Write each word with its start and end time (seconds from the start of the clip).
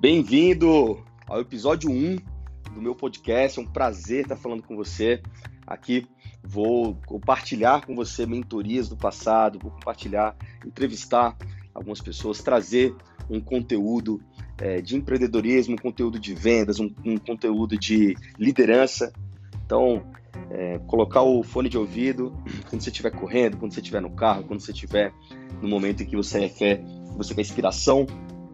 Bem-vindo 0.00 1.04
ao 1.26 1.40
episódio 1.40 1.90
1 1.90 2.18
do 2.72 2.80
meu 2.80 2.94
podcast. 2.94 3.58
É 3.58 3.62
um 3.62 3.66
prazer 3.66 4.20
estar 4.22 4.36
falando 4.36 4.62
com 4.62 4.76
você. 4.76 5.20
Aqui 5.66 6.06
vou 6.40 6.94
compartilhar 7.04 7.84
com 7.84 7.96
você 7.96 8.24
mentorias 8.24 8.88
do 8.88 8.96
passado, 8.96 9.58
vou 9.60 9.72
compartilhar, 9.72 10.36
entrevistar 10.64 11.36
algumas 11.74 12.00
pessoas, 12.00 12.40
trazer 12.40 12.94
um 13.28 13.40
conteúdo 13.40 14.22
é, 14.58 14.80
de 14.80 14.94
empreendedorismo, 14.94 15.74
um 15.74 15.78
conteúdo 15.78 16.16
de 16.16 16.32
vendas, 16.32 16.78
um, 16.78 16.94
um 17.04 17.16
conteúdo 17.16 17.76
de 17.76 18.16
liderança. 18.38 19.12
Então, 19.66 20.06
é, 20.48 20.78
colocar 20.86 21.22
o 21.22 21.42
fone 21.42 21.68
de 21.68 21.76
ouvido 21.76 22.32
quando 22.70 22.82
você 22.82 22.90
estiver 22.90 23.10
correndo, 23.10 23.56
quando 23.56 23.74
você 23.74 23.80
estiver 23.80 24.00
no 24.00 24.10
carro, 24.10 24.44
quando 24.44 24.60
você 24.60 24.70
estiver 24.70 25.12
no 25.60 25.68
momento 25.68 26.04
em 26.04 26.06
que 26.06 26.14
você 26.14 26.48
quer, 26.48 26.84
você 27.16 27.34
quer 27.34 27.40
inspiração, 27.40 28.06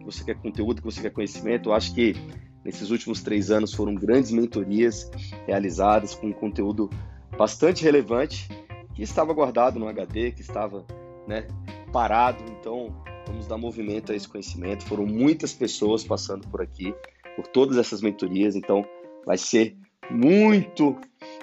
que 0.05 0.13
você 0.13 0.23
quer 0.23 0.35
conteúdo, 0.35 0.81
que 0.81 0.85
você 0.85 1.01
quer 1.01 1.09
conhecimento. 1.09 1.69
Eu 1.69 1.73
acho 1.73 1.93
que 1.93 2.15
nesses 2.63 2.91
últimos 2.91 3.21
três 3.21 3.49
anos 3.49 3.73
foram 3.73 3.95
grandes 3.95 4.31
mentorias 4.31 5.09
realizadas 5.47 6.13
com 6.13 6.31
conteúdo 6.31 6.89
bastante 7.37 7.83
relevante 7.83 8.47
que 8.93 9.03
estava 9.03 9.33
guardado 9.33 9.79
no 9.79 9.87
HD, 9.87 10.31
que 10.31 10.41
estava 10.41 10.85
né, 11.27 11.47
parado. 11.91 12.43
Então, 12.59 13.03
vamos 13.27 13.47
dar 13.47 13.57
movimento 13.57 14.11
a 14.11 14.15
esse 14.15 14.27
conhecimento. 14.27 14.85
Foram 14.85 15.05
muitas 15.05 15.53
pessoas 15.53 16.03
passando 16.03 16.47
por 16.47 16.61
aqui, 16.61 16.93
por 17.35 17.47
todas 17.47 17.77
essas 17.77 18.01
mentorias. 18.01 18.55
Então, 18.55 18.85
vai 19.25 19.37
ser 19.37 19.75
muito 20.09 20.95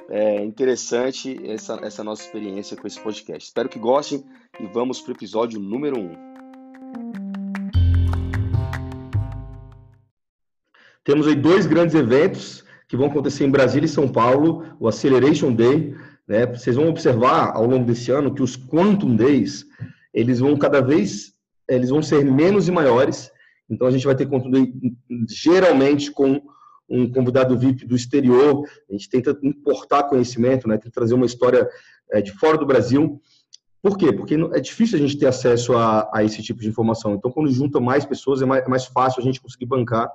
é, 0.08 0.42
interessante 0.42 1.38
essa, 1.44 1.80
essa 1.82 2.04
nossa 2.04 2.22
experiência 2.22 2.76
com 2.76 2.86
esse 2.86 3.00
podcast. 3.00 3.48
Espero 3.48 3.68
que 3.68 3.78
gostem 3.78 4.24
e 4.60 4.66
vamos 4.66 5.00
para 5.00 5.12
o 5.12 5.14
episódio 5.14 5.60
número 5.60 5.98
1. 5.98 6.04
Um. 6.04 6.31
Temos 11.04 11.26
aí 11.26 11.34
dois 11.34 11.66
grandes 11.66 11.94
eventos 11.94 12.64
que 12.88 12.96
vão 12.96 13.06
acontecer 13.06 13.44
em 13.44 13.50
Brasília 13.50 13.86
e 13.86 13.88
São 13.88 14.06
Paulo, 14.06 14.64
o 14.78 14.86
Acceleration 14.86 15.52
Day. 15.52 15.94
Né? 16.28 16.46
Vocês 16.46 16.76
vão 16.76 16.88
observar 16.88 17.52
ao 17.54 17.66
longo 17.66 17.84
desse 17.84 18.10
ano 18.10 18.34
que 18.34 18.42
os 18.42 18.56
Quantum 18.56 19.16
Days 19.16 19.66
eles 20.14 20.40
vão 20.40 20.56
cada 20.56 20.80
vez 20.80 21.32
eles 21.68 21.90
vão 21.90 22.02
ser 22.02 22.24
menos 22.24 22.68
e 22.68 22.70
maiores. 22.70 23.30
Então 23.68 23.86
a 23.86 23.90
gente 23.90 24.04
vai 24.04 24.14
ter 24.14 24.26
conteúdo 24.26 24.70
geralmente 25.28 26.10
com 26.10 26.40
um 26.88 27.10
convidado 27.10 27.58
VIP 27.58 27.86
do 27.86 27.96
exterior. 27.96 28.68
A 28.88 28.92
gente 28.92 29.08
tenta 29.08 29.36
importar 29.42 30.04
conhecimento, 30.04 30.68
né? 30.68 30.76
Tenta 30.76 30.90
trazer 30.90 31.14
uma 31.14 31.24
história 31.24 31.68
é, 32.10 32.20
de 32.20 32.32
fora 32.32 32.58
do 32.58 32.66
Brasil. 32.66 33.20
Por 33.80 33.96
quê? 33.96 34.12
Porque 34.12 34.34
é 34.34 34.60
difícil 34.60 34.98
a 34.98 35.00
gente 35.00 35.18
ter 35.18 35.26
acesso 35.26 35.74
a, 35.74 36.08
a 36.12 36.22
esse 36.22 36.42
tipo 36.42 36.60
de 36.60 36.68
informação. 36.68 37.14
Então, 37.14 37.30
quando 37.32 37.50
junta 37.50 37.80
mais 37.80 38.04
pessoas, 38.04 38.42
é 38.42 38.44
mais, 38.44 38.64
é 38.64 38.68
mais 38.68 38.84
fácil 38.84 39.20
a 39.20 39.24
gente 39.24 39.40
conseguir 39.40 39.66
bancar 39.66 40.10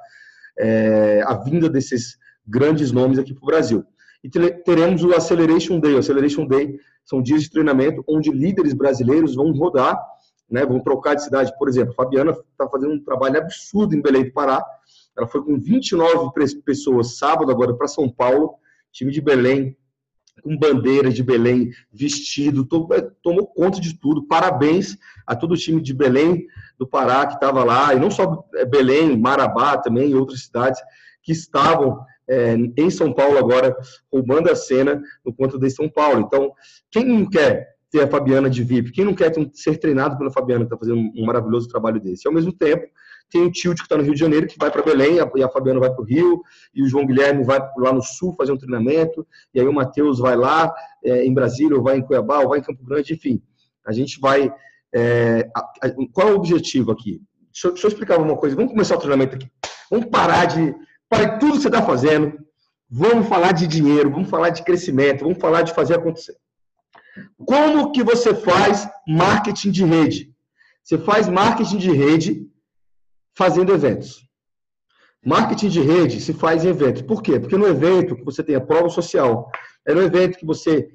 é, 0.58 1.22
a 1.26 1.34
vinda 1.36 1.70
desses 1.70 2.18
grandes 2.46 2.92
nomes 2.92 3.20
aqui 3.20 3.34
para 3.34 3.44
o 3.44 3.48
Brasil. 3.48 3.86
E 4.24 4.30
teremos 4.30 5.04
o 5.04 5.14
Acceleration 5.14 5.80
Day. 5.80 5.94
O 5.94 6.00
Acceleration 6.00 6.46
Day 6.48 6.80
são 7.06 7.22
dias 7.22 7.44
de 7.44 7.52
treinamento 7.52 8.04
onde 8.08 8.32
líderes 8.32 8.74
brasileiros 8.74 9.36
vão 9.36 9.52
rodar, 9.52 9.98
né, 10.50 10.66
vão 10.66 10.80
trocar 10.80 11.16
de 11.16 11.24
cidade. 11.24 11.54
Por 11.58 11.70
exemplo, 11.70 11.92
a 11.92 11.96
Fabiana 11.96 12.32
está 12.32 12.68
fazendo 12.68 12.94
um 12.94 13.04
trabalho 13.04 13.38
absurdo 13.38 13.96
em 13.96 14.02
Belém 14.02 14.26
do 14.26 14.34
Pará. 14.34 14.64
Ela 15.18 15.28
foi 15.28 15.44
com 15.44 15.60
29 15.60 16.32
pessoas 16.64 17.18
sábado 17.18 17.52
agora 17.52 17.74
para 17.74 17.88
São 17.88 18.10
Paulo, 18.10 18.56
time 18.92 19.12
de 19.12 19.22
Belém, 19.22 19.76
com 20.42 20.58
bandeiras 20.58 21.14
de 21.14 21.24
Belém, 21.24 21.72
vestido, 21.92 22.66
tomou 23.22 23.48
conta 23.48 23.80
de 23.80 23.98
tudo. 24.00 24.28
Parabéns 24.28 24.98
a 25.26 25.36
todo 25.36 25.54
o 25.54 25.58
time 25.58 25.82
de 25.82 25.94
Belém 25.94 26.46
do 26.78 26.88
Pará 26.88 27.26
que 27.26 27.34
estava 27.34 27.64
lá, 27.64 27.94
e 27.94 28.00
não 28.00 28.12
só 28.12 28.46
é, 28.56 28.66
Belém, 28.66 29.18
Marabá 29.18 29.78
também, 29.78 30.12
e 30.12 30.16
outras 30.16 30.44
cidades 30.44 30.80
que 31.24 31.32
estavam 31.32 32.00
é, 32.30 32.56
em 32.78 32.90
São 32.90 33.14
Paulo 33.14 33.38
agora, 33.38 33.76
roubando 34.12 34.50
a 34.52 34.56
cena 34.56 35.02
no 35.26 35.34
ponto 35.34 35.58
de 35.58 35.70
São 35.70 35.90
Paulo. 35.90 36.22
Então, 36.22 36.52
quem 36.92 37.06
não 37.06 37.30
quer 37.30 37.76
ter 37.90 38.04
a 38.04 38.08
Fabiana 38.08 38.50
de 38.50 38.64
VIP, 38.64 38.92
quem 38.92 39.06
não 39.06 39.14
quer 39.14 39.34
ser 39.54 39.78
treinado 39.78 40.18
pela 40.18 40.32
Fabiana, 40.32 40.66
que 40.66 40.74
está 40.74 40.78
fazendo 40.78 41.12
um 41.16 41.26
maravilhoso 41.26 41.68
trabalho 41.68 42.00
desse? 42.00 42.26
E, 42.26 42.28
ao 42.28 42.34
mesmo 42.34 42.52
tempo, 42.52 42.86
tem 43.30 43.44
o 43.44 43.52
Tilt 43.52 43.78
que 43.78 43.84
está 43.84 43.98
no 43.98 44.04
Rio 44.04 44.14
de 44.14 44.20
Janeiro, 44.20 44.48
que 44.48 44.58
vai 44.58 44.72
para 44.72 44.82
Belém, 44.82 45.18
e 45.36 45.44
a 45.44 45.50
Fabiana 45.50 45.80
vai 45.80 45.90
para 45.90 46.02
o 46.02 46.06
Rio, 46.06 46.42
e 46.74 46.82
o 46.82 46.88
João 46.88 47.06
Guilherme 47.06 47.44
vai 47.44 47.60
lá 47.78 47.92
no 47.92 48.02
Sul 48.02 48.34
fazer 48.38 48.52
um 48.52 48.58
treinamento, 48.58 49.26
e 49.54 49.60
aí 49.60 49.68
o 49.68 49.74
Matheus 49.74 50.20
vai 50.20 50.36
lá 50.36 50.74
é, 51.04 51.26
em 51.26 51.34
Brasília, 51.34 51.76
ou 51.76 51.84
vai 51.84 51.98
em 51.98 52.02
Cuiabá, 52.02 52.40
ou 52.40 52.50
vai 52.50 52.60
em 52.60 52.64
Campo 52.64 52.84
Grande, 52.84 53.14
enfim. 53.14 53.42
A 53.86 53.92
gente 53.92 54.20
vai. 54.20 54.52
É, 54.94 55.50
a, 55.56 55.60
a, 55.60 55.92
qual 56.14 56.30
é 56.30 56.32
o 56.32 56.36
objetivo 56.36 56.92
aqui? 56.92 57.22
Deixa 57.52 57.68
eu, 57.68 57.72
deixa 57.72 57.88
eu, 57.88 57.90
explicar 57.90 58.20
uma 58.20 58.38
coisa. 58.38 58.56
Vamos 58.56 58.72
começar 58.72 58.96
o 58.96 59.00
treinamento 59.00 59.36
aqui. 59.36 59.50
Vamos 59.90 60.08
parar 60.08 60.46
de. 60.46 60.76
Pare 61.10 61.40
tudo 61.40 61.54
que 61.54 61.62
você 61.62 61.68
está 61.68 61.82
fazendo. 61.82 62.38
Vamos 62.90 63.28
falar 63.28 63.52
de 63.52 63.68
dinheiro, 63.68 64.10
vamos 64.10 64.30
falar 64.30 64.50
de 64.50 64.64
crescimento, 64.64 65.26
vamos 65.26 65.40
falar 65.40 65.62
de 65.62 65.74
fazer 65.74 65.96
acontecer. 65.96 66.38
Como 67.38 67.92
que 67.92 68.02
você 68.02 68.34
faz 68.34 68.88
marketing 69.06 69.72
de 69.72 69.84
rede? 69.84 70.34
Você 70.84 70.98
faz 70.98 71.28
marketing 71.28 71.78
de 71.78 71.92
rede 71.92 72.48
fazendo 73.38 73.72
eventos. 73.72 74.28
Marketing 75.24 75.70
de 75.70 75.82
rede 75.82 76.20
se 76.20 76.34
faz 76.34 76.66
em 76.66 76.70
eventos. 76.70 77.04
Por 77.04 77.22
quê? 77.22 77.40
Porque 77.40 77.58
no 77.58 77.68
evento 77.68 78.16
que 78.16 78.26
você 78.26 78.44
tem 78.44 78.56
a 78.56 78.62
prova 78.62 78.90
social, 78.90 79.50
é 79.86 79.94
no 79.94 80.02
evento 80.02 80.38
que 80.38 80.46
você 80.46 80.90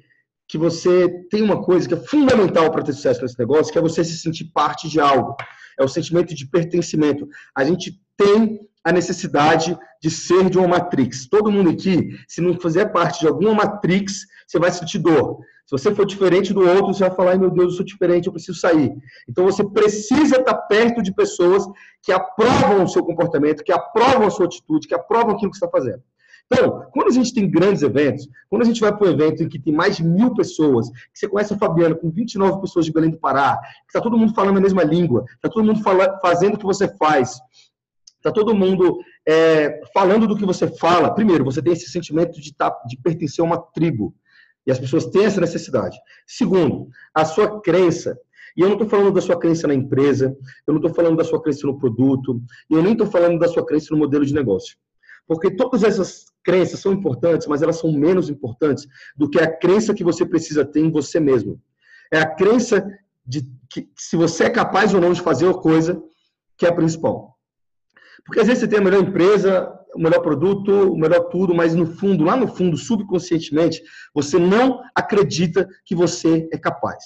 que 0.45 0.57
você 0.57 1.07
tem 1.31 1.41
uma 1.41 1.63
coisa 1.63 1.87
que 1.87 1.93
é 1.93 1.97
fundamental 1.97 2.69
para 2.69 2.83
ter 2.83 2.93
sucesso 2.93 3.21
nesse 3.21 3.39
negócio, 3.39 3.71
que 3.71 3.79
é 3.79 3.81
você 3.81 4.03
se 4.03 4.17
sentir 4.17 4.51
parte 4.53 4.89
de 4.89 4.99
algo. 4.99 5.35
É 5.79 5.83
o 5.83 5.87
sentimento 5.87 6.35
de 6.35 6.45
pertencimento. 6.45 7.27
A 7.55 7.63
gente 7.63 7.99
tem 8.17 8.59
a 8.83 8.91
necessidade 8.91 9.75
de 10.01 10.11
ser 10.11 10.49
de 10.49 10.57
uma 10.57 10.67
matrix. 10.67 11.27
Todo 11.29 11.51
mundo 11.51 11.69
aqui, 11.69 12.09
se 12.27 12.41
não 12.41 12.59
fizer 12.59 12.87
parte 12.91 13.21
de 13.21 13.27
alguma 13.27 13.55
matrix, 13.55 14.25
você 14.53 14.59
vai 14.59 14.71
sentir 14.71 14.99
dor. 14.99 15.39
Se 15.65 15.71
você 15.71 15.93
for 15.95 16.05
diferente 16.05 16.53
do 16.53 16.61
outro, 16.61 16.93
você 16.93 17.07
vai 17.07 17.15
falar: 17.15 17.37
meu 17.37 17.49
Deus, 17.49 17.73
eu 17.73 17.77
sou 17.77 17.85
diferente, 17.85 18.27
eu 18.27 18.33
preciso 18.33 18.59
sair. 18.59 18.93
Então 19.27 19.45
você 19.45 19.63
precisa 19.63 20.37
estar 20.37 20.53
perto 20.53 21.01
de 21.01 21.13
pessoas 21.13 21.65
que 22.01 22.11
aprovam 22.11 22.83
o 22.83 22.87
seu 22.87 23.03
comportamento, 23.03 23.63
que 23.63 23.71
aprovam 23.71 24.27
a 24.27 24.29
sua 24.29 24.45
atitude, 24.45 24.87
que 24.87 24.93
aprovam 24.93 25.33
aquilo 25.33 25.51
que 25.51 25.57
você 25.57 25.65
está 25.65 25.77
fazendo. 25.77 26.03
Então, 26.45 26.85
quando 26.91 27.07
a 27.07 27.13
gente 27.13 27.33
tem 27.33 27.49
grandes 27.49 27.81
eventos, 27.81 28.27
quando 28.49 28.61
a 28.61 28.65
gente 28.65 28.81
vai 28.81 28.95
para 28.95 29.07
um 29.07 29.11
evento 29.11 29.41
em 29.41 29.49
que 29.49 29.57
tem 29.57 29.73
mais 29.73 29.97
de 29.97 30.03
mil 30.03 30.35
pessoas, 30.35 30.89
que 30.89 31.19
você 31.19 31.27
conhece 31.27 31.53
a 31.53 31.57
Fabiana 31.57 31.95
com 31.95 32.11
29 32.11 32.61
pessoas 32.61 32.85
de 32.85 32.91
Belém 32.91 33.09
do 33.09 33.17
Pará, 33.17 33.57
que 33.57 33.87
está 33.87 34.01
todo 34.01 34.17
mundo 34.17 34.35
falando 34.35 34.57
a 34.57 34.61
mesma 34.61 34.83
língua, 34.83 35.23
está 35.35 35.49
todo 35.49 35.65
mundo 35.65 35.81
fala, 35.81 36.19
fazendo 36.21 36.55
o 36.55 36.57
que 36.59 36.65
você 36.65 36.87
faz, 36.97 37.39
está 38.17 38.31
todo 38.31 38.53
mundo 38.53 38.99
é, 39.27 39.81
falando 39.93 40.27
do 40.27 40.35
que 40.35 40.45
você 40.45 40.67
fala. 40.67 41.15
Primeiro, 41.15 41.45
você 41.45 41.61
tem 41.61 41.73
esse 41.73 41.89
sentimento 41.89 42.39
de, 42.39 42.53
tá, 42.53 42.69
de 42.85 42.97
pertencer 42.97 43.43
a 43.43 43.47
uma 43.47 43.57
tribo. 43.57 44.13
E 44.65 44.71
as 44.71 44.79
pessoas 44.79 45.05
têm 45.07 45.25
essa 45.25 45.41
necessidade. 45.41 45.97
Segundo, 46.25 46.87
a 47.13 47.25
sua 47.25 47.61
crença. 47.61 48.17
E 48.55 48.61
eu 48.61 48.67
não 48.67 48.75
estou 48.75 48.87
falando 48.87 49.11
da 49.11 49.21
sua 49.21 49.37
crença 49.37 49.67
na 49.67 49.73
empresa, 49.73 50.35
eu 50.67 50.73
não 50.73 50.79
estou 50.79 50.93
falando 50.93 51.17
da 51.17 51.23
sua 51.23 51.41
crença 51.41 51.65
no 51.65 51.77
produto, 51.77 52.41
e 52.69 52.75
eu 52.75 52.83
nem 52.83 52.93
estou 52.93 53.07
falando 53.07 53.39
da 53.39 53.47
sua 53.47 53.65
crença 53.65 53.87
no 53.91 53.97
modelo 53.97 54.25
de 54.25 54.33
negócio. 54.33 54.77
Porque 55.27 55.55
todas 55.55 55.83
essas 55.83 56.25
crenças 56.43 56.79
são 56.79 56.91
importantes, 56.91 57.47
mas 57.47 57.61
elas 57.61 57.77
são 57.77 57.91
menos 57.91 58.29
importantes 58.29 58.85
do 59.15 59.29
que 59.29 59.39
a 59.39 59.51
crença 59.51 59.93
que 59.93 60.03
você 60.03 60.25
precisa 60.25 60.65
ter 60.65 60.81
em 60.81 60.91
você 60.91 61.19
mesmo. 61.19 61.59
É 62.11 62.19
a 62.19 62.35
crença 62.35 62.85
de 63.25 63.41
que 63.69 63.89
se 63.97 64.15
você 64.15 64.45
é 64.45 64.49
capaz 64.49 64.93
ou 64.93 65.01
não 65.01 65.13
de 65.13 65.21
fazer 65.21 65.49
a 65.49 65.53
coisa 65.53 66.01
que 66.57 66.65
é 66.65 66.69
a 66.69 66.75
principal. 66.75 67.35
Porque 68.25 68.39
às 68.39 68.47
vezes 68.47 68.61
você 68.61 68.67
tem 68.67 68.79
a 68.79 68.81
melhor 68.81 69.01
empresa, 69.01 69.71
o 69.95 69.99
melhor 69.99 70.21
produto, 70.21 70.91
o 70.91 70.97
melhor 70.97 71.29
tudo, 71.29 71.53
mas 71.53 71.75
no 71.75 71.85
fundo, 71.85 72.23
lá 72.23 72.35
no 72.35 72.47
fundo, 72.47 72.77
subconscientemente, 72.77 73.81
você 74.13 74.37
não 74.37 74.81
acredita 74.95 75.67
que 75.85 75.95
você 75.95 76.47
é 76.51 76.57
capaz. 76.57 77.03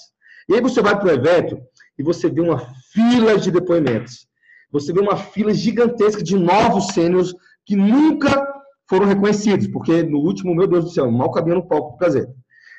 E 0.48 0.54
aí 0.54 0.60
você 0.60 0.80
vai 0.80 0.98
para 0.98 1.08
o 1.08 1.12
evento 1.12 1.58
e 1.98 2.02
você 2.02 2.30
vê 2.30 2.40
uma 2.40 2.58
fila 2.92 3.36
de 3.38 3.50
depoimentos. 3.50 4.26
Você 4.70 4.92
vê 4.92 5.00
uma 5.00 5.16
fila 5.16 5.52
gigantesca 5.52 6.22
de 6.22 6.36
novos 6.36 6.88
sêniores 6.88 7.34
que 7.64 7.76
nunca 7.76 8.46
foram 8.88 9.06
reconhecidos, 9.06 9.66
porque 9.66 10.02
no 10.02 10.18
último, 10.18 10.54
meu 10.54 10.66
Deus 10.66 10.84
do 10.84 10.90
céu, 10.90 11.10
mal 11.10 11.30
cabia 11.30 11.54
no 11.54 11.66
palco 11.66 11.92
do 11.92 11.98
Gazeta. 11.98 12.34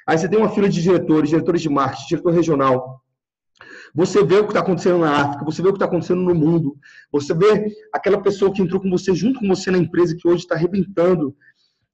Aí 0.07 0.17
você 0.17 0.27
tem 0.27 0.39
uma 0.39 0.49
fila 0.49 0.67
de 0.67 0.81
diretores, 0.81 1.29
diretores 1.29 1.61
de 1.61 1.69
marketing, 1.69 2.07
diretor 2.07 2.33
regional, 2.33 3.01
você 3.93 4.23
vê 4.23 4.37
o 4.37 4.43
que 4.43 4.49
está 4.49 4.59
acontecendo 4.59 4.99
na 4.99 5.21
África, 5.21 5.45
você 5.45 5.61
vê 5.61 5.69
o 5.69 5.71
que 5.71 5.77
está 5.77 5.85
acontecendo 5.85 6.21
no 6.21 6.35
mundo, 6.35 6.77
você 7.11 7.33
vê 7.33 7.73
aquela 7.93 8.21
pessoa 8.21 8.53
que 8.53 8.61
entrou 8.61 8.81
com 8.81 8.89
você, 8.89 9.13
junto 9.13 9.39
com 9.39 9.47
você 9.47 9.71
na 9.71 9.77
empresa, 9.77 10.15
que 10.15 10.27
hoje 10.27 10.43
está 10.43 10.55
arrebentando, 10.55 11.35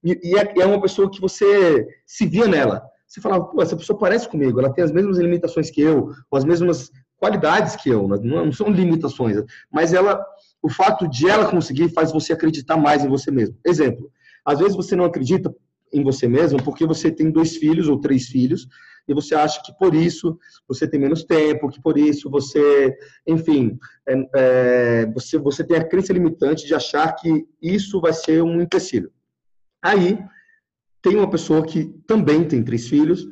e, 0.03 0.19
e 0.23 0.37
é, 0.37 0.53
é, 0.59 0.65
uma 0.65 0.81
pessoa 0.81 1.09
que 1.09 1.19
você 1.19 1.87
se 2.05 2.25
via 2.25 2.47
nela. 2.47 2.83
Você 3.07 3.21
falava, 3.21 3.45
pô, 3.45 3.61
essa 3.61 3.77
pessoa 3.77 3.97
parece 3.97 4.27
comigo, 4.27 4.59
ela 4.59 4.73
tem 4.73 4.83
as 4.83 4.91
mesmas 4.91 5.17
limitações 5.17 5.71
que 5.71 5.81
eu, 5.81 6.11
ou 6.29 6.37
as 6.37 6.45
mesmas 6.45 6.91
qualidades 7.17 7.75
que 7.75 7.89
eu, 7.89 8.07
não, 8.07 8.45
não 8.45 8.51
são 8.51 8.69
limitações, 8.69 9.37
mas 9.71 9.93
ela, 9.93 10.23
o 10.61 10.69
fato 10.69 11.07
de 11.07 11.29
ela 11.29 11.49
conseguir 11.49 11.89
faz 11.89 12.11
você 12.11 12.33
acreditar 12.33 12.77
mais 12.77 13.03
em 13.03 13.09
você 13.09 13.31
mesmo. 13.31 13.57
Exemplo, 13.65 14.11
às 14.45 14.59
vezes 14.59 14.75
você 14.75 14.95
não 14.95 15.05
acredita 15.05 15.53
em 15.93 16.03
você 16.03 16.27
mesmo 16.27 16.61
porque 16.61 16.85
você 16.85 17.09
tem 17.09 17.31
dois 17.31 17.55
filhos 17.55 17.87
ou 17.87 17.99
três 17.99 18.27
filhos 18.27 18.67
e 19.07 19.13
você 19.13 19.35
acha 19.35 19.61
que 19.63 19.71
por 19.77 19.93
isso 19.93 20.37
você 20.67 20.87
tem 20.87 20.99
menos 20.99 21.23
tempo, 21.23 21.69
que 21.69 21.81
por 21.81 21.97
isso 21.97 22.29
você, 22.29 22.95
enfim, 23.27 23.77
é, 24.07 24.29
é, 24.35 25.05
você, 25.07 25.37
você 25.37 25.63
tem 25.63 25.77
a 25.77 25.87
crença 25.87 26.13
limitante 26.13 26.65
de 26.65 26.73
achar 26.73 27.13
que 27.13 27.45
isso 27.61 28.01
vai 28.01 28.13
ser 28.13 28.41
um 28.41 28.61
empecilho. 28.61 29.11
Aí, 29.83 30.17
tem 31.01 31.15
uma 31.15 31.29
pessoa 31.29 31.63
que 31.63 31.85
também 32.07 32.43
tem 32.47 32.63
três 32.63 32.87
filhos 32.87 33.27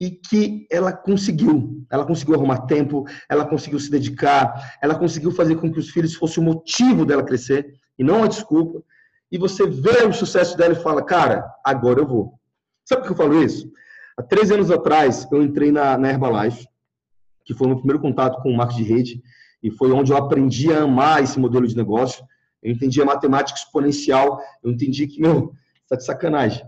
e 0.00 0.10
que 0.10 0.66
ela 0.70 0.92
conseguiu, 0.92 1.84
ela 1.90 2.06
conseguiu 2.06 2.36
arrumar 2.36 2.66
tempo, 2.66 3.04
ela 3.28 3.44
conseguiu 3.44 3.80
se 3.80 3.90
dedicar, 3.90 4.78
ela 4.80 4.96
conseguiu 4.96 5.32
fazer 5.32 5.56
com 5.56 5.72
que 5.72 5.80
os 5.80 5.90
filhos 5.90 6.14
fossem 6.14 6.40
o 6.40 6.46
motivo 6.46 7.04
dela 7.04 7.24
crescer 7.24 7.74
e 7.98 8.04
não 8.04 8.22
a 8.22 8.28
desculpa. 8.28 8.80
E 9.30 9.36
você 9.36 9.66
vê 9.66 10.04
o 10.06 10.12
sucesso 10.12 10.56
dela 10.56 10.74
e 10.74 10.82
fala, 10.82 11.04
cara, 11.04 11.44
agora 11.64 12.00
eu 12.00 12.06
vou. 12.06 12.38
Sabe 12.84 13.02
por 13.02 13.08
que 13.08 13.12
eu 13.12 13.16
falo 13.26 13.42
isso? 13.42 13.70
Há 14.18 14.22
três 14.24 14.50
anos 14.50 14.68
atrás, 14.68 15.28
eu 15.30 15.40
entrei 15.40 15.70
na, 15.70 15.96
na 15.96 16.10
Herbalife, 16.10 16.66
que 17.44 17.54
foi 17.54 17.68
o 17.68 17.70
meu 17.70 17.76
primeiro 17.76 18.02
contato 18.02 18.42
com 18.42 18.50
o 18.50 18.56
marketing 18.56 18.82
de 18.82 18.92
rede, 18.92 19.22
e 19.62 19.70
foi 19.70 19.92
onde 19.92 20.10
eu 20.10 20.16
aprendi 20.16 20.72
a 20.72 20.82
amar 20.82 21.22
esse 21.22 21.38
modelo 21.38 21.68
de 21.68 21.76
negócio. 21.76 22.24
Eu 22.60 22.72
entendi 22.72 23.00
a 23.00 23.04
matemática 23.04 23.56
exponencial, 23.56 24.40
eu 24.60 24.72
entendi 24.72 25.06
que, 25.06 25.20
meu, 25.20 25.52
está 25.84 25.94
de 25.94 26.04
sacanagem. 26.04 26.66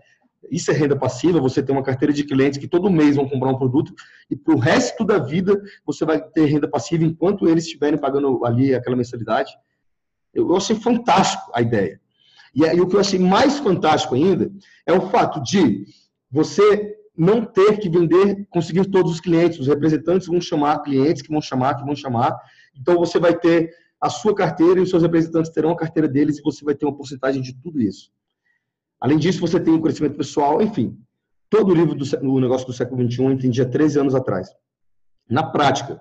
Isso 0.48 0.70
é 0.70 0.74
renda 0.74 0.94
passiva, 0.94 1.40
você 1.40 1.60
tem 1.60 1.74
uma 1.74 1.82
carteira 1.82 2.14
de 2.14 2.22
clientes 2.22 2.56
que 2.56 2.68
todo 2.68 2.88
mês 2.88 3.16
vão 3.16 3.28
comprar 3.28 3.48
um 3.48 3.58
produto 3.58 3.92
e 4.30 4.36
para 4.36 4.54
o 4.54 4.58
resto 4.58 5.04
da 5.04 5.18
vida 5.18 5.60
você 5.84 6.04
vai 6.04 6.22
ter 6.22 6.44
renda 6.44 6.68
passiva 6.68 7.02
enquanto 7.02 7.48
eles 7.48 7.64
estiverem 7.64 7.98
pagando 7.98 8.44
ali 8.44 8.72
aquela 8.72 8.94
mensalidade. 8.94 9.52
Eu, 10.32 10.56
achei 10.56 10.76
fantástico 10.76 11.50
a 11.52 11.60
ideia. 11.60 12.00
E, 12.54 12.62
e 12.62 12.80
o 12.80 12.86
que 12.86 12.94
eu 12.94 13.00
achei 13.00 13.18
mais 13.18 13.58
fantástico 13.58 14.14
ainda 14.14 14.52
é 14.86 14.92
o 14.92 15.10
fato 15.10 15.42
de 15.42 15.84
você 16.30 16.99
não 17.16 17.44
ter 17.44 17.78
que 17.78 17.88
vender, 17.88 18.46
conseguir 18.50 18.88
todos 18.90 19.12
os 19.12 19.20
clientes. 19.20 19.58
Os 19.58 19.66
representantes 19.66 20.28
vão 20.28 20.40
chamar 20.40 20.82
clientes 20.82 21.22
que 21.22 21.30
vão 21.30 21.40
chamar, 21.40 21.74
que 21.74 21.84
vão 21.84 21.94
chamar. 21.94 22.36
Então 22.74 22.96
você 22.98 23.18
vai 23.18 23.36
ter 23.36 23.70
a 24.00 24.08
sua 24.08 24.34
carteira 24.34 24.80
e 24.80 24.82
os 24.82 24.90
seus 24.90 25.02
representantes 25.02 25.50
terão 25.50 25.70
a 25.70 25.76
carteira 25.76 26.08
deles 26.08 26.38
e 26.38 26.42
você 26.42 26.64
vai 26.64 26.74
ter 26.74 26.86
uma 26.86 26.96
porcentagem 26.96 27.42
de 27.42 27.54
tudo 27.60 27.80
isso. 27.80 28.10
Além 29.00 29.18
disso, 29.18 29.40
você 29.40 29.58
tem 29.58 29.74
o 29.74 29.80
crescimento 29.80 30.16
pessoal, 30.16 30.62
enfim. 30.62 30.96
Todo 31.48 31.72
o 31.72 31.74
livro 31.74 31.94
do 31.94 32.04
o 32.22 32.40
negócio 32.40 32.66
do 32.66 32.72
século 32.72 33.02
XXI 33.10 33.24
eu 33.24 33.32
entendi 33.32 33.60
há 33.60 33.68
13 33.68 34.00
anos 34.00 34.14
atrás. 34.14 34.48
Na 35.28 35.42
prática. 35.42 36.00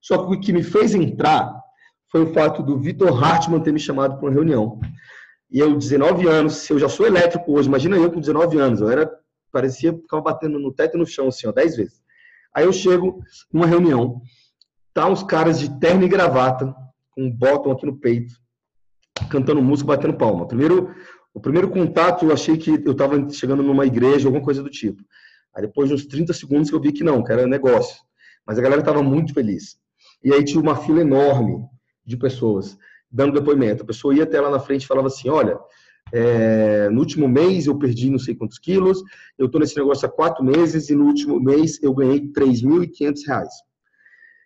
Só 0.00 0.18
que 0.18 0.34
o 0.34 0.40
que 0.40 0.52
me 0.52 0.62
fez 0.62 0.94
entrar 0.94 1.54
foi 2.10 2.22
o 2.22 2.32
fato 2.32 2.62
do 2.62 2.78
Vitor 2.78 3.22
Hartmann 3.22 3.62
ter 3.62 3.72
me 3.72 3.78
chamado 3.78 4.16
para 4.16 4.26
uma 4.26 4.32
reunião. 4.32 4.80
E 5.50 5.58
eu, 5.58 5.76
19 5.76 6.28
anos, 6.28 6.68
eu 6.70 6.78
já 6.78 6.88
sou 6.88 7.06
elétrico 7.06 7.52
hoje, 7.52 7.68
imagina 7.68 7.96
eu 7.96 8.10
com 8.10 8.20
19 8.20 8.58
anos, 8.58 8.80
eu 8.80 8.88
era, 8.88 9.10
parecia, 9.50 9.92
ficava 9.92 10.22
batendo 10.22 10.58
no 10.58 10.72
teto 10.72 10.96
e 10.96 11.00
no 11.00 11.06
chão, 11.06 11.28
assim, 11.28 11.46
ó, 11.46 11.52
10 11.52 11.76
vezes. 11.76 12.02
Aí 12.54 12.64
eu 12.64 12.72
chego 12.72 13.22
numa 13.52 13.66
reunião, 13.66 14.20
tá 14.92 15.06
uns 15.06 15.22
caras 15.22 15.58
de 15.60 15.78
terno 15.78 16.04
e 16.04 16.08
gravata, 16.08 16.74
com 17.10 17.24
um 17.24 17.30
bottom 17.30 17.70
aqui 17.70 17.86
no 17.86 17.96
peito, 17.96 18.34
cantando 19.30 19.62
música, 19.62 19.88
batendo 19.88 20.16
palma. 20.16 20.46
Primeiro, 20.46 20.94
o 21.32 21.40
primeiro 21.40 21.70
contato, 21.70 22.24
eu 22.24 22.32
achei 22.32 22.56
que 22.56 22.82
eu 22.84 22.92
estava 22.92 23.28
chegando 23.30 23.62
numa 23.62 23.86
igreja, 23.86 24.26
alguma 24.26 24.44
coisa 24.44 24.62
do 24.62 24.70
tipo. 24.70 25.02
Aí 25.54 25.62
depois 25.62 25.88
de 25.88 25.94
uns 25.94 26.06
30 26.06 26.32
segundos 26.32 26.70
eu 26.70 26.80
vi 26.80 26.92
que 26.92 27.04
não, 27.04 27.22
que 27.22 27.32
era 27.32 27.46
negócio. 27.46 27.96
Mas 28.46 28.58
a 28.58 28.62
galera 28.62 28.80
estava 28.80 29.02
muito 29.02 29.34
feliz. 29.34 29.78
E 30.22 30.32
aí 30.32 30.44
tinha 30.44 30.60
uma 30.60 30.76
fila 30.76 31.00
enorme 31.00 31.64
de 32.04 32.16
pessoas 32.16 32.76
dando 33.10 33.32
depoimento. 33.32 33.82
A 33.82 33.86
pessoa 33.86 34.14
ia 34.14 34.24
até 34.24 34.40
lá 34.40 34.50
na 34.50 34.60
frente 34.60 34.84
e 34.84 34.86
falava 34.86 35.08
assim, 35.08 35.28
olha, 35.28 35.58
é, 36.12 36.88
no 36.90 37.00
último 37.00 37.28
mês 37.28 37.66
eu 37.66 37.78
perdi 37.78 38.10
não 38.10 38.18
sei 38.18 38.34
quantos 38.34 38.58
quilos, 38.58 39.02
eu 39.38 39.46
estou 39.46 39.60
nesse 39.60 39.76
negócio 39.76 40.06
há 40.06 40.10
quatro 40.10 40.44
meses 40.44 40.90
e 40.90 40.94
no 40.94 41.06
último 41.06 41.40
mês 41.40 41.82
eu 41.82 41.94
ganhei 41.94 42.20
3.500 42.32 43.26
reais. 43.26 43.52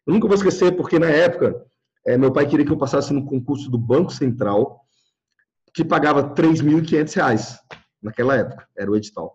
Eu 0.07 0.13
nunca 0.13 0.27
vou 0.27 0.37
esquecer 0.37 0.77
porque 0.77 0.99
na 0.99 1.09
época 1.09 1.65
é, 2.07 2.19
meu 2.19 2.33
pai 2.33 2.47
queria 2.47 2.67
que 2.67 2.73
eu 2.73 2.77
passasse 2.77 3.13
no 3.13 3.25
concurso 3.25 3.71
do 3.71 3.79
Banco 3.79 4.13
Central 4.13 4.81
que 5.73 5.85
pagava 5.85 6.21
R$ 6.21 6.35
3.500 6.35 7.59
naquela 8.03 8.37
época, 8.37 8.67
era 8.77 8.91
o 8.91 8.97
edital. 8.97 9.35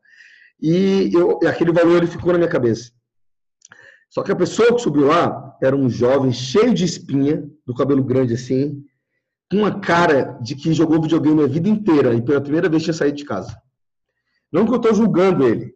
E 0.62 1.12
eu, 1.14 1.40
aquele 1.48 1.72
valor 1.72 1.98
ele 1.98 2.08
ficou 2.08 2.32
na 2.32 2.38
minha 2.38 2.50
cabeça. 2.50 2.92
Só 4.10 4.24
que 4.24 4.32
a 4.32 4.36
pessoa 4.36 4.74
que 4.74 4.82
subiu 4.82 5.08
lá 5.08 5.58
era 5.62 5.76
um 5.76 5.90
jovem 5.90 6.32
cheio 6.32 6.74
de 6.74 6.86
espinha, 6.86 7.48
do 7.66 7.74
cabelo 7.74 8.04
grande 8.04 8.34
assim, 8.34 8.84
uma 9.52 9.80
cara 9.80 10.38
de 10.42 10.56
que 10.56 10.74
jogou 10.74 11.02
videogame 11.02 11.44
a 11.44 11.48
vida 11.48 11.68
inteira 11.68 12.14
e 12.14 12.22
pela 12.22 12.42
primeira 12.42 12.70
vez 12.70 12.84
tinha 12.84 12.94
saído 12.94 13.18
de 13.18 13.26
casa. 13.26 13.60
Não 14.52 14.66
que 14.66 14.72
eu 14.72 14.78
estou 14.78 14.94
julgando 14.94 15.48
ele, 15.48 15.76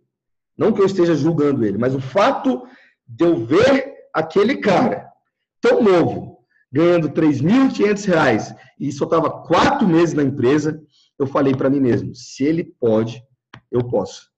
não 0.57 0.71
que 0.71 0.81
eu 0.81 0.85
esteja 0.85 1.15
julgando 1.15 1.65
ele, 1.65 1.77
mas 1.77 1.95
o 1.95 1.99
fato 1.99 2.63
de 3.07 3.25
eu 3.25 3.45
ver 3.45 3.93
aquele 4.13 4.57
cara 4.57 5.07
tão 5.59 5.81
novo, 5.81 6.39
ganhando 6.71 7.07
R$ 7.07 7.13
3.500 7.13 8.55
e 8.79 8.91
só 8.91 9.05
estava 9.05 9.29
quatro 9.29 9.87
meses 9.87 10.13
na 10.13 10.23
empresa, 10.23 10.81
eu 11.17 11.25
falei 11.27 11.55
para 11.55 11.69
mim 11.69 11.79
mesmo: 11.79 12.13
se 12.15 12.43
ele 12.43 12.63
pode, 12.63 13.23
eu 13.71 13.83
posso. 13.87 14.29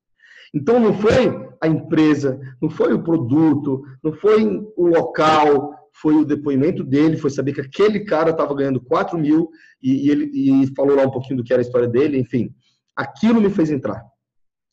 Então 0.54 0.80
não 0.80 0.94
foi 0.94 1.50
a 1.62 1.68
empresa, 1.68 2.40
não 2.62 2.70
foi 2.70 2.94
o 2.94 3.04
produto, 3.04 3.84
não 4.04 4.14
foi 4.14 4.46
o 4.78 4.88
local, 4.88 5.76
foi 6.02 6.16
o 6.16 6.26
depoimento 6.26 6.84
dele, 6.84 7.18
foi 7.18 7.30
saber 7.30 7.54
que 7.54 7.62
aquele 7.62 8.06
cara 8.06 8.32
estava 8.32 8.54
ganhando 8.54 8.82
4 8.82 9.18
mil 9.18 9.50
e, 9.82 10.08
e, 10.08 10.10
ele 10.10 10.32
e 10.34 10.76
falou 10.76 10.96
lá 10.96 11.04
um 11.04 11.12
pouquinho 11.12 11.38
do 11.38 11.44
que 11.44 11.54
era 11.54 11.62
a 11.62 11.66
história 11.66 11.88
dele, 11.88 12.20
enfim. 12.20 12.54
Aquilo 12.96 13.42
me 13.42 13.50
fez 13.50 13.72
entrar. 13.72 14.04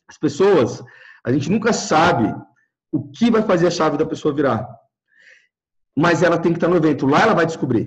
As 0.08 0.18
pessoas, 0.18 0.82
a 1.24 1.32
gente 1.32 1.50
nunca 1.50 1.72
sabe 1.72 2.34
o 2.90 3.10
que 3.10 3.30
vai 3.30 3.42
fazer 3.42 3.66
a 3.66 3.70
chave 3.70 3.96
da 3.96 4.04
pessoa 4.04 4.34
virar 4.34 4.66
mas 5.96 6.22
ela 6.22 6.38
tem 6.38 6.52
que 6.52 6.56
estar 6.56 6.68
no 6.68 6.76
evento. 6.76 7.06
Lá 7.06 7.22
ela 7.22 7.34
vai 7.34 7.46
descobrir. 7.46 7.86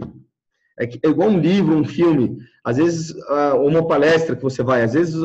É, 0.79 0.85
é 0.85 1.09
igual 1.09 1.29
um 1.29 1.39
livro, 1.39 1.75
um 1.75 1.85
filme, 1.85 2.37
às 2.63 2.77
vezes 2.77 3.15
uma 3.63 3.87
palestra 3.87 4.35
que 4.35 4.43
você 4.43 4.61
vai, 4.61 4.83
às 4.83 4.93
vezes 4.93 5.15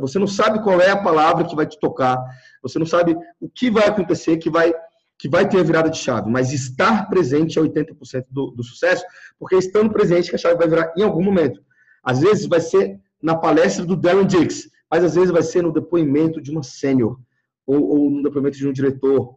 você 0.00 0.18
não 0.18 0.26
sabe 0.26 0.62
qual 0.62 0.80
é 0.80 0.90
a 0.90 1.02
palavra 1.02 1.44
que 1.44 1.54
vai 1.54 1.64
te 1.64 1.78
tocar, 1.78 2.18
você 2.60 2.78
não 2.78 2.86
sabe 2.86 3.16
o 3.40 3.48
que 3.48 3.70
vai 3.70 3.86
acontecer, 3.86 4.38
que 4.38 4.50
vai 4.50 4.72
que 5.20 5.28
vai 5.28 5.46
ter 5.46 5.60
a 5.60 5.62
virada 5.62 5.90
de 5.90 5.98
chave, 5.98 6.30
mas 6.30 6.50
estar 6.50 7.06
presente 7.10 7.58
é 7.58 7.62
80% 7.62 8.24
do, 8.30 8.52
do 8.52 8.64
sucesso, 8.64 9.04
porque 9.38 9.54
estando 9.54 9.92
presente 9.92 10.30
que 10.30 10.34
a 10.34 10.38
chave 10.38 10.56
vai 10.56 10.66
virar 10.66 10.94
em 10.96 11.02
algum 11.02 11.22
momento. 11.22 11.60
Às 12.02 12.20
vezes 12.20 12.46
vai 12.46 12.58
ser 12.58 12.98
na 13.22 13.36
palestra 13.36 13.84
do 13.84 13.96
Darren 13.96 14.26
Dix, 14.26 14.70
mas 14.90 15.04
às 15.04 15.14
vezes 15.14 15.30
vai 15.30 15.42
ser 15.42 15.62
no 15.62 15.74
depoimento 15.74 16.40
de 16.40 16.50
uma 16.50 16.62
sênior, 16.62 17.20
ou, 17.66 17.82
ou 17.82 18.10
no 18.10 18.22
depoimento 18.22 18.56
de 18.56 18.66
um 18.66 18.72
diretor, 18.72 19.36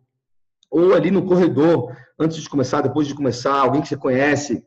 ou 0.71 0.93
ali 0.93 1.11
no 1.11 1.25
corredor, 1.25 1.93
antes 2.17 2.37
de 2.37 2.49
começar, 2.49 2.79
depois 2.79 3.05
de 3.05 3.13
começar, 3.13 3.53
alguém 3.53 3.81
que 3.81 3.89
você 3.89 3.97
conhece, 3.97 4.61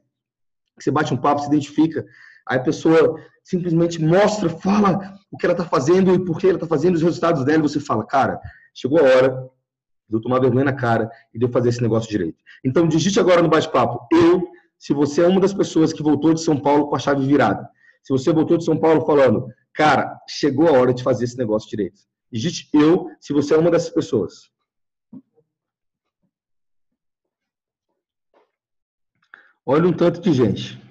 que 0.76 0.84
você 0.84 0.90
bate 0.90 1.14
um 1.14 1.16
papo, 1.16 1.40
se 1.40 1.48
identifica, 1.48 2.04
aí 2.46 2.58
a 2.58 2.62
pessoa 2.62 3.18
simplesmente 3.42 4.02
mostra, 4.02 4.50
fala 4.50 5.14
o 5.30 5.38
que 5.38 5.46
ela 5.46 5.54
está 5.54 5.64
fazendo 5.64 6.14
e 6.14 6.22
por 6.22 6.38
que 6.38 6.46
ela 6.46 6.56
está 6.56 6.66
fazendo, 6.66 6.96
os 6.96 7.02
resultados 7.02 7.42
dela, 7.42 7.64
e 7.64 7.68
você 7.68 7.80
fala, 7.80 8.04
cara, 8.04 8.38
chegou 8.74 8.98
a 8.98 9.02
hora 9.02 9.55
de 10.08 10.16
eu 10.16 10.20
tomar 10.20 10.40
vergonha 10.40 10.64
na 10.64 10.72
cara 10.72 11.10
e 11.34 11.38
de 11.38 11.44
eu 11.44 11.50
fazer 11.50 11.70
esse 11.70 11.82
negócio 11.82 12.08
direito. 12.08 12.42
Então, 12.64 12.86
digite 12.86 13.18
agora 13.18 13.42
no 13.42 13.48
bate-papo, 13.48 14.06
eu, 14.12 14.42
se 14.78 14.94
você 14.94 15.22
é 15.22 15.26
uma 15.26 15.40
das 15.40 15.52
pessoas 15.52 15.92
que 15.92 16.02
voltou 16.02 16.34
de 16.34 16.40
São 16.40 16.58
Paulo 16.58 16.88
com 16.88 16.96
a 16.96 16.98
chave 16.98 17.26
virada, 17.26 17.68
se 18.02 18.12
você 18.12 18.32
voltou 18.32 18.56
de 18.56 18.64
São 18.64 18.78
Paulo 18.78 19.04
falando, 19.04 19.48
cara, 19.74 20.16
chegou 20.28 20.68
a 20.68 20.78
hora 20.78 20.94
de 20.94 21.02
fazer 21.02 21.24
esse 21.24 21.36
negócio 21.36 21.68
direito. 21.68 22.00
Digite 22.30 22.68
eu, 22.72 23.08
se 23.20 23.32
você 23.32 23.54
é 23.54 23.58
uma 23.58 23.70
dessas 23.70 23.90
pessoas. 23.90 24.50
Olha 29.64 29.88
um 29.88 29.92
tanto 29.92 30.20
de 30.20 30.32
gente. 30.32 30.85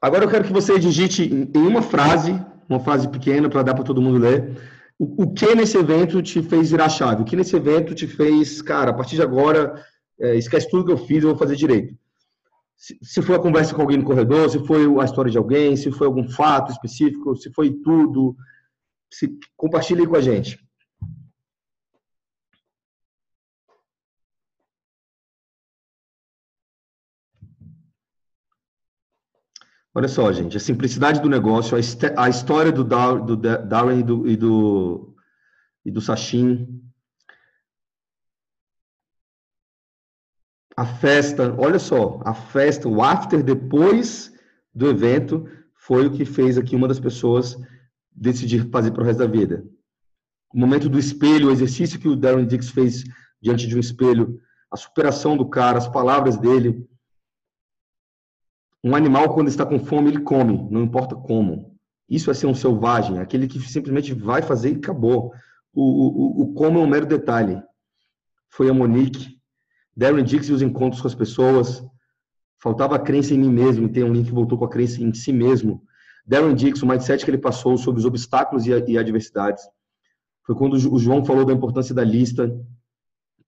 Agora 0.00 0.24
eu 0.24 0.28
quero 0.28 0.44
que 0.44 0.52
você 0.52 0.78
digite 0.78 1.24
em 1.24 1.66
uma 1.66 1.82
frase, 1.82 2.40
uma 2.68 2.78
frase 2.78 3.08
pequena 3.08 3.48
para 3.48 3.62
dar 3.62 3.74
para 3.74 3.84
todo 3.84 4.00
mundo 4.00 4.18
ler, 4.18 4.56
o, 4.98 5.24
o, 5.24 5.32
que 5.32 5.54
nesse 5.54 5.76
evento 5.76 6.22
te 6.22 6.40
fez 6.42 6.70
virar 6.70 6.88
chave? 6.88 7.22
O 7.22 7.24
que 7.24 7.36
nesse 7.36 7.56
evento 7.56 7.94
te 7.94 8.06
fez, 8.06 8.62
cara, 8.62 8.90
a 8.90 8.94
partir 8.94 9.16
de 9.16 9.22
agora, 9.22 9.84
é, 10.20 10.36
esquece 10.36 10.70
tudo 10.70 10.84
que 10.84 10.92
eu 10.92 10.98
fiz, 10.98 11.22
eu 11.22 11.30
vou 11.30 11.38
fazer 11.38 11.56
direito. 11.56 11.96
Se, 12.76 12.96
se 13.02 13.22
foi 13.22 13.34
a 13.34 13.40
conversa 13.40 13.74
com 13.74 13.82
alguém 13.82 13.98
no 13.98 14.04
corredor, 14.04 14.48
se 14.48 14.64
foi 14.66 14.84
a 15.00 15.04
história 15.04 15.30
de 15.30 15.38
alguém, 15.38 15.76
se 15.76 15.90
foi 15.90 16.06
algum 16.06 16.28
fato 16.28 16.70
específico, 16.70 17.34
se 17.36 17.52
foi 17.52 17.72
tudo, 17.72 18.36
se 19.12 19.36
compartilhe 19.56 20.06
com 20.06 20.16
a 20.16 20.20
gente. 20.20 20.58
Olha 29.94 30.08
só, 30.08 30.30
gente, 30.32 30.56
a 30.56 30.60
simplicidade 30.60 31.20
do 31.20 31.28
negócio, 31.28 31.76
a, 31.76 32.28
história 32.28 32.70
do, 32.70 32.84
do 32.84 33.36
Darren 33.36 34.00
e 34.00 34.02
do, 34.02 34.28
e 34.28 34.36
do, 34.36 35.16
e 35.84 35.90
do 35.90 36.00
Sachin, 36.00 36.82
a 40.76 40.86
festa, 40.86 41.52
olha 41.58 41.78
só, 41.78 42.20
a 42.24 42.32
festa, 42.32 42.88
o 42.88 43.02
after 43.02 43.42
depois 43.42 44.32
do 44.72 44.88
evento 44.88 45.48
foi 45.74 46.06
o 46.06 46.12
que 46.12 46.24
fez 46.24 46.56
aqui 46.56 46.76
uma 46.76 46.86
das 46.86 47.00
pessoas 47.00 47.56
decidir 48.12 48.70
fazer 48.70 48.92
para 48.92 49.02
o 49.02 49.04
resto 49.04 49.18
da 49.18 49.26
vida. 49.26 49.64
O 50.54 50.58
momento 50.58 50.88
do 50.88 50.98
espelho, 50.98 51.48
o 51.48 51.50
exercício 51.50 51.98
que 51.98 52.06
o 52.06 52.14
Darren 52.14 52.46
Dix 52.46 52.70
fez 52.70 53.02
diante 53.40 53.66
de 53.66 53.74
um 53.76 53.80
espelho, 53.80 54.40
a 54.70 54.76
superação 54.76 55.36
do 55.36 55.48
cara, 55.48 55.78
as 55.78 55.88
palavras 55.88 56.36
dele. 56.36 56.86
Um 58.82 58.94
animal, 58.94 59.34
quando 59.34 59.48
está 59.48 59.66
com 59.66 59.78
fome, 59.78 60.10
ele 60.10 60.20
come, 60.20 60.68
não 60.70 60.82
importa 60.82 61.16
como. 61.16 61.76
Isso 62.08 62.30
é 62.30 62.34
ser 62.34 62.46
um 62.46 62.54
selvagem, 62.54 63.18
aquele 63.18 63.46
que 63.46 63.60
simplesmente 63.60 64.14
vai 64.14 64.40
fazer 64.40 64.72
e 64.72 64.76
acabou. 64.76 65.32
O, 65.74 65.82
o, 65.82 66.42
o 66.42 66.54
como 66.54 66.78
é 66.78 66.82
um 66.82 66.86
mero 66.86 67.06
detalhe. 67.06 67.62
Foi 68.48 68.70
a 68.70 68.74
Monique, 68.74 69.38
Darren 69.96 70.24
Dix 70.24 70.48
e 70.48 70.52
os 70.52 70.62
encontros 70.62 71.02
com 71.02 71.08
as 71.08 71.14
pessoas. 71.14 71.84
Faltava 72.60 72.96
a 72.96 72.98
crença 72.98 73.34
em 73.34 73.38
mim 73.38 73.50
mesmo, 73.50 73.86
e 73.86 73.92
tem 73.92 74.04
um 74.04 74.12
link 74.12 74.26
que 74.26 74.32
voltou 74.32 74.58
com 74.58 74.64
a 74.64 74.70
crença 74.70 75.02
em 75.02 75.12
si 75.12 75.32
mesmo. 75.32 75.82
Darren 76.26 76.54
Dix, 76.54 76.82
o 76.82 76.86
mindset 76.86 77.24
que 77.24 77.30
ele 77.30 77.38
passou 77.38 77.76
sobre 77.76 78.00
os 78.00 78.06
obstáculos 78.06 78.66
e, 78.66 78.70
e 78.70 78.98
adversidades. 78.98 79.62
Foi 80.44 80.54
quando 80.54 80.74
o 80.74 80.98
João 80.98 81.24
falou 81.24 81.44
da 81.44 81.52
importância 81.52 81.94
da 81.94 82.04
lista. 82.04 82.50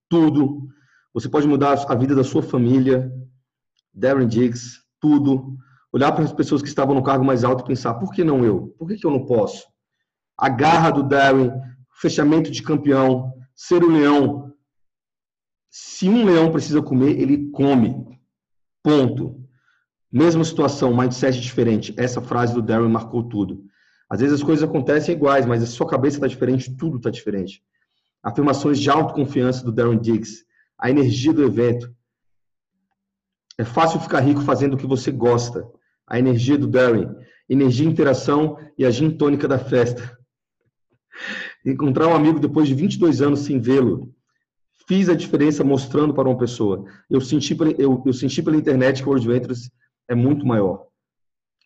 Tudo. 0.09 0.69
Você 1.15 1.29
pode 1.29 1.49
mudar 1.49 1.73
a 1.89 1.95
vida 1.95 2.15
da 2.15 2.23
sua 2.23 2.43
família. 2.43 3.11
Darren 3.93 4.29
Diggs, 4.29 4.80
tudo. 5.01 5.57
Olhar 5.93 6.13
para 6.13 6.25
as 6.25 6.33
pessoas 6.33 6.63
que 6.63 6.69
estavam 6.69 6.95
no 6.95 7.03
cargo 7.03 7.25
mais 7.25 7.43
alto 7.43 7.65
e 7.65 7.67
pensar: 7.67 7.95
por 7.95 8.13
que 8.13 8.23
não 8.23 8.45
eu? 8.45 8.75
Por 8.79 8.87
que, 8.87 8.97
que 8.97 9.07
eu 9.07 9.11
não 9.11 9.25
posso? 9.25 9.67
A 10.39 10.49
garra 10.49 10.91
do 10.91 11.03
Darren, 11.03 11.51
fechamento 12.01 12.51
de 12.51 12.63
campeão, 12.63 13.33
ser 13.55 13.83
o 13.83 13.91
leão. 13.91 14.53
Se 15.69 16.09
um 16.09 16.25
leão 16.25 16.51
precisa 16.51 16.81
comer, 16.83 17.21
ele 17.21 17.51
come. 17.51 18.19
Ponto. 18.83 19.41
Mesma 20.11 20.45
situação, 20.45 20.97
mindset 20.97 21.41
diferente. 21.41 21.95
Essa 21.97 22.21
frase 22.21 22.55
do 22.55 22.63
Darren 22.63 22.89
marcou 22.89 23.23
tudo. 23.23 23.65
Às 24.09 24.21
vezes 24.21 24.37
as 24.37 24.43
coisas 24.43 24.69
acontecem 24.69 25.15
iguais, 25.15 25.47
mas 25.47 25.63
a 25.63 25.67
sua 25.67 25.87
cabeça 25.87 26.17
está 26.17 26.27
diferente, 26.27 26.77
tudo 26.77 26.97
está 26.97 27.11
diferente. 27.11 27.63
Afirmações 28.23 28.81
de 28.81 28.91
autoconfiança 28.91 29.65
do 29.65 29.71
Darren 29.71 30.01
Diggs. 30.01 30.45
A 30.77 30.91
energia 30.91 31.33
do 31.33 31.45
evento. 31.45 31.95
É 33.61 33.65
fácil 33.65 34.01
ficar 34.01 34.21
rico 34.21 34.41
fazendo 34.41 34.73
o 34.73 34.77
que 34.79 34.87
você 34.87 35.13
gosta. 35.13 35.69
A 36.07 36.19
energia 36.19 36.57
do 36.57 36.67
Darren. 36.67 37.15
Energia, 37.47 37.87
interação 37.87 38.57
e 38.79 38.87
a 38.87 38.91
gin 38.91 39.11
tônica 39.11 39.47
da 39.47 39.59
festa. 39.59 40.17
Encontrar 41.63 42.09
um 42.09 42.15
amigo 42.15 42.41
depois 42.41 42.67
de 42.67 42.75
22 42.75 43.21
anos 43.21 43.41
sem 43.41 43.61
vê-lo. 43.61 44.15
Fiz 44.89 45.11
a 45.11 45.15
diferença 45.15 45.63
mostrando 45.63 46.15
para 46.15 46.27
uma 46.27 46.39
pessoa. 46.39 46.87
Eu 47.11 47.21
senti, 47.21 47.55
eu, 47.77 48.03
eu 48.07 48.13
senti 48.15 48.43
pela 48.43 48.57
internet 48.57 49.03
que 49.03 49.07
o 49.07 49.11
World 49.11 49.29
Ventures 49.29 49.71
é 50.09 50.15
muito 50.15 50.47
maior. 50.47 50.87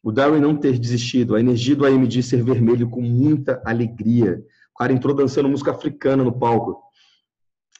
O 0.02 0.10
Darwin 0.10 0.40
não 0.40 0.56
ter 0.56 0.76
desistido, 0.76 1.36
a 1.36 1.40
energia 1.40 1.76
do 1.76 1.86
AMD 1.86 2.24
ser 2.24 2.42
vermelho 2.42 2.90
com 2.90 3.02
muita 3.02 3.62
alegria. 3.64 4.42
O 4.74 4.78
cara 4.78 4.92
entrou 4.92 5.14
dançando 5.14 5.48
música 5.48 5.70
africana 5.70 6.24
no 6.24 6.36
palco. 6.36 6.82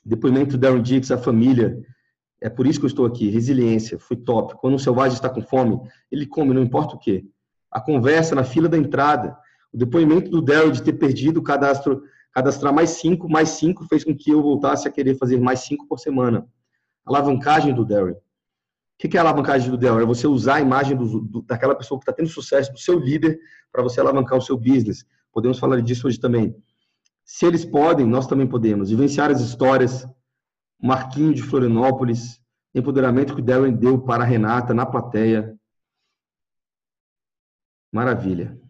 Depoimento 0.04 0.52
do 0.52 0.58
Darren 0.58 0.82
Dix, 0.82 1.10
a 1.10 1.18
família. 1.18 1.82
É 2.44 2.50
por 2.50 2.66
isso 2.66 2.78
que 2.78 2.84
eu 2.84 2.88
estou 2.88 3.06
aqui. 3.06 3.30
Resiliência, 3.30 3.98
foi 3.98 4.18
top. 4.18 4.54
Quando 4.60 4.74
um 4.74 4.78
selvagem 4.78 5.14
está 5.14 5.30
com 5.30 5.40
fome, 5.40 5.80
ele 6.12 6.26
come, 6.26 6.52
não 6.52 6.62
importa 6.62 6.94
o 6.94 6.98
quê. 6.98 7.24
A 7.70 7.80
conversa 7.80 8.34
na 8.34 8.44
fila 8.44 8.68
da 8.68 8.76
entrada. 8.76 9.34
O 9.72 9.78
depoimento 9.78 10.30
do 10.30 10.42
Darren 10.42 10.70
de 10.70 10.82
ter 10.82 10.92
perdido 10.92 11.40
o 11.40 11.42
cadastro 11.42 12.02
cadastrar 12.34 12.70
mais 12.74 12.90
cinco, 12.90 13.30
mais 13.30 13.48
cinco 13.50 13.86
fez 13.86 14.04
com 14.04 14.14
que 14.14 14.30
eu 14.30 14.42
voltasse 14.42 14.86
a 14.86 14.90
querer 14.90 15.14
fazer 15.14 15.40
mais 15.40 15.60
cinco 15.60 15.86
por 15.88 15.98
semana. 15.98 16.46
Alavancagem 17.06 17.72
do 17.72 17.82
Darren. 17.82 18.12
O 18.12 18.18
que 18.98 19.16
é 19.16 19.20
a 19.20 19.22
alavancagem 19.22 19.70
do 19.70 19.78
Darren? 19.78 20.02
É 20.02 20.06
você 20.06 20.26
usar 20.26 20.56
a 20.56 20.60
imagem 20.60 20.98
do, 20.98 21.20
do, 21.20 21.40
daquela 21.40 21.74
pessoa 21.74 21.98
que 21.98 22.02
está 22.02 22.12
tendo 22.12 22.28
sucesso, 22.28 22.70
do 22.70 22.78
seu 22.78 22.98
líder, 22.98 23.38
para 23.72 23.82
você 23.82 24.00
alavancar 24.00 24.36
o 24.36 24.42
seu 24.42 24.58
business. 24.58 25.06
Podemos 25.32 25.58
falar 25.58 25.80
disso 25.80 26.08
hoje 26.08 26.20
também. 26.20 26.54
Se 27.24 27.46
eles 27.46 27.64
podem, 27.64 28.04
nós 28.04 28.26
também 28.26 28.46
podemos. 28.46 28.90
Vivenciar 28.90 29.30
as 29.30 29.40
histórias. 29.40 30.06
Marquinho 30.84 31.32
de 31.32 31.42
Florianópolis. 31.42 32.44
Empoderamento 32.74 33.34
que 33.34 33.40
o 33.40 33.44
Darren 33.44 33.72
deu 33.72 34.02
para 34.02 34.22
a 34.22 34.26
Renata 34.26 34.74
na 34.74 34.84
plateia. 34.84 35.58
Maravilha. 37.90 38.60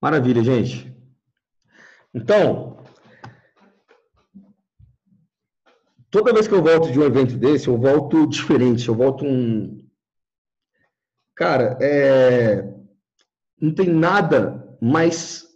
Maravilha, 0.00 0.42
gente. 0.42 0.92
Então, 2.12 2.82
toda 6.10 6.32
vez 6.32 6.48
que 6.48 6.54
eu 6.54 6.62
volto 6.62 6.90
de 6.90 6.98
um 6.98 7.04
evento 7.04 7.36
desse, 7.36 7.68
eu 7.68 7.78
volto 7.78 8.26
diferente, 8.26 8.88
eu 8.88 8.96
volto 8.96 9.24
um. 9.24 9.78
Cara, 11.36 11.78
é... 11.80 12.62
não 13.60 13.72
tem 13.72 13.88
nada 13.88 14.76
mais. 14.80 15.47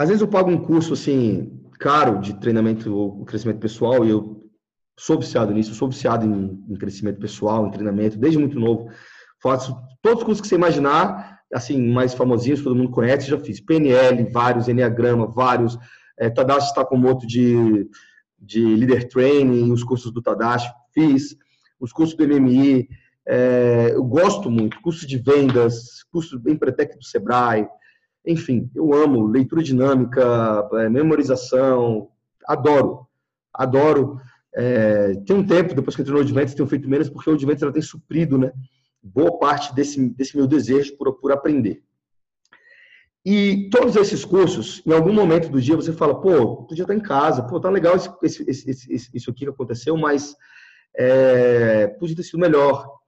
Às 0.00 0.08
vezes 0.08 0.22
eu 0.22 0.28
pago 0.28 0.50
um 0.50 0.56
curso 0.56 0.94
assim, 0.94 1.60
caro 1.78 2.22
de 2.22 2.32
treinamento 2.40 2.90
ou 2.90 3.22
crescimento 3.26 3.58
pessoal, 3.58 4.02
e 4.02 4.08
eu 4.08 4.50
sou 4.98 5.20
viciado 5.20 5.52
nisso, 5.52 5.74
sou 5.74 5.90
viciado 5.90 6.24
em, 6.24 6.64
em 6.70 6.74
crescimento 6.74 7.20
pessoal, 7.20 7.66
em 7.66 7.70
treinamento, 7.70 8.16
desde 8.16 8.38
muito 8.38 8.58
novo. 8.58 8.88
Faço 9.42 9.76
todos 10.00 10.20
os 10.20 10.24
cursos 10.24 10.40
que 10.40 10.48
você 10.48 10.54
imaginar, 10.54 11.40
assim, 11.52 11.92
mais 11.92 12.14
famosinhos, 12.14 12.62
todo 12.62 12.74
mundo 12.74 12.90
conhece, 12.90 13.28
já 13.28 13.38
fiz 13.38 13.60
PNL, 13.60 14.24
vários, 14.32 14.68
Enneagrama, 14.68 15.26
vários, 15.26 15.76
é, 16.18 16.30
Tadashi 16.30 16.74
Takamoto 16.74 17.26
de, 17.26 17.86
de 18.38 18.74
Leader 18.76 19.06
Training, 19.06 19.70
os 19.70 19.84
cursos 19.84 20.10
do 20.10 20.22
Tadashi, 20.22 20.72
fiz, 20.94 21.36
os 21.78 21.92
cursos 21.92 22.16
do 22.16 22.26
MMI, 22.26 22.88
é, 23.28 23.90
eu 23.92 24.02
gosto 24.02 24.50
muito, 24.50 24.80
curso 24.80 25.06
de 25.06 25.18
vendas, 25.18 26.04
curso 26.10 26.38
do 26.38 26.50
Empretec 26.50 26.96
do 26.96 27.04
Sebrae, 27.04 27.68
enfim, 28.26 28.70
eu 28.74 28.92
amo 28.92 29.26
leitura 29.26 29.62
dinâmica, 29.62 30.68
é, 30.74 30.88
memorização, 30.88 32.08
adoro, 32.46 33.06
adoro. 33.52 34.20
É, 34.54 35.14
tem 35.26 35.36
um 35.36 35.46
tempo, 35.46 35.74
depois 35.74 35.94
que 35.94 36.02
eu 36.02 36.04
entrei 36.04 36.16
no 36.16 36.24
Adventures, 36.24 36.54
tenho 36.54 36.68
feito 36.68 36.88
menos, 36.88 37.08
porque 37.08 37.30
o 37.30 37.34
Adventures 37.34 37.62
ela 37.62 37.72
tem 37.72 37.82
suprido, 37.82 38.36
né? 38.36 38.52
boa 39.02 39.38
parte 39.38 39.74
desse, 39.74 40.08
desse 40.10 40.36
meu 40.36 40.46
desejo 40.46 40.96
por, 40.96 41.12
por 41.14 41.32
aprender. 41.32 41.82
E 43.24 43.68
todos 43.70 43.96
esses 43.96 44.24
cursos, 44.24 44.82
em 44.86 44.92
algum 44.92 45.12
momento 45.12 45.50
do 45.50 45.60
dia, 45.60 45.76
você 45.76 45.92
fala, 45.92 46.18
pô, 46.20 46.64
podia 46.64 46.84
estar 46.84 46.94
em 46.94 47.00
casa, 47.00 47.42
pô, 47.42 47.60
tá 47.60 47.68
legal 47.68 47.94
esse, 47.96 48.10
esse, 48.22 48.70
esse, 48.70 49.10
isso 49.12 49.30
aqui 49.30 49.44
que 49.44 49.50
aconteceu, 49.50 49.96
mas 49.96 50.34
é, 50.96 51.86
podia 51.86 52.16
ter 52.16 52.22
sido 52.22 52.38
melhor. 52.38 52.99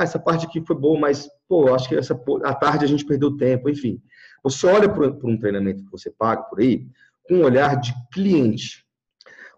Ah, 0.00 0.04
essa 0.04 0.18
parte 0.18 0.46
aqui 0.46 0.62
foi 0.66 0.74
boa, 0.74 0.98
mas, 0.98 1.28
pô, 1.46 1.74
acho 1.74 1.86
que 1.86 1.94
essa, 1.94 2.18
à 2.42 2.54
tarde 2.54 2.86
a 2.86 2.88
gente 2.88 3.04
perdeu 3.04 3.36
tempo, 3.36 3.68
enfim. 3.68 4.00
Você 4.42 4.66
olha 4.66 4.88
para 4.88 5.06
um 5.06 5.38
treinamento 5.38 5.84
que 5.84 5.90
você 5.90 6.10
paga 6.10 6.42
por 6.44 6.58
aí, 6.58 6.86
com 7.24 7.34
um 7.34 7.44
olhar 7.44 7.78
de 7.78 7.92
cliente. 8.10 8.82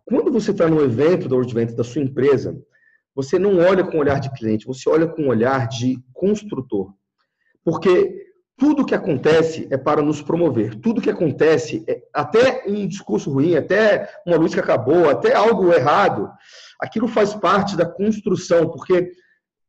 Quando 0.05 0.33
você 0.33 0.51
está 0.51 0.67
no 0.67 0.83
evento 0.83 1.29
do 1.29 1.41
evento 1.41 1.77
da 1.77 1.85
sua 1.85 2.03
empresa, 2.03 2.61
você 3.15 3.39
não 3.39 3.59
olha 3.59 3.85
com 3.85 3.99
o 3.99 4.01
olhar 4.01 4.19
de 4.19 4.33
cliente, 4.33 4.67
você 4.67 4.91
olha 4.91 5.07
com 5.07 5.23
o 5.23 5.29
olhar 5.29 5.69
de 5.69 5.97
construtor. 6.13 6.93
Porque 7.65 8.27
tudo 8.57 8.85
que 8.85 8.97
acontece 8.97 9.69
é 9.71 9.77
para 9.77 10.03
nos 10.03 10.21
promover. 10.21 10.75
Tudo 10.75 11.01
que 11.01 11.11
acontece, 11.11 11.85
é, 11.87 12.03
até 12.13 12.65
um 12.67 12.89
discurso 12.89 13.31
ruim, 13.31 13.55
até 13.55 14.13
uma 14.27 14.37
luz 14.37 14.53
que 14.53 14.61
acabou, 14.61 15.09
até 15.09 15.35
algo 15.37 15.73
errado, 15.73 16.29
aquilo 16.81 17.07
faz 17.07 17.33
parte 17.33 17.77
da 17.77 17.87
construção, 17.87 18.69
porque 18.69 19.13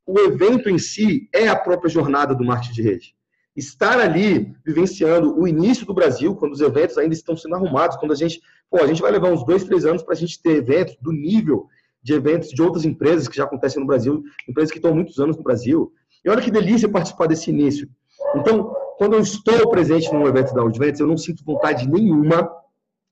o 0.05 0.19
evento 0.19 0.69
em 0.69 0.77
si 0.77 1.29
é 1.33 1.47
a 1.47 1.55
própria 1.55 1.89
jornada 1.89 2.35
do 2.35 2.43
marketing 2.43 2.73
de 2.73 2.81
rede. 2.81 3.15
Estar 3.55 3.99
ali 3.99 4.53
vivenciando 4.65 5.39
o 5.39 5.47
início 5.47 5.85
do 5.85 5.93
Brasil, 5.93 6.35
quando 6.35 6.53
os 6.53 6.61
eventos 6.61 6.97
ainda 6.97 7.13
estão 7.13 7.37
sendo 7.37 7.55
arrumados, 7.55 7.97
quando 7.97 8.11
a 8.11 8.15
gente, 8.15 8.41
pô, 8.69 8.81
a 8.81 8.87
gente 8.87 9.01
vai 9.01 9.11
levar 9.11 9.31
uns 9.31 9.45
dois, 9.45 9.63
três 9.63 9.85
anos 9.85 10.01
para 10.01 10.13
a 10.13 10.17
gente 10.17 10.41
ter 10.41 10.57
eventos 10.57 10.95
do 10.99 11.11
nível 11.11 11.67
de 12.01 12.13
eventos 12.13 12.49
de 12.49 12.61
outras 12.61 12.83
empresas 12.83 13.27
que 13.27 13.37
já 13.37 13.45
acontecem 13.45 13.79
no 13.79 13.87
Brasil, 13.87 14.23
empresas 14.47 14.71
que 14.71 14.77
estão 14.77 14.91
há 14.91 14.95
muitos 14.95 15.19
anos 15.19 15.37
no 15.37 15.43
Brasil. 15.43 15.93
E 16.25 16.29
olha 16.29 16.41
que 16.41 16.51
delícia 16.51 16.89
participar 16.89 17.27
desse 17.27 17.49
início. 17.49 17.87
Então, 18.35 18.75
quando 18.97 19.13
eu 19.13 19.21
estou 19.21 19.69
presente 19.69 20.11
num 20.11 20.27
evento 20.27 20.53
da 20.53 20.61
Audiventes, 20.61 20.99
eu 20.99 21.07
não 21.07 21.17
sinto 21.17 21.45
vontade 21.45 21.89
nenhuma 21.89 22.49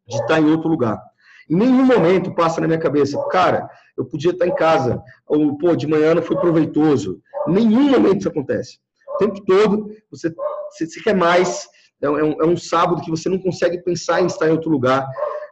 de 0.07 0.15
estar 0.17 0.41
em 0.41 0.45
outro 0.45 0.67
lugar. 0.67 1.01
Em 1.49 1.55
nenhum 1.55 1.85
momento 1.85 2.33
passa 2.33 2.61
na 2.61 2.67
minha 2.67 2.79
cabeça, 2.79 3.21
cara, 3.29 3.69
eu 3.97 4.05
podia 4.05 4.31
estar 4.31 4.47
em 4.47 4.55
casa, 4.55 5.01
ou, 5.27 5.57
pô, 5.57 5.75
de 5.75 5.87
manhã 5.87 6.15
não 6.15 6.21
foi 6.21 6.37
proveitoso. 6.37 7.21
Em 7.47 7.53
nenhum 7.53 7.89
momento 7.89 8.19
isso 8.19 8.29
acontece. 8.29 8.79
O 9.15 9.17
tempo 9.17 9.43
todo, 9.45 9.89
você, 10.09 10.33
você 10.71 11.01
quer 11.01 11.15
mais, 11.15 11.67
é, 12.01 12.07
é 12.07 12.09
um, 12.09 12.41
é 12.41 12.45
um 12.45 12.57
sábado 12.57 13.01
que 13.01 13.09
você 13.09 13.29
não 13.29 13.39
consegue 13.39 13.81
pensar 13.83 14.21
em 14.21 14.25
estar 14.25 14.47
em 14.47 14.51
outro 14.51 14.71
lugar. 14.71 15.07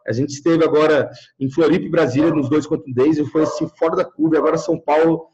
A 0.08 0.12
gente 0.12 0.30
esteve 0.30 0.64
agora 0.64 1.10
em 1.40 1.52
Floripa 1.52 1.86
e 1.86 1.90
Brasília 1.90 2.32
nos 2.32 2.50
dois 2.50 2.66
Quantum 2.66 2.92
Days 2.94 3.18
e 3.18 3.26
foi 3.26 3.44
assim 3.44 3.68
fora 3.78 3.98
da 3.98 4.06
curva. 4.06 4.38
Agora 4.38 4.58
São 4.58 4.80
Paulo 4.80 5.28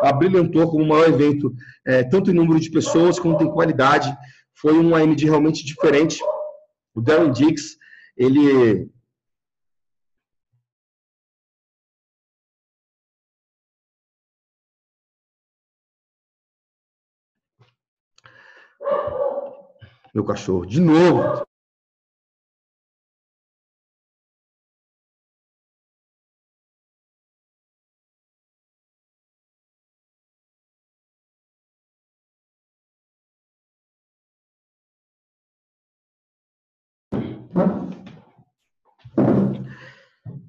abrilhantou 0.00 0.70
como 0.70 0.84
o 0.84 0.88
maior 0.88 1.08
evento, 1.08 1.52
é, 1.86 2.04
tanto 2.04 2.30
em 2.30 2.34
número 2.34 2.60
de 2.60 2.70
pessoas 2.70 3.18
quanto 3.18 3.44
em 3.44 3.50
qualidade. 3.50 4.14
Foi 4.54 4.78
um 4.78 4.94
AMD 4.94 5.24
realmente 5.24 5.64
diferente. 5.64 6.20
O 6.94 7.00
Darren 7.00 7.32
Dix, 7.32 7.76
ele 8.16 8.88
Meu 20.14 20.24
cachorro, 20.24 20.66
de 20.66 20.80
novo. 20.80 21.42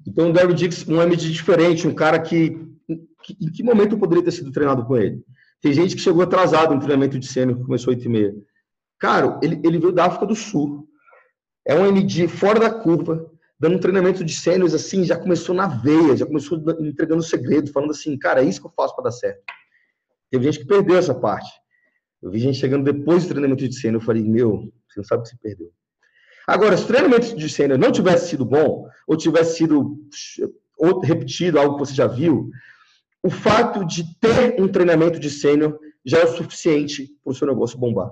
Então, 0.06 0.30
o 0.30 0.32
Derry 0.32 0.54
Dix, 0.54 0.86
um 0.88 1.02
MD 1.02 1.30
diferente, 1.30 1.88
um 1.88 1.94
cara 1.94 2.20
que, 2.20 2.50
que, 3.22 3.36
Em 3.40 3.50
que 3.50 3.62
momento 3.64 3.92
eu 3.92 3.98
poderia 3.98 4.22
ter 4.22 4.30
sido 4.30 4.52
treinado 4.52 4.84
com 4.84 4.96
ele? 4.96 5.24
Tem 5.60 5.72
gente 5.72 5.96
que 5.96 6.02
chegou 6.02 6.22
atrasado 6.22 6.74
no 6.74 6.80
treinamento 6.80 7.18
de 7.18 7.26
sênior, 7.26 7.56
que 7.58 7.64
começou 7.64 7.92
8 7.92 8.04
e 8.04 8.08
meia. 8.08 8.34
Cara, 9.04 9.38
ele, 9.42 9.60
ele 9.62 9.78
veio 9.78 9.92
da 9.92 10.06
África 10.06 10.24
do 10.24 10.34
Sul. 10.34 10.88
É 11.62 11.74
um 11.74 11.84
MD 11.84 12.26
fora 12.26 12.58
da 12.58 12.70
curva, 12.70 13.30
dando 13.60 13.76
um 13.76 13.78
treinamento 13.78 14.24
de 14.24 14.32
sêniors 14.32 14.72
assim, 14.72 15.04
já 15.04 15.14
começou 15.14 15.54
na 15.54 15.66
veia, 15.66 16.16
já 16.16 16.24
começou 16.24 16.58
entregando 16.80 17.22
segredo, 17.22 17.70
falando 17.70 17.90
assim, 17.90 18.16
cara, 18.16 18.42
é 18.42 18.46
isso 18.46 18.62
que 18.62 18.66
eu 18.66 18.72
faço 18.74 18.94
para 18.94 19.04
dar 19.04 19.10
certo. 19.10 19.42
Teve 20.30 20.44
gente 20.44 20.60
que 20.60 20.64
perdeu 20.64 20.96
essa 20.96 21.14
parte. 21.14 21.50
Eu 22.22 22.30
vi 22.30 22.38
gente 22.38 22.56
chegando 22.56 22.90
depois 22.90 23.24
do 23.24 23.28
treinamento 23.28 23.68
de 23.68 23.78
sênior, 23.78 24.00
eu 24.00 24.06
falei, 24.06 24.22
meu, 24.22 24.72
você 24.88 25.00
não 25.00 25.04
sabe 25.04 25.20
o 25.20 25.24
que 25.24 25.28
você 25.28 25.36
perdeu. 25.36 25.70
Agora, 26.46 26.74
se 26.74 26.84
o 26.84 26.86
treinamento 26.86 27.36
de 27.36 27.48
sênior 27.50 27.78
não 27.78 27.92
tivesse 27.92 28.30
sido 28.30 28.46
bom, 28.46 28.88
ou 29.06 29.18
tivesse 29.18 29.58
sido 29.58 29.98
repetido, 31.02 31.58
algo 31.58 31.74
que 31.74 31.80
você 31.80 31.94
já 31.94 32.06
viu, 32.06 32.48
o 33.22 33.28
fato 33.28 33.84
de 33.84 34.18
ter 34.18 34.58
um 34.58 34.66
treinamento 34.66 35.20
de 35.20 35.28
sênior 35.28 35.78
já 36.06 36.20
é 36.20 36.24
o 36.24 36.34
suficiente 36.34 37.06
para 37.22 37.32
o 37.32 37.34
seu 37.34 37.46
negócio 37.46 37.78
bombar. 37.78 38.10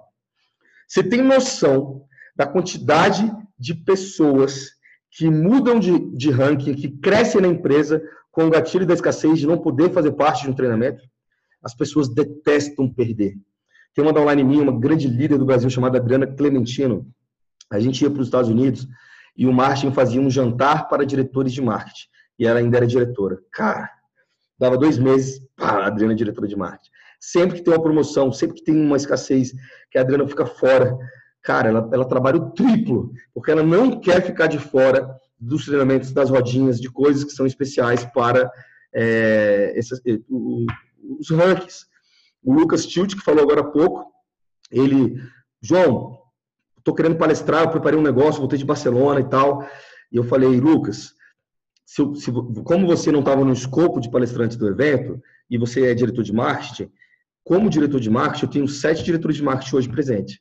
Você 0.93 1.03
tem 1.03 1.23
noção 1.23 2.05
da 2.37 2.47
quantidade 2.47 3.25
de 3.59 3.75
pessoas 3.75 4.73
que 5.11 5.31
mudam 5.31 5.81
de, 5.81 5.99
de 6.15 6.31
ranking, 6.31 6.75
que 6.75 6.87
crescem 6.87 7.41
na 7.41 7.49
empresa 7.49 8.03
com 8.31 8.45
o 8.45 8.51
gatilho 8.51 8.85
da 8.85 8.93
escassez 8.93 9.39
de 9.39 9.47
não 9.47 9.57
poder 9.57 9.91
fazer 9.91 10.13
parte 10.13 10.43
de 10.43 10.51
um 10.51 10.55
treinamento? 10.55 11.03
As 11.63 11.75
pessoas 11.75 12.11
detestam 12.11 12.93
perder. 12.93 13.39
Tem 13.95 14.05
uma 14.05 14.13
da 14.13 14.21
online 14.21 14.45
minha, 14.45 14.63
uma 14.65 14.79
grande 14.79 15.09
líder 15.09 15.39
do 15.39 15.47
Brasil 15.47 15.71
chamada 15.71 15.97
Adriana 15.97 16.27
Clementino, 16.27 17.11
a 17.71 17.81
gente 17.81 18.03
ia 18.03 18.11
para 18.11 18.21
os 18.21 18.27
Estados 18.27 18.51
Unidos 18.51 18.87
e 19.35 19.47
o 19.47 19.53
marketing 19.53 19.95
fazia 19.95 20.21
um 20.21 20.29
jantar 20.29 20.91
para 20.91 21.07
diretores 21.07 21.55
de 21.55 21.63
marketing. 21.63 22.07
E 22.39 22.47
ela 22.47 22.59
ainda 22.59 22.77
era 22.77 22.87
diretora. 22.87 23.39
Cara, 23.51 23.89
dava 24.59 24.77
dois 24.77 24.99
meses, 24.99 25.41
pá, 25.57 25.85
a 25.85 25.87
Adriana 25.87 26.13
é 26.13 26.17
diretora 26.17 26.47
de 26.47 26.55
marketing. 26.55 26.92
Sempre 27.25 27.59
que 27.59 27.63
tem 27.63 27.73
uma 27.73 27.81
promoção, 27.81 28.33
sempre 28.33 28.57
que 28.57 28.65
tem 28.65 28.75
uma 28.75 28.97
escassez, 28.97 29.53
que 29.93 29.97
a 29.97 30.01
Adriana 30.01 30.27
fica 30.27 30.45
fora, 30.45 30.99
cara, 31.41 31.69
ela, 31.69 31.89
ela 31.93 32.05
trabalha 32.05 32.39
o 32.39 32.51
triplo, 32.51 33.13
porque 33.33 33.53
ela 33.53 33.63
não 33.63 34.01
quer 34.01 34.21
ficar 34.27 34.49
de 34.49 34.59
fora 34.59 35.09
dos 35.39 35.65
treinamentos, 35.65 36.11
das 36.11 36.31
rodinhas, 36.31 36.81
de 36.81 36.91
coisas 36.91 37.23
que 37.23 37.31
são 37.31 37.47
especiais 37.47 38.05
para 38.07 38.51
é, 38.93 39.73
os 40.29 41.31
rankings. 41.31 41.87
O 42.43 42.53
Lucas 42.53 42.87
Tilt, 42.87 43.15
que 43.15 43.23
falou 43.23 43.45
agora 43.45 43.61
há 43.61 43.71
pouco, 43.71 44.05
ele, 44.69 45.15
João, 45.61 46.19
estou 46.77 46.93
querendo 46.93 47.19
palestrar, 47.19 47.63
eu 47.63 47.71
preparei 47.71 47.97
um 47.97 48.03
negócio, 48.03 48.41
voltei 48.41 48.59
de 48.59 48.65
Barcelona 48.65 49.21
e 49.21 49.29
tal. 49.29 49.65
E 50.11 50.17
eu 50.17 50.25
falei, 50.25 50.59
Lucas, 50.59 51.15
se, 51.87 52.03
se, 52.17 52.33
como 52.65 52.85
você 52.85 53.13
não 53.13 53.21
estava 53.21 53.45
no 53.45 53.53
escopo 53.53 54.01
de 54.01 54.11
palestrante 54.11 54.59
do 54.59 54.67
evento 54.67 55.23
e 55.49 55.57
você 55.57 55.87
é 55.87 55.95
diretor 55.95 56.25
de 56.25 56.33
marketing, 56.33 56.91
como 57.45 57.71
diretor 57.71 58.01
de 58.01 58.11
marketing, 58.11 58.45
eu 58.45 58.51
tenho 58.51 58.69
sete 58.69 59.03
diretores 59.03 59.37
de 59.37 59.43
marketing 59.43 59.77
hoje 59.77 59.89
presentes. 59.89 60.39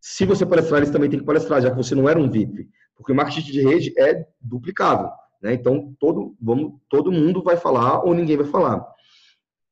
Se 0.00 0.24
você 0.24 0.44
palestrar, 0.44 0.80
eles 0.80 0.90
também 0.90 1.08
têm 1.08 1.20
que 1.20 1.24
palestrar, 1.24 1.62
já 1.62 1.70
que 1.70 1.76
você 1.76 1.94
não 1.94 2.08
era 2.08 2.18
um 2.18 2.30
VIP. 2.30 2.68
Porque 2.96 3.12
o 3.12 3.14
marketing 3.14 3.52
de 3.52 3.62
rede 3.62 3.94
é 3.96 4.26
duplicável. 4.40 5.10
Né? 5.40 5.54
Então, 5.54 5.94
todo, 5.98 6.34
vamos, 6.40 6.74
todo 6.88 7.12
mundo 7.12 7.42
vai 7.42 7.56
falar 7.56 8.02
ou 8.04 8.14
ninguém 8.14 8.36
vai 8.36 8.46
falar. 8.46 8.84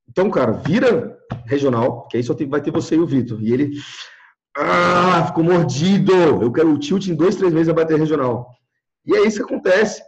Então, 0.08 0.30
cara, 0.30 0.52
vira 0.52 1.16
regional, 1.46 2.06
que 2.08 2.16
aí 2.16 2.22
só 2.22 2.34
tem, 2.34 2.48
vai 2.48 2.60
ter 2.60 2.70
você 2.70 2.96
e 2.96 2.98
o 2.98 3.06
Vitor. 3.06 3.42
E 3.42 3.52
ele 3.52 3.72
ah, 4.56 5.24
ficou 5.26 5.44
mordido. 5.44 6.12
Eu 6.12 6.52
quero 6.52 6.72
o 6.72 6.78
tilt 6.78 7.06
em 7.06 7.14
dois, 7.14 7.36
três 7.36 7.52
meses 7.52 7.68
a 7.68 7.74
bater 7.74 7.98
regional. 7.98 8.48
E 9.06 9.14
é 9.14 9.26
isso 9.26 9.38
que 9.38 9.44
acontece. 9.44 10.02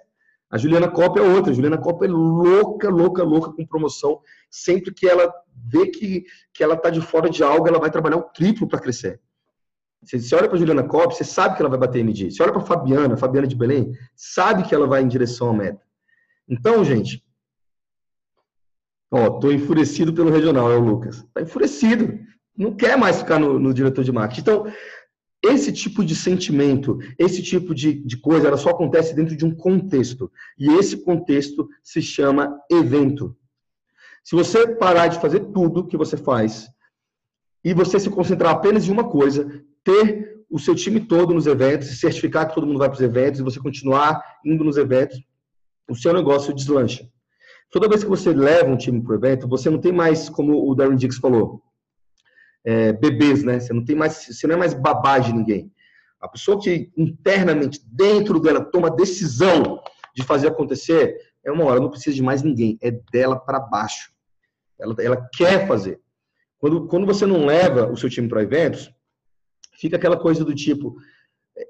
A 0.53 0.59
Juliana 0.59 0.89
Copa 0.89 1.19
é 1.19 1.23
outra. 1.23 1.51
A 1.51 1.55
Juliana 1.55 1.79
Copa 1.79 2.05
é 2.05 2.09
louca, 2.09 2.91
louca, 2.91 3.23
louca 3.25 3.53
com 3.53 3.67
promoção. 3.67 4.21
Sempre 4.51 4.93
que 4.93 5.09
ela 5.09 5.33
vê 5.53 5.87
que, 5.87 6.25
que 6.53 6.63
ela 6.63 6.75
está 6.75 6.91
de 6.91 7.01
fora 7.01 7.31
de 7.31 7.43
algo, 7.43 7.67
ela 7.67 7.81
vai 7.81 7.91
trabalhar 7.91 8.19
o 8.19 8.23
triplo 8.23 8.69
para 8.69 8.79
crescer. 8.79 9.19
Você, 10.03 10.21
você 10.21 10.35
olha 10.35 10.49
para 10.49 10.59
Juliana 10.59 10.83
Copa, 10.83 11.15
você 11.15 11.25
sabe 11.25 11.57
que 11.57 11.63
ela 11.63 11.71
vai 11.71 11.79
bater 11.79 12.01
MD. 12.01 12.31
Você 12.31 12.43
olha 12.43 12.53
para 12.53 12.61
Fabiana, 12.61 13.17
Fabiana 13.17 13.47
de 13.47 13.57
Belém, 13.57 13.97
sabe 14.15 14.65
que 14.65 14.75
ela 14.75 14.87
vai 14.87 15.03
em 15.03 15.09
direção 15.09 15.51
à 15.51 15.53
meta. 15.55 15.81
Então, 16.47 16.85
gente, 16.85 17.25
ó, 19.11 19.31
tô 19.31 19.51
enfurecido 19.51 20.13
pelo 20.13 20.31
regional, 20.31 20.71
é 20.71 20.77
o 20.77 20.81
Lucas. 20.81 21.27
Tá 21.33 21.41
enfurecido 21.41 22.21
não 22.57 22.75
quer 22.75 22.97
mais 22.97 23.19
ficar 23.19 23.39
no, 23.39 23.59
no 23.59 23.73
diretor 23.73 24.05
de 24.05 24.13
marketing. 24.13 24.41
Então, 24.41 24.67
esse 25.43 25.73
tipo 25.73 26.05
de 26.05 26.15
sentimento, 26.15 26.99
esse 27.19 27.43
tipo 27.43 27.75
de, 27.75 27.95
de 27.95 28.17
coisa, 28.17 28.47
ela 28.47 28.57
só 28.57 28.71
acontece 28.71 29.15
dentro 29.15 29.37
de 29.37 29.45
um 29.45 29.55
contexto. 29.55 30.31
E 30.57 30.69
esse 30.75 31.03
contexto 31.03 31.69
se 31.83 32.01
chama 32.01 32.57
evento. 32.71 33.37
Se 34.23 34.37
você 34.37 34.69
parar 34.77 35.09
de 35.09 35.21
fazer 35.21 35.41
tudo 35.53 35.87
que 35.87 35.97
você 35.97 36.17
faz 36.17 36.69
e 37.65 37.75
você 37.75 37.99
se 37.99 38.09
concentrar 38.09 38.53
apenas 38.53 38.87
em 38.87 38.93
uma 38.93 39.09
coisa, 39.09 39.63
ter 39.83 40.45
o 40.49 40.61
seu 40.61 40.77
time 40.77 41.01
todo 41.01 41.35
nos 41.35 41.47
eventos, 41.47 41.99
certificar 41.99 42.47
que 42.47 42.55
todo 42.55 42.67
mundo 42.67 42.79
vai 42.79 42.89
para 42.89 42.97
os 42.97 43.01
eventos 43.01 43.41
e 43.41 43.43
você 43.43 43.59
continuar 43.59 44.23
indo 44.45 44.63
nos 44.63 44.77
eventos, 44.77 45.21
o 45.89 45.97
seu 45.97 46.13
negócio 46.13 46.55
deslancha. 46.55 47.09
Toda 47.71 47.89
vez 47.89 48.05
que 48.05 48.11
você 48.11 48.33
leva 48.33 48.71
um 48.71 48.77
time 48.77 49.03
para 49.03 49.13
o 49.13 49.17
evento, 49.17 49.49
você 49.49 49.71
não 49.71 49.81
tem 49.81 49.91
mais, 49.91 50.29
como 50.29 50.71
o 50.71 50.75
Darren 50.75 50.95
Dix 50.95 51.17
falou, 51.17 51.63
é, 52.65 52.93
bebês, 52.93 53.43
né? 53.43 53.61
Você 53.61 53.73
não 53.73 53.85
tem 53.85 53.97
mais, 53.97 54.27
você 54.27 54.47
não 54.47 54.55
é 54.55 54.59
mais 54.59 54.75
babá 54.75 55.19
de 55.19 55.33
ninguém. 55.33 55.73
A 56.21 56.29
pessoa 56.29 56.61
que 56.61 56.91
internamente, 56.97 57.81
dentro 57.85 58.39
dela, 58.39 58.65
toma 58.65 58.91
decisão 58.91 59.83
de 60.15 60.23
fazer 60.23 60.49
acontecer, 60.49 61.17
é 61.45 61.51
uma 61.51 61.65
hora, 61.65 61.81
não 61.81 61.91
precisa 61.91 62.15
de 62.15 62.23
mais 62.23 62.43
ninguém, 62.43 62.79
é 62.81 62.91
dela 63.13 63.37
para 63.37 63.59
baixo. 63.59 64.13
Ela, 64.79 64.95
ela 65.01 65.29
quer 65.35 65.67
fazer. 65.67 66.01
Quando, 66.59 66.87
quando 66.87 67.07
você 67.07 67.27
não 67.27 67.45
leva 67.45 67.91
o 67.91 67.97
seu 67.97 68.09
time 68.09 68.29
para 68.29 68.43
eventos, 68.43 68.89
fica 69.81 69.97
aquela 69.97 70.17
coisa 70.17 70.45
do 70.45 70.55
tipo, 70.55 70.97
é, 71.57 71.65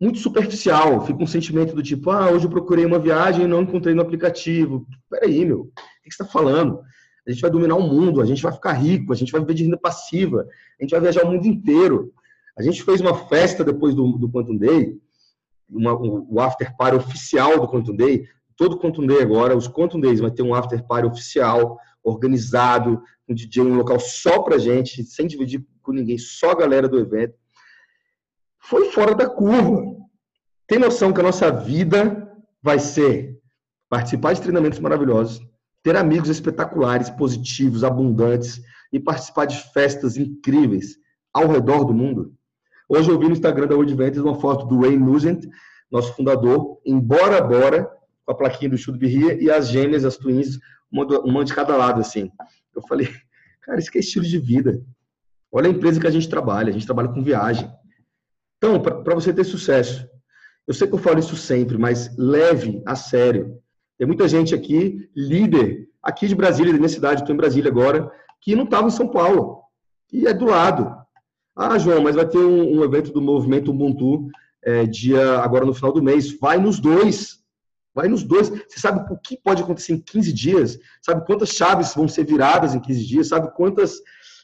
muito 0.00 0.20
superficial, 0.20 1.04
fica 1.04 1.20
um 1.20 1.26
sentimento 1.26 1.74
do 1.74 1.82
tipo, 1.82 2.10
ah, 2.10 2.30
hoje 2.30 2.44
eu 2.44 2.50
procurei 2.50 2.84
uma 2.84 3.00
viagem 3.00 3.44
e 3.44 3.48
não 3.48 3.62
encontrei 3.62 3.94
no 3.94 4.02
aplicativo. 4.02 4.86
Peraí, 5.10 5.44
meu, 5.44 5.62
o 5.62 5.72
que 6.04 6.14
você 6.14 6.22
está 6.22 6.24
falando? 6.24 6.80
A 7.28 7.32
gente 7.32 7.42
vai 7.42 7.50
dominar 7.50 7.76
o 7.76 7.82
mundo, 7.82 8.22
a 8.22 8.24
gente 8.24 8.42
vai 8.42 8.50
ficar 8.50 8.72
rico, 8.72 9.12
a 9.12 9.16
gente 9.16 9.30
vai 9.30 9.42
viver 9.42 9.52
de 9.52 9.64
renda 9.64 9.76
passiva, 9.76 10.46
a 10.80 10.82
gente 10.82 10.90
vai 10.90 11.00
viajar 11.00 11.24
o 11.24 11.30
mundo 11.30 11.46
inteiro. 11.46 12.10
A 12.58 12.62
gente 12.62 12.82
fez 12.82 13.02
uma 13.02 13.14
festa 13.28 13.62
depois 13.62 13.94
do, 13.94 14.12
do 14.16 14.30
Quantum 14.30 14.56
Day, 14.56 14.98
uma, 15.68 15.94
o 15.94 16.40
after 16.40 16.74
party 16.74 16.96
oficial 16.96 17.60
do 17.60 17.68
Quantum 17.68 17.94
Day. 17.94 18.26
Todo 18.56 18.78
Quantum 18.78 19.06
Day 19.06 19.20
agora, 19.20 19.54
os 19.54 19.68
Quantum 19.68 20.00
Days 20.00 20.20
vai 20.20 20.30
ter 20.30 20.42
um 20.42 20.54
after 20.54 20.82
party 20.86 21.06
oficial, 21.06 21.78
organizado, 22.02 23.02
um 23.28 23.34
DJ, 23.34 23.62
um 23.62 23.76
local 23.76 24.00
só 24.00 24.40
pra 24.40 24.56
gente, 24.56 25.04
sem 25.04 25.26
dividir 25.26 25.62
com 25.82 25.92
ninguém, 25.92 26.16
só 26.16 26.52
a 26.52 26.56
galera 26.56 26.88
do 26.88 26.98
evento. 26.98 27.34
Foi 28.58 28.90
fora 28.90 29.14
da 29.14 29.28
curva. 29.28 29.84
Tem 30.66 30.78
noção 30.78 31.12
que 31.12 31.20
a 31.20 31.24
nossa 31.24 31.50
vida 31.50 32.26
vai 32.62 32.78
ser 32.78 33.38
participar 33.88 34.32
de 34.32 34.40
treinamentos 34.40 34.78
maravilhosos, 34.78 35.46
ter 35.82 35.96
amigos 35.96 36.28
espetaculares, 36.28 37.10
positivos, 37.10 37.84
abundantes 37.84 38.60
e 38.92 38.98
participar 38.98 39.44
de 39.46 39.56
festas 39.72 40.16
incríveis 40.16 40.96
ao 41.32 41.46
redor 41.48 41.84
do 41.84 41.94
mundo. 41.94 42.34
Hoje 42.88 43.10
eu 43.10 43.18
vi 43.18 43.26
no 43.26 43.32
Instagram 43.32 43.66
da 43.66 43.74
World 43.74 43.94
Ventures 43.94 44.24
uma 44.24 44.40
foto 44.40 44.66
do 44.66 44.80
Ray 44.80 44.98
Nugent, 44.98 45.44
nosso 45.90 46.14
fundador, 46.14 46.80
em 46.84 46.98
Bora 46.98 47.40
Bora, 47.40 47.90
com 48.24 48.32
a 48.32 48.34
plaquinha 48.34 48.70
do 48.70 48.98
Be 48.98 49.06
Here, 49.06 49.42
e 49.42 49.50
as 49.50 49.68
gêmeas, 49.68 50.04
as 50.04 50.16
twins, 50.16 50.58
uma 50.90 51.44
de 51.44 51.54
cada 51.54 51.76
lado, 51.76 52.00
assim. 52.00 52.30
Eu 52.74 52.82
falei, 52.82 53.08
cara, 53.62 53.78
isso 53.78 53.90
que 53.90 53.98
é 53.98 54.00
estilo 54.00 54.24
de 54.24 54.38
vida. 54.38 54.82
Olha 55.52 55.68
a 55.68 55.70
empresa 55.70 56.00
que 56.00 56.06
a 56.06 56.10
gente 56.10 56.28
trabalha, 56.28 56.70
a 56.70 56.72
gente 56.72 56.86
trabalha 56.86 57.08
com 57.08 57.22
viagem. 57.22 57.70
Então, 58.56 58.80
para 58.80 59.14
você 59.14 59.32
ter 59.32 59.44
sucesso, 59.44 60.06
eu 60.66 60.74
sei 60.74 60.88
que 60.88 60.94
eu 60.94 60.98
falo 60.98 61.18
isso 61.18 61.36
sempre, 61.36 61.78
mas 61.78 62.14
leve 62.18 62.82
a 62.86 62.96
sério 62.96 63.58
tem 63.98 64.06
muita 64.06 64.28
gente 64.28 64.54
aqui, 64.54 65.10
líder, 65.14 65.88
aqui 66.02 66.28
de 66.28 66.34
Brasília, 66.34 66.72
da 66.72 66.78
minha 66.78 66.88
cidade, 66.88 67.20
estou 67.20 67.34
em 67.34 67.38
Brasília 67.38 67.70
agora, 67.70 68.10
que 68.40 68.54
não 68.54 68.64
estava 68.64 68.86
em 68.86 68.92
São 68.92 69.08
Paulo. 69.08 69.62
E 70.12 70.26
é 70.26 70.32
do 70.32 70.46
lado. 70.46 70.96
Ah, 71.54 71.76
João, 71.76 72.02
mas 72.02 72.14
vai 72.14 72.26
ter 72.26 72.38
um, 72.38 72.78
um 72.78 72.84
evento 72.84 73.12
do 73.12 73.20
movimento 73.20 73.72
Ubuntu 73.72 74.28
é, 74.62 74.86
dia 74.86 75.40
agora 75.40 75.66
no 75.66 75.74
final 75.74 75.92
do 75.92 76.02
mês. 76.02 76.38
Vai 76.38 76.58
nos 76.58 76.78
dois. 76.78 77.38
Vai 77.92 78.06
nos 78.06 78.22
dois. 78.22 78.48
Você 78.48 78.78
sabe 78.78 79.12
o 79.12 79.18
que 79.18 79.36
pode 79.36 79.62
acontecer 79.62 79.92
em 79.92 80.00
15 80.00 80.32
dias? 80.32 80.78
Sabe 81.02 81.26
quantas 81.26 81.50
chaves 81.50 81.94
vão 81.94 82.06
ser 82.06 82.24
viradas 82.24 82.74
em 82.74 82.80
15 82.80 83.06
dias? 83.06 83.28
Sabe 83.28 83.52
quantas 83.56 84.00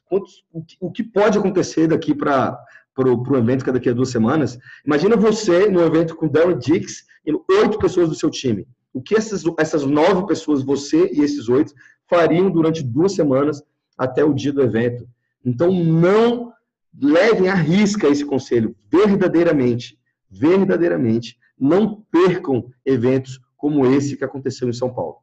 quantos, 0.06 0.44
o, 0.80 0.90
que, 0.90 1.02
pode 1.02 1.38
acontecer 1.38 1.86
daqui 1.86 2.14
para 2.14 2.58
o 2.98 3.36
evento 3.36 3.64
que 3.64 3.70
é 3.70 3.72
daqui 3.72 3.88
a 3.88 3.94
duas 3.94 4.10
semanas. 4.10 4.58
Imagina 4.84 5.16
você 5.16 5.68
no 5.68 5.80
evento 5.80 6.16
com 6.16 6.28
Darren 6.28 6.58
Dix 6.58 7.04
e 7.26 7.32
oito 7.32 7.78
pessoas 7.78 8.08
do 8.08 8.14
seu 8.14 8.30
time. 8.30 8.66
O 8.94 9.02
que 9.02 9.16
essas, 9.16 9.42
essas 9.58 9.84
nove 9.84 10.26
pessoas, 10.26 10.62
você 10.62 11.10
e 11.12 11.20
esses 11.20 11.48
oito, 11.48 11.74
fariam 12.08 12.50
durante 12.50 12.82
duas 12.82 13.12
semanas 13.12 13.62
até 13.98 14.24
o 14.24 14.32
dia 14.32 14.52
do 14.52 14.62
evento. 14.62 15.06
Então, 15.44 15.72
não 15.72 16.52
levem 16.98 17.48
à 17.48 17.54
risca 17.54 18.08
esse 18.08 18.24
conselho, 18.24 18.74
verdadeiramente, 18.90 19.98
verdadeiramente, 20.30 21.36
não 21.58 22.04
percam 22.10 22.70
eventos 22.86 23.40
como 23.56 23.84
esse 23.86 24.16
que 24.16 24.24
aconteceu 24.24 24.68
em 24.68 24.72
São 24.72 24.92
Paulo. 24.94 25.16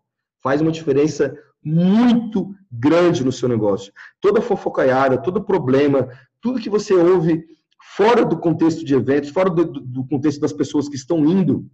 Faz 0.43 0.61
uma 0.61 0.71
diferença 0.71 1.33
muito 1.63 2.53
grande 2.71 3.23
no 3.23 3.31
seu 3.31 3.47
negócio. 3.47 3.93
Toda 4.19 4.41
fofocaiada, 4.41 5.17
todo 5.17 5.43
problema, 5.43 6.09
tudo 6.41 6.59
que 6.59 6.69
você 6.69 6.93
ouve 6.93 7.45
fora 7.95 8.25
do 8.25 8.37
contexto 8.37 8.83
de 8.83 8.95
eventos, 8.95 9.29
fora 9.29 9.49
do, 9.49 9.65
do 9.65 10.05
contexto 10.05 10.41
das 10.41 10.53
pessoas 10.53 10.89
que 10.89 10.95
estão 10.95 11.25
indo 11.25 11.65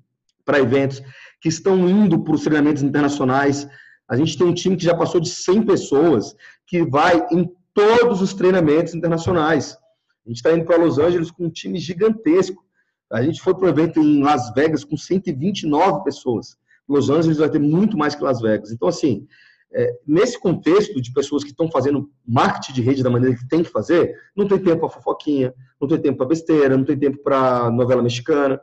para 0.48 0.60
eventos, 0.60 1.04
que 1.42 1.50
estão 1.50 1.88
indo 1.90 2.24
para 2.24 2.34
os 2.34 2.42
treinamentos 2.42 2.82
internacionais. 2.82 3.68
A 4.10 4.16
gente 4.16 4.38
tem 4.38 4.48
um 4.48 4.54
time 4.54 4.78
que 4.78 4.86
já 4.86 4.96
passou 4.96 5.20
de 5.20 5.30
100 5.30 5.64
pessoas, 5.64 6.34
que 6.66 6.84
vai 6.84 7.28
em 7.32 7.52
todos 7.74 8.22
os 8.22 8.34
treinamentos 8.34 8.96
internacionais. 8.96 9.78
A 10.26 10.30
gente 10.30 10.38
está 10.38 10.54
indo 10.54 10.66
para 10.66 10.78
Los 10.78 10.98
Angeles 10.98 11.30
com 11.30 11.46
um 11.46 11.50
time 11.50 11.78
gigantesco. 11.78 12.66
A 13.12 13.22
gente 13.22 13.42
foi 13.42 13.54
para 13.54 13.66
o 13.66 13.70
evento 13.70 14.00
em 14.00 14.24
Las 14.24 14.54
Vegas 14.54 14.84
com 14.84 14.98
129 14.98 16.04
pessoas. 16.04 16.58
Los 16.88 17.10
Angeles 17.10 17.38
vai 17.38 17.50
ter 17.50 17.60
muito 17.60 17.98
mais 17.98 18.16
que 18.16 18.24
Las 18.24 18.42
Vegas. 18.42 18.72
Então, 18.72 18.88
assim, 18.88 19.28
é, 19.74 20.00
nesse 20.08 20.40
contexto 20.40 21.02
de 21.02 21.12
pessoas 21.12 21.44
que 21.44 21.52
estão 21.52 21.70
fazendo 21.70 22.10
marketing 22.26 22.74
de 22.74 22.82
rede 22.82 23.04
da 23.04 23.10
maneira 23.10 23.36
que 23.36 23.48
tem 23.48 23.64
que 23.64 23.70
fazer, 23.70 24.16
não 24.36 24.48
tem 24.48 24.58
tempo 24.58 24.80
para 24.80 24.90
fofoquinha, 24.90 25.54
não 25.80 25.88
tem 25.88 26.00
tempo 26.00 26.18
para 26.18 26.28
besteira, 26.28 26.78
não 26.78 26.86
tem 26.86 26.98
tempo 26.98 27.22
para 27.22 27.70
novela 27.70 28.02
mexicana, 28.02 28.60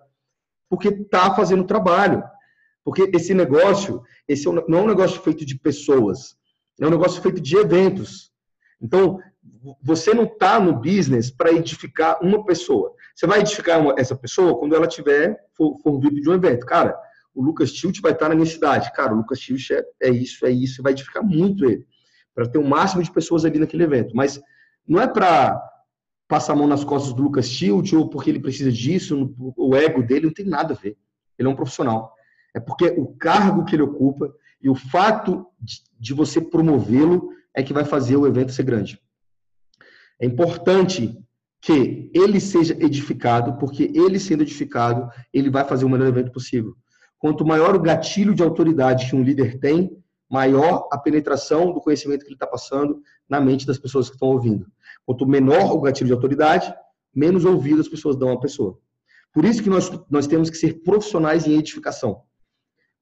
porque 0.68 0.88
está 0.88 1.35
fazendo 1.35 1.64
trabalho. 1.64 2.22
Porque 2.85 3.11
esse 3.14 3.33
negócio, 3.33 4.03
esse 4.29 4.46
é 4.46 4.53
não 4.53 4.79
é 4.79 4.83
um 4.83 4.87
negócio 4.88 5.20
feito 5.22 5.44
de 5.44 5.59
pessoas, 5.59 6.37
é 6.81 6.87
um 6.87 6.90
negócio 6.90 7.22
feito 7.22 7.40
de 7.40 7.57
eventos. 7.57 8.31
Então, 8.81 9.18
você 9.83 10.12
não 10.12 10.24
está 10.24 10.61
no 10.61 10.74
business 10.74 11.31
para 11.31 11.53
edificar 11.53 12.22
uma 12.22 12.44
pessoa. 12.44 12.92
Você 13.14 13.27
vai 13.27 13.40
edificar 13.40 13.81
uma, 13.81 13.94
essa 13.98 14.14
pessoa 14.14 14.59
quando 14.59 14.74
ela 14.74 14.87
tiver 14.87 15.38
for, 15.57 15.79
for 15.83 15.98
de 16.00 16.29
um 16.29 16.35
evento. 16.35 16.66
Cara, 16.66 16.94
o 17.35 17.42
Lucas 17.42 17.72
Tilt 17.72 18.00
vai 18.00 18.12
estar 18.12 18.27
tá 18.27 18.29
na 18.29 18.35
minha 18.35 18.46
cidade. 18.46 18.92
Cara, 18.92 19.14
o 19.14 19.16
Lucas 19.16 19.40
Tilt 19.40 19.70
é, 19.70 19.83
é 20.03 20.11
isso, 20.11 20.44
é 20.44 20.50
isso, 20.50 20.83
vai 20.83 20.92
edificar 20.92 21.22
muito 21.24 21.64
ele. 21.64 21.87
Para 22.35 22.48
ter 22.48 22.59
o 22.59 22.68
máximo 22.68 23.03
de 23.03 23.12
pessoas 23.12 23.44
ali 23.44 23.59
naquele 23.59 23.85
evento. 23.85 24.14
Mas 24.14 24.40
não 24.87 25.00
é 25.00 25.07
para 25.07 25.61
passar 26.35 26.55
a 26.55 26.57
mão 26.57 26.66
nas 26.66 26.83
costas 26.83 27.12
do 27.12 27.23
Lucas 27.23 27.49
Tilt 27.49 27.92
ou 27.92 28.09
porque 28.09 28.29
ele 28.29 28.40
precisa 28.40 28.73
disso, 28.73 29.33
o 29.57 29.77
ego 29.77 30.03
dele 30.03 30.27
não 30.27 30.33
tem 30.33 30.44
nada 30.44 30.75
a 30.75 30.77
ver. 30.77 30.97
Ele 31.38 31.49
é 31.49 31.51
um 31.51 31.55
profissional. 31.55 32.12
É 32.53 32.59
porque 32.59 32.87
o 32.87 33.07
cargo 33.14 33.64
que 33.64 33.77
ele 33.77 33.85
ocupa 33.85 34.35
e 34.61 34.68
o 34.68 34.75
fato 34.75 35.47
de 35.97 36.12
você 36.12 36.40
promovê-lo 36.40 37.29
é 37.55 37.62
que 37.62 37.73
vai 37.73 37.85
fazer 37.85 38.16
o 38.16 38.27
evento 38.27 38.51
ser 38.51 38.64
grande. 38.64 39.01
É 40.20 40.27
importante 40.27 41.16
que 41.61 42.11
ele 42.12 42.40
seja 42.40 42.77
edificado, 42.85 43.57
porque 43.57 43.92
ele 43.94 44.18
sendo 44.18 44.42
edificado, 44.42 45.09
ele 45.33 45.51
vai 45.51 45.64
fazer 45.64 45.85
o 45.85 45.88
melhor 45.88 46.09
evento 46.09 46.33
possível. 46.33 46.75
Quanto 47.16 47.47
maior 47.47 47.77
o 47.77 47.81
gatilho 47.81 48.35
de 48.35 48.42
autoridade 48.42 49.09
que 49.09 49.14
um 49.14 49.23
líder 49.23 49.61
tem, 49.61 49.97
maior 50.29 50.88
a 50.90 50.99
penetração 50.99 51.73
do 51.73 51.81
conhecimento 51.81 52.23
que 52.23 52.27
ele 52.27 52.35
está 52.35 52.47
passando 52.47 53.01
na 53.29 53.40
mente 53.40 53.64
das 53.64 53.79
pessoas 53.79 54.09
que 54.09 54.16
estão 54.16 54.31
ouvindo. 54.31 54.66
Quanto 55.07 55.27
menor 55.27 55.73
o 55.73 55.81
gatilho 55.81 56.09
de 56.09 56.12
autoridade, 56.12 56.75
menos 57.14 57.45
ouvido 57.45 57.81
as 57.81 57.88
pessoas 57.88 58.17
dão 58.17 58.31
à 58.31 58.40
pessoa. 58.40 58.79
Por 59.33 59.45
isso 59.45 59.62
que 59.62 59.71
nós, 59.71 59.90
nós 60.11 60.27
temos 60.27 60.49
que 60.49 60.57
ser 60.57 60.83
profissionais 60.83 61.47
em 61.47 61.59
edificação. 61.59 62.23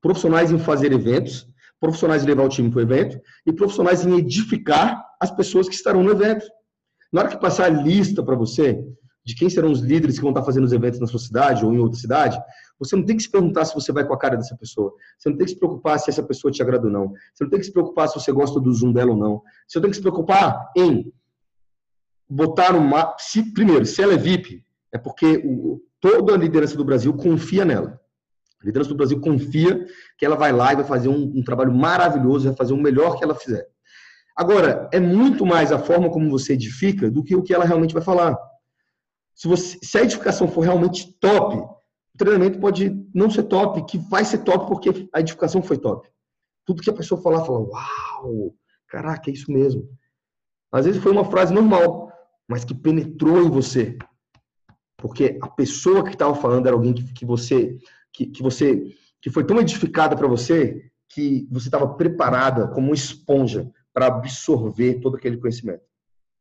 Profissionais 0.01 0.51
em 0.51 0.59
fazer 0.59 0.93
eventos, 0.93 1.47
profissionais 1.79 2.23
em 2.23 2.27
levar 2.27 2.45
o 2.45 2.49
time 2.49 2.71
para 2.71 2.79
o 2.79 2.83
evento 2.83 3.21
e 3.47 3.53
profissionais 3.53 4.05
em 4.05 4.17
edificar 4.17 5.05
as 5.21 5.31
pessoas 5.31 5.69
que 5.69 5.75
estarão 5.75 6.03
no 6.03 6.11
evento. 6.11 6.47
Na 7.12 7.21
hora 7.21 7.29
que 7.29 7.38
passar 7.38 7.67
a 7.67 7.69
lista 7.69 8.23
para 8.23 8.35
você 8.35 8.83
de 9.25 9.35
quem 9.37 9.49
serão 9.49 9.71
os 9.71 9.81
líderes 9.81 10.17
que 10.17 10.23
vão 10.23 10.31
estar 10.31 10.43
fazendo 10.43 10.65
os 10.65 10.73
eventos 10.73 10.99
na 10.99 11.07
sua 11.07 11.21
cidade 11.21 11.65
ou 11.65 11.73
em 11.73 11.79
outra 11.79 11.99
cidade, 11.99 12.41
você 12.79 12.97
não 12.97 13.05
tem 13.05 13.17
que 13.17 13.23
se 13.23 13.31
perguntar 13.31 13.65
se 13.65 13.75
você 13.75 13.93
vai 13.93 14.05
com 14.05 14.15
a 14.15 14.19
cara 14.19 14.37
dessa 14.37 14.57
pessoa. 14.57 14.93
Você 15.19 15.29
não 15.29 15.37
tem 15.37 15.45
que 15.45 15.53
se 15.53 15.59
preocupar 15.59 15.99
se 16.01 16.11
essa 16.11 16.23
pessoa 16.23 16.51
te 16.51 16.62
agrada 16.62 16.87
ou 16.87 16.93
não. 16.93 17.12
Você 17.33 17.45
não 17.45 17.51
tem 17.51 17.61
que 17.61 17.67
se 17.67 17.73
preocupar 17.73 18.09
se 18.09 18.15
você 18.15 18.33
gosta 18.33 18.59
do 18.59 18.73
zoom 18.73 18.93
dela 18.93 19.12
ou 19.12 19.17
não. 19.17 19.43
Você 19.69 19.81
tem 19.81 19.91
que 19.91 19.97
se 19.97 20.03
preocupar 20.03 20.71
em 20.77 21.12
botar 22.33 22.75
uma. 22.75 23.14
Se, 23.18 23.53
primeiro, 23.53 23.85
se 23.85 24.03
ela 24.03 24.14
é 24.14 24.16
VIP, 24.16 24.64
é 24.90 24.99
porque 24.99 25.42
o, 25.45 25.81
toda 26.01 26.35
a 26.35 26.37
liderança 26.37 26.77
do 26.77 26.85
Brasil 26.85 27.12
confia 27.14 27.64
nela. 27.64 28.01
A 28.62 28.66
liderança 28.66 28.90
do 28.90 28.97
Brasil 28.97 29.21
confia 29.21 29.87
que 30.16 30.25
ela 30.25 30.37
vai 30.37 30.53
lá 30.53 30.73
e 30.73 30.77
vai 30.77 30.85
fazer 30.85 31.09
um, 31.09 31.33
um 31.37 31.42
trabalho 31.42 31.73
maravilhoso, 31.73 32.47
vai 32.47 32.57
fazer 32.57 32.73
o 32.73 32.79
melhor 32.79 33.18
que 33.18 33.25
ela 33.25 33.35
fizer. 33.35 33.66
Agora, 34.37 34.88
é 34.92 34.99
muito 34.99 35.45
mais 35.45 35.73
a 35.73 35.79
forma 35.79 36.11
como 36.11 36.31
você 36.31 36.55
edifica 36.55 37.11
do 37.11 37.23
que 37.23 37.37
o 37.37 37.42
que 37.42 37.53
ela 37.53 37.64
realmente 37.64 37.92
vai 37.92 38.03
falar. 38.03 38.38
Se, 39.35 39.47
você, 39.47 39.79
se 39.83 39.99
a 39.99 40.03
edificação 40.03 40.49
for 40.49 40.62
realmente 40.62 41.12
top, 41.21 41.57
o 41.57 42.18
treinamento 42.18 42.59
pode 42.59 42.90
não 43.14 43.29
ser 43.29 43.42
top, 43.45 43.85
que 43.85 43.99
vai 43.99 44.25
ser 44.25 44.38
top 44.38 44.68
porque 44.68 45.09
a 45.12 45.21
edificação 45.21 45.62
foi 45.62 45.77
top. 45.77 46.09
Tudo 46.64 46.83
que 46.83 46.90
a 46.90 46.95
pessoa 46.95 47.21
falar, 47.21 47.45
fala, 47.45 47.59
uau, 47.59 48.55
caraca, 48.88 49.29
é 49.29 49.35
isso 49.35 49.51
mesmo. 49.51 49.87
Às 50.71 50.87
vezes 50.87 51.03
foi 51.03 51.12
uma 51.12 51.25
frase 51.25 51.53
normal, 51.53 52.12
mas 52.53 52.67
que 52.67 52.75
penetrou 52.75 53.43
em 53.43 53.49
você. 53.49 53.97
Porque 54.99 55.38
a 55.41 55.49
pessoa 55.49 56.05
que 56.05 56.11
estava 56.11 56.35
falando 56.35 56.67
era 56.67 56.77
alguém 56.77 56.93
que, 56.93 57.03
que 57.15 57.25
você 57.25 57.79
que, 58.12 58.27
que 58.27 58.43
você 58.43 58.95
que 59.23 59.31
foi 59.31 59.43
tão 59.43 59.59
edificada 59.59 60.15
para 60.15 60.29
você 60.29 60.85
que 61.09 61.49
você 61.51 61.69
estava 61.69 61.95
preparada 61.95 62.69
como 62.69 62.88
uma 62.88 62.95
esponja 62.95 63.71
para 63.93 64.07
absorver 64.07 65.01
todo 65.01 65.17
aquele 65.17 65.38
conhecimento. 65.38 65.83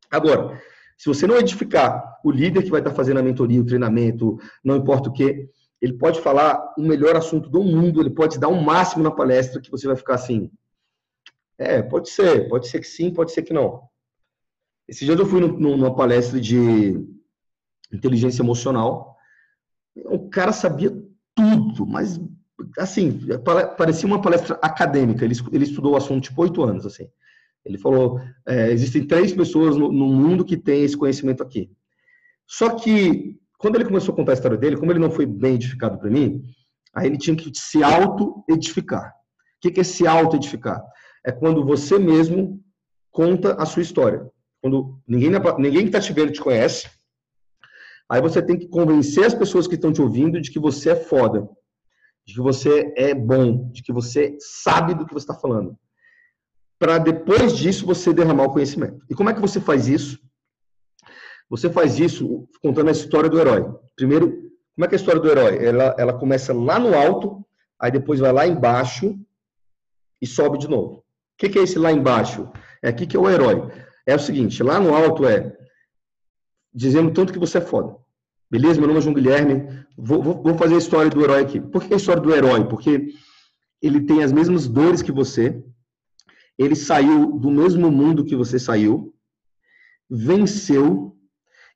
Agora, 0.10 0.62
se 0.98 1.08
você 1.08 1.26
não 1.26 1.38
edificar 1.38 2.20
o 2.26 2.30
líder 2.30 2.64
que 2.64 2.70
vai 2.72 2.82
estar 2.82 2.92
fazendo 2.94 3.20
a 3.20 3.24
mentoria, 3.24 3.62
o 3.62 3.66
treinamento, 3.66 4.38
não 4.62 4.76
importa 4.76 5.10
o 5.10 5.14
que, 5.14 5.50
ele 5.82 5.94
pode 5.94 6.20
falar 6.20 6.74
o 6.78 6.82
melhor 6.82 7.16
assunto 7.16 7.50
do 7.50 7.64
mundo, 7.64 8.02
ele 8.02 8.10
pode 8.10 8.38
dar 8.38 8.50
o 8.50 8.54
um 8.54 8.62
máximo 8.62 9.04
na 9.04 9.12
palestra 9.12 9.62
que 9.62 9.72
você 9.72 9.88
vai 9.88 9.96
ficar 9.96 10.16
assim. 10.16 10.52
É, 11.58 11.82
pode 11.82 12.10
ser, 12.10 12.50
pode 12.50 12.68
ser 12.68 12.80
que 12.80 12.88
sim, 12.88 13.14
pode 13.14 13.32
ser 13.32 13.44
que 13.44 13.54
não. 13.54 13.90
Esse 14.92 15.06
dia 15.06 15.16
eu 15.16 15.26
fui 15.26 15.40
numa 15.40 15.96
palestra 15.96 16.38
de 16.38 17.02
inteligência 17.94 18.42
emocional. 18.42 19.16
O 20.08 20.30
cara 20.30 20.52
sabia 20.52 20.92
tudo, 21.34 21.88
mas 21.88 22.20
assim, 22.78 23.18
parecia 23.78 24.06
uma 24.06 24.22
palestra 24.22 24.60
acadêmica. 24.62 25.24
Ele, 25.24 25.34
ele 25.54 25.64
estudou 25.64 25.94
o 25.94 25.96
assunto 25.96 26.26
tipo 26.26 26.42
oito 26.42 26.62
anos, 26.62 26.86
assim. 26.86 27.08
Ele 27.64 27.78
falou: 27.78 28.20
é, 28.46 28.70
existem 28.70 29.08
três 29.08 29.32
pessoas 29.32 29.78
no, 29.78 29.94
no, 29.94 30.08
mundo 30.08 30.44
que 30.44 30.58
têm 30.58 30.84
esse 30.84 30.98
conhecimento 30.98 31.42
aqui. 31.42 31.72
Só 32.46 32.72
que, 32.72 33.40
quando 33.58 33.76
ele 33.76 33.86
começou 33.86 34.12
a 34.12 34.16
contar 34.18 34.34
a 34.34 34.36
história 34.36 34.58
dele, 34.58 34.76
como 34.76 34.92
ele 34.92 35.00
não 35.00 35.10
foi 35.10 35.26
bem 35.26 35.56
edificado 35.56 35.98
para 35.98 36.10
mim, 36.10 36.44
aí 36.94 37.08
ele 37.08 37.18
tinha 37.18 37.36
que 37.36 37.50
se 37.56 37.82
auto-edificar. 37.82 39.14
O 39.64 39.72
que 39.72 39.80
é 39.80 39.84
se 39.86 40.06
auto-edificar? 40.06 40.84
É 41.26 41.32
quando 41.32 41.64
você 41.64 41.98
mesmo 41.98 42.62
conta 43.10 43.54
a 43.54 43.66
sua 43.66 43.84
história. 43.84 44.30
Quando 44.62 45.00
ninguém, 45.08 45.32
ninguém 45.58 45.82
que 45.82 45.88
está 45.88 46.00
te 46.00 46.14
vendo 46.14 46.32
te 46.32 46.42
conhece, 46.42 46.90
aí 48.10 48.22
você 48.22 48.42
tem 48.42 48.58
que 48.58 48.68
convencer 48.68 49.26
as 49.26 49.34
pessoas 49.34 49.68
que 49.68 49.76
estão 49.76 49.92
te 49.92 50.02
ouvindo 50.02 50.40
de 50.40 50.52
que 50.52 50.60
você 50.60 50.92
é 50.92 50.96
foda, 50.96 51.50
de 52.26 52.36
que 52.36 52.42
você 52.42 52.94
é 52.96 53.14
bom, 53.14 53.72
de 53.72 53.82
que 53.82 53.92
você 53.92 54.38
sabe 54.40 54.94
do 54.94 55.06
que 55.06 55.14
você 55.14 55.24
está 55.24 55.34
falando 55.34 55.78
para 56.82 56.98
depois 56.98 57.56
disso 57.56 57.86
você 57.86 58.12
derramar 58.12 58.46
o 58.46 58.54
conhecimento. 58.54 59.06
E 59.08 59.14
como 59.14 59.30
é 59.30 59.36
que 59.36 59.40
você 59.40 59.62
faz 59.62 59.88
isso? 59.88 60.20
Você 61.48 61.70
faz 61.70 62.00
isso 62.00 62.50
contando 62.60 62.88
a 62.88 62.92
história 62.92 63.30
do 63.30 63.40
herói. 63.40 63.64
Primeiro, 63.96 64.32
como 64.74 64.86
é 64.86 64.88
que 64.88 64.96
é 64.96 64.98
a 64.98 65.00
história 65.00 65.22
do 65.22 65.30
herói? 65.30 65.64
Ela, 65.64 65.96
ela 66.00 66.18
começa 66.18 66.52
lá 66.52 66.80
no 66.80 66.96
alto, 66.96 67.46
aí 67.80 67.92
depois 67.92 68.20
vai 68.20 68.34
lá 68.34 68.48
embaixo 68.48 69.16
e 70.20 70.26
sobe 70.26 70.58
de 70.58 70.68
novo. 70.68 70.96
O 70.96 71.04
que, 71.38 71.50
que 71.50 71.60
é 71.60 71.62
esse 71.62 71.78
lá 71.78 71.92
embaixo? 71.92 72.52
É 72.82 72.90
aqui 72.90 73.06
que 73.06 73.16
é 73.16 73.20
o 73.20 73.30
herói. 73.30 73.72
É 74.06 74.16
o 74.16 74.20
seguinte, 74.20 74.64
lá 74.64 74.80
no 74.80 74.94
alto 74.94 75.26
é 75.26 75.56
dizendo 76.74 77.12
tanto 77.12 77.34
que 77.34 77.40
você 77.40 77.58
é 77.58 77.62
foda. 77.62 77.96
Beleza? 78.50 78.80
Meu 78.80 78.88
nome 78.88 79.00
é 79.00 79.02
João 79.02 79.14
Guilherme. 79.14 79.86
Vou, 79.98 80.22
vou, 80.22 80.42
vou 80.42 80.58
fazer 80.58 80.76
a 80.76 80.80
história 80.80 81.10
do 81.10 81.22
herói 81.22 81.42
aqui. 81.42 81.60
Por 81.60 81.84
que 81.84 81.94
a 81.94 81.98
história 81.98 82.22
do 82.22 82.34
herói? 82.34 82.68
Porque 82.68 83.14
ele 83.82 84.02
tem 84.02 84.24
as 84.24 84.32
mesmas 84.32 84.68
dores 84.68 85.02
que 85.02 85.12
você, 85.12 85.64
ele 86.58 86.76
saiu 86.76 87.40
do 87.40 87.50
mesmo 87.50 87.92
mundo 87.92 88.26
que 88.26 88.36
você 88.36 88.60
saiu, 88.60 89.14
venceu 90.10 91.18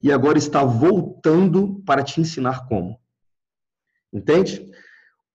e 0.01 0.11
agora 0.11 0.37
está 0.37 0.63
voltando 0.63 1.81
para 1.85 2.03
te 2.03 2.21
ensinar 2.21 2.67
como. 2.67 2.99
Entende? 4.13 4.69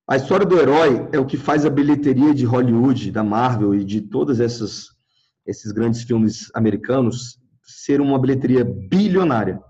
A 0.07 0.17
história 0.17 0.47
do 0.47 0.59
herói 0.59 1.09
é 1.13 1.19
o 1.19 1.27
que 1.27 1.37
faz 1.37 1.65
a 1.65 1.71
bilheteria 1.71 2.35
de 2.35 2.45
Hollywood, 2.45 3.11
da 3.11 3.25
Marvel 3.25 3.75
e 3.75 3.85
de 3.85 4.01
todos 4.01 4.41
esses, 4.41 4.89
esses 5.47 5.73
grandes 5.73 6.03
filmes 6.03 6.51
americanos 6.55 7.39
ser 7.63 8.01
uma 8.01 8.19
bilheteria 8.19 8.65
bilionária. 8.65 9.61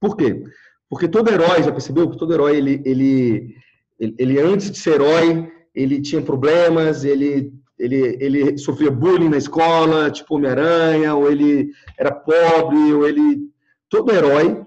Por 0.00 0.16
quê? 0.16 0.42
Porque 0.88 1.08
todo 1.08 1.30
herói, 1.30 1.62
já 1.62 1.72
percebeu 1.72 2.08
que 2.10 2.18
todo 2.18 2.32
herói, 2.32 2.56
ele, 2.56 2.82
ele, 2.84 3.54
ele, 3.98 4.14
ele 4.18 4.40
antes 4.40 4.70
de 4.70 4.78
ser 4.78 4.94
herói, 4.94 5.50
ele 5.74 6.00
tinha 6.00 6.22
problemas, 6.22 7.04
ele, 7.04 7.52
ele, 7.78 8.16
ele 8.20 8.58
sofria 8.58 8.90
bullying 8.90 9.28
na 9.28 9.36
escola, 9.36 10.10
tipo 10.10 10.36
Homem-Aranha, 10.36 11.14
ou 11.14 11.30
ele 11.30 11.70
era 11.98 12.12
pobre, 12.12 12.92
ou 12.92 13.06
ele... 13.06 13.50
Todo 13.88 14.12
herói, 14.12 14.64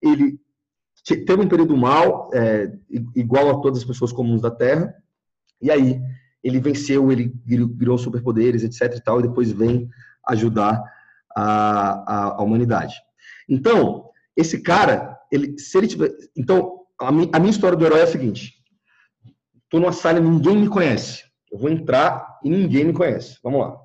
ele 0.00 0.38
teve 1.04 1.42
um 1.42 1.48
período 1.48 1.76
mal, 1.76 2.30
é, 2.32 2.70
igual 3.16 3.50
a 3.50 3.60
todas 3.60 3.80
as 3.80 3.84
pessoas 3.84 4.12
comuns 4.12 4.40
da 4.40 4.50
Terra, 4.50 4.94
e 5.60 5.70
aí 5.70 6.00
ele 6.42 6.60
venceu, 6.60 7.10
ele 7.12 7.32
virou 7.46 7.98
superpoderes, 7.98 8.62
etc 8.62 8.96
e 8.96 9.02
tal, 9.02 9.20
e 9.20 9.24
depois 9.24 9.52
vem 9.52 9.88
ajudar 10.26 10.82
a, 11.36 11.92
a, 12.06 12.24
a 12.36 12.42
humanidade. 12.42 12.94
Então, 13.48 14.08
esse 14.36 14.62
cara, 14.62 15.18
ele, 15.30 15.58
se 15.58 15.76
ele 15.76 15.86
tiver... 15.86 16.10
Então, 16.36 16.80
a, 17.00 17.12
mi, 17.12 17.30
a 17.32 17.38
minha 17.38 17.50
história 17.50 17.76
do 17.76 17.84
herói 17.84 18.00
é 18.00 18.04
a 18.04 18.06
seguinte. 18.06 18.54
Estou 19.64 19.80
numa 19.80 19.92
sala 19.92 20.18
ninguém 20.18 20.56
me 20.56 20.68
conhece. 20.68 21.24
Eu 21.50 21.58
vou 21.58 21.70
entrar 21.70 22.38
e 22.42 22.50
ninguém 22.50 22.84
me 22.84 22.92
conhece. 22.92 23.38
Vamos 23.42 23.60
lá. 23.60 23.76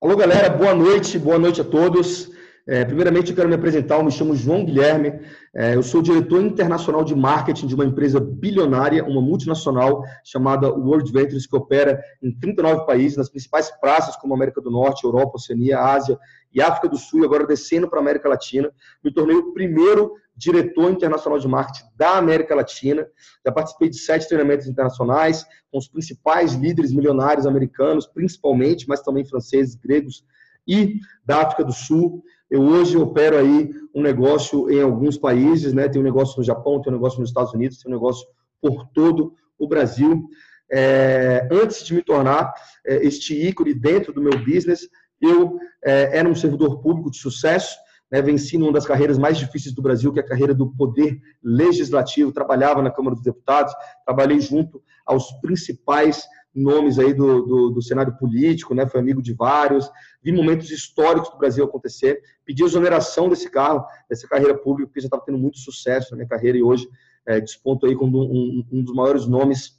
Alô, 0.00 0.16
galera. 0.16 0.48
Boa 0.48 0.74
noite. 0.74 1.18
Boa 1.18 1.38
noite 1.38 1.60
a 1.60 1.64
todos. 1.64 2.30
É, 2.70 2.84
primeiramente, 2.84 3.30
eu 3.30 3.36
quero 3.36 3.48
me 3.48 3.54
apresentar. 3.54 3.96
Eu 3.96 4.04
me 4.04 4.10
chamo 4.10 4.36
João 4.36 4.62
Guilherme. 4.62 5.18
É, 5.54 5.74
eu 5.74 5.82
sou 5.82 6.02
diretor 6.02 6.42
internacional 6.42 7.02
de 7.02 7.16
marketing 7.16 7.66
de 7.66 7.74
uma 7.74 7.84
empresa 7.86 8.20
bilionária, 8.20 9.02
uma 9.06 9.22
multinacional 9.22 10.02
chamada 10.22 10.68
World 10.68 11.10
Ventures, 11.10 11.46
que 11.46 11.56
opera 11.56 11.98
em 12.22 12.30
39 12.30 12.84
países, 12.84 13.16
nas 13.16 13.30
principais 13.30 13.70
praças 13.80 14.16
como 14.16 14.34
América 14.34 14.60
do 14.60 14.70
Norte, 14.70 15.04
Europa, 15.04 15.36
Oceania, 15.36 15.80
Ásia 15.80 16.18
e 16.52 16.60
África 16.60 16.90
do 16.90 16.98
Sul, 16.98 17.24
agora 17.24 17.46
descendo 17.46 17.88
para 17.88 18.00
a 18.00 18.02
América 18.02 18.28
Latina. 18.28 18.70
Me 19.02 19.10
tornei 19.10 19.36
o 19.36 19.54
primeiro 19.54 20.12
diretor 20.36 20.90
internacional 20.90 21.38
de 21.38 21.48
marketing 21.48 21.86
da 21.96 22.18
América 22.18 22.54
Latina. 22.54 23.06
Já 23.46 23.50
participei 23.50 23.88
de 23.88 23.96
sete 23.98 24.28
treinamentos 24.28 24.66
internacionais 24.66 25.42
com 25.72 25.78
os 25.78 25.88
principais 25.88 26.52
líderes 26.52 26.92
milionários 26.92 27.46
americanos, 27.46 28.06
principalmente, 28.06 28.86
mas 28.86 29.00
também 29.00 29.24
franceses, 29.24 29.74
gregos 29.74 30.22
e 30.66 31.00
da 31.24 31.40
África 31.40 31.64
do 31.64 31.72
Sul. 31.72 32.22
Eu 32.50 32.62
hoje 32.62 32.96
opero 32.96 33.36
aí 33.36 33.70
um 33.94 34.00
negócio 34.00 34.70
em 34.70 34.80
alguns 34.80 35.18
países, 35.18 35.72
né? 35.72 35.88
Tem 35.88 36.00
um 36.00 36.04
negócio 36.04 36.38
no 36.38 36.44
Japão, 36.44 36.80
tem 36.80 36.92
um 36.92 36.96
negócio 36.96 37.20
nos 37.20 37.30
Estados 37.30 37.52
Unidos, 37.52 37.78
tem 37.78 37.92
um 37.92 37.94
negócio 37.94 38.26
por 38.60 38.86
todo 38.94 39.34
o 39.58 39.68
Brasil. 39.68 40.24
É, 40.70 41.48
antes 41.50 41.84
de 41.84 41.94
me 41.94 42.02
tornar 42.02 42.52
é, 42.86 43.04
este 43.06 43.34
ícone 43.34 43.74
dentro 43.74 44.12
do 44.12 44.20
meu 44.20 44.38
business, 44.44 44.88
eu 45.20 45.58
é, 45.84 46.18
era 46.18 46.28
um 46.28 46.34
servidor 46.34 46.80
público 46.80 47.10
de 47.10 47.18
sucesso, 47.18 47.76
né, 48.10 48.22
venci 48.22 48.56
numa 48.56 48.72
das 48.72 48.86
carreiras 48.86 49.18
mais 49.18 49.36
difíceis 49.36 49.74
do 49.74 49.82
Brasil, 49.82 50.12
que 50.12 50.20
é 50.20 50.22
a 50.22 50.26
carreira 50.26 50.54
do 50.54 50.72
poder 50.74 51.20
legislativo. 51.42 52.32
Trabalhava 52.32 52.80
na 52.82 52.90
Câmara 52.90 53.14
dos 53.14 53.24
Deputados, 53.24 53.74
trabalhei 54.06 54.40
junto 54.40 54.82
aos 55.04 55.30
principais 55.40 56.22
nomes 56.58 56.98
aí 56.98 57.14
do, 57.14 57.42
do, 57.42 57.70
do, 57.70 57.82
cenário 57.82 58.16
político, 58.16 58.74
né? 58.74 58.86
Foi 58.86 59.00
amigo 59.00 59.22
de 59.22 59.32
vários, 59.32 59.90
vi 60.22 60.32
momentos 60.32 60.70
históricos 60.70 61.30
do 61.30 61.38
Brasil 61.38 61.64
acontecer, 61.64 62.20
pedi 62.44 62.62
exoneração 62.62 63.28
desse 63.28 63.50
carro, 63.50 63.84
dessa 64.08 64.26
carreira 64.28 64.56
pública, 64.56 64.88
porque 64.88 65.00
já 65.00 65.06
estava 65.06 65.24
tendo 65.24 65.38
muito 65.38 65.58
sucesso 65.58 66.10
na 66.10 66.18
minha 66.18 66.28
carreira 66.28 66.58
e 66.58 66.62
hoje 66.62 66.88
é, 67.26 67.40
desponto 67.40 67.86
aí 67.86 67.94
como 67.94 68.18
um, 68.22 68.64
um, 68.72 68.82
dos 68.82 68.94
maiores 68.94 69.26
nomes 69.26 69.78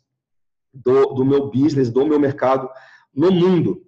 do, 0.74 1.14
do 1.14 1.26
meu 1.26 1.50
business, 1.50 1.90
do 1.90 2.06
meu 2.06 2.20
mercado 2.20 2.70
no 3.14 3.32
mundo. 3.32 3.84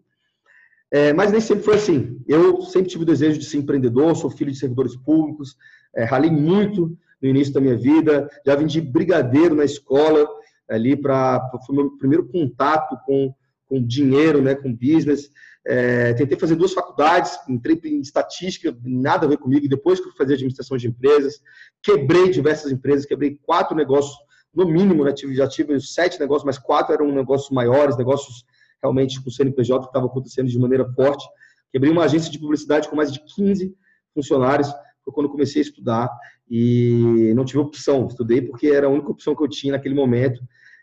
É, 0.89 1.13
mas 1.13 1.31
nem 1.31 1.39
sempre 1.39 1.63
foi 1.63 1.75
assim. 1.75 2.19
Eu 2.27 2.61
sempre 2.63 2.89
tive 2.89 3.03
o 3.03 3.05
desejo 3.05 3.39
de 3.39 3.45
ser 3.45 3.57
empreendedor, 3.57 4.15
sou 4.15 4.29
filho 4.29 4.51
de 4.51 4.57
servidores 4.57 4.95
públicos, 4.95 5.55
é, 5.95 6.03
ralei 6.03 6.29
muito 6.29 6.97
no 7.21 7.29
início 7.29 7.53
da 7.53 7.61
minha 7.61 7.77
vida, 7.77 8.29
já 8.45 8.55
vendi 8.55 8.81
brigadeiro 8.81 9.55
na 9.55 9.63
escola, 9.63 10.27
ali 10.71 10.95
para 10.95 11.49
foi 11.65 11.75
meu 11.75 11.91
primeiro 11.97 12.27
contato 12.27 12.97
com, 13.05 13.33
com 13.67 13.85
dinheiro, 13.85 14.41
né, 14.41 14.55
com 14.55 14.73
business. 14.73 15.29
É, 15.67 16.13
tentei 16.13 16.39
fazer 16.39 16.55
duas 16.55 16.73
faculdades, 16.73 17.37
entrei 17.47 17.79
em 17.85 17.99
estatística, 17.99 18.75
nada 18.83 19.25
a 19.25 19.29
ver 19.29 19.37
comigo, 19.37 19.67
depois 19.67 19.99
que 19.99 20.07
eu 20.07 20.13
fazia 20.13 20.33
administração 20.33 20.75
de 20.75 20.87
empresas, 20.87 21.39
quebrei 21.83 22.31
diversas 22.31 22.71
empresas, 22.71 23.05
quebrei 23.05 23.37
quatro 23.43 23.75
negócios, 23.75 24.15
no 24.53 24.65
mínimo, 24.65 25.03
né, 25.03 25.13
tive, 25.13 25.35
já 25.35 25.47
tive 25.47 25.79
sete 25.79 26.19
negócios, 26.19 26.45
mas 26.45 26.57
quatro 26.57 26.93
eram 26.93 27.11
negócios 27.11 27.51
maiores, 27.51 27.95
negócios 27.95 28.43
realmente 28.81 29.21
com 29.21 29.29
o 29.29 29.31
CNPJ 29.31 29.81
que 29.81 29.89
estava 29.89 30.07
acontecendo 30.07 30.47
de 30.47 30.57
maneira 30.57 30.89
forte. 30.93 31.23
Quebrei 31.71 31.91
uma 31.91 32.05
agência 32.05 32.31
de 32.31 32.39
publicidade 32.39 32.89
com 32.89 32.95
mais 32.95 33.13
de 33.13 33.23
15 33.35 33.73
funcionários, 34.13 34.67
foi 35.03 35.13
quando 35.13 35.29
comecei 35.29 35.61
a 35.61 35.65
estudar 35.65 36.09
e 36.49 37.31
não 37.35 37.45
tive 37.45 37.59
opção, 37.59 38.07
estudei 38.07 38.41
porque 38.41 38.67
era 38.67 38.87
a 38.87 38.89
única 38.89 39.11
opção 39.11 39.35
que 39.35 39.43
eu 39.43 39.47
tinha 39.47 39.73
naquele 39.73 39.95
momento 39.95 40.41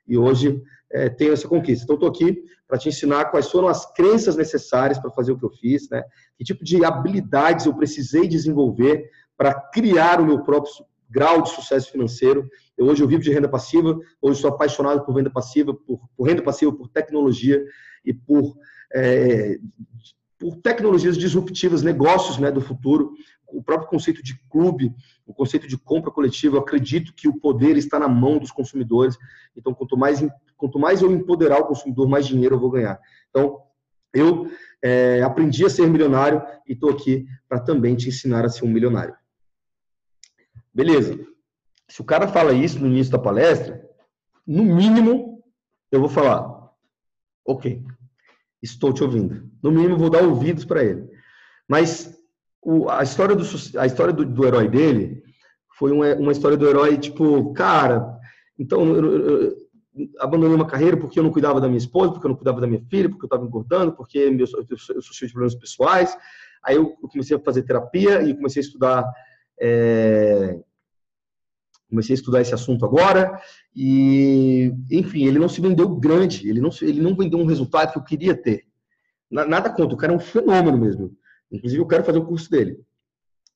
e 0.09 0.17
hoje 0.17 0.63
é, 0.91 1.09
tenho 1.09 1.33
essa 1.33 1.47
conquista. 1.47 1.85
Então, 1.85 1.95
estou 1.95 2.09
aqui 2.09 2.43
para 2.67 2.79
te 2.79 2.89
ensinar 2.89 3.27
quais 3.27 3.51
foram 3.51 3.69
as 3.69 3.93
crenças 3.93 4.37
necessárias 4.37 4.99
para 4.99 5.11
fazer 5.11 5.33
o 5.33 5.39
que 5.39 5.45
eu 5.45 5.51
fiz, 5.51 5.89
né? 5.91 6.03
que 6.37 6.45
tipo 6.45 6.65
de 6.65 6.85
habilidades 6.85 7.67
eu 7.67 7.75
precisei 7.75 8.27
desenvolver 8.27 9.11
para 9.37 9.55
criar 9.55 10.21
o 10.21 10.27
meu 10.27 10.43
próprio 10.43 10.73
grau 11.11 11.43
de 11.43 11.51
sucesso 11.51 11.91
financeiro. 11.91 12.49
Eu, 12.77 12.87
hoje 12.87 13.03
eu 13.03 13.09
vivo 13.09 13.23
de 13.23 13.31
renda 13.31 13.49
passiva, 13.49 13.99
hoje 14.21 14.41
sou 14.41 14.51
apaixonado 14.51 15.05
por 15.05 15.15
venda 15.15 15.31
passiva, 15.31 15.75
por, 15.75 16.01
por 16.17 16.25
renda 16.25 16.43
passiva, 16.43 16.73
por 16.73 16.89
tecnologia 16.89 17.65
e 18.05 18.13
por, 18.13 18.57
é, 18.95 19.59
por 20.39 20.57
tecnologias 20.57 21.17
disruptivas, 21.17 21.83
negócios 21.83 22.39
né, 22.39 22.51
do 22.51 22.61
futuro 22.61 23.13
o 23.51 23.63
próprio 23.63 23.89
conceito 23.89 24.23
de 24.23 24.39
clube, 24.49 24.95
o 25.27 25.33
conceito 25.33 25.67
de 25.67 25.77
compra 25.77 26.11
coletiva, 26.11 26.57
eu 26.57 26.61
acredito 26.61 27.15
que 27.15 27.29
o 27.29 27.39
poder 27.39 27.77
está 27.77 27.99
na 27.99 28.09
mão 28.09 28.39
dos 28.39 28.51
consumidores. 28.51 29.17
Então, 29.57 29.75
quanto 29.75 29.97
mais, 29.97 30.25
quanto 30.57 30.79
mais 30.79 31.03
eu 31.03 31.11
empoderar 31.11 31.59
o 31.59 31.67
consumidor, 31.67 32.09
mais 32.09 32.27
dinheiro 32.27 32.57
eu 32.57 32.61
vou 32.61 32.71
ganhar. 32.71 33.01
Então, 33.31 33.63
eu 34.13 34.51
é, 34.83 35.23
aprendi 35.23 35.65
a 35.65 35.71
ser 35.71 35.87
milionário 35.87 36.43
e 36.67 36.73
estou 36.73 36.91
aqui 36.91 37.27
para 37.49 37.61
também 37.61 37.97
te 37.97 38.09
ensinar 38.09 38.45
a 38.45 38.49
ser 38.49 38.65
um 38.65 38.69
milionário. 38.69 39.15
Beleza. 40.73 41.19
Se 41.89 42.01
o 42.01 42.05
cara 42.05 42.29
fala 42.29 42.53
isso 42.53 42.79
no 42.79 42.87
início 42.87 43.13
da 43.13 43.19
palestra, 43.19 43.83
no 44.47 44.63
mínimo, 44.63 45.43
eu 45.91 46.01
vou 46.01 46.09
falar, 46.09 46.71
ok, 47.45 47.83
estou 48.63 48.93
te 48.93 49.03
ouvindo. 49.03 49.51
No 49.63 49.71
mínimo, 49.71 49.97
vou 49.97 50.11
dar 50.11 50.23
ouvidos 50.23 50.65
para 50.65 50.85
ele. 50.85 51.09
Mas 51.67 52.18
o, 52.69 52.91
a 52.91 53.03
história, 53.03 53.35
do, 53.35 53.45
a 53.79 53.87
história 53.87 54.13
do, 54.13 54.27
do 54.27 54.47
herói 54.47 54.69
dele 54.69 55.23
foi 55.79 55.91
uma, 55.91 56.15
uma 56.17 56.33
história 56.33 56.55
do 56.55 56.69
herói, 56.69 56.99
tipo, 56.99 57.51
cara, 57.55 58.15
então 58.59 58.95
eu, 58.95 59.05
eu, 59.07 59.41
eu, 59.41 59.57
abandonei 60.19 60.55
uma 60.55 60.67
carreira 60.67 60.95
porque 60.95 61.19
eu 61.19 61.23
não 61.23 61.33
cuidava 61.33 61.63
da 61.63 61.67
minha 61.67 61.79
esposa, 61.79 62.13
porque 62.13 62.27
eu 62.27 62.29
não 62.29 62.37
cuidava 62.37 62.61
da 62.61 62.67
minha 62.67 62.85
filha, 62.91 63.09
porque 63.09 63.25
eu 63.25 63.29
estava 63.29 63.47
engordando, 63.47 63.93
porque 63.93 64.19
eu, 64.19 64.37
eu, 64.37 64.67
eu 64.69 64.79
sou 65.03 65.15
cheio 65.15 65.29
de 65.29 65.33
problemas 65.33 65.55
pessoais. 65.55 66.15
Aí 66.63 66.77
eu 66.77 66.91
comecei 67.11 67.35
a 67.35 67.41
fazer 67.41 67.63
terapia 67.63 68.23
e 68.23 68.35
comecei 68.35 68.61
a 68.61 68.67
estudar. 68.67 69.13
É, 69.59 70.61
comecei 71.89 72.13
a 72.13 72.19
estudar 72.19 72.43
esse 72.43 72.53
assunto 72.53 72.85
agora 72.85 73.41
e, 73.75 74.75
enfim, 74.91 75.27
ele 75.27 75.39
não 75.39 75.49
se 75.49 75.59
vendeu 75.59 75.89
grande, 75.89 76.47
ele 76.47 76.61
não, 76.61 76.69
ele 76.83 77.01
não 77.01 77.17
vendeu 77.17 77.39
um 77.39 77.47
resultado 77.47 77.93
que 77.93 77.99
eu 77.99 78.05
queria 78.05 78.35
ter. 78.35 78.67
Nada 79.31 79.71
contra, 79.71 79.95
o 79.95 79.97
cara 79.97 80.13
é 80.13 80.17
um 80.17 80.21
fenômeno 80.21 80.77
mesmo. 80.77 81.17
Inclusive, 81.51 81.81
eu 81.81 81.87
quero 81.87 82.05
fazer 82.05 82.19
o 82.19 82.27
curso 82.27 82.51
dele. 82.51 82.79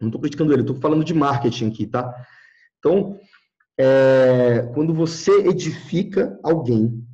Não 0.01 0.09
estou 0.09 0.21
criticando 0.21 0.53
ele, 0.53 0.63
estou 0.63 0.77
falando 0.77 1.05
de 1.05 1.15
marketing 1.15 1.69
aqui, 1.69 1.87
tá? 1.87 2.13
Então, 2.79 3.19
é, 3.79 4.69
quando 4.75 4.93
você 4.93 5.31
edifica 5.47 6.39
alguém 6.43 7.07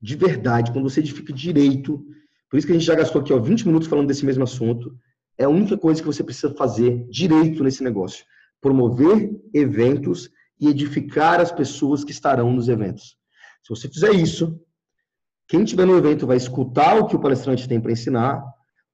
de 0.00 0.14
verdade, 0.16 0.70
quando 0.70 0.88
você 0.88 1.00
edifica 1.00 1.32
direito, 1.32 2.04
por 2.48 2.56
isso 2.56 2.66
que 2.66 2.72
a 2.72 2.76
gente 2.76 2.86
já 2.86 2.94
gastou 2.94 3.20
aqui 3.20 3.32
ó, 3.32 3.38
20 3.38 3.66
minutos 3.66 3.88
falando 3.88 4.06
desse 4.06 4.24
mesmo 4.24 4.44
assunto, 4.44 4.96
é 5.36 5.44
a 5.44 5.48
única 5.48 5.76
coisa 5.76 6.00
que 6.00 6.06
você 6.06 6.22
precisa 6.22 6.54
fazer 6.54 7.04
direito 7.08 7.62
nesse 7.62 7.82
negócio. 7.82 8.24
Promover 8.60 9.30
eventos 9.52 10.30
e 10.60 10.68
edificar 10.68 11.40
as 11.40 11.52
pessoas 11.52 12.02
que 12.04 12.10
estarão 12.10 12.52
nos 12.52 12.68
eventos. 12.68 13.16
Se 13.62 13.70
você 13.70 13.88
fizer 13.88 14.12
isso, 14.12 14.60
quem 15.46 15.62
estiver 15.62 15.86
no 15.86 15.96
evento 15.96 16.26
vai 16.26 16.36
escutar 16.36 16.98
o 16.98 17.06
que 17.06 17.16
o 17.16 17.20
palestrante 17.20 17.68
tem 17.68 17.80
para 17.80 17.92
ensinar, 17.92 18.42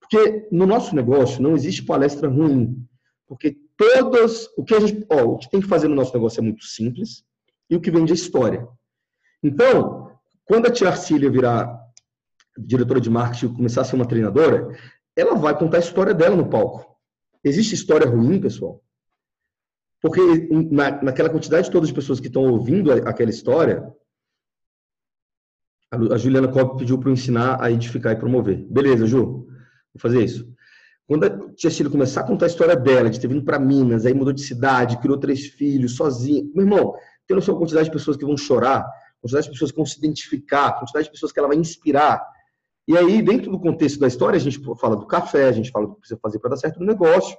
porque 0.04 0.48
no 0.52 0.66
nosso 0.66 0.94
negócio 0.94 1.42
não 1.42 1.54
existe 1.54 1.82
palestra 1.82 2.28
ruim. 2.28 2.86
Porque 3.26 3.56
todas. 3.76 4.48
O 4.56 4.64
que 4.64 4.74
a 4.74 4.80
gente. 4.80 5.06
Ó, 5.10 5.22
o 5.24 5.38
que 5.38 5.50
tem 5.50 5.60
que 5.60 5.66
fazer 5.66 5.88
no 5.88 5.94
nosso 5.94 6.12
negócio 6.12 6.40
é 6.40 6.42
muito 6.42 6.64
simples 6.64 7.24
e 7.70 7.76
o 7.76 7.80
que 7.80 7.90
vende 7.90 8.12
é 8.12 8.14
história. 8.14 8.68
Então, 9.42 10.10
quando 10.44 10.66
a 10.66 10.70
tia 10.70 10.88
Arcília 10.88 11.30
virar 11.30 11.82
diretora 12.56 13.00
de 13.00 13.10
marketing 13.10 13.46
e 13.46 13.56
começar 13.56 13.80
a 13.80 13.84
ser 13.84 13.96
uma 13.96 14.06
treinadora, 14.06 14.68
ela 15.16 15.34
vai 15.34 15.58
contar 15.58 15.78
a 15.78 15.80
história 15.80 16.14
dela 16.14 16.36
no 16.36 16.48
palco. 16.48 16.94
Existe 17.42 17.74
história 17.74 18.08
ruim, 18.08 18.40
pessoal? 18.40 18.82
Porque 20.00 20.20
na, 20.70 21.02
naquela 21.02 21.30
quantidade 21.30 21.66
de 21.66 21.72
todas 21.72 21.88
as 21.88 21.94
pessoas 21.94 22.20
que 22.20 22.26
estão 22.26 22.42
ouvindo 22.42 22.92
aquela 22.92 23.30
história, 23.30 23.90
a 25.90 26.16
Juliana 26.18 26.48
Cobb 26.48 26.78
pediu 26.78 26.98
para 26.98 27.08
eu 27.08 27.14
ensinar 27.14 27.62
a 27.62 27.70
edificar 27.70 28.12
e 28.12 28.18
promover. 28.18 28.66
Beleza, 28.70 29.06
Ju. 29.06 29.48
Vou 29.94 30.00
fazer 30.00 30.24
isso. 30.24 30.46
Quando 31.06 31.24
a 31.24 31.52
tia 31.54 31.90
começar 31.90 32.22
a 32.22 32.24
contar 32.24 32.46
a 32.46 32.48
história 32.48 32.74
dela, 32.74 33.10
de 33.10 33.20
ter 33.20 33.28
vindo 33.28 33.44
para 33.44 33.58
Minas, 33.58 34.06
aí 34.06 34.14
mudou 34.14 34.32
de 34.32 34.42
cidade, 34.42 34.98
criou 34.98 35.18
três 35.18 35.46
filhos, 35.46 35.96
sozinha. 35.96 36.42
Meu 36.54 36.64
irmão, 36.64 36.94
tem 37.26 37.38
da 37.38 37.42
quantidade 37.42 37.86
de 37.86 37.92
pessoas 37.92 38.16
que 38.16 38.24
vão 38.24 38.36
chorar, 38.36 38.86
quantidade 39.20 39.46
de 39.46 39.52
pessoas 39.52 39.70
que 39.70 39.76
vão 39.76 39.86
se 39.86 39.98
identificar, 39.98 40.78
quantidade 40.78 41.06
de 41.06 41.12
pessoas 41.12 41.30
que 41.30 41.38
ela 41.38 41.48
vai 41.48 41.56
inspirar. 41.56 42.24
E 42.88 42.96
aí, 42.96 43.22
dentro 43.22 43.50
do 43.50 43.60
contexto 43.60 43.98
da 43.98 44.06
história, 44.06 44.36
a 44.36 44.40
gente 44.40 44.60
fala 44.78 44.96
do 44.96 45.06
café, 45.06 45.46
a 45.46 45.52
gente 45.52 45.70
fala 45.70 45.86
do 45.86 45.94
que 45.94 46.00
precisa 46.00 46.20
fazer 46.22 46.38
para 46.38 46.50
dar 46.50 46.56
certo 46.56 46.80
no 46.80 46.86
negócio. 46.86 47.36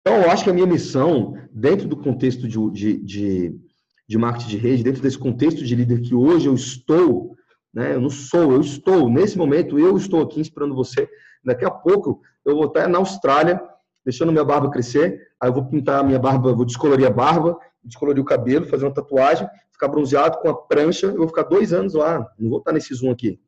Então, 0.00 0.20
eu 0.22 0.30
acho 0.30 0.44
que 0.44 0.50
a 0.50 0.54
minha 0.54 0.66
missão, 0.66 1.34
dentro 1.50 1.86
do 1.86 1.96
contexto 1.96 2.48
de, 2.48 2.70
de, 2.70 2.96
de, 2.98 3.60
de 4.08 4.18
marketing 4.18 4.48
de 4.48 4.56
rede, 4.56 4.82
dentro 4.82 5.02
desse 5.02 5.18
contexto 5.18 5.64
de 5.64 5.74
líder 5.74 6.00
que 6.00 6.14
hoje 6.14 6.46
eu 6.46 6.54
estou, 6.54 7.36
né? 7.72 7.94
Eu 7.94 8.00
não 8.00 8.10
sou, 8.10 8.52
eu 8.52 8.60
estou. 8.60 9.08
Nesse 9.08 9.38
momento, 9.38 9.78
eu 9.78 9.96
estou 9.96 10.22
aqui 10.22 10.40
inspirando 10.40 10.74
você. 10.74 11.08
Daqui 11.44 11.64
a 11.64 11.70
pouco, 11.70 12.20
eu 12.44 12.54
vou 12.54 12.66
estar 12.66 12.88
na 12.88 12.98
Austrália, 12.98 13.60
deixando 14.04 14.32
minha 14.32 14.44
barba 14.44 14.70
crescer. 14.70 15.28
Aí 15.40 15.48
eu 15.48 15.54
vou 15.54 15.64
pintar 15.64 16.00
a 16.00 16.02
minha 16.02 16.18
barba, 16.18 16.52
vou 16.52 16.64
descolorir 16.64 17.06
a 17.06 17.10
barba, 17.10 17.58
descolorir 17.82 18.22
o 18.22 18.26
cabelo, 18.26 18.66
fazer 18.66 18.84
uma 18.84 18.94
tatuagem, 18.94 19.48
ficar 19.72 19.88
bronzeado 19.88 20.38
com 20.38 20.48
a 20.48 20.54
prancha. 20.54 21.06
Eu 21.06 21.18
vou 21.18 21.28
ficar 21.28 21.44
dois 21.44 21.72
anos 21.72 21.94
lá. 21.94 22.30
Não 22.38 22.50
vou 22.50 22.58
estar 22.58 22.72
nesse 22.72 22.94
Zoom 22.94 23.10
aqui. 23.10 23.40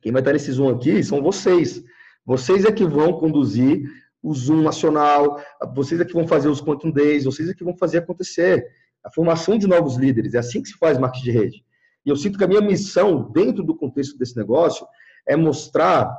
Quem 0.00 0.10
vai 0.10 0.20
estar 0.20 0.32
nesse 0.32 0.50
Zoom 0.50 0.70
aqui 0.70 1.02
são 1.04 1.22
vocês. 1.22 1.82
Vocês 2.26 2.64
é 2.64 2.72
que 2.72 2.84
vão 2.84 3.12
conduzir 3.12 3.82
o 4.22 4.32
Zoom 4.32 4.62
nacional, 4.62 5.40
vocês 5.74 6.00
é 6.00 6.04
que 6.04 6.12
vão 6.12 6.28
fazer 6.28 6.48
os 6.48 6.60
Quantum 6.60 6.92
Days, 6.92 7.24
vocês 7.24 7.48
é 7.48 7.54
que 7.54 7.64
vão 7.64 7.76
fazer 7.76 7.98
acontecer. 7.98 8.64
A 9.04 9.10
formação 9.10 9.58
de 9.58 9.66
novos 9.66 9.96
líderes. 9.96 10.34
É 10.34 10.38
assim 10.38 10.62
que 10.62 10.68
se 10.68 10.78
faz 10.78 10.96
marketing 10.96 11.24
de 11.24 11.30
rede. 11.32 11.64
E 12.04 12.10
eu 12.10 12.16
sinto 12.16 12.38
que 12.38 12.44
a 12.44 12.48
minha 12.48 12.60
missão, 12.60 13.30
dentro 13.30 13.62
do 13.62 13.76
contexto 13.76 14.18
desse 14.18 14.36
negócio, 14.36 14.86
é 15.26 15.36
mostrar. 15.36 16.14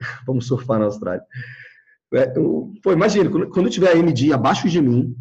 Vamos 0.26 0.46
surfar 0.46 0.78
na 0.78 0.86
Austrália. 0.86 1.22
É, 2.12 2.36
eu, 2.36 2.72
pô, 2.82 2.92
imagina, 2.92 3.30
quando, 3.30 3.66
eu 3.66 3.70
tiver 3.70 3.90
a 3.90 3.96
MD 3.96 4.32
abaixo 4.32 4.68
de 4.68 4.80
mim, 4.80 5.14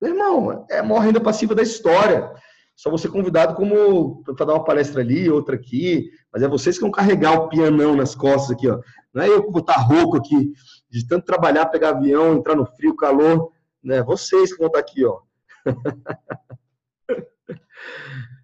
meu 0.00 0.12
irmão, 0.12 0.66
é 0.70 0.78
a 0.78 0.82
maior 0.82 1.00
renda 1.00 1.20
passiva 1.20 1.54
da 1.54 1.62
história. 1.62 2.32
Só 2.74 2.90
você 2.90 3.10
convidado 3.10 3.54
como 3.54 4.24
para 4.24 4.46
dar 4.46 4.54
uma 4.54 4.64
palestra 4.64 5.02
ali, 5.02 5.28
outra 5.28 5.54
aqui, 5.54 6.10
mas 6.32 6.42
é 6.42 6.48
vocês 6.48 6.76
que 6.76 6.82
vão 6.82 6.90
carregar 6.90 7.34
o 7.34 7.48
pianão 7.50 7.94
nas 7.94 8.14
costas 8.14 8.52
aqui, 8.52 8.68
ó. 8.68 8.80
Não 9.12 9.22
é 9.22 9.28
eu 9.28 9.44
que 9.44 9.50
vou 9.50 9.60
estar 9.60 9.76
rouco 9.76 10.16
aqui, 10.16 10.52
de 10.88 11.06
tanto 11.06 11.26
trabalhar, 11.26 11.66
pegar 11.66 11.90
avião, 11.90 12.34
entrar 12.34 12.56
no 12.56 12.64
frio, 12.64 12.96
calor, 12.96 13.52
né? 13.84 14.02
Vocês 14.02 14.50
que 14.50 14.58
vão 14.58 14.68
estar 14.68 14.78
aqui, 14.78 15.04
ó. 15.04 15.20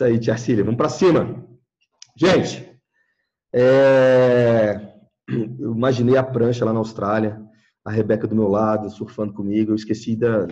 Isso 0.00 0.04
aí, 0.06 0.18
Tia 0.18 0.34
Cília, 0.38 0.64
vamos 0.64 0.78
para 0.78 0.88
cima. 0.88 1.46
Gente, 2.16 2.74
é... 3.52 4.94
eu 5.28 5.74
imaginei 5.74 6.16
a 6.16 6.24
prancha 6.24 6.64
lá 6.64 6.72
na 6.72 6.78
Austrália, 6.78 7.38
a 7.84 7.90
Rebeca 7.90 8.26
do 8.26 8.34
meu 8.34 8.48
lado, 8.48 8.88
surfando 8.88 9.34
comigo, 9.34 9.72
eu 9.72 9.74
esqueci 9.74 10.16
da, 10.16 10.48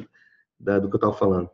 da 0.61 0.78
do 0.78 0.90
que 0.90 0.96
eu 0.96 0.98
estava 0.98 1.14
falando. 1.14 1.48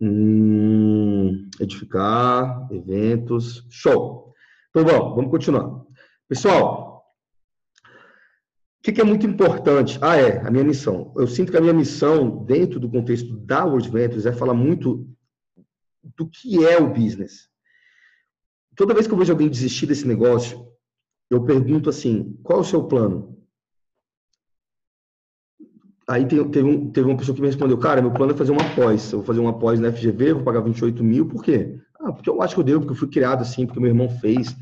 Hum, 0.00 1.46
edificar, 1.60 2.68
eventos, 2.72 3.66
show. 3.68 4.32
Então, 4.70 4.82
bom, 4.82 5.14
vamos 5.14 5.30
continuar. 5.30 5.82
Pessoal, 6.26 7.04
o 7.84 8.82
que, 8.82 8.92
que, 8.92 9.00
é 9.02 9.04
muito 9.04 9.26
importante? 9.26 9.98
Ah, 10.00 10.16
é, 10.16 10.38
a 10.40 10.50
minha 10.50 10.64
missão. 10.64 11.12
Eu 11.18 11.26
sinto 11.26 11.52
que 11.52 11.58
a 11.58 11.60
minha 11.60 11.74
missão, 11.74 12.46
dentro 12.46 12.80
do 12.80 12.88
contexto 12.88 13.36
da 13.36 13.66
World 13.66 13.90
Ventures, 13.90 14.24
é 14.24 14.32
falar 14.32 14.54
muito 14.54 15.06
do 16.16 16.28
que 16.28 16.64
é 16.66 16.78
o 16.78 16.92
business. 16.92 17.48
Toda 18.76 18.94
vez 18.94 19.06
que 19.06 19.12
eu 19.12 19.18
vejo 19.18 19.32
alguém 19.32 19.48
desistir 19.48 19.86
desse 19.86 20.06
negócio, 20.06 20.66
eu 21.30 21.44
pergunto 21.44 21.88
assim: 21.88 22.38
qual 22.42 22.58
é 22.58 22.62
o 22.62 22.64
seu 22.64 22.84
plano? 22.84 23.34
Aí 26.06 26.26
teve, 26.26 26.62
um, 26.62 26.90
teve 26.90 27.08
uma 27.08 27.16
pessoa 27.16 27.34
que 27.34 27.40
me 27.40 27.46
respondeu: 27.46 27.78
cara, 27.78 28.02
meu 28.02 28.12
plano 28.12 28.32
é 28.32 28.36
fazer 28.36 28.52
uma 28.52 28.74
pós. 28.74 29.12
Eu 29.12 29.18
vou 29.18 29.26
fazer 29.26 29.40
uma 29.40 29.58
pós 29.58 29.80
na 29.80 29.92
FGV, 29.92 30.34
vou 30.34 30.44
pagar 30.44 30.60
28 30.60 31.02
mil, 31.02 31.26
por 31.26 31.42
quê? 31.42 31.78
Ah, 32.00 32.12
porque 32.12 32.28
eu 32.28 32.42
acho 32.42 32.54
que 32.54 32.60
eu 32.60 32.64
devo, 32.64 32.80
porque 32.80 32.92
eu 32.92 32.98
fui 32.98 33.08
criado 33.08 33.40
assim, 33.40 33.66
porque 33.66 33.80
meu 33.80 33.88
irmão 33.88 34.08
fez, 34.08 34.54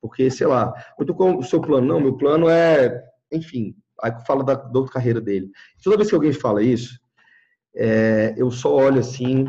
porque 0.00 0.30
sei 0.30 0.46
lá. 0.46 0.72
Muito 0.98 1.14
qual 1.14 1.38
o 1.38 1.42
seu 1.42 1.60
plano? 1.60 1.86
Não, 1.86 2.00
meu 2.00 2.16
plano 2.16 2.48
é, 2.48 3.02
enfim, 3.32 3.74
aí 4.02 4.12
eu 4.12 4.20
falo 4.26 4.42
da, 4.42 4.54
da 4.54 4.78
outra 4.78 4.94
carreira 4.94 5.20
dele. 5.20 5.50
Toda 5.82 5.96
vez 5.96 6.08
que 6.08 6.14
alguém 6.14 6.32
fala 6.32 6.62
isso, 6.62 7.00
é, 7.74 8.34
eu 8.36 8.50
só 8.50 8.74
olho 8.74 9.00
assim, 9.00 9.46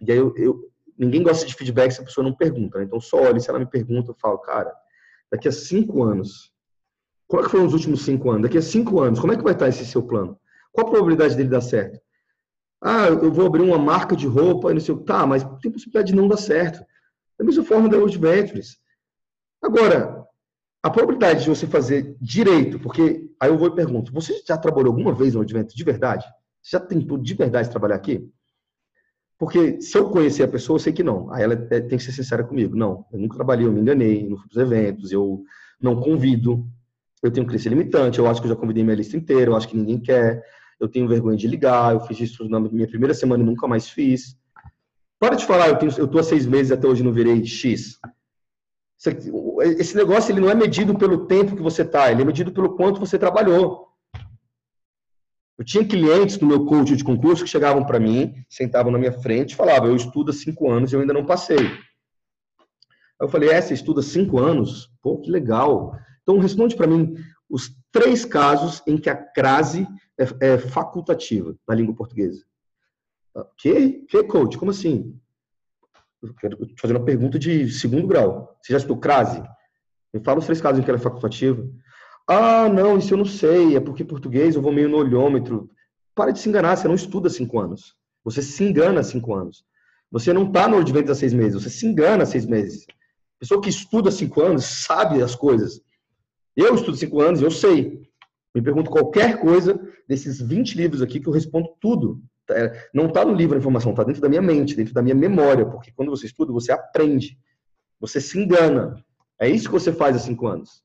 e 0.00 0.10
aí 0.10 0.18
eu, 0.18 0.34
eu, 0.36 0.71
ninguém 0.98 1.22
gosta 1.22 1.46
de 1.46 1.54
feedback 1.54 1.92
se 1.92 2.00
a 2.00 2.04
pessoa 2.04 2.24
não 2.24 2.34
pergunta. 2.34 2.78
Né? 2.78 2.84
Então, 2.84 3.00
só 3.00 3.18
olha, 3.18 3.40
se 3.40 3.48
ela 3.48 3.58
me 3.58 3.66
pergunta, 3.66 4.10
eu 4.10 4.14
falo, 4.14 4.38
cara, 4.38 4.72
daqui 5.30 5.48
a 5.48 5.52
cinco 5.52 6.02
anos, 6.02 6.52
qual 7.26 7.42
é 7.42 7.44
que 7.44 7.50
foram 7.50 7.66
os 7.66 7.72
últimos 7.72 8.02
cinco 8.04 8.30
anos? 8.30 8.42
Daqui 8.42 8.58
a 8.58 8.62
cinco 8.62 9.00
anos, 9.00 9.18
como 9.18 9.32
é 9.32 9.36
que 9.36 9.42
vai 9.42 9.52
estar 9.54 9.68
esse 9.68 9.86
seu 9.86 10.02
plano? 10.02 10.38
Qual 10.72 10.86
a 10.86 10.90
probabilidade 10.90 11.36
dele 11.36 11.48
dar 11.48 11.60
certo? 11.60 12.00
Ah, 12.80 13.06
eu 13.06 13.32
vou 13.32 13.46
abrir 13.46 13.62
uma 13.62 13.78
marca 13.78 14.16
de 14.16 14.26
roupa 14.26 14.70
e 14.70 14.74
não 14.74 14.80
sei 14.80 14.94
o 14.94 15.04
Tá, 15.04 15.26
mas 15.26 15.44
tem 15.60 15.70
possibilidade 15.70 16.08
de 16.08 16.16
não 16.16 16.26
dar 16.26 16.36
certo. 16.36 16.84
Da 17.38 17.44
mesma 17.44 17.64
forma 17.64 17.88
da 17.88 17.96
World 17.96 18.18
Ventures. 18.18 18.76
Agora, 19.62 20.26
a 20.82 20.90
probabilidade 20.90 21.44
de 21.44 21.48
você 21.48 21.66
fazer 21.66 22.16
direito, 22.20 22.80
porque 22.80 23.30
aí 23.38 23.48
eu 23.48 23.56
vou 23.56 23.68
e 23.68 23.74
pergunto, 23.74 24.12
você 24.12 24.42
já 24.46 24.58
trabalhou 24.58 24.90
alguma 24.90 25.14
vez 25.14 25.32
no 25.32 25.38
World 25.38 25.54
Ventures 25.54 25.76
de 25.76 25.84
verdade? 25.84 26.26
Você 26.60 26.76
já 26.76 26.80
tentou 26.80 27.18
de 27.18 27.34
verdade 27.34 27.70
trabalhar 27.70 27.94
aqui? 27.94 28.28
Porque 29.42 29.80
se 29.80 29.98
eu 29.98 30.08
conhecer 30.08 30.44
a 30.44 30.48
pessoa, 30.48 30.76
eu 30.76 30.78
sei 30.78 30.92
que 30.92 31.02
não. 31.02 31.28
Aí 31.32 31.42
ela 31.42 31.54
é, 31.54 31.80
tem 31.80 31.98
que 31.98 32.04
ser 32.04 32.12
sincera 32.12 32.44
comigo. 32.44 32.76
Não, 32.76 33.04
eu 33.12 33.18
nunca 33.18 33.34
trabalhei, 33.34 33.66
eu 33.66 33.72
me 33.72 33.80
enganei, 33.80 34.24
não 34.28 34.36
fui 34.36 34.48
para 34.48 34.62
os 34.62 34.70
eventos, 34.72 35.10
eu 35.10 35.42
não 35.80 36.00
convido. 36.00 36.64
Eu 37.20 37.28
tenho 37.28 37.44
crença 37.44 37.68
limitante, 37.68 38.20
eu 38.20 38.28
acho 38.28 38.40
que 38.40 38.46
eu 38.46 38.50
já 38.50 38.56
convidei 38.56 38.84
minha 38.84 38.94
lista 38.94 39.16
inteira, 39.16 39.50
eu 39.50 39.56
acho 39.56 39.66
que 39.66 39.76
ninguém 39.76 39.98
quer. 39.98 40.44
Eu 40.78 40.88
tenho 40.88 41.08
vergonha 41.08 41.36
de 41.36 41.48
ligar, 41.48 41.92
eu 41.92 41.98
fiz 42.02 42.20
isso 42.20 42.48
na 42.48 42.60
minha 42.60 42.86
primeira 42.86 43.14
semana 43.14 43.42
e 43.42 43.46
nunca 43.46 43.66
mais 43.66 43.88
fiz. 43.88 44.36
Para 45.18 45.34
de 45.34 45.44
falar, 45.44 45.70
eu, 45.98 46.06
tô 46.06 46.20
há 46.20 46.22
seis 46.22 46.46
meses 46.46 46.70
até 46.70 46.86
hoje 46.86 47.02
não 47.02 47.12
virei 47.12 47.44
X. 47.44 47.98
Esse 49.60 49.96
negócio 49.96 50.30
ele 50.30 50.40
não 50.40 50.50
é 50.50 50.54
medido 50.54 50.96
pelo 50.96 51.26
tempo 51.26 51.56
que 51.56 51.62
você 51.62 51.82
está, 51.82 52.12
ele 52.12 52.22
é 52.22 52.24
medido 52.24 52.52
pelo 52.52 52.76
quanto 52.76 53.00
você 53.00 53.18
trabalhou. 53.18 53.88
Eu 55.62 55.64
tinha 55.64 55.86
clientes 55.86 56.40
no 56.40 56.48
meu 56.48 56.66
coach 56.66 56.96
de 56.96 57.04
concurso 57.04 57.44
que 57.44 57.48
chegavam 57.48 57.86
para 57.86 58.00
mim, 58.00 58.34
sentavam 58.48 58.90
na 58.90 58.98
minha 58.98 59.12
frente 59.12 59.52
e 59.52 59.54
falavam: 59.54 59.90
Eu 59.90 59.94
estudo 59.94 60.32
há 60.32 60.34
cinco 60.34 60.68
anos 60.68 60.90
e 60.90 60.96
eu 60.96 61.00
ainda 61.00 61.12
não 61.12 61.24
passei. 61.24 61.56
Aí 61.56 61.76
eu 63.20 63.28
falei: 63.28 63.48
É, 63.50 63.60
você 63.60 63.72
estuda 63.72 64.02
cinco 64.02 64.40
anos? 64.40 64.90
Pô, 65.00 65.20
que 65.20 65.30
legal. 65.30 65.96
Então, 66.20 66.36
responde 66.40 66.74
para 66.74 66.88
mim 66.88 67.14
os 67.48 67.70
três 67.92 68.24
casos 68.24 68.82
em 68.88 68.96
que 68.98 69.08
a 69.08 69.14
crase 69.14 69.86
é, 70.18 70.54
é 70.54 70.58
facultativa 70.58 71.54
na 71.68 71.76
língua 71.76 71.94
portuguesa. 71.94 72.44
Ah, 73.32 73.46
que? 73.56 74.04
Que, 74.08 74.24
coach? 74.24 74.58
Como 74.58 74.72
assim? 74.72 75.16
Eu 76.20 76.34
quero 76.34 76.58
fazer 76.76 76.96
uma 76.96 77.04
pergunta 77.04 77.38
de 77.38 77.70
segundo 77.70 78.08
grau. 78.08 78.58
Você 78.60 78.72
já 78.72 78.78
estudou 78.78 78.98
crase? 78.98 79.40
Me 80.12 80.18
fala 80.24 80.40
os 80.40 80.44
três 80.44 80.60
casos 80.60 80.80
em 80.80 80.82
que 80.82 80.90
ela 80.90 80.98
é 80.98 81.00
facultativa. 81.00 81.64
Ah, 82.34 82.66
não, 82.66 82.96
isso 82.96 83.12
eu 83.12 83.18
não 83.18 83.26
sei, 83.26 83.76
é 83.76 83.80
porque 83.80 84.02
português 84.02 84.54
eu 84.54 84.62
vou 84.62 84.72
meio 84.72 84.88
no 84.88 84.96
olhômetro. 84.96 85.68
Para 86.14 86.30
de 86.30 86.38
se 86.38 86.48
enganar, 86.48 86.76
você 86.76 86.88
não 86.88 86.94
estuda 86.94 87.28
cinco 87.28 87.60
anos. 87.60 87.94
Você 88.24 88.40
se 88.40 88.64
engana 88.64 89.02
cinco 89.02 89.34
anos. 89.34 89.66
Você 90.10 90.32
não 90.32 90.46
está 90.46 90.66
no 90.66 90.78
Ordiventes 90.78 91.10
há 91.10 91.14
seis 91.14 91.34
meses, 91.34 91.62
você 91.62 91.68
se 91.68 91.86
engana 91.86 92.22
há 92.22 92.26
seis 92.26 92.46
meses. 92.46 92.86
Pessoa 93.38 93.60
que 93.60 93.68
estuda 93.68 94.10
cinco 94.10 94.40
anos 94.40 94.64
sabe 94.64 95.22
as 95.22 95.34
coisas. 95.34 95.82
Eu 96.56 96.74
estudo 96.74 96.96
cinco 96.96 97.20
anos 97.20 97.42
eu 97.42 97.50
sei. 97.50 98.00
Me 98.54 98.62
pergunto 98.62 98.90
qualquer 98.90 99.38
coisa 99.38 99.78
desses 100.08 100.40
20 100.40 100.74
livros 100.74 101.02
aqui 101.02 101.20
que 101.20 101.28
eu 101.28 101.32
respondo 101.34 101.68
tudo. 101.82 102.18
É, 102.50 102.88
não 102.94 103.08
está 103.08 103.26
no 103.26 103.34
livro 103.34 103.56
a 103.56 103.58
informação, 103.58 103.90
está 103.90 104.04
dentro 104.04 104.22
da 104.22 104.28
minha 104.28 104.42
mente, 104.42 104.74
dentro 104.74 104.94
da 104.94 105.02
minha 105.02 105.14
memória, 105.14 105.66
porque 105.66 105.92
quando 105.94 106.10
você 106.10 106.24
estuda, 106.24 106.50
você 106.50 106.72
aprende. 106.72 107.38
Você 108.00 108.22
se 108.22 108.38
engana. 108.38 109.04
É 109.38 109.50
isso 109.50 109.68
que 109.68 109.74
você 109.74 109.92
faz 109.92 110.16
há 110.16 110.18
cinco 110.18 110.46
anos. 110.46 110.82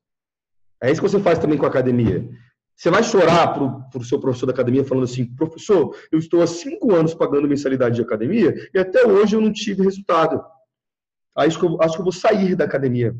É 0.81 0.91
isso 0.91 1.01
que 1.01 1.09
você 1.09 1.19
faz 1.19 1.39
também 1.39 1.57
com 1.57 1.65
a 1.65 1.69
academia. 1.69 2.27
Você 2.75 2.91
vai 2.91 3.03
chorar 3.03 3.53
para 3.53 3.99
o 3.99 4.03
seu 4.03 4.19
professor 4.19 4.45
da 4.45 4.53
academia 4.53 4.85
falando 4.85 5.05
assim, 5.05 5.25
professor, 5.25 5.95
eu 6.11 6.19
estou 6.19 6.43
há 6.43 6.47
cinco 6.47 6.93
anos 6.93 7.15
pagando 7.15 7.47
mensalidade 7.47 7.95
de 7.95 8.01
academia 8.01 8.53
e 8.71 8.77
até 8.77 9.05
hoje 9.05 9.35
eu 9.35 9.41
não 9.41 9.51
tive 9.51 9.81
resultado. 9.81 10.43
Acho 11.35 11.59
que 11.59 11.65
eu, 11.65 11.81
acho 11.81 11.95
que 11.95 12.01
eu 12.01 12.03
vou 12.03 12.13
sair 12.13 12.55
da 12.55 12.65
academia. 12.65 13.15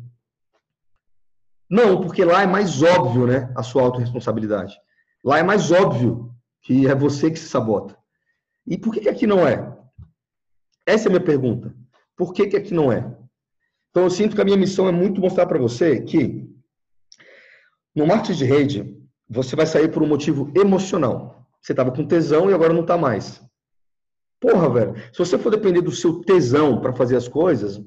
Não, 1.68 2.00
porque 2.00 2.24
lá 2.24 2.42
é 2.42 2.46
mais 2.46 2.82
óbvio, 2.82 3.26
né, 3.26 3.52
a 3.56 3.62
sua 3.64 3.82
autorresponsabilidade. 3.82 4.78
Lá 5.24 5.38
é 5.38 5.42
mais 5.42 5.72
óbvio 5.72 6.32
que 6.62 6.86
é 6.86 6.94
você 6.94 7.30
que 7.30 7.38
se 7.38 7.48
sabota. 7.48 7.96
E 8.64 8.78
por 8.78 8.94
que, 8.94 9.00
que 9.00 9.08
aqui 9.08 9.26
não 9.26 9.46
é? 9.46 9.76
Essa 10.86 11.06
é 11.06 11.08
a 11.08 11.10
minha 11.10 11.24
pergunta. 11.24 11.74
Por 12.16 12.32
que, 12.32 12.46
que 12.46 12.56
aqui 12.56 12.72
não 12.72 12.92
é? 12.92 13.16
Então 13.90 14.04
eu 14.04 14.10
sinto 14.10 14.36
que 14.36 14.40
a 14.40 14.44
minha 14.44 14.56
missão 14.56 14.88
é 14.88 14.92
muito 14.92 15.20
mostrar 15.20 15.46
para 15.46 15.58
você 15.58 16.00
que 16.00 16.48
no 17.98 18.06
marketing 18.06 18.38
de 18.38 18.44
rede, 18.44 18.96
você 19.28 19.56
vai 19.56 19.66
sair 19.66 19.90
por 19.90 20.02
um 20.02 20.06
motivo 20.06 20.52
emocional. 20.54 21.44
Você 21.60 21.72
estava 21.72 21.90
com 21.90 22.06
tesão 22.06 22.48
e 22.48 22.54
agora 22.54 22.72
não 22.72 22.82
está 22.82 22.96
mais. 22.96 23.42
Porra, 24.40 24.70
velho. 24.70 24.94
Se 25.12 25.18
você 25.18 25.36
for 25.36 25.50
depender 25.50 25.80
do 25.80 25.90
seu 25.90 26.20
tesão 26.20 26.80
para 26.80 26.92
fazer 26.92 27.16
as 27.16 27.26
coisas, 27.26 27.82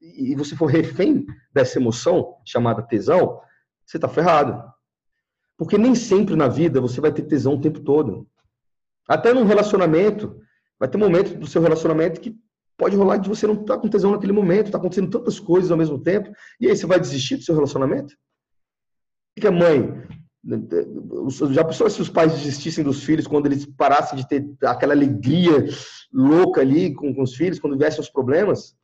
e 0.00 0.34
você 0.34 0.56
for 0.56 0.66
refém 0.66 1.24
dessa 1.54 1.78
emoção 1.78 2.34
chamada 2.44 2.82
tesão, 2.82 3.40
você 3.86 3.98
está 3.98 4.08
ferrado. 4.08 4.60
Porque 5.56 5.78
nem 5.78 5.94
sempre 5.94 6.34
na 6.34 6.48
vida 6.48 6.80
você 6.80 7.00
vai 7.00 7.12
ter 7.12 7.22
tesão 7.22 7.54
o 7.54 7.60
tempo 7.60 7.78
todo. 7.80 8.26
Até 9.08 9.32
num 9.32 9.44
relacionamento, 9.44 10.40
vai 10.76 10.88
ter 10.88 10.98
momento 10.98 11.38
do 11.38 11.46
seu 11.46 11.62
relacionamento 11.62 12.20
que 12.20 12.36
pode 12.76 12.96
rolar 12.96 13.18
de 13.18 13.28
você 13.28 13.46
não 13.46 13.54
estar 13.54 13.76
tá 13.76 13.80
com 13.80 13.88
tesão 13.88 14.10
naquele 14.10 14.32
momento, 14.32 14.66
está 14.66 14.78
acontecendo 14.78 15.10
tantas 15.10 15.38
coisas 15.38 15.70
ao 15.70 15.78
mesmo 15.78 16.00
tempo, 16.00 16.32
e 16.60 16.66
aí 16.66 16.76
você 16.76 16.84
vai 16.84 16.98
desistir 16.98 17.36
do 17.36 17.44
seu 17.44 17.54
relacionamento? 17.54 18.16
Que 19.40 19.46
a 19.46 19.52
mãe 19.52 20.02
já 21.50 21.64
pensou 21.64 21.88
se 21.88 22.02
os 22.02 22.08
pais 22.08 22.32
desistissem 22.32 22.82
dos 22.82 23.04
filhos 23.04 23.26
quando 23.26 23.46
eles 23.46 23.64
parassem 23.64 24.18
de 24.18 24.28
ter 24.28 24.44
aquela 24.64 24.92
alegria 24.92 25.66
louca 26.12 26.60
ali 26.60 26.94
com, 26.94 27.14
com 27.14 27.22
os 27.22 27.34
filhos, 27.34 27.60
quando 27.60 27.78
viessem 27.78 28.00
os 28.00 28.10
problemas? 28.10 28.76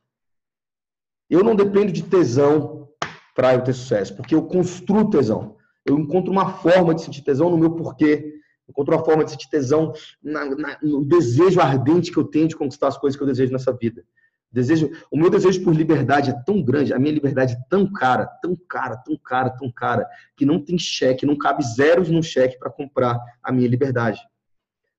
Eu 1.29 1.43
não 1.43 1.55
dependo 1.55 1.91
de 1.91 2.03
tesão 2.03 2.87
para 3.35 3.53
eu 3.53 3.63
ter 3.63 3.73
sucesso, 3.73 4.15
porque 4.15 4.33
eu 4.33 4.43
construo 4.43 5.09
tesão. 5.09 5.57
Eu 5.85 5.97
encontro 5.97 6.31
uma 6.31 6.53
forma 6.53 6.93
de 6.95 7.01
sentir 7.01 7.21
tesão 7.21 7.49
no 7.49 7.57
meu 7.57 7.71
porquê. 7.71 8.33
Eu 8.67 8.71
encontro 8.71 8.95
uma 8.95 9.03
forma 9.03 9.23
de 9.23 9.31
sentir 9.31 9.49
tesão 9.49 9.93
na, 10.23 10.45
na, 10.45 10.77
no 10.81 11.03
desejo 11.05 11.59
ardente 11.59 12.11
que 12.11 12.17
eu 12.17 12.23
tenho 12.23 12.47
de 12.47 12.55
conquistar 12.55 12.87
as 12.87 12.97
coisas 12.97 13.17
que 13.17 13.23
eu 13.23 13.27
desejo 13.27 13.51
nessa 13.51 13.73
vida. 13.73 14.03
Desejo, 14.51 14.89
o 15.11 15.17
meu 15.17 15.29
desejo 15.29 15.63
por 15.63 15.75
liberdade 15.75 16.31
é 16.31 16.43
tão 16.43 16.61
grande, 16.61 16.91
a 16.91 16.97
minha 16.97 17.13
liberdade 17.13 17.53
é 17.53 17.59
tão 17.69 17.91
cara, 17.91 18.25
tão 18.25 18.55
cara, 18.55 18.97
tão 18.97 19.15
cara, 19.15 19.51
tão 19.51 19.71
cara, 19.71 20.07
que 20.35 20.43
não 20.43 20.59
tem 20.59 20.77
cheque, 20.77 21.25
não 21.25 21.37
cabe 21.37 21.63
zeros 21.63 22.09
no 22.09 22.23
cheque 22.23 22.57
para 22.57 22.71
comprar 22.71 23.19
a 23.43 23.51
minha 23.51 23.67
liberdade. 23.67 24.19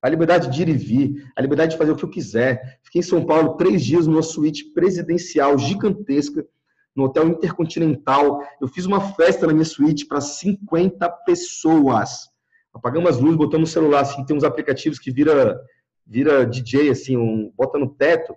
A 0.01 0.07
liberdade 0.07 0.49
de 0.49 0.61
ir 0.61 0.69
e 0.69 0.73
vir, 0.73 1.31
a 1.35 1.41
liberdade 1.41 1.73
de 1.73 1.77
fazer 1.77 1.91
o 1.91 1.95
que 1.95 2.05
eu 2.05 2.09
quiser. 2.09 2.79
Fiquei 2.81 2.99
em 2.99 3.03
São 3.03 3.25
Paulo 3.25 3.55
três 3.57 3.83
dias 3.83 4.07
numa 4.07 4.23
suíte 4.23 4.71
presidencial 4.73 5.57
gigantesca, 5.59 6.45
no 6.95 7.03
Hotel 7.03 7.27
Intercontinental. 7.27 8.41
Eu 8.59 8.67
fiz 8.67 8.85
uma 8.85 9.01
festa 9.13 9.45
na 9.45 9.53
minha 9.53 9.65
suíte 9.65 10.05
para 10.05 10.21
50 10.21 11.07
pessoas. 11.25 12.29
Apagamos 12.73 13.11
as 13.11 13.17
luzes, 13.19 13.37
botamos 13.37 13.69
o 13.69 13.73
celular, 13.73 14.01
assim, 14.01 14.25
tem 14.25 14.35
uns 14.35 14.45
aplicativos 14.45 14.97
que 14.97 15.11
vira, 15.11 15.59
vira 16.07 16.45
DJ, 16.45 16.89
assim, 16.89 17.17
um, 17.17 17.51
bota 17.55 17.77
no 17.77 17.89
teto 17.89 18.33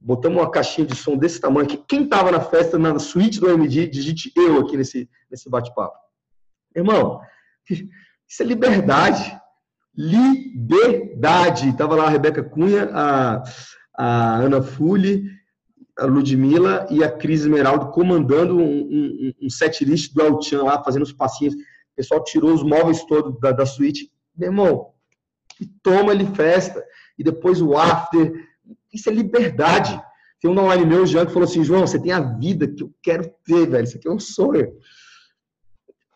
botamos 0.00 0.38
uma 0.38 0.50
caixinha 0.50 0.86
de 0.86 0.94
som 0.94 1.16
desse 1.16 1.40
tamanho 1.40 1.66
que 1.66 1.76
quem 1.76 2.04
estava 2.04 2.30
na 2.30 2.40
festa, 2.40 2.78
na 2.78 2.98
suíte 2.98 3.40
do 3.40 3.48
AMD, 3.48 3.88
digite 3.88 4.32
eu 4.36 4.60
aqui 4.60 4.76
nesse, 4.76 5.08
nesse 5.30 5.48
bate-papo. 5.48 5.96
Irmão, 6.74 7.20
isso 7.68 8.42
é 8.42 8.44
liberdade. 8.44 9.38
Liberdade. 9.96 11.76
Tava 11.76 11.96
lá 11.96 12.04
a 12.04 12.10
Rebeca 12.10 12.42
Cunha, 12.42 12.90
a, 12.92 13.42
a 13.96 14.36
Ana 14.36 14.62
Fulli, 14.62 15.24
a 15.98 16.04
Ludmilla 16.04 16.86
e 16.90 17.02
a 17.02 17.10
Cris 17.10 17.40
Esmeraldo 17.40 17.90
comandando 17.90 18.58
um, 18.58 18.62
um, 18.62 19.32
um 19.42 19.50
set 19.50 19.84
list 19.84 20.12
do 20.12 20.22
Altian 20.22 20.62
lá, 20.62 20.82
fazendo 20.84 21.02
os 21.02 21.12
passinhos. 21.12 21.54
O 21.54 21.96
pessoal 21.96 22.22
tirou 22.22 22.52
os 22.52 22.62
móveis 22.62 23.02
todos 23.04 23.40
da, 23.40 23.52
da 23.52 23.64
suíte. 23.64 24.12
Meu 24.36 24.50
irmão, 24.50 24.90
toma 25.82 26.12
ali 26.12 26.26
festa. 26.26 26.84
E 27.18 27.24
depois 27.24 27.62
o 27.62 27.76
after, 27.76 28.32
isso 28.96 29.08
é 29.08 29.12
liberdade. 29.12 30.00
Tem 30.40 30.50
um 30.50 30.58
online 30.58 30.84
meu, 30.84 31.02
o 31.02 31.06
Jean, 31.06 31.26
que 31.26 31.32
falou 31.32 31.48
assim: 31.48 31.64
João, 31.64 31.86
você 31.86 32.00
tem 32.00 32.12
a 32.12 32.20
vida 32.20 32.68
que 32.68 32.82
eu 32.82 32.92
quero 33.02 33.30
ter, 33.44 33.68
velho. 33.68 33.84
Isso 33.84 33.96
aqui 33.96 34.08
é 34.08 34.12
um 34.12 34.18
sonho. 34.18 34.72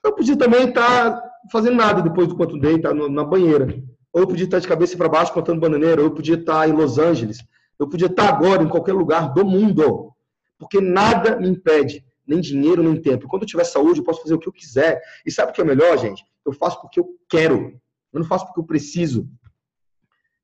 Eu 0.04 0.14
podia 0.14 0.36
também 0.36 0.68
estar 0.68 1.12
tá 1.12 1.30
fazendo 1.50 1.76
nada 1.76 2.02
depois 2.02 2.28
do 2.28 2.36
quanto 2.36 2.58
dei, 2.58 2.76
estar 2.76 2.90
tá 2.90 3.08
na 3.08 3.24
banheira. 3.24 3.66
Ou 4.12 4.22
eu 4.22 4.26
podia 4.26 4.44
estar 4.44 4.58
de 4.58 4.68
cabeça 4.68 4.96
para 4.96 5.08
baixo 5.08 5.32
contando 5.32 5.60
bananeira. 5.60 6.00
Ou 6.00 6.08
eu 6.08 6.14
podia 6.14 6.34
estar 6.36 6.68
em 6.68 6.72
Los 6.72 6.98
Angeles. 6.98 7.38
Eu 7.78 7.88
podia 7.88 8.08
estar 8.08 8.28
agora 8.28 8.62
em 8.62 8.68
qualquer 8.68 8.92
lugar 8.92 9.32
do 9.32 9.44
mundo. 9.44 10.12
Porque 10.58 10.80
nada 10.80 11.38
me 11.38 11.48
impede, 11.48 12.04
nem 12.26 12.40
dinheiro, 12.40 12.82
nem 12.82 13.00
tempo. 13.00 13.26
Quando 13.26 13.42
eu 13.42 13.48
tiver 13.48 13.64
saúde, 13.64 14.00
eu 14.00 14.04
posso 14.04 14.20
fazer 14.22 14.34
o 14.34 14.38
que 14.38 14.48
eu 14.48 14.52
quiser. 14.52 15.00
E 15.24 15.30
sabe 15.30 15.52
o 15.52 15.54
que 15.54 15.60
é 15.60 15.64
melhor, 15.64 15.96
gente? 15.96 16.22
Eu 16.44 16.52
faço 16.52 16.80
porque 16.80 17.00
eu 17.00 17.08
quero. 17.28 17.80
Eu 18.12 18.20
não 18.20 18.24
faço 18.24 18.46
porque 18.46 18.60
eu 18.60 18.64
preciso. 18.64 19.28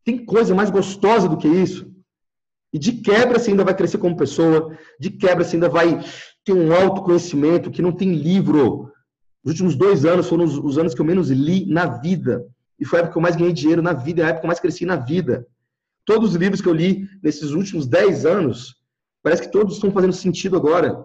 Tem 0.02 0.24
coisa 0.24 0.54
mais 0.54 0.70
gostosa 0.70 1.28
do 1.28 1.36
que 1.36 1.48
isso? 1.48 1.95
E 2.76 2.78
de 2.78 2.92
quebra 2.92 3.38
você 3.38 3.52
ainda 3.52 3.64
vai 3.64 3.74
crescer 3.74 3.96
como 3.96 4.18
pessoa, 4.18 4.76
de 5.00 5.08
quebra 5.08 5.42
você 5.42 5.56
ainda 5.56 5.66
vai 5.66 5.98
ter 6.44 6.52
um 6.52 6.74
autoconhecimento 6.74 7.70
que 7.70 7.80
não 7.80 7.90
tem 7.90 8.12
livro. 8.12 8.92
Os 9.42 9.52
últimos 9.52 9.74
dois 9.74 10.04
anos 10.04 10.28
foram 10.28 10.44
os, 10.44 10.58
os 10.58 10.76
anos 10.76 10.92
que 10.92 11.00
eu 11.00 11.04
menos 11.06 11.30
li 11.30 11.64
na 11.64 11.86
vida. 11.86 12.44
E 12.78 12.84
foi 12.84 12.98
a 12.98 13.00
época 13.00 13.14
que 13.14 13.18
eu 13.18 13.22
mais 13.22 13.34
ganhei 13.34 13.54
dinheiro 13.54 13.80
na 13.80 13.94
vida, 13.94 14.20
é 14.20 14.26
a 14.26 14.28
época 14.28 14.40
que 14.40 14.44
eu 14.44 14.48
mais 14.48 14.60
cresci 14.60 14.84
na 14.84 14.96
vida. 14.96 15.46
Todos 16.04 16.32
os 16.32 16.36
livros 16.36 16.60
que 16.60 16.68
eu 16.68 16.74
li 16.74 17.08
nesses 17.22 17.52
últimos 17.52 17.86
dez 17.86 18.26
anos, 18.26 18.76
parece 19.22 19.40
que 19.40 19.50
todos 19.50 19.76
estão 19.76 19.90
fazendo 19.90 20.12
sentido 20.12 20.54
agora. 20.54 21.02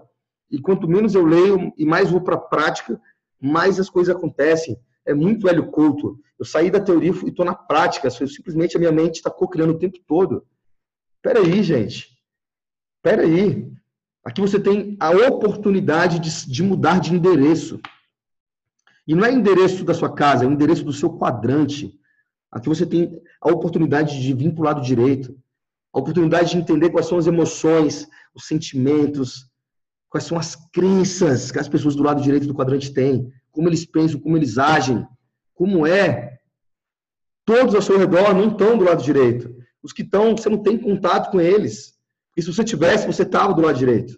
E 0.51 0.59
quanto 0.59 0.89
menos 0.89 1.15
eu 1.15 1.25
leio 1.25 1.71
e 1.77 1.85
mais 1.85 2.11
vou 2.11 2.19
para 2.19 2.35
a 2.35 2.37
prática, 2.37 2.99
mais 3.39 3.79
as 3.79 3.89
coisas 3.89 4.13
acontecem. 4.13 4.75
É 5.05 5.13
muito 5.13 5.47
velho 5.47 5.71
culto. 5.71 6.19
Eu 6.37 6.43
saí 6.43 6.69
da 6.69 6.81
teoria 6.81 7.11
e 7.11 7.29
estou 7.29 7.45
na 7.45 7.55
prática. 7.55 8.09
Simplesmente 8.09 8.75
a 8.75 8.79
minha 8.79 8.91
mente 8.91 9.15
está 9.15 9.31
co-criando 9.31 9.71
o 9.71 9.79
tempo 9.79 9.97
todo. 10.05 10.45
Peraí, 11.21 11.61
gente. 11.63 12.09
Peraí. 13.01 13.71
Aqui 14.23 14.41
você 14.41 14.59
tem 14.59 14.95
a 14.99 15.09
oportunidade 15.09 16.19
de, 16.19 16.47
de 16.47 16.63
mudar 16.63 16.99
de 16.99 17.13
endereço. 17.13 17.79
E 19.07 19.15
não 19.15 19.25
é 19.25 19.31
endereço 19.31 19.83
da 19.83 19.93
sua 19.93 20.13
casa, 20.13 20.43
é 20.43 20.47
o 20.47 20.51
endereço 20.51 20.83
do 20.83 20.93
seu 20.93 21.09
quadrante. 21.17 21.91
Aqui 22.51 22.69
você 22.69 22.85
tem 22.85 23.19
a 23.41 23.49
oportunidade 23.49 24.21
de 24.21 24.33
vir 24.33 24.53
para 24.53 24.61
o 24.61 24.65
lado 24.65 24.81
direito, 24.81 25.35
a 25.93 25.99
oportunidade 25.99 26.51
de 26.51 26.57
entender 26.57 26.89
quais 26.89 27.07
são 27.07 27.17
as 27.17 27.27
emoções, 27.27 28.07
os 28.33 28.45
sentimentos, 28.45 29.49
quais 30.09 30.25
são 30.25 30.37
as 30.37 30.55
crenças 30.71 31.51
que 31.51 31.59
as 31.59 31.67
pessoas 31.67 31.95
do 31.95 32.03
lado 32.03 32.21
direito 32.21 32.45
do 32.45 32.53
quadrante 32.53 32.93
têm, 32.93 33.31
como 33.51 33.67
eles 33.67 33.85
pensam, 33.85 34.19
como 34.19 34.37
eles 34.37 34.57
agem, 34.57 35.05
como 35.53 35.87
é. 35.87 36.39
Todos 37.45 37.73
ao 37.73 37.81
seu 37.81 37.97
redor 37.97 38.33
não 38.33 38.49
estão 38.49 38.77
do 38.77 38.83
lado 38.83 39.01
direito. 39.01 39.60
Os 39.83 39.93
que 39.93 40.01
estão, 40.01 40.35
você 40.35 40.49
não 40.49 40.61
tem 40.61 40.77
contato 40.77 41.31
com 41.31 41.39
eles. 41.39 41.97
E 42.37 42.41
se 42.41 42.53
você 42.53 42.63
tivesse, 42.63 43.07
você 43.07 43.23
estava 43.23 43.53
do 43.53 43.61
lado 43.61 43.77
direito. 43.77 44.17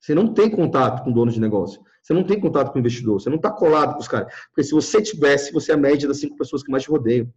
Você 0.00 0.14
não 0.14 0.32
tem 0.32 0.50
contato 0.50 1.02
com 1.02 1.10
o 1.10 1.14
dono 1.14 1.30
de 1.30 1.40
negócio. 1.40 1.80
Você 2.02 2.14
não 2.14 2.24
tem 2.24 2.40
contato 2.40 2.70
com 2.70 2.76
o 2.76 2.80
investidor. 2.80 3.20
Você 3.20 3.28
não 3.28 3.36
está 3.36 3.50
colado 3.50 3.94
com 3.94 4.00
os 4.00 4.08
caras. 4.08 4.32
Porque 4.48 4.64
se 4.64 4.72
você 4.72 5.02
tivesse, 5.02 5.52
você 5.52 5.72
é 5.72 5.74
a 5.74 5.78
média 5.78 6.08
das 6.08 6.18
cinco 6.18 6.36
pessoas 6.36 6.62
que 6.62 6.70
mais 6.70 6.82
te 6.82 6.90
rodeiam. 6.90 7.32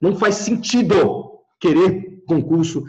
Não 0.00 0.14
faz 0.16 0.36
sentido 0.36 1.40
querer 1.58 2.22
concurso, 2.26 2.84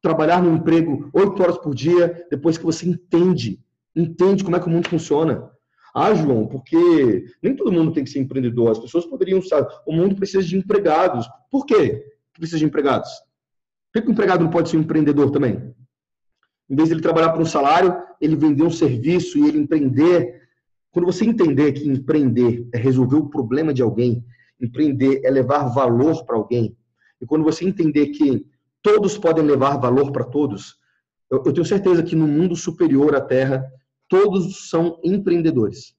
trabalhar 0.00 0.42
no 0.42 0.54
emprego 0.54 1.10
oito 1.12 1.42
horas 1.42 1.58
por 1.58 1.74
dia, 1.74 2.26
depois 2.30 2.56
que 2.56 2.64
você 2.64 2.88
entende, 2.88 3.60
entende 3.94 4.44
como 4.44 4.56
é 4.56 4.60
que 4.60 4.66
o 4.66 4.70
mundo 4.70 4.88
funciona. 4.88 5.50
Ah, 5.94 6.14
João, 6.14 6.46
porque 6.46 7.24
nem 7.42 7.56
todo 7.56 7.72
mundo 7.72 7.92
tem 7.92 8.04
que 8.04 8.10
ser 8.10 8.20
empreendedor. 8.20 8.70
As 8.70 8.78
pessoas 8.78 9.06
poderiam 9.06 9.42
sabe, 9.42 9.68
o 9.86 9.92
mundo 9.92 10.14
precisa 10.14 10.42
de 10.42 10.56
empregados. 10.56 11.26
Por 11.50 11.66
quê? 11.66 12.04
Que 12.36 12.40
precisa 12.40 12.58
de 12.58 12.66
empregados? 12.66 13.10
Por 13.92 14.02
que 14.02 14.08
o 14.08 14.12
empregado 14.12 14.44
não 14.44 14.50
pode 14.50 14.68
ser 14.68 14.76
um 14.76 14.80
empreendedor 14.80 15.30
também? 15.30 15.74
Em 16.68 16.76
vez 16.76 16.88
de 16.88 16.94
ele 16.94 17.02
trabalhar 17.02 17.30
por 17.30 17.40
um 17.40 17.46
salário, 17.46 17.96
ele 18.20 18.36
vender 18.36 18.62
um 18.62 18.70
serviço 18.70 19.38
e 19.38 19.48
ele 19.48 19.58
empreender. 19.58 20.42
Quando 20.90 21.06
você 21.06 21.24
entender 21.24 21.72
que 21.72 21.88
empreender 21.88 22.68
é 22.72 22.78
resolver 22.78 23.16
o 23.16 23.28
problema 23.28 23.72
de 23.72 23.82
alguém, 23.82 24.22
empreender 24.60 25.22
é 25.24 25.30
levar 25.30 25.68
valor 25.68 26.24
para 26.24 26.36
alguém, 26.36 26.76
e 27.20 27.26
quando 27.26 27.44
você 27.44 27.64
entender 27.64 28.08
que 28.08 28.46
todos 28.82 29.16
podem 29.16 29.44
levar 29.44 29.78
valor 29.78 30.12
para 30.12 30.24
todos, 30.24 30.78
eu, 31.30 31.42
eu 31.44 31.52
tenho 31.52 31.66
certeza 31.66 32.02
que 32.02 32.14
no 32.14 32.26
mundo 32.26 32.54
superior 32.54 33.14
à 33.14 33.20
Terra, 33.20 33.66
todos 34.08 34.68
são 34.68 35.00
empreendedores 35.02 35.95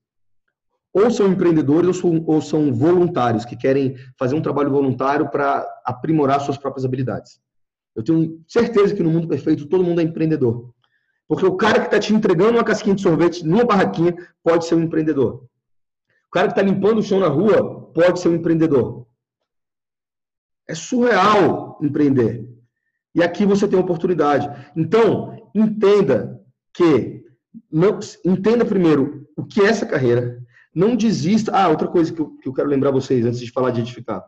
ou 0.98 1.12
são 1.12 1.28
empreendedores 1.28 1.88
ou 1.88 1.94
são, 1.94 2.24
ou 2.26 2.42
são 2.42 2.74
voluntários 2.74 3.46
que 3.46 3.56
querem 3.56 3.96
fazer 4.18 4.34
um 4.36 4.42
trabalho 4.42 4.72
voluntário 4.72 5.30
para 5.30 5.64
aprimorar 5.86 6.42
suas 6.42 6.58
próprias 6.58 6.84
habilidades. 6.84 7.40
Eu 7.96 8.04
tenho 8.04 8.44
certeza 8.48 8.96
que 8.96 9.04
no 9.04 9.12
mundo 9.12 9.28
perfeito 9.28 9.68
todo 9.68 9.84
mundo 9.84 10.02
é 10.02 10.04
empreendedor. 10.04 10.74
Porque 11.28 11.46
o 11.46 11.56
cara 11.56 11.82
que 11.82 11.86
está 11.86 12.00
te 12.00 12.16
entregando 12.16 12.54
uma 12.54 12.64
casquinha 12.64 12.96
de 12.96 13.04
sorvete 13.04 13.46
numa 13.46 13.64
barraquinha 13.64 14.16
pode 14.44 14.66
ser 14.66 14.74
um 14.74 14.82
empreendedor. 14.82 15.44
O 16.28 16.32
cara 16.32 16.48
que 16.48 16.54
está 16.54 16.64
limpando 16.64 16.98
o 16.98 17.04
chão 17.04 17.20
na 17.20 17.28
rua 17.28 17.92
pode 17.94 18.20
ser 18.20 18.30
um 18.30 18.36
empreendedor. 18.36 19.06
É 20.68 20.74
surreal 20.74 21.78
empreender. 21.80 22.44
E 23.14 23.22
aqui 23.22 23.46
você 23.46 23.68
tem 23.68 23.78
oportunidade. 23.78 24.50
Então, 24.76 25.38
entenda 25.54 26.42
que 26.74 27.24
não 27.72 28.00
entenda 28.26 28.66
primeiro 28.66 29.28
o 29.36 29.46
que 29.46 29.62
é 29.62 29.66
essa 29.66 29.86
carreira, 29.86 30.42
não 30.78 30.96
desista. 30.96 31.52
Ah, 31.54 31.70
outra 31.70 31.88
coisa 31.88 32.14
que 32.14 32.22
eu, 32.22 32.30
que 32.38 32.48
eu 32.48 32.54
quero 32.54 32.70
lembrar 32.70 32.92
vocês 32.92 33.26
antes 33.26 33.40
de 33.40 33.52
falar 33.52 33.72
de 33.72 33.82
edificar. 33.82 34.24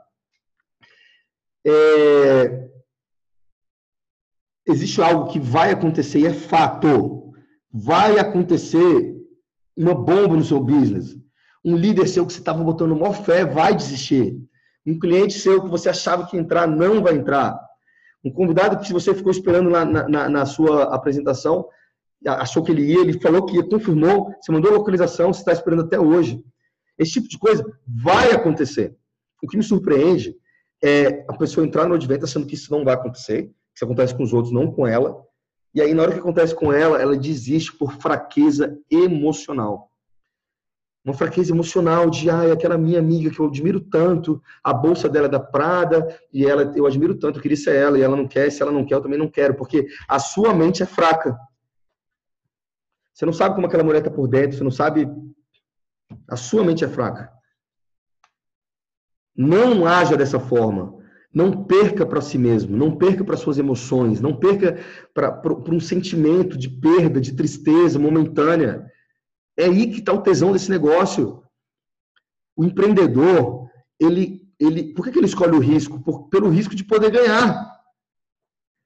É... 1.66 2.68
Existe 4.68 5.02
algo 5.02 5.32
que 5.32 5.40
vai 5.40 5.72
acontecer 5.72 6.20
e 6.20 6.26
é 6.26 6.34
fato. 6.34 7.32
Vai 7.72 8.18
acontecer 8.18 9.16
uma 9.78 9.94
bomba 9.94 10.36
no 10.36 10.44
seu 10.44 10.60
business. 10.60 11.16
Um 11.64 11.76
líder 11.76 12.08
seu 12.08 12.26
que 12.26 12.34
você 12.34 12.40
estava 12.40 12.64
botando 12.64 12.96
maior 12.96 13.14
fé 13.14 13.46
vai 13.46 13.76
desistir. 13.76 14.36
Um 14.86 14.98
cliente 14.98 15.34
seu 15.34 15.62
que 15.62 15.70
você 15.70 15.90
achava 15.90 16.26
que 16.26 16.36
ia 16.36 16.42
entrar 16.42 16.68
não 16.68 17.02
vai 17.04 17.16
entrar. 17.16 17.60
Um 18.24 18.32
convidado 18.32 18.84
que 18.84 18.92
você 18.92 19.14
ficou 19.14 19.32
esperando 19.32 19.70
na, 19.70 19.86
na, 19.86 20.30
na 20.30 20.46
sua 20.46 20.96
apresentação 20.96 21.68
achou 22.26 22.64
que 22.64 22.72
ele 22.72 22.84
ia, 22.84 23.02
ele 23.02 23.20
falou 23.20 23.46
que 23.46 23.56
ia, 23.56 23.64
confirmou, 23.64 24.34
você 24.42 24.52
mandou 24.52 24.72
a 24.72 24.76
localização, 24.76 25.32
você 25.34 25.40
está 25.40 25.54
esperando 25.54 25.84
até 25.84 26.00
hoje. 26.00 26.44
Esse 26.98 27.14
tipo 27.14 27.30
de 27.30 27.38
coisa 27.38 27.66
vai 27.88 28.32
acontecer. 28.32 28.96
O 29.42 29.48
que 29.48 29.58
me 29.58 29.64
surpreende 29.64 30.36
é 30.84 31.26
a 31.30 31.34
pessoa 31.38 31.66
entrar 31.66 31.88
no 31.88 31.96
advento 31.96 32.26
achando 32.26 32.46
que 32.46 32.56
isso 32.56 32.72
não 32.72 32.84
vai 32.84 32.94
acontecer, 32.94 33.44
que 33.44 33.52
isso 33.76 33.86
acontece 33.86 34.16
com 34.16 34.24
os 34.24 34.34
outros, 34.34 34.54
não 34.54 34.72
com 34.72 34.86
ela. 34.86 35.24
E 35.74 35.82
aí, 35.82 35.94
na 35.94 36.04
hora 36.04 36.14
que 36.14 36.20
acontece 36.20 36.54
com 36.54 36.74
ela, 36.74 37.02
ela 37.02 37.16
desiste 37.16 37.74
por 37.78 37.94
fraqueza 37.94 38.78
emocional. 38.90 39.90
Uma 41.06 41.14
fraqueza 41.14 41.54
emocional 41.54 42.10
de, 42.10 42.30
ai, 42.30 42.52
aquela 42.52 42.78
minha 42.78 43.00
amiga 43.00 43.30
que 43.30 43.40
eu 43.40 43.46
admiro 43.46 43.80
tanto, 43.80 44.42
a 44.64 44.74
bolsa 44.74 45.08
dela 45.08 45.28
é 45.28 45.30
da 45.30 45.40
Prada, 45.40 46.06
e 46.34 46.46
ela 46.46 46.74
eu 46.76 46.86
admiro 46.86 47.16
tanto, 47.16 47.38
eu 47.38 47.42
queria 47.42 47.56
ser 47.56 47.76
ela, 47.76 47.98
e 47.98 48.02
ela 48.02 48.18
não 48.18 48.28
quer, 48.28 48.52
se 48.52 48.62
ela 48.62 48.72
não 48.72 48.86
quer, 48.86 48.96
eu 48.96 49.02
também 49.02 49.18
não 49.18 49.30
quero, 49.30 49.56
porque 49.56 49.88
a 50.08 50.20
sua 50.20 50.54
mente 50.54 50.84
é 50.84 50.86
fraca. 50.86 51.38
Você 53.20 53.26
não 53.26 53.34
sabe 53.34 53.54
como 53.54 53.68
aquela 53.68 53.84
mulher 53.84 54.00
está 54.00 54.10
por 54.10 54.30
dentro, 54.30 54.56
você 54.56 54.64
não 54.64 54.72
sabe. 54.72 55.06
A 56.26 56.38
sua 56.38 56.64
mente 56.64 56.86
é 56.86 56.88
fraca. 56.88 57.30
Não 59.36 59.86
haja 59.86 60.16
dessa 60.16 60.40
forma. 60.40 60.98
Não 61.34 61.66
perca 61.66 62.06
para 62.06 62.22
si 62.22 62.38
mesmo, 62.38 62.78
não 62.78 62.96
perca 62.96 63.26
para 63.26 63.36
suas 63.36 63.58
emoções, 63.58 64.22
não 64.22 64.40
perca 64.40 64.80
para 65.14 65.54
um 65.70 65.82
sentimento 65.82 66.58
de 66.58 66.70
perda, 66.70 67.20
de 67.20 67.36
tristeza 67.36 68.00
momentânea. 68.00 68.90
É 69.58 69.66
aí 69.66 69.92
que 69.92 70.00
está 70.00 70.14
o 70.14 70.22
tesão 70.22 70.54
desse 70.54 70.72
negócio. 70.72 71.44
O 72.56 72.64
empreendedor, 72.64 73.70
ele, 74.00 74.48
ele, 74.58 74.94
por 74.94 75.04
que, 75.04 75.12
que 75.12 75.20
ele 75.20 75.28
escolhe 75.28 75.58
o 75.58 75.60
risco? 75.60 76.00
Por, 76.00 76.30
pelo 76.30 76.48
risco 76.48 76.74
de 76.74 76.86
poder 76.86 77.12
ganhar. 77.12 77.70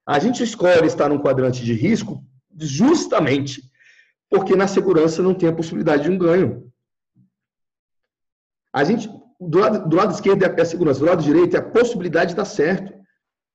A 0.07 0.17
gente 0.17 0.41
escolhe 0.41 0.87
estar 0.87 1.07
num 1.07 1.21
quadrante 1.21 1.63
de 1.63 1.73
risco 1.73 2.25
justamente 2.57 3.71
porque 4.33 4.55
na 4.55 4.65
segurança 4.65 5.21
não 5.21 5.35
tem 5.35 5.47
a 5.47 5.53
possibilidade 5.53 6.05
de 6.05 6.09
um 6.09 6.17
ganho. 6.17 6.67
A 8.73 8.83
gente, 8.83 9.07
do 9.39 9.59
lado, 9.59 9.87
do 9.87 9.95
lado 9.95 10.11
esquerdo 10.11 10.41
é 10.41 10.61
a 10.61 10.65
segurança, 10.65 11.01
do 11.01 11.05
lado 11.05 11.21
direito 11.21 11.55
é 11.55 11.59
a 11.59 11.69
possibilidade 11.69 12.31
de 12.31 12.37
dar 12.37 12.45
certo. 12.45 12.91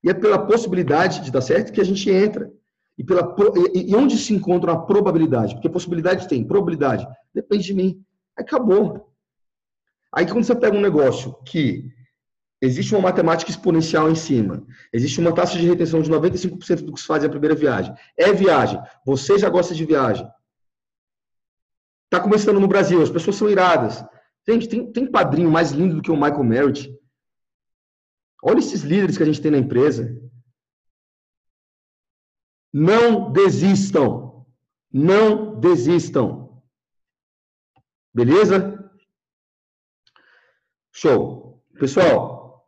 E 0.04 0.08
é 0.08 0.14
pela 0.14 0.38
possibilidade 0.38 1.24
de 1.24 1.32
dar 1.32 1.40
certo 1.40 1.72
que 1.72 1.80
a 1.80 1.84
gente 1.84 2.08
entra. 2.08 2.48
E, 2.96 3.02
pela, 3.02 3.34
e 3.74 3.92
onde 3.96 4.16
se 4.16 4.32
encontra 4.32 4.72
a 4.72 4.78
probabilidade? 4.78 5.54
Porque 5.54 5.68
possibilidade 5.68 6.28
tem, 6.28 6.46
probabilidade. 6.46 7.04
Depende 7.34 7.64
de 7.64 7.74
mim. 7.74 8.04
Acabou. 8.36 9.12
Aí 10.14 10.26
quando 10.26 10.44
você 10.44 10.54
pega 10.54 10.76
um 10.76 10.80
negócio 10.80 11.34
que 11.44 11.90
existe 12.62 12.94
uma 12.94 13.02
matemática 13.02 13.50
exponencial 13.50 14.08
em 14.08 14.14
cima, 14.14 14.64
existe 14.92 15.18
uma 15.18 15.34
taxa 15.34 15.58
de 15.58 15.66
retenção 15.66 16.00
de 16.02 16.10
95% 16.10 16.84
do 16.84 16.92
que 16.92 17.00
se 17.00 17.06
faz 17.06 17.24
a 17.24 17.28
primeira 17.28 17.56
viagem. 17.56 17.92
É 18.16 18.32
viagem. 18.32 18.80
Você 19.04 19.36
já 19.40 19.48
gosta 19.48 19.74
de 19.74 19.84
viagem. 19.84 20.24
Está 22.08 22.22
começando 22.22 22.58
no 22.58 22.66
Brasil, 22.66 23.02
as 23.02 23.10
pessoas 23.10 23.36
são 23.36 23.50
iradas. 23.50 24.02
Gente, 24.48 24.66
tem, 24.66 24.90
tem 24.90 25.10
padrinho 25.10 25.50
mais 25.50 25.72
lindo 25.72 25.96
do 25.96 26.02
que 26.02 26.10
o 26.10 26.16
Michael 26.16 26.42
Merritt. 26.42 26.98
Olha 28.42 28.60
esses 28.60 28.80
líderes 28.80 29.18
que 29.18 29.22
a 29.22 29.26
gente 29.26 29.42
tem 29.42 29.50
na 29.50 29.58
empresa. 29.58 30.18
Não 32.72 33.30
desistam. 33.30 34.46
Não 34.90 35.60
desistam. 35.60 36.62
Beleza? 38.14 38.90
Show. 40.94 41.62
Pessoal, 41.78 42.66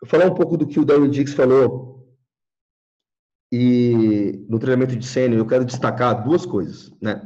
vou 0.00 0.10
falar 0.10 0.26
um 0.26 0.34
pouco 0.34 0.56
do 0.56 0.66
que 0.66 0.80
o 0.80 0.84
Darren 0.84 1.08
Dix 1.08 1.34
falou 1.34 1.92
e 3.52 4.44
no 4.48 4.58
treinamento 4.58 4.96
de 4.96 5.06
sênior, 5.06 5.38
eu 5.38 5.46
quero 5.46 5.64
destacar 5.64 6.24
duas 6.24 6.44
coisas, 6.44 6.90
né? 7.00 7.22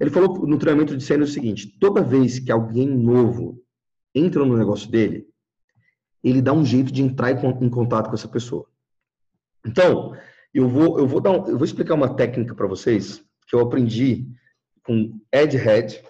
Ele 0.00 0.10
falou 0.10 0.46
no 0.46 0.58
treinamento 0.58 0.96
de 0.96 1.04
cena 1.04 1.24
o 1.24 1.28
seguinte: 1.28 1.78
toda 1.78 2.02
vez 2.02 2.38
que 2.38 2.50
alguém 2.50 2.88
novo 2.88 3.62
entra 4.14 4.44
no 4.44 4.56
negócio 4.56 4.90
dele, 4.90 5.26
ele 6.24 6.40
dá 6.40 6.52
um 6.54 6.64
jeito 6.64 6.90
de 6.90 7.02
entrar 7.02 7.30
em 7.32 7.68
contato 7.68 8.08
com 8.08 8.14
essa 8.14 8.28
pessoa. 8.28 8.66
Então, 9.64 10.16
eu 10.54 10.66
vou, 10.66 10.98
eu 10.98 11.06
vou, 11.06 11.20
dar 11.20 11.30
um, 11.30 11.46
eu 11.46 11.58
vou 11.58 11.64
explicar 11.64 11.94
uma 11.94 12.14
técnica 12.14 12.54
para 12.54 12.66
vocês 12.66 13.22
que 13.46 13.54
eu 13.54 13.60
aprendi 13.60 14.26
com 14.82 15.20
Ed 15.32 15.56
Head, 15.56 16.02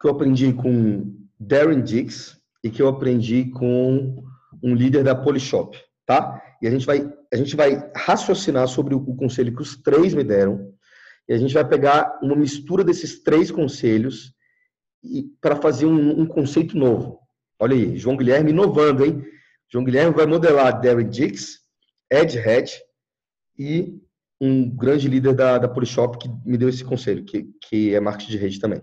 que 0.00 0.06
eu 0.06 0.10
aprendi 0.10 0.52
com 0.52 1.14
Darren 1.38 1.82
Dix 1.82 2.38
e 2.64 2.70
que 2.70 2.80
eu 2.80 2.88
aprendi 2.88 3.50
com 3.50 4.24
um 4.62 4.74
líder 4.74 5.04
da 5.04 5.14
Polishop, 5.14 5.78
tá? 6.06 6.40
E 6.62 6.66
a 6.66 6.70
gente 6.70 6.86
vai, 6.86 7.12
a 7.32 7.36
gente 7.36 7.54
vai 7.54 7.90
raciocinar 7.94 8.66
sobre 8.68 8.94
o 8.94 9.14
conselho 9.14 9.54
que 9.54 9.62
os 9.62 9.76
três 9.76 10.14
me 10.14 10.24
deram 10.24 10.72
e 11.28 11.34
a 11.34 11.38
gente 11.38 11.54
vai 11.54 11.66
pegar 11.66 12.18
uma 12.22 12.36
mistura 12.36 12.82
desses 12.82 13.22
três 13.22 13.50
conselhos 13.50 14.34
para 15.40 15.56
fazer 15.56 15.86
um, 15.86 16.20
um, 16.20 16.26
conceito 16.26 16.76
novo. 16.76 17.20
Olha 17.58 17.74
aí, 17.74 17.96
João 17.96 18.16
Guilherme 18.16 18.50
inovando, 18.50 19.04
hein? 19.04 19.24
João 19.70 19.84
Guilherme 19.84 20.14
vai 20.14 20.26
modelar 20.26 20.80
Derek 20.80 21.10
Dix, 21.10 21.60
Ed 22.10 22.38
Head 22.38 22.72
e 23.58 24.00
um 24.40 24.68
grande 24.68 25.08
líder 25.08 25.34
da, 25.34 25.58
da 25.58 25.68
Polishop 25.68 26.18
que 26.18 26.28
me 26.44 26.58
deu 26.58 26.68
esse 26.68 26.84
conselho, 26.84 27.24
que, 27.24 27.48
que 27.62 27.94
é 27.94 28.00
marketing 28.00 28.32
de 28.32 28.38
rede 28.38 28.60
também. 28.60 28.80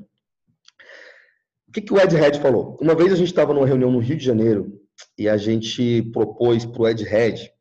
O 1.68 1.72
que, 1.72 1.82
que 1.82 1.94
o 1.94 2.00
Ed 2.00 2.16
Head 2.16 2.40
falou? 2.40 2.78
Uma 2.82 2.96
vez 2.96 3.14
a 3.14 3.16
gente 3.16 3.28
estava 3.28 3.54
numa 3.54 3.68
reunião 3.68 3.92
no 3.92 4.00
Rio 4.00 4.18
de 4.18 4.26
Janeiro 4.26 4.82
e 5.18 5.30
a 5.30 5.38
gente 5.38 6.02
propôs 6.14 6.66
para 6.66 6.82
o 6.82 6.88
Ed 6.88 7.04
Head 7.04 7.52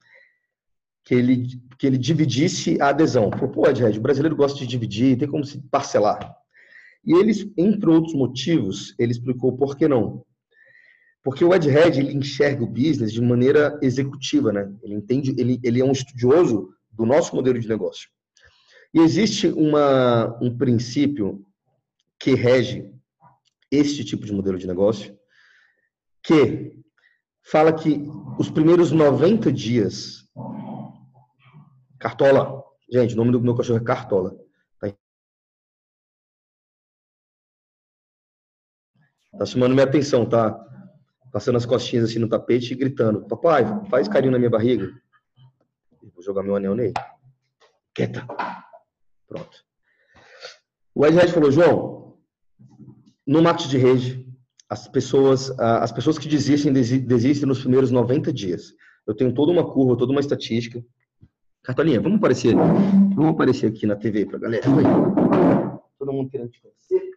que 1.04 1.14
ele, 1.14 1.46
que 1.78 1.86
ele 1.86 1.96
dividisse 1.96 2.80
a 2.80 2.88
adesão. 2.88 3.30
Falou, 3.30 3.48
pô, 3.48 3.68
Ed, 3.68 3.98
o 3.98 4.02
brasileiro 4.02 4.36
gosta 4.36 4.58
de 4.58 4.66
dividir, 4.66 5.16
tem 5.16 5.28
como 5.28 5.44
se 5.44 5.60
parcelar. 5.70 6.36
E 7.04 7.14
eles, 7.14 7.48
entre 7.56 7.88
outros 7.88 8.14
motivos, 8.14 8.94
ele 8.98 9.12
explicou 9.12 9.56
por 9.56 9.76
que 9.76 9.86
não. 9.86 10.24
Porque 11.22 11.44
o 11.44 11.54
Ed 11.54 11.68
Head, 11.68 12.00
ele 12.00 12.14
enxerga 12.14 12.64
o 12.64 12.66
business 12.66 13.12
de 13.12 13.20
maneira 13.20 13.78
executiva, 13.80 14.52
né? 14.52 14.72
Ele 14.82 14.94
entende, 14.94 15.34
ele, 15.38 15.60
ele 15.62 15.80
é 15.80 15.84
um 15.84 15.92
estudioso 15.92 16.70
do 16.90 17.06
nosso 17.06 17.34
modelo 17.36 17.58
de 17.58 17.68
negócio. 17.68 18.08
E 18.92 19.00
existe 19.00 19.46
uma, 19.48 20.36
um 20.42 20.56
princípio 20.56 21.44
que 22.18 22.34
rege 22.34 22.90
este 23.70 24.04
tipo 24.04 24.26
de 24.26 24.32
modelo 24.32 24.58
de 24.58 24.66
negócio, 24.66 25.16
que 26.22 26.72
fala 27.42 27.72
que 27.72 28.02
os 28.38 28.50
primeiros 28.50 28.90
90 28.90 29.52
dias 29.52 30.27
Cartola. 31.98 32.64
Gente, 32.90 33.14
o 33.14 33.16
nome 33.16 33.32
do 33.32 33.40
meu 33.40 33.54
cachorro 33.54 33.78
é 33.78 33.84
Cartola. 33.84 34.36
Tá, 34.80 34.88
tá 39.38 39.46
chamando 39.46 39.74
minha 39.74 39.84
atenção, 39.84 40.26
tá? 40.26 40.64
Passando 41.32 41.56
as 41.56 41.66
costinhas 41.66 42.08
assim 42.08 42.18
no 42.18 42.28
tapete 42.28 42.72
e 42.72 42.76
gritando: 42.76 43.26
Papai, 43.26 43.64
faz 43.90 44.08
carinho 44.08 44.32
na 44.32 44.38
minha 44.38 44.50
barriga. 44.50 44.90
Vou 46.14 46.22
jogar 46.22 46.42
meu 46.42 46.56
anel 46.56 46.74
nele. 46.74 46.94
Quieta. 47.94 48.26
Pronto. 49.26 49.64
O 50.94 51.06
Ed 51.06 51.16
Red 51.16 51.28
falou: 51.28 51.50
João, 51.50 52.18
no 53.26 53.42
marketing 53.42 53.68
de 53.68 53.78
rede, 53.78 54.28
as 54.68 54.88
pessoas, 54.88 55.50
as 55.58 55.92
pessoas 55.92 56.18
que 56.18 56.28
desistem, 56.28 56.72
desistem 56.72 57.46
nos 57.46 57.60
primeiros 57.60 57.90
90 57.90 58.32
dias. 58.32 58.72
Eu 59.06 59.14
tenho 59.14 59.34
toda 59.34 59.52
uma 59.52 59.70
curva, 59.70 59.96
toda 59.96 60.12
uma 60.12 60.20
estatística. 60.20 60.84
Cartolinha, 61.68 62.00
vamos 62.00 62.16
aparecer, 62.16 62.54
vamos 62.54 63.34
aparecer 63.34 63.66
aqui 63.66 63.86
na 63.86 63.94
TV 63.94 64.24
pra 64.24 64.38
galera. 64.38 64.64
Todo 65.98 66.14
mundo 66.14 66.30
querendo 66.30 66.48
te 66.48 66.62
conhecer. 66.62 67.10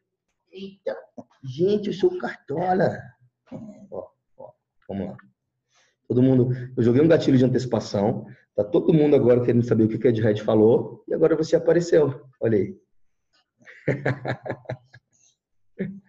Eita, 0.52 0.94
gente, 1.42 1.88
eu 1.88 1.94
sou 1.94 2.18
Cartola. 2.18 3.00
Ó, 3.90 4.10
ó, 4.38 4.52
vamos 4.90 5.08
lá. 5.08 5.16
Todo 6.06 6.22
mundo, 6.22 6.50
eu 6.76 6.84
joguei 6.84 7.02
um 7.02 7.08
gatilho 7.08 7.38
de 7.38 7.46
antecipação. 7.46 8.26
Tá 8.54 8.62
todo 8.62 8.94
mundo 8.94 9.16
agora 9.16 9.42
querendo 9.42 9.64
saber 9.64 9.86
o 9.86 9.88
que 9.88 9.96
o 9.96 10.10
Ed 10.10 10.22
Red 10.22 10.40
falou 10.40 11.02
e 11.08 11.14
agora 11.14 11.38
você 11.38 11.56
apareceu. 11.56 12.22
Olha 12.42 12.58
aí. 12.58 12.78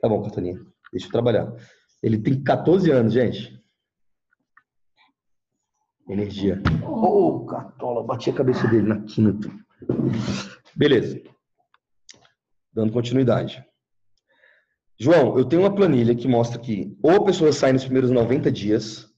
tá 0.00 0.08
bom, 0.08 0.22
Cartolinha. 0.22 0.64
Deixa 0.92 1.08
eu 1.08 1.10
trabalhar. 1.10 1.52
Ele 2.00 2.16
tem 2.16 2.44
14 2.44 2.92
anos, 2.92 3.12
gente. 3.12 3.60
Energia. 6.08 6.60
Oh, 6.86 7.44
cartola, 7.46 8.02
bati 8.02 8.30
a 8.30 8.32
cabeça 8.32 8.66
dele 8.68 8.88
na 8.88 9.00
quinta. 9.02 9.48
Beleza. 10.74 11.20
Dando 12.72 12.92
continuidade. 12.92 13.64
João, 14.98 15.36
eu 15.38 15.44
tenho 15.44 15.62
uma 15.62 15.74
planilha 15.74 16.14
que 16.14 16.28
mostra 16.28 16.58
que 16.58 16.96
ou 17.02 17.10
a 17.12 17.24
pessoa 17.24 17.52
sai 17.52 17.72
nos 17.72 17.84
primeiros 17.84 18.10
90 18.10 18.50
dias, 18.50 19.08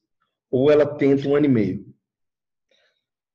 ou 0.50 0.70
ela 0.70 0.86
tenta 0.86 1.28
um 1.28 1.36
ano 1.36 1.46
e 1.46 1.48
meio. 1.48 1.86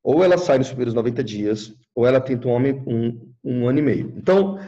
Ou 0.04 0.24
ela 0.24 0.38
sai 0.38 0.58
nos 0.58 0.70
primeiros 0.70 0.93
90 0.93 1.24
dias, 1.24 1.76
ou 1.93 2.08
ela 2.08 2.22
tenta 2.22 2.47
um, 2.47 2.58
um, 2.88 3.34
um 3.43 3.68
ano 3.68 3.80
e 3.80 3.82
meio. 3.82 4.14
Então, 4.16 4.60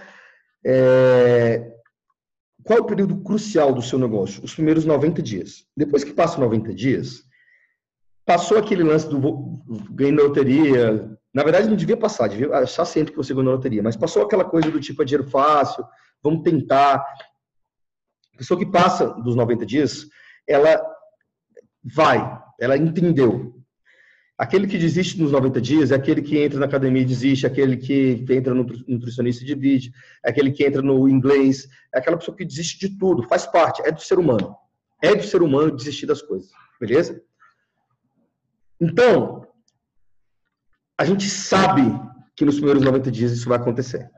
é... 0.66 1.74
qual 2.64 2.80
é 2.80 2.82
o 2.82 2.86
período 2.86 3.22
crucial 3.22 3.74
do 3.74 3.82
seu 3.82 3.98
negócio? 3.98 4.44
Os 4.44 4.54
primeiros 4.54 4.86
90 4.86 5.22
dias. 5.22 5.66
Depois 5.76 6.04
que 6.04 6.14
passa 6.14 6.40
90 6.40 6.74
dias, 6.74 7.24
passou 8.26 8.58
aquele 8.58 8.84
lance 8.84 9.10
do 9.10 9.20
ganho 9.92 10.16
da 10.16 10.24
loteria, 10.24 11.18
Na 11.34 11.44
verdade, 11.44 11.70
não 11.70 11.78
devia 11.78 11.96
passar, 11.96 12.28
devia 12.28 12.54
achar 12.58 12.86
sempre 12.86 13.12
que 13.12 13.18
você 13.18 13.34
ganhou 13.34 13.46
na 13.46 13.56
loteria. 13.56 13.82
Mas 13.82 13.96
passou 13.96 14.24
aquela 14.24 14.44
coisa 14.44 14.70
do 14.70 14.80
tipo, 14.80 15.02
é 15.02 15.06
dinheiro 15.06 15.30
fácil, 15.30 15.84
vamos 16.22 16.44
tentar. 16.44 16.96
A 18.34 18.38
pessoa 18.38 18.60
que 18.60 18.66
passa 18.66 19.08
dos 19.08 19.36
90 19.36 19.66
dias, 19.66 20.08
ela 20.48 20.82
vai, 21.84 22.40
ela 22.60 22.78
entendeu. 22.78 23.62
Aquele 24.38 24.66
que 24.66 24.78
desiste 24.78 25.22
nos 25.22 25.32
90 25.32 25.62
dias 25.62 25.92
é 25.92 25.96
aquele 25.96 26.22
que 26.22 26.38
entra 26.38 26.60
na 26.60 26.66
academia 26.66 27.04
e 27.04 27.06
desiste, 27.06 27.46
aquele 27.46 27.78
que 27.78 28.26
entra 28.28 28.56
no 28.56 28.66
nutricionista 28.88 29.44
e 29.44 29.46
divide, 29.48 29.92
é 30.26 30.32
aquele 30.32 30.52
que 30.52 30.66
entra 30.66 30.82
no 30.82 31.08
inglês, 31.08 31.68
é 31.94 32.00
aquela 32.00 32.18
pessoa 32.18 32.36
que 32.36 32.44
desiste 32.44 32.88
de 32.88 32.98
tudo, 32.98 33.22
faz 33.28 33.46
parte, 33.46 33.84
é 33.84 33.92
do 33.92 34.02
ser 34.02 34.18
humano. 34.18 34.56
É 35.00 35.16
do 35.16 35.24
ser 35.24 35.44
humano 35.44 35.76
desistir 35.76 36.08
das 36.08 36.24
coisas, 36.24 36.50
beleza? 36.80 37.22
Então, 38.82 39.48
a 40.98 41.06
gente 41.06 41.30
sabe 41.30 41.84
que 42.36 42.44
nos 42.44 42.56
primeiros 42.56 42.84
90 42.84 43.12
dias 43.12 43.32
isso 43.32 43.48
vai 43.48 43.60
acontecer. 43.60 44.10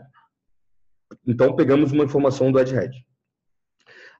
Então, 1.27 1.55
pegamos 1.55 1.91
uma 1.91 2.05
informação 2.05 2.49
do 2.49 2.59
Ed 2.59 2.73
Head. 2.73 3.05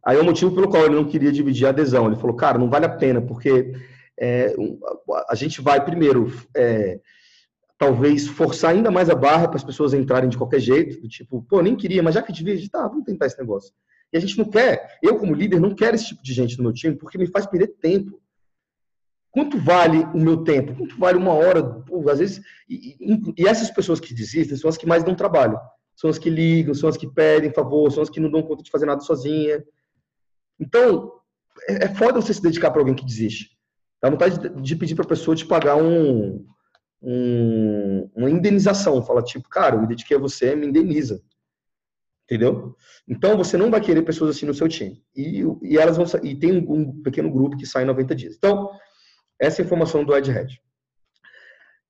Aí, 0.05 0.17
o 0.17 0.23
motivo 0.23 0.53
pelo 0.53 0.69
qual 0.69 0.85
ele 0.85 0.95
não 0.95 1.07
queria 1.07 1.31
dividir 1.31 1.65
a 1.65 1.69
adesão, 1.69 2.07
ele 2.07 2.17
falou, 2.17 2.35
cara, 2.35 2.57
não 2.57 2.69
vale 2.69 2.85
a 2.85 2.89
pena, 2.89 3.21
porque 3.21 3.73
é, 4.19 4.53
a 5.29 5.35
gente 5.35 5.61
vai, 5.61 5.83
primeiro, 5.83 6.31
é, 6.55 6.99
talvez 7.77 8.27
forçar 8.27 8.71
ainda 8.71 8.91
mais 8.91 9.09
a 9.09 9.15
barra 9.15 9.47
para 9.47 9.57
as 9.57 9.63
pessoas 9.63 9.93
entrarem 9.93 10.29
de 10.29 10.37
qualquer 10.37 10.59
jeito, 10.59 11.01
do 11.01 11.07
tipo, 11.07 11.41
pô, 11.43 11.61
nem 11.61 11.75
queria, 11.75 12.03
mas 12.03 12.15
já 12.15 12.21
que 12.21 12.33
divide, 12.33 12.69
tá, 12.69 12.85
vamos 12.87 13.05
tentar 13.05 13.27
esse 13.27 13.39
negócio. 13.39 13.73
E 14.11 14.17
a 14.17 14.19
gente 14.19 14.37
não 14.37 14.45
quer, 14.45 14.97
eu 15.01 15.17
como 15.17 15.33
líder, 15.33 15.59
não 15.59 15.73
quero 15.73 15.95
esse 15.95 16.07
tipo 16.07 16.21
de 16.21 16.33
gente 16.33 16.57
no 16.57 16.63
meu 16.63 16.73
time, 16.73 16.95
porque 16.95 17.17
me 17.17 17.27
faz 17.27 17.45
perder 17.45 17.67
tempo. 17.79 18.21
Quanto 19.33 19.57
vale 19.57 20.03
o 20.13 20.19
meu 20.19 20.43
tempo? 20.43 20.75
Quanto 20.75 20.95
vale 20.95 21.17
uma 21.17 21.33
hora? 21.33 21.63
Pô, 21.63 22.07
às 22.07 22.19
vezes, 22.19 22.39
e, 22.69 22.95
e, 23.35 23.47
essas 23.47 23.71
pessoas 23.71 23.99
que 23.99 24.13
desistem 24.13 24.55
são 24.55 24.69
as 24.69 24.77
que 24.77 24.85
mais 24.85 25.03
dão 25.03 25.15
trabalho. 25.15 25.59
São 25.95 26.07
as 26.07 26.19
que 26.19 26.29
ligam, 26.29 26.75
são 26.75 26.87
as 26.87 26.95
que 26.95 27.07
pedem 27.07 27.51
favor, 27.51 27.91
são 27.91 28.03
as 28.03 28.11
que 28.11 28.19
não 28.19 28.29
dão 28.29 28.43
conta 28.43 28.61
de 28.61 28.69
fazer 28.69 28.85
nada 28.85 29.01
sozinha. 29.01 29.63
Então, 30.59 31.11
é, 31.67 31.85
é 31.85 31.95
foda 31.95 32.21
você 32.21 32.31
se 32.31 32.43
dedicar 32.43 32.69
para 32.69 32.81
alguém 32.81 32.93
que 32.93 33.03
desiste. 33.03 33.57
Dá 33.99 34.07
vontade 34.07 34.37
de, 34.37 34.61
de 34.61 34.75
pedir 34.75 34.93
para 34.93 35.05
a 35.05 35.09
pessoa 35.09 35.35
te 35.35 35.47
pagar 35.47 35.77
um, 35.77 36.45
um, 37.01 38.11
uma 38.15 38.29
indenização. 38.29 39.01
Fala, 39.01 39.23
tipo, 39.23 39.49
cara, 39.49 39.75
eu 39.75 39.81
me 39.81 39.87
dediquei 39.87 40.15
a 40.15 40.19
você, 40.19 40.55
me 40.55 40.67
indeniza. 40.67 41.23
Entendeu? 42.25 42.75
Então, 43.07 43.35
você 43.35 43.57
não 43.57 43.71
vai 43.71 43.81
querer 43.81 44.03
pessoas 44.03 44.35
assim 44.35 44.45
no 44.45 44.53
seu 44.53 44.67
time. 44.67 45.03
E, 45.15 45.43
e 45.63 45.75
elas 45.75 45.97
vão 45.97 46.05
e 46.21 46.35
tem 46.35 46.51
um, 46.51 46.71
um 46.71 47.01
pequeno 47.01 47.31
grupo 47.31 47.57
que 47.57 47.65
sai 47.65 47.81
em 47.81 47.87
90 47.87 48.13
dias. 48.13 48.35
Então, 48.35 48.69
essa 49.43 49.61
é 49.61 49.63
a 49.63 49.65
informação 49.65 50.03
do 50.03 50.15
Ed 50.15 50.31
Head. 50.31 50.61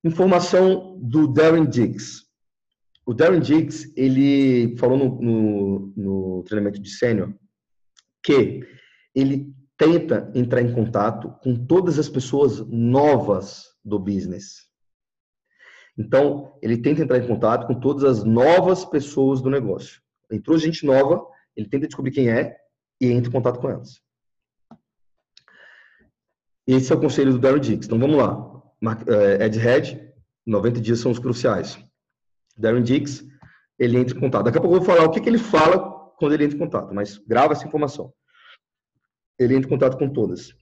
Informação 0.03 0.99
do 1.01 1.27
Darren 1.27 1.65
Diggs. 1.65 2.23
O 3.05 3.13
Darren 3.13 3.39
Diggs, 3.39 3.93
ele 3.95 4.75
falou 4.77 4.97
no, 4.97 5.21
no, 5.21 5.93
no 5.95 6.43
treinamento 6.43 6.81
de 6.81 6.89
sênior 6.89 7.33
que 8.23 8.61
ele 9.13 9.53
tenta 9.77 10.31
entrar 10.33 10.61
em 10.61 10.73
contato 10.73 11.29
com 11.43 11.65
todas 11.65 11.99
as 11.99 12.09
pessoas 12.09 12.59
novas 12.67 13.65
do 13.83 13.99
business. 13.99 14.67
Então, 15.97 16.57
ele 16.61 16.77
tenta 16.77 17.03
entrar 17.03 17.19
em 17.19 17.27
contato 17.27 17.67
com 17.67 17.79
todas 17.79 18.03
as 18.03 18.23
novas 18.23 18.83
pessoas 18.83 19.41
do 19.41 19.49
negócio. 19.49 20.01
Entrou 20.31 20.57
gente 20.57 20.85
nova, 20.85 21.23
ele 21.55 21.69
tenta 21.69 21.85
descobrir 21.85 22.11
quem 22.11 22.29
é 22.29 22.57
e 22.99 23.07
entra 23.07 23.29
em 23.29 23.33
contato 23.33 23.59
com 23.59 23.69
elas. 23.69 24.02
Esse 26.65 26.91
é 26.91 26.95
o 26.95 26.99
conselho 26.99 27.33
do 27.33 27.39
Darren 27.39 27.59
Dix. 27.59 27.85
Então 27.85 27.99
vamos 27.99 28.17
lá. 28.17 28.51
Eh, 29.07 29.45
Ed 29.45 29.59
Head, 29.59 30.13
90 30.45 30.81
dias 30.81 30.99
são 30.99 31.11
os 31.11 31.19
cruciais. 31.19 31.77
Darren 32.57 32.83
Dix, 32.83 33.23
ele 33.77 33.97
entra 33.97 34.15
em 34.15 34.19
contato. 34.19 34.45
Daqui 34.45 34.57
a 34.57 34.61
pouco 34.61 34.75
eu 34.75 34.79
vou 34.81 34.87
falar 34.87 35.05
o 35.05 35.11
que, 35.11 35.19
que 35.19 35.29
ele 35.29 35.37
fala 35.37 35.91
quando 36.17 36.33
ele 36.33 36.45
entra 36.45 36.55
em 36.55 36.59
contato, 36.59 36.93
mas 36.93 37.17
grava 37.17 37.53
essa 37.53 37.67
informação. 37.67 38.13
Ele 39.37 39.55
entra 39.55 39.67
em 39.67 39.69
contato 39.69 39.97
com 39.97 40.09
todas. 40.09 40.53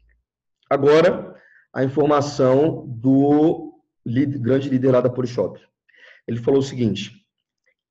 Agora, 0.70 1.36
a 1.74 1.84
informação 1.84 2.88
do 2.88 3.72
grande 4.06 4.70
líder 4.70 4.92
lá 4.92 5.02
da 5.02 5.10
Polishop. 5.10 5.60
Ele 6.28 6.40
falou 6.40 6.60
o 6.60 6.64
seguinte, 6.64 7.26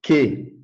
que 0.03 0.59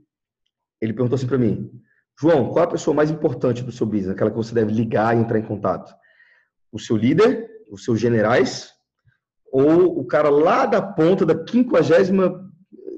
ele 0.80 0.92
perguntou 0.92 1.16
assim 1.16 1.26
para 1.26 1.38
mim, 1.38 1.70
João, 2.18 2.50
qual 2.50 2.64
a 2.64 2.70
pessoa 2.70 2.94
mais 2.94 3.10
importante 3.10 3.62
do 3.62 3.70
seu 3.70 3.86
business? 3.86 4.10
Aquela 4.10 4.30
que 4.30 4.36
você 4.36 4.54
deve 4.54 4.72
ligar 4.72 5.16
e 5.16 5.20
entrar 5.20 5.38
em 5.38 5.44
contato? 5.44 5.94
O 6.76 6.78
seu 6.78 6.96
líder, 6.96 7.48
os 7.70 7.84
seus 7.84 7.98
generais, 7.98 8.70
ou 9.50 9.98
o 9.98 10.06
cara 10.06 10.28
lá 10.28 10.66
da 10.66 10.80
ponta 10.80 11.24
da 11.24 11.34
quinquagésima 11.34 12.46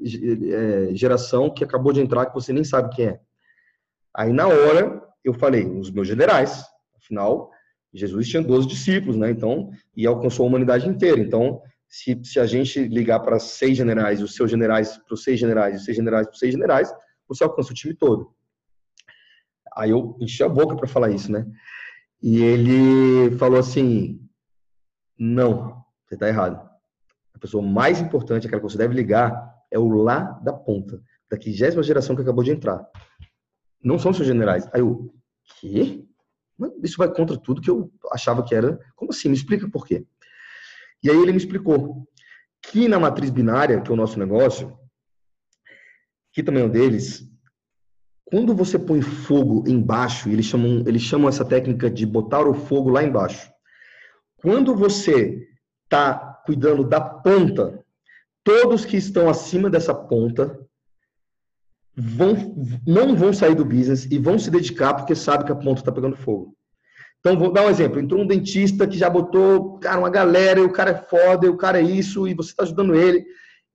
é, 0.03 0.93
geração 0.93 1.49
que 1.49 1.63
acabou 1.63 1.91
de 1.91 2.01
entrar, 2.01 2.25
que 2.25 2.33
você 2.33 2.53
nem 2.53 2.63
sabe 2.63 2.95
quem 2.95 3.07
é. 3.07 3.19
Aí, 4.15 4.31
na 4.31 4.47
hora, 4.47 5.01
eu 5.23 5.33
falei, 5.33 5.65
os 5.65 5.91
meus 5.91 6.07
generais. 6.07 6.63
Afinal, 6.97 7.49
Jesus 7.93 8.27
tinha 8.27 8.43
12 8.43 8.67
discípulos, 8.67 9.15
né? 9.15 9.31
Então, 9.31 9.71
e 9.95 10.05
alcançou 10.05 10.45
a 10.45 10.49
humanidade 10.49 10.87
inteira. 10.87 11.19
Então, 11.19 11.61
se, 11.87 12.19
se 12.23 12.39
a 12.39 12.45
gente 12.45 12.79
ligar 12.87 13.19
para 13.21 13.39
seis 13.39 13.77
generais, 13.77 14.21
os 14.21 14.35
seus 14.35 14.51
generais 14.51 14.97
para 14.97 15.13
os 15.13 15.23
seis 15.23 15.39
generais, 15.39 15.77
os 15.77 15.85
seis 15.85 15.97
generais 15.97 16.27
para 16.27 16.33
os 16.33 16.39
seis 16.39 16.53
generais, 16.53 16.93
você 17.27 17.43
alcança 17.43 17.71
o 17.71 17.75
time 17.75 17.93
todo. 17.93 18.31
Aí 19.75 19.91
eu 19.91 20.17
enchi 20.19 20.43
a 20.43 20.49
boca 20.49 20.75
para 20.75 20.87
falar 20.87 21.09
isso, 21.11 21.31
né? 21.31 21.45
E 22.21 22.41
ele 22.41 23.37
falou 23.37 23.59
assim: 23.59 24.19
não, 25.17 25.83
você 26.05 26.15
está 26.15 26.27
errado. 26.27 26.69
A 27.33 27.39
pessoa 27.39 27.65
mais 27.65 28.01
importante, 28.01 28.47
aquela 28.47 28.61
que 28.61 28.69
você 28.69 28.77
deve 28.77 28.93
ligar, 28.93 29.55
é 29.71 29.79
o 29.79 29.87
lá 29.87 30.21
da 30.43 30.51
ponta, 30.51 31.01
da 31.29 31.37
quinzésima 31.37 31.83
geração 31.83 32.15
que 32.15 32.21
acabou 32.21 32.43
de 32.43 32.51
entrar. 32.51 32.85
Não 33.81 33.97
são 33.97 34.13
seus 34.13 34.27
generais. 34.27 34.67
Aí 34.73 34.81
eu, 34.81 35.13
quê? 35.59 36.05
Isso 36.83 36.97
vai 36.97 37.13
contra 37.13 37.37
tudo 37.37 37.61
que 37.61 37.69
eu 37.69 37.91
achava 38.11 38.43
que 38.43 38.53
era. 38.53 38.77
Como 38.95 39.11
assim? 39.11 39.29
Me 39.29 39.35
explica 39.35 39.69
por 39.69 39.85
quê. 39.85 40.05
E 41.01 41.09
aí 41.09 41.15
ele 41.15 41.31
me 41.31 41.37
explicou 41.37 42.05
que 42.61 42.89
na 42.89 42.99
matriz 42.99 43.29
binária, 43.29 43.81
que 43.81 43.89
é 43.89 43.93
o 43.93 43.97
nosso 43.97 44.19
negócio, 44.19 44.77
que 46.33 46.43
também 46.43 46.63
é 46.63 46.65
um 46.65 46.69
deles, 46.69 47.29
quando 48.29 48.53
você 48.53 48.77
põe 48.77 49.01
fogo 49.01 49.63
embaixo, 49.67 50.29
eles 50.29 50.45
chamam, 50.45 50.83
eles 50.85 51.01
chamam 51.01 51.27
essa 51.27 51.43
técnica 51.43 51.89
de 51.89 52.05
botar 52.05 52.47
o 52.47 52.53
fogo 52.53 52.89
lá 52.89 53.03
embaixo. 53.03 53.51
Quando 54.37 54.75
você 54.75 55.47
está 55.83 56.39
cuidando 56.45 56.83
da 56.83 57.01
ponta, 57.01 57.83
todos 58.43 58.85
que 58.85 58.97
estão 58.97 59.29
acima 59.29 59.67
dessa 59.67 59.95
ponta 59.95 60.59
vão, 61.97 62.55
não 62.85 63.15
vão 63.15 63.33
sair 63.33 63.55
do 63.55 63.65
business 63.65 64.05
e 64.05 64.19
vão 64.19 64.37
se 64.37 64.51
dedicar 64.51 64.93
porque 64.93 65.15
sabe 65.15 65.43
que 65.43 65.51
a 65.51 65.55
ponta 65.55 65.81
está 65.81 65.91
pegando 65.91 66.15
fogo. 66.15 66.55
Então, 67.19 67.37
vou 67.37 67.51
dar 67.51 67.65
um 67.65 67.69
exemplo. 67.69 67.99
Entrou 67.99 68.21
um 68.21 68.27
dentista 68.27 68.87
que 68.87 68.97
já 68.97 69.09
botou, 69.09 69.79
cara, 69.79 69.99
uma 69.99 70.09
galera, 70.09 70.63
o 70.63 70.71
cara 70.71 70.91
é 70.91 70.95
foda, 70.95 71.49
o 71.49 71.57
cara 71.57 71.79
é 71.79 71.83
isso, 71.83 72.27
e 72.27 72.35
você 72.35 72.51
está 72.51 72.61
ajudando 72.61 72.95
ele, 72.95 73.25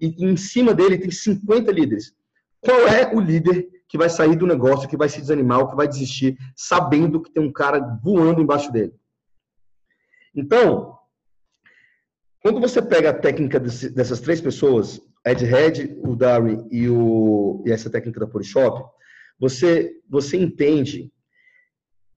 e, 0.01 0.15
e 0.17 0.25
em 0.25 0.37
cima 0.37 0.73
dele 0.73 0.97
tem 0.97 1.11
50 1.11 1.73
líderes. 1.73 2.15
Qual 2.61 2.87
é 2.89 3.13
o 3.15 3.21
líder 3.21 3.74
que 3.95 3.99
vai 3.99 4.11
sair 4.11 4.34
do 4.34 4.45
negócio, 4.45 4.88
que 4.88 4.97
vai 4.97 5.09
se 5.09 5.20
desanimar, 5.20 5.68
que 5.68 5.76
vai 5.76 5.86
desistir, 5.86 6.36
sabendo 6.57 7.22
que 7.22 7.30
tem 7.30 7.40
um 7.40 7.53
cara 7.53 7.78
voando 8.03 8.42
embaixo 8.42 8.72
dele. 8.72 8.92
Então, 10.34 10.99
quando 12.42 12.61
você 12.61 12.82
pega 12.82 13.11
a 13.11 13.14
técnica 13.14 13.61
dessas 13.61 14.18
três 14.18 14.40
pessoas, 14.40 15.01
Ed 15.24 15.45
Head, 15.45 15.97
o 16.03 16.16
Darry 16.16 16.59
e, 16.72 16.88
o, 16.88 17.62
e 17.64 17.70
essa 17.70 17.88
técnica 17.88 18.18
da 18.18 18.26
Polishop, 18.26 18.84
você, 19.38 19.92
você 20.11 20.36
entende 20.36 21.12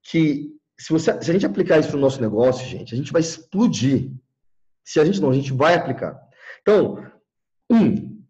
que 0.02 0.50
se, 0.76 0.92
você, 0.92 1.22
se 1.22 1.30
a 1.30 1.32
gente 1.32 1.46
aplicar 1.46 1.78
isso 1.78 1.92
no 1.92 2.02
nosso 2.02 2.20
negócio, 2.20 2.66
gente, 2.66 2.92
a 2.92 2.96
gente 2.96 3.12
vai 3.12 3.20
explodir. 3.20 4.10
Se 4.84 4.98
a 4.98 5.04
gente 5.04 5.20
não, 5.20 5.30
a 5.30 5.34
gente 5.34 5.52
vai 5.52 5.76
aplicar. 5.76 6.20
Então, 6.60 7.08
um, 7.70 8.20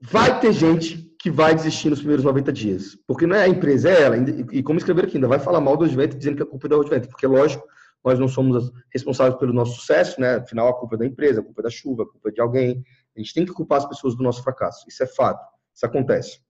vai 0.00 0.40
ter 0.40 0.54
gente 0.54 1.07
que 1.18 1.30
vai 1.30 1.54
desistir 1.54 1.90
nos 1.90 1.98
primeiros 1.98 2.24
90 2.24 2.52
dias. 2.52 2.96
Porque 3.06 3.26
não 3.26 3.34
é 3.34 3.44
a 3.44 3.48
empresa, 3.48 3.90
é 3.90 4.02
ela. 4.02 4.16
E 4.52 4.62
como 4.62 4.78
escrever 4.78 5.06
aqui, 5.06 5.16
ainda 5.16 5.26
vai 5.26 5.38
falar 5.38 5.60
mal 5.60 5.76
do 5.76 5.84
Advento 5.84 6.16
dizendo 6.16 6.36
que 6.36 6.42
a 6.42 6.46
culpa 6.46 6.66
é 6.66 6.70
do 6.70 6.80
Advento. 6.80 7.08
Porque, 7.08 7.26
lógico, 7.26 7.66
nós 8.04 8.18
não 8.18 8.28
somos 8.28 8.70
responsáveis 8.92 9.36
pelo 9.38 9.52
nosso 9.52 9.74
sucesso, 9.80 10.20
né? 10.20 10.36
Afinal, 10.36 10.68
a 10.68 10.78
culpa 10.78 10.94
é 10.94 10.98
da 10.98 11.06
empresa, 11.06 11.40
a 11.40 11.44
culpa 11.44 11.60
é 11.60 11.64
da 11.64 11.70
chuva, 11.70 12.04
a 12.04 12.06
culpa 12.06 12.28
é 12.28 12.32
de 12.32 12.40
alguém. 12.40 12.84
A 13.16 13.20
gente 13.20 13.34
tem 13.34 13.44
que 13.44 13.52
culpar 13.52 13.78
as 13.78 13.86
pessoas 13.86 14.14
do 14.14 14.22
nosso 14.22 14.42
fracasso. 14.44 14.84
Isso 14.88 15.02
é 15.02 15.06
fato. 15.06 15.44
Isso 15.74 15.84
acontece. 15.84 16.40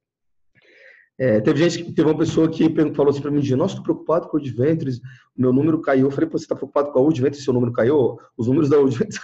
É, 1.20 1.40
teve 1.40 1.68
gente, 1.68 1.92
teve 1.94 2.08
uma 2.08 2.16
pessoa 2.16 2.48
que 2.48 2.72
falou 2.94 3.10
assim 3.10 3.20
para 3.20 3.30
mim, 3.30 3.40
nossa, 3.56 3.72
estou 3.72 3.82
preocupado 3.82 4.28
com 4.28 4.36
o 4.36 4.40
Adventures, 4.40 5.00
meu 5.36 5.52
número 5.52 5.80
caiu. 5.80 6.06
Eu 6.06 6.10
falei, 6.12 6.30
você 6.30 6.44
está 6.44 6.54
preocupado 6.54 6.92
com 6.92 7.04
a 7.04 7.08
Adventures, 7.08 7.42
seu 7.42 7.52
número 7.52 7.72
caiu? 7.72 8.18
Os 8.36 8.46
números 8.46 8.68
da 8.68 8.76
Adventures 8.76 9.18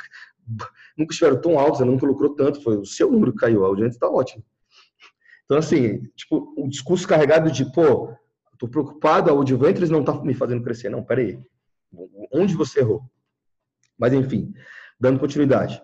nunca 0.98 1.12
estiveram 1.12 1.40
tão 1.40 1.56
altos, 1.56 1.80
ela 1.80 1.90
nunca 1.90 2.04
lucrou 2.04 2.34
tanto, 2.34 2.60
foi 2.62 2.78
o 2.78 2.84
seu 2.84 3.12
número 3.12 3.32
caiu, 3.34 3.64
a 3.64 3.68
Adventures 3.68 3.94
está 3.94 4.08
ótimo. 4.08 4.42
Então, 5.44 5.58
assim, 5.58 6.02
tipo, 6.16 6.54
o 6.56 6.68
discurso 6.68 7.06
carregado 7.06 7.50
de, 7.50 7.70
pô, 7.72 8.14
tô 8.58 8.68
preocupado, 8.68 9.32
o 9.32 9.46
Juventus 9.46 9.90
não 9.90 10.04
tá 10.04 10.14
me 10.22 10.34
fazendo 10.34 10.62
crescer. 10.62 10.88
Não, 10.88 11.04
peraí. 11.04 11.38
Onde 12.32 12.54
você 12.54 12.80
errou? 12.80 13.02
Mas, 13.98 14.12
enfim, 14.12 14.52
dando 14.98 15.20
continuidade. 15.20 15.80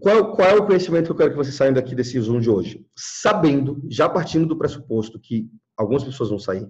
qual, 0.00 0.34
qual, 0.34 0.48
é 0.48 0.54
o 0.54 0.66
conhecimento 0.66 1.06
que 1.06 1.12
eu 1.12 1.16
quero 1.16 1.30
que 1.30 1.36
você 1.36 1.52
saia 1.52 1.72
daqui 1.72 1.94
desse 1.94 2.18
Zoom 2.20 2.40
de 2.40 2.50
hoje? 2.50 2.86
Sabendo, 2.96 3.80
já 3.88 4.08
partindo 4.08 4.46
do 4.46 4.56
pressuposto 4.56 5.20
que 5.20 5.50
algumas 5.76 6.04
pessoas 6.04 6.30
vão 6.30 6.38
sair 6.38 6.66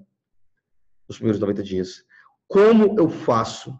nos 1.08 1.16
primeiros 1.16 1.40
90 1.40 1.62
dias, 1.62 2.04
como 2.46 2.98
eu 2.98 3.08
faço 3.08 3.78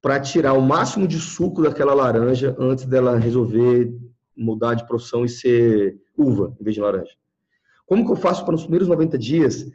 para 0.00 0.20
tirar 0.20 0.52
o 0.52 0.60
máximo 0.60 1.08
de 1.08 1.18
suco 1.18 1.62
daquela 1.62 1.94
laranja 1.94 2.54
antes 2.58 2.84
dela 2.84 3.18
resolver 3.18 3.90
mudar 4.36 4.74
de 4.74 4.86
profissão 4.86 5.24
e 5.24 5.28
ser 5.28 5.98
uva 6.16 6.56
em 6.60 6.64
vez 6.64 6.74
de 6.74 6.80
laranja? 6.80 7.12
Como 7.86 8.04
que 8.04 8.12
eu 8.12 8.16
faço 8.16 8.44
para 8.44 8.52
nos 8.52 8.62
primeiros 8.62 8.88
90 8.88 9.18
dias 9.18 9.70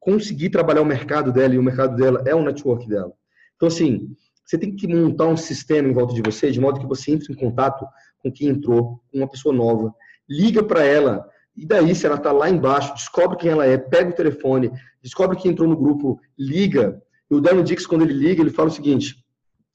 conseguir 0.00 0.50
trabalhar 0.50 0.82
o 0.82 0.86
mercado 0.86 1.32
dela 1.32 1.54
e 1.54 1.58
o 1.58 1.62
mercado 1.62 1.96
dela 1.96 2.22
é 2.26 2.34
o 2.34 2.42
network 2.42 2.88
dela? 2.88 3.12
Então, 3.56 3.68
assim, 3.68 4.14
você 4.44 4.58
tem 4.58 4.74
que 4.74 4.88
montar 4.88 5.26
um 5.26 5.36
sistema 5.36 5.88
em 5.88 5.92
volta 5.92 6.12
de 6.14 6.22
você, 6.22 6.50
de 6.50 6.60
modo 6.60 6.80
que 6.80 6.86
você 6.86 7.12
entre 7.12 7.32
em 7.32 7.36
contato 7.36 7.86
com 8.18 8.30
quem 8.30 8.48
entrou, 8.48 9.00
com 9.10 9.18
uma 9.18 9.28
pessoa 9.28 9.54
nova, 9.54 9.94
liga 10.28 10.62
para 10.62 10.84
ela, 10.84 11.28
e 11.56 11.66
daí, 11.66 11.94
se 11.94 12.06
ela 12.06 12.16
está 12.16 12.32
lá 12.32 12.48
embaixo, 12.48 12.94
descobre 12.94 13.36
quem 13.36 13.50
ela 13.50 13.66
é, 13.66 13.76
pega 13.76 14.10
o 14.10 14.14
telefone, 14.14 14.70
descobre 15.02 15.36
quem 15.36 15.50
entrou 15.50 15.68
no 15.68 15.76
grupo, 15.76 16.18
liga. 16.38 17.00
E 17.30 17.34
o 17.34 17.40
Daniel 17.40 17.64
Dix, 17.64 17.86
quando 17.86 18.02
ele 18.02 18.14
liga, 18.14 18.40
ele 18.40 18.50
fala 18.50 18.68
o 18.68 18.72
seguinte: 18.72 19.16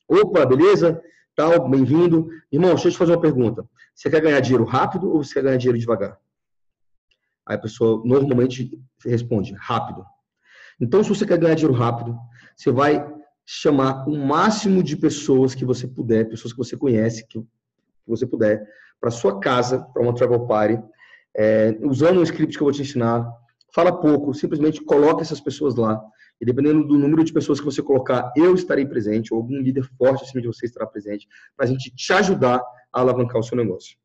opa, 0.08 0.46
beleza? 0.46 1.00
Tal, 1.36 1.70
bem-vindo. 1.70 2.30
Irmão, 2.52 2.72
deixa 2.72 2.88
eu 2.88 2.92
te 2.92 2.98
fazer 2.98 3.12
uma 3.12 3.22
pergunta. 3.22 3.64
Você 3.98 4.12
quer 4.12 4.22
ganhar 4.22 4.40
dinheiro 4.40 4.64
rápido 4.64 5.12
ou 5.12 5.24
você 5.24 5.34
quer 5.34 5.44
ganhar 5.44 5.58
dinheiro 5.58 5.80
devagar? 5.80 6.20
Aí 7.44 7.56
a 7.56 7.60
pessoa 7.60 8.04
normalmente 8.06 8.80
responde 9.04 9.56
rápido. 9.56 10.06
Então, 10.80 11.04
se 11.04 11.10
você 11.10 11.26
quer 11.26 11.40
ganhar 11.40 11.56
dinheiro 11.56 11.76
rápido, 11.76 12.16
você 12.56 12.70
vai 12.70 13.04
chamar 13.44 14.08
o 14.08 14.16
máximo 14.16 14.84
de 14.84 14.96
pessoas 14.96 15.56
que 15.56 15.66
você 15.66 15.88
puder, 15.88 16.30
pessoas 16.30 16.54
que 16.54 16.60
você 16.60 16.78
conhece, 16.78 17.26
que, 17.28 17.44
você 18.06 18.28
puder, 18.28 18.64
para 19.02 19.10
sua 19.10 19.40
casa, 19.40 19.80
para 19.80 20.04
uma 20.04 20.14
travel 20.14 20.46
party, 20.46 20.80
é, 21.36 21.76
usando 21.82 22.20
um 22.20 22.24
script 22.24 22.56
que 22.56 22.62
eu 22.62 22.66
vou 22.66 22.74
te 22.74 22.84
ensinar. 22.84 23.28
Fala 23.74 24.00
pouco, 24.00 24.32
simplesmente 24.32 24.84
coloque 24.84 25.24
essas 25.24 25.42
pessoas 25.42 25.76
lá. 25.76 26.00
E 26.40 26.46
dependendo 26.46 26.88
do 26.88 27.00
número 27.00 27.24
de 27.24 27.34
pessoas 27.34 27.60
que 27.60 27.66
você 27.66 27.82
colocar, 27.82 28.32
eu 28.36 28.54
estarei 28.54 28.86
presente, 28.86 29.34
ou 29.34 29.40
algum 29.40 29.60
líder 29.60 29.84
forte 29.98 30.24
acima 30.24 30.40
de 30.40 30.48
você 30.48 30.68
estará 30.68 30.86
presente, 30.86 31.28
para 31.56 31.66
a 31.66 31.68
gente 31.68 31.90
te 31.96 32.14
ajudar 32.14 32.62
alavancar 32.92 33.40
o 33.40 33.44
seu 33.44 33.58
negócio. 33.58 33.98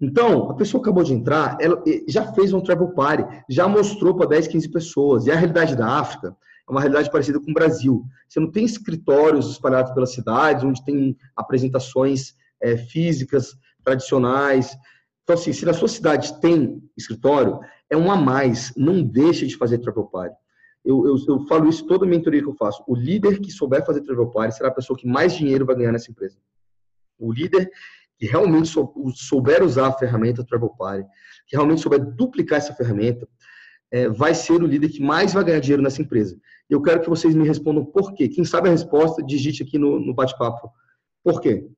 Então, 0.00 0.50
a 0.50 0.54
pessoa 0.54 0.80
acabou 0.80 1.04
de 1.04 1.12
entrar, 1.12 1.58
ela 1.60 1.82
já 2.08 2.32
fez 2.32 2.54
um 2.54 2.60
travel 2.60 2.88
party, 2.94 3.44
já 3.50 3.68
mostrou 3.68 4.16
para 4.16 4.28
10, 4.28 4.48
15 4.48 4.68
pessoas. 4.70 5.26
E 5.26 5.30
a 5.30 5.36
realidade 5.36 5.76
da 5.76 5.86
África 5.86 6.34
é 6.66 6.70
uma 6.70 6.80
realidade 6.80 7.10
parecida 7.10 7.38
com 7.38 7.50
o 7.50 7.54
Brasil. 7.54 8.02
Você 8.26 8.40
não 8.40 8.50
tem 8.50 8.64
escritórios 8.64 9.50
espalhados 9.50 9.92
pelas 9.92 10.14
cidades, 10.14 10.64
onde 10.64 10.82
tem 10.84 11.16
apresentações 11.36 12.34
é, 12.62 12.78
físicas, 12.78 13.54
tradicionais. 13.84 14.74
Então, 15.22 15.34
assim, 15.34 15.52
se 15.52 15.66
na 15.66 15.74
sua 15.74 15.88
cidade 15.88 16.40
tem 16.40 16.82
escritório, 16.96 17.60
é 17.90 17.96
um 17.96 18.10
a 18.10 18.16
mais. 18.16 18.72
Não 18.76 19.02
deixe 19.02 19.46
de 19.46 19.56
fazer 19.56 19.78
travel 19.78 20.04
party. 20.04 20.34
Eu, 20.82 21.06
eu, 21.06 21.16
eu 21.28 21.46
falo 21.46 21.68
isso 21.68 21.86
toda 21.86 22.06
a 22.06 22.08
mentoria 22.08 22.40
que 22.40 22.48
eu 22.48 22.54
faço. 22.54 22.82
O 22.86 22.96
líder 22.96 23.38
que 23.38 23.50
souber 23.50 23.84
fazer 23.84 24.00
travel 24.00 24.30
party 24.30 24.56
será 24.56 24.70
a 24.70 24.74
pessoa 24.74 24.98
que 24.98 25.06
mais 25.06 25.34
dinheiro 25.34 25.66
vai 25.66 25.76
ganhar 25.76 25.92
nessa 25.92 26.10
empresa. 26.10 26.38
O 27.20 27.32
líder 27.32 27.70
que 28.18 28.26
realmente 28.26 28.70
souber 29.14 29.62
usar 29.62 29.88
a 29.88 29.92
ferramenta 29.92 30.44
Travel 30.44 30.70
Party, 30.70 31.08
que 31.46 31.56
realmente 31.56 31.80
souber 31.80 32.00
duplicar 32.00 32.58
essa 32.58 32.74
ferramenta, 32.74 33.26
é, 33.90 34.08
vai 34.08 34.34
ser 34.34 34.62
o 34.62 34.66
líder 34.66 34.88
que 34.88 35.02
mais 35.02 35.32
vai 35.32 35.42
ganhar 35.42 35.60
dinheiro 35.60 35.82
nessa 35.82 36.02
empresa. 36.02 36.38
Eu 36.68 36.80
quero 36.80 37.00
que 37.00 37.08
vocês 37.08 37.34
me 37.34 37.46
respondam 37.46 37.84
por 37.84 38.14
quê. 38.14 38.28
Quem 38.28 38.44
sabe 38.44 38.68
a 38.68 38.72
resposta, 38.72 39.22
digite 39.22 39.62
aqui 39.62 39.78
no, 39.78 39.98
no 39.98 40.14
bate-papo. 40.14 40.70
Por 41.24 41.40
quê? 41.40 41.68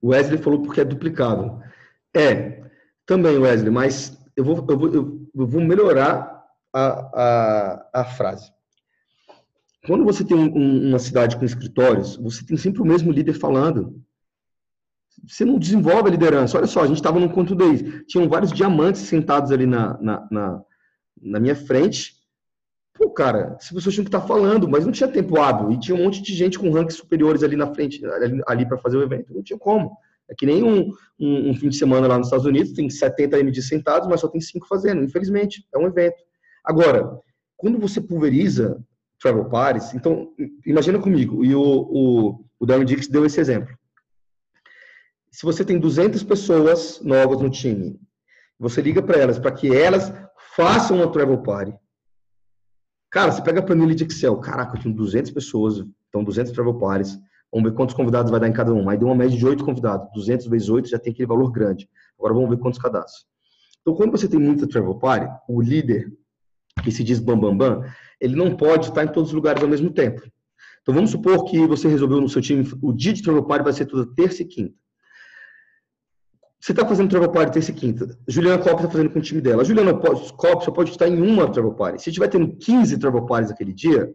O 0.00 0.08
Wesley 0.08 0.38
falou 0.38 0.62
porque 0.62 0.80
é 0.80 0.84
duplicável. 0.84 1.60
É, 2.14 2.62
também, 3.06 3.38
Wesley, 3.38 3.70
mas 3.70 4.20
eu 4.36 4.44
vou, 4.44 4.66
eu 4.68 4.78
vou, 4.78 4.94
eu 4.94 5.46
vou 5.46 5.60
melhorar 5.62 6.35
a, 6.76 7.10
a, 7.94 8.00
a 8.00 8.04
frase. 8.04 8.52
Quando 9.86 10.04
você 10.04 10.24
tem 10.24 10.36
um, 10.36 10.88
uma 10.88 10.98
cidade 10.98 11.36
com 11.36 11.44
escritórios, 11.44 12.16
você 12.16 12.44
tem 12.44 12.56
sempre 12.56 12.82
o 12.82 12.84
mesmo 12.84 13.10
líder 13.10 13.34
falando. 13.34 14.02
Você 15.26 15.44
não 15.44 15.58
desenvolve 15.58 16.08
a 16.08 16.10
liderança. 16.10 16.58
Olha 16.58 16.66
só, 16.66 16.82
a 16.82 16.86
gente 16.86 16.98
estava 16.98 17.18
num 17.18 17.28
conto 17.28 17.54
daí. 17.54 18.04
Tinham 18.04 18.28
vários 18.28 18.52
diamantes 18.52 19.02
sentados 19.02 19.50
ali 19.50 19.64
na, 19.64 19.96
na, 20.00 20.28
na, 20.30 20.62
na 21.22 21.40
minha 21.40 21.56
frente. 21.56 22.14
Pô, 22.92 23.10
cara, 23.10 23.56
as 23.58 23.70
pessoas 23.70 23.94
tinham 23.94 24.04
que 24.04 24.08
estar 24.08 24.20
tá 24.20 24.26
falando, 24.26 24.68
mas 24.68 24.84
não 24.84 24.92
tinha 24.92 25.08
tempo 25.08 25.40
hábil. 25.40 25.72
E 25.72 25.80
tinha 25.80 25.96
um 25.96 26.04
monte 26.04 26.20
de 26.20 26.34
gente 26.34 26.58
com 26.58 26.70
rankings 26.70 26.98
superiores 26.98 27.42
ali 27.42 27.56
na 27.56 27.72
frente, 27.72 28.04
ali, 28.04 28.42
ali 28.46 28.66
para 28.68 28.78
fazer 28.78 28.98
o 28.98 29.02
evento. 29.02 29.32
Não 29.32 29.42
tinha 29.42 29.58
como. 29.58 29.96
É 30.28 30.34
que 30.34 30.44
nem 30.44 30.62
um, 30.62 30.90
um, 31.18 31.50
um, 31.50 31.54
fim 31.54 31.68
de 31.68 31.76
semana 31.76 32.08
lá 32.08 32.18
nos 32.18 32.26
Estados 32.26 32.46
Unidos, 32.46 32.72
tem 32.72 32.90
70 32.90 33.38
MD 33.38 33.62
sentados, 33.62 34.08
mas 34.08 34.20
só 34.20 34.28
tem 34.28 34.40
5 34.40 34.66
fazendo. 34.66 35.02
Infelizmente, 35.02 35.64
é 35.72 35.78
um 35.78 35.86
evento. 35.86 36.26
Agora, 36.66 37.20
quando 37.56 37.78
você 37.78 38.00
pulveriza 38.00 38.84
travel 39.20 39.46
parties. 39.46 39.94
Então, 39.94 40.32
imagina 40.64 40.98
comigo, 40.98 41.44
e 41.44 41.54
o, 41.54 41.62
o, 41.62 42.44
o 42.60 42.66
Darren 42.66 42.84
Dix 42.84 43.08
deu 43.08 43.24
esse 43.24 43.40
exemplo. 43.40 43.76
Se 45.30 45.44
você 45.44 45.64
tem 45.64 45.78
200 45.78 46.22
pessoas 46.22 47.00
novas 47.02 47.40
no 47.40 47.50
time, 47.50 48.00
você 48.58 48.80
liga 48.80 49.02
para 49.02 49.18
elas 49.18 49.38
para 49.38 49.52
que 49.52 49.74
elas 49.74 50.12
façam 50.54 50.98
uma 50.98 51.10
travel 51.10 51.42
party. 51.42 51.74
Cara, 53.10 53.32
você 53.32 53.42
pega 53.42 53.60
a 53.60 53.62
planilha 53.62 53.94
de 53.94 54.04
Excel. 54.04 54.38
Caraca, 54.38 54.76
eu 54.76 54.82
tenho 54.82 54.94
200 54.94 55.30
pessoas, 55.30 55.84
então 56.08 56.24
200 56.24 56.52
travel 56.52 56.74
parties. 56.78 57.18
Vamos 57.52 57.70
ver 57.70 57.76
quantos 57.76 57.94
convidados 57.94 58.30
vai 58.30 58.40
dar 58.40 58.48
em 58.48 58.52
cada 58.52 58.72
um. 58.72 58.88
Aí 58.88 58.98
deu 58.98 59.08
uma 59.08 59.14
média 59.14 59.36
de 59.36 59.46
8 59.46 59.64
convidados. 59.64 60.08
200 60.14 60.46
vezes 60.46 60.68
8 60.68 60.88
já 60.88 60.98
tem 60.98 61.12
aquele 61.12 61.28
valor 61.28 61.50
grande. 61.50 61.88
Agora 62.18 62.34
vamos 62.34 62.50
ver 62.50 62.58
quantos 62.58 62.80
cadastros. 62.80 63.26
Então, 63.80 63.94
quando 63.94 64.10
você 64.10 64.26
tem 64.26 64.40
muita 64.40 64.66
travel 64.66 64.96
party, 64.96 65.26
o 65.48 65.62
líder, 65.62 66.12
que 66.86 66.92
se 66.92 67.02
diz 67.02 67.18
bambambam, 67.18 67.56
bam, 67.56 67.80
bam, 67.80 67.90
ele 68.20 68.36
não 68.36 68.56
pode 68.56 68.88
estar 68.88 69.04
em 69.04 69.08
todos 69.08 69.30
os 69.30 69.34
lugares 69.34 69.62
ao 69.62 69.68
mesmo 69.68 69.90
tempo. 69.90 70.22
Então 70.80 70.94
vamos 70.94 71.10
supor 71.10 71.44
que 71.44 71.66
você 71.66 71.88
resolveu 71.88 72.20
no 72.20 72.28
seu 72.28 72.40
time, 72.40 72.64
o 72.80 72.92
dia 72.92 73.12
de 73.12 73.22
travel 73.22 73.44
party 73.44 73.64
vai 73.64 73.72
ser 73.72 73.86
toda 73.86 74.14
terça 74.14 74.42
e 74.42 74.46
quinta. 74.46 74.74
Você 76.60 76.72
está 76.72 76.86
fazendo 76.86 77.10
travel 77.10 77.30
party 77.30 77.52
terça 77.52 77.72
e 77.72 77.74
quinta. 77.74 78.16
Juliana 78.28 78.62
Kopp 78.62 78.76
está 78.76 78.90
fazendo 78.90 79.10
com 79.10 79.18
o 79.18 79.22
time 79.22 79.40
dela. 79.40 79.62
A 79.62 79.64
Juliana 79.64 79.94
Kopp 79.94 80.64
só 80.64 80.70
pode 80.70 80.90
estar 80.90 81.08
em 81.08 81.20
uma 81.20 81.50
travel 81.50 81.74
party. 81.74 82.02
Se 82.02 82.12
tiver 82.12 82.28
tendo 82.28 82.56
15 82.56 82.98
travel 82.98 83.26
parties 83.26 83.50
aquele 83.50 83.72
dia, 83.72 84.08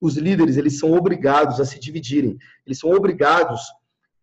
os 0.00 0.16
líderes 0.16 0.56
eles 0.56 0.78
são 0.78 0.92
obrigados 0.92 1.60
a 1.60 1.64
se 1.64 1.80
dividirem. 1.80 2.36
Eles 2.66 2.78
são 2.78 2.90
obrigados. 2.90 3.60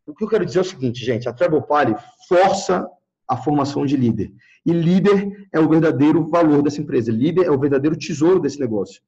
O 0.06 0.14
que 0.14 0.24
eu 0.24 0.30
quero 0.30 0.46
dizer 0.46 0.60
é 0.60 0.62
o 0.62 0.66
seguinte, 0.66 1.04
gente: 1.04 1.28
a 1.28 1.34
travel 1.34 1.62
party 1.64 1.96
força 2.28 2.88
a 3.28 3.38
formação 3.38 3.86
de 3.86 3.98
líder. 3.98 4.32
E 4.66 4.72
líder 4.72 5.48
é 5.52 5.60
o 5.60 5.70
verdadeiro 5.70 6.28
valor 6.30 6.62
dessa 6.62 6.82
empresa. 6.82 7.12
Líder 7.12 7.46
é 7.46 7.52
o 7.52 7.60
verdadeiro 7.60 7.96
tesouro 7.96 8.40
desse 8.40 8.60
negócio. 8.60 9.02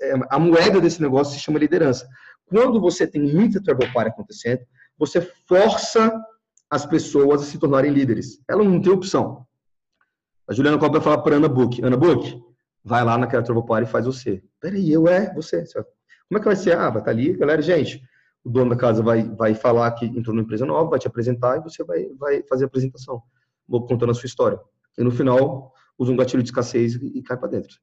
É, 0.00 0.14
a 0.30 0.38
moeda 0.38 0.80
desse 0.80 1.00
negócio 1.02 1.34
se 1.34 1.40
chama 1.40 1.58
liderança. 1.58 2.08
Quando 2.46 2.80
você 2.80 3.06
tem 3.06 3.20
muita 3.20 3.62
travel 3.62 3.92
party 3.92 4.10
acontecendo, 4.10 4.60
você 4.98 5.20
força 5.46 6.12
as 6.70 6.86
pessoas 6.86 7.42
a 7.42 7.44
se 7.44 7.58
tornarem 7.58 7.92
líderes. 7.92 8.40
Ela 8.48 8.64
não 8.64 8.80
tem 8.80 8.92
opção. 8.92 9.46
A 10.48 10.52
Juliana 10.52 10.78
Copa 10.78 10.94
vai 10.94 11.02
falar 11.02 11.18
para 11.18 11.36
Ana 11.36 11.48
Book. 11.48 11.82
Ana 11.82 11.96
Book, 11.96 12.42
vai 12.82 13.04
lá 13.04 13.16
naquela 13.16 13.42
travel 13.42 13.62
party 13.62 13.88
e 13.88 13.92
faz 13.92 14.06
você. 14.06 14.42
Peraí, 14.60 14.90
eu 14.90 15.06
é 15.08 15.32
você. 15.34 15.64
Como 16.28 16.38
é 16.38 16.38
que 16.38 16.46
vai 16.46 16.56
ser? 16.56 16.76
Ah, 16.76 16.90
vai 16.90 17.00
estar 17.00 17.02
tá 17.02 17.10
ali, 17.10 17.34
galera, 17.34 17.62
gente. 17.62 18.02
O 18.42 18.50
dono 18.50 18.70
da 18.70 18.76
casa 18.76 19.02
vai, 19.02 19.22
vai 19.22 19.54
falar 19.54 19.90
que 19.92 20.04
entrou 20.04 20.34
numa 20.34 20.42
empresa 20.42 20.66
nova, 20.66 20.90
vai 20.90 20.98
te 20.98 21.06
apresentar 21.06 21.58
e 21.58 21.62
você 21.62 21.82
vai, 21.82 22.06
vai 22.18 22.42
fazer 22.42 22.64
a 22.64 22.66
apresentação. 22.66 23.22
Contando 23.68 24.10
a 24.10 24.14
sua 24.14 24.26
história. 24.26 24.58
E 24.96 25.02
no 25.02 25.10
final, 25.10 25.72
usa 25.98 26.12
um 26.12 26.16
gatilho 26.16 26.42
de 26.42 26.48
escassez 26.48 26.94
e, 26.94 27.22
cai 27.22 27.36
para 27.36 27.48
dentro. 27.48 27.76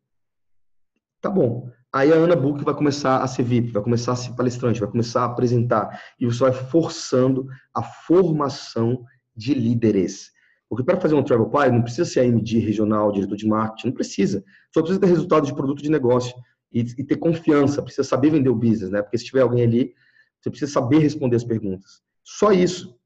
Tá 1.19 1.29
bom. 1.29 1.69
Aí 1.93 2.11
a 2.11 2.15
Ana 2.15 2.35
Book 2.35 2.63
vai 2.63 2.73
começar 2.73 3.21
a 3.21 3.27
ser 3.27 3.43
VIP, 3.43 3.71
vai 3.71 3.83
começar 3.83 4.13
a 4.13 4.15
ser 4.15 4.33
palestrante, 4.33 4.79
vai 4.79 4.89
começar 4.89 5.21
a 5.21 5.25
apresentar. 5.25 6.01
E 6.19 6.25
você 6.25 6.39
vai 6.39 6.53
forçando 6.53 7.47
a 7.73 7.83
formação 7.83 9.03
de 9.35 9.53
líderes. 9.53 10.31
Porque 10.69 10.83
para 10.83 10.99
fazer 10.99 11.15
um 11.15 11.23
travel 11.23 11.49
party, 11.49 11.73
não 11.73 11.81
precisa 11.81 12.05
ser 12.05 12.21
AMD 12.21 12.59
regional, 12.59 13.11
diretor 13.11 13.35
de 13.35 13.45
marketing, 13.45 13.87
não 13.87 13.93
precisa. 13.93 14.43
Só 14.73 14.81
precisa 14.81 15.01
ter 15.01 15.07
resultado 15.07 15.45
de 15.45 15.53
produto 15.53 15.83
de 15.83 15.91
negócio 15.91 16.33
e, 16.71 16.79
e 16.79 17.03
ter 17.03 17.17
confiança, 17.17 17.81
precisa 17.83 18.07
saber 18.07 18.29
vender 18.29 18.49
o 18.49 18.55
business, 18.55 18.89
né? 18.89 19.01
Porque 19.01 19.17
se 19.17 19.25
tiver 19.25 19.41
alguém 19.41 19.63
ali, 19.63 19.93
você 20.39 20.49
precisa 20.49 20.71
saber 20.71 20.99
responder 20.99 21.35
as 21.35 21.43
perguntas. 21.43 22.01
Só 22.23 22.51
isso. 22.51 22.97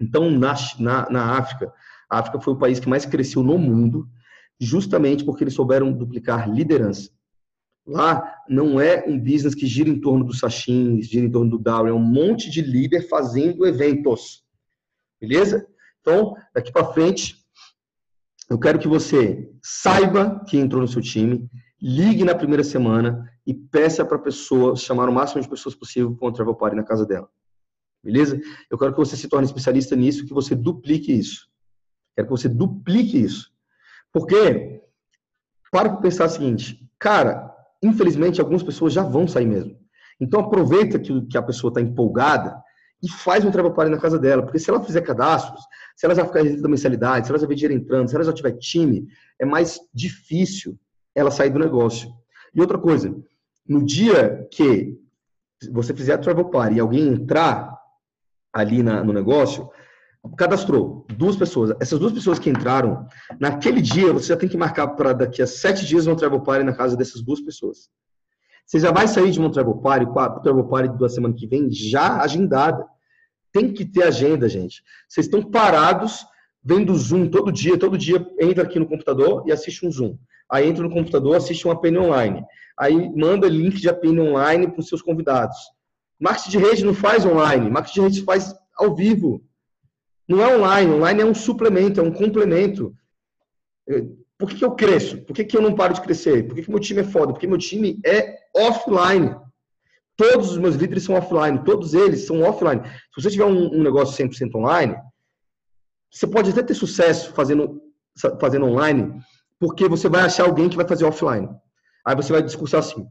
Então, 0.00 0.30
na, 0.30 0.54
na, 0.78 1.10
na 1.10 1.38
África, 1.38 1.72
África 2.18 2.40
foi 2.40 2.54
o 2.54 2.58
país 2.58 2.80
que 2.80 2.88
mais 2.88 3.04
cresceu 3.04 3.42
no 3.42 3.58
mundo, 3.58 4.08
justamente 4.60 5.24
porque 5.24 5.44
eles 5.44 5.54
souberam 5.54 5.92
duplicar 5.92 6.50
liderança. 6.50 7.10
Lá 7.86 8.42
não 8.48 8.80
é 8.80 9.04
um 9.06 9.18
business 9.18 9.54
que 9.54 9.66
gira 9.66 9.90
em 9.90 10.00
torno 10.00 10.24
do 10.24 10.34
Sachin, 10.34 11.02
gira 11.02 11.26
em 11.26 11.30
torno 11.30 11.50
do 11.50 11.58
Dow, 11.58 11.86
é 11.86 11.92
um 11.92 11.98
monte 11.98 12.50
de 12.50 12.62
líder 12.62 13.08
fazendo 13.08 13.66
eventos. 13.66 14.42
Beleza? 15.20 15.66
Então, 16.00 16.34
daqui 16.54 16.72
para 16.72 16.92
frente, 16.92 17.36
eu 18.48 18.58
quero 18.58 18.78
que 18.78 18.88
você 18.88 19.50
saiba 19.62 20.42
que 20.46 20.56
entrou 20.56 20.80
no 20.80 20.88
seu 20.88 21.02
time, 21.02 21.48
ligue 21.80 22.24
na 22.24 22.34
primeira 22.34 22.64
semana 22.64 23.30
e 23.46 23.52
peça 23.52 24.04
para 24.04 24.16
a 24.16 24.20
pessoa 24.20 24.76
chamar 24.76 25.08
o 25.08 25.12
máximo 25.12 25.42
de 25.42 25.48
pessoas 25.48 25.74
possível 25.74 26.14
para 26.14 26.28
um 26.28 26.32
travel 26.32 26.54
party 26.54 26.76
na 26.76 26.84
casa 26.84 27.04
dela. 27.04 27.28
Beleza? 28.02 28.40
Eu 28.70 28.78
quero 28.78 28.92
que 28.92 28.98
você 28.98 29.16
se 29.16 29.28
torne 29.28 29.46
especialista 29.46 29.96
nisso, 29.96 30.26
que 30.26 30.34
você 30.34 30.54
duplique 30.54 31.12
isso. 31.12 31.48
Quero 32.14 32.28
que 32.28 32.30
você 32.30 32.48
duplique 32.48 33.22
isso. 33.22 33.50
Porque, 34.12 34.80
para 35.70 35.96
pensar 35.96 36.26
o 36.26 36.30
seguinte, 36.30 36.88
cara, 36.98 37.52
infelizmente 37.82 38.40
algumas 38.40 38.62
pessoas 38.62 38.92
já 38.92 39.02
vão 39.02 39.26
sair 39.26 39.46
mesmo. 39.46 39.76
Então 40.20 40.40
aproveita 40.40 40.98
que, 40.98 41.22
que 41.26 41.36
a 41.36 41.42
pessoa 41.42 41.70
está 41.70 41.80
empolgada 41.80 42.62
e 43.02 43.08
faz 43.10 43.44
um 43.44 43.50
travel 43.50 43.72
party 43.72 43.90
na 43.90 44.00
casa 44.00 44.18
dela. 44.18 44.42
Porque 44.42 44.58
se 44.58 44.70
ela 44.70 44.82
fizer 44.82 45.02
cadastros, 45.02 45.60
se 45.96 46.06
ela 46.06 46.14
já 46.14 46.24
ficar 46.24 46.44
da 46.44 46.68
mensalidade, 46.68 47.26
se 47.26 47.32
ela 47.32 47.38
já 47.38 47.46
ver 47.46 47.54
dinheiro 47.54 47.74
entrando, 47.74 48.08
se 48.08 48.14
ela 48.14 48.24
já 48.24 48.32
tiver 48.32 48.52
time, 48.52 49.06
é 49.38 49.44
mais 49.44 49.80
difícil 49.92 50.78
ela 51.14 51.30
sair 51.30 51.50
do 51.50 51.58
negócio. 51.58 52.10
E 52.54 52.60
outra 52.60 52.78
coisa, 52.78 53.14
no 53.68 53.84
dia 53.84 54.46
que 54.50 54.98
você 55.70 55.94
fizer 55.94 56.14
a 56.14 56.18
travel 56.18 56.46
party 56.46 56.76
e 56.76 56.80
alguém 56.80 57.08
entrar 57.08 57.76
ali 58.52 58.82
na, 58.82 59.02
no 59.02 59.12
negócio, 59.12 59.68
cadastrou 60.36 61.06
duas 61.16 61.36
pessoas. 61.36 61.74
Essas 61.80 61.98
duas 61.98 62.12
pessoas 62.12 62.38
que 62.38 62.50
entraram, 62.50 63.06
naquele 63.38 63.80
dia 63.80 64.12
você 64.12 64.28
já 64.28 64.36
tem 64.36 64.48
que 64.48 64.56
marcar 64.56 64.88
para 64.88 65.12
daqui 65.12 65.42
a 65.42 65.46
sete 65.46 65.84
dias 65.84 66.06
um 66.06 66.16
travel 66.16 66.40
party 66.40 66.64
na 66.64 66.74
casa 66.74 66.96
dessas 66.96 67.22
duas 67.22 67.40
pessoas. 67.40 67.90
Você 68.66 68.80
já 68.80 68.90
vai 68.90 69.06
sair 69.06 69.30
de 69.30 69.40
um 69.40 69.50
travel 69.50 69.74
party, 69.76 70.06
com 70.06 70.18
a 70.18 70.40
travel 70.40 70.64
party 70.64 70.98
da 70.98 71.08
semana 71.08 71.34
que 71.34 71.46
vem 71.46 71.70
já 71.70 72.22
agendada. 72.22 72.84
Tem 73.52 73.72
que 73.72 73.84
ter 73.84 74.04
agenda, 74.04 74.48
gente. 74.48 74.82
Vocês 75.08 75.26
estão 75.26 75.42
parados 75.42 76.24
vendo 76.62 76.96
Zoom 76.96 77.28
todo 77.28 77.52
dia, 77.52 77.78
todo 77.78 77.98
dia 77.98 78.26
entra 78.40 78.64
aqui 78.64 78.78
no 78.78 78.88
computador 78.88 79.44
e 79.46 79.52
assiste 79.52 79.86
um 79.86 79.92
Zoom. 79.92 80.16
Aí 80.50 80.66
entra 80.66 80.82
no 80.82 80.90
computador, 80.90 81.36
assiste 81.36 81.66
uma 81.66 81.74
APN 81.74 81.98
online. 81.98 82.42
Aí 82.78 83.10
manda 83.14 83.46
link 83.48 83.80
de 83.80 83.88
APN 83.88 84.20
online 84.20 84.68
para 84.68 84.80
os 84.80 84.88
seus 84.88 85.02
convidados. 85.02 85.56
Marketing 86.18 86.50
de 86.50 86.58
rede 86.58 86.84
não 86.84 86.94
faz 86.94 87.26
online, 87.26 87.70
marketing 87.70 87.94
de 87.94 88.06
rede 88.06 88.22
faz 88.22 88.54
ao 88.78 88.94
vivo. 88.94 89.42
Não 90.28 90.40
é 90.42 90.56
online, 90.56 90.92
online 90.92 91.22
é 91.22 91.24
um 91.24 91.34
suplemento, 91.34 92.00
é 92.00 92.02
um 92.02 92.12
complemento. 92.12 92.94
Por 94.38 94.48
que, 94.48 94.56
que 94.56 94.64
eu 94.64 94.72
cresço? 94.72 95.22
Por 95.22 95.34
que, 95.34 95.44
que 95.44 95.56
eu 95.56 95.62
não 95.62 95.74
paro 95.74 95.94
de 95.94 96.00
crescer? 96.00 96.46
Por 96.46 96.54
que, 96.54 96.62
que 96.62 96.70
meu 96.70 96.80
time 96.80 97.00
é 97.00 97.04
foda? 97.04 97.32
Porque 97.32 97.46
meu 97.46 97.58
time 97.58 98.00
é 98.04 98.38
offline. 98.56 99.36
Todos 100.16 100.52
os 100.52 100.58
meus 100.58 100.76
líderes 100.76 101.04
são 101.04 101.16
offline, 101.16 101.64
todos 101.64 101.92
eles 101.92 102.26
são 102.26 102.42
offline. 102.42 102.80
Se 102.84 103.22
você 103.22 103.30
tiver 103.30 103.44
um, 103.44 103.74
um 103.74 103.82
negócio 103.82 104.24
100% 104.24 104.54
online, 104.54 104.96
você 106.10 106.26
pode 106.26 106.50
até 106.50 106.62
ter 106.62 106.74
sucesso 106.74 107.32
fazendo, 107.32 107.82
fazendo 108.40 108.66
online, 108.66 109.20
porque 109.58 109.88
você 109.88 110.08
vai 110.08 110.22
achar 110.22 110.44
alguém 110.44 110.68
que 110.68 110.76
vai 110.76 110.86
fazer 110.86 111.04
offline. 111.04 111.48
Aí 112.06 112.14
você 112.14 112.32
vai 112.32 112.42
discursar 112.42 112.80
assim: 112.80 113.06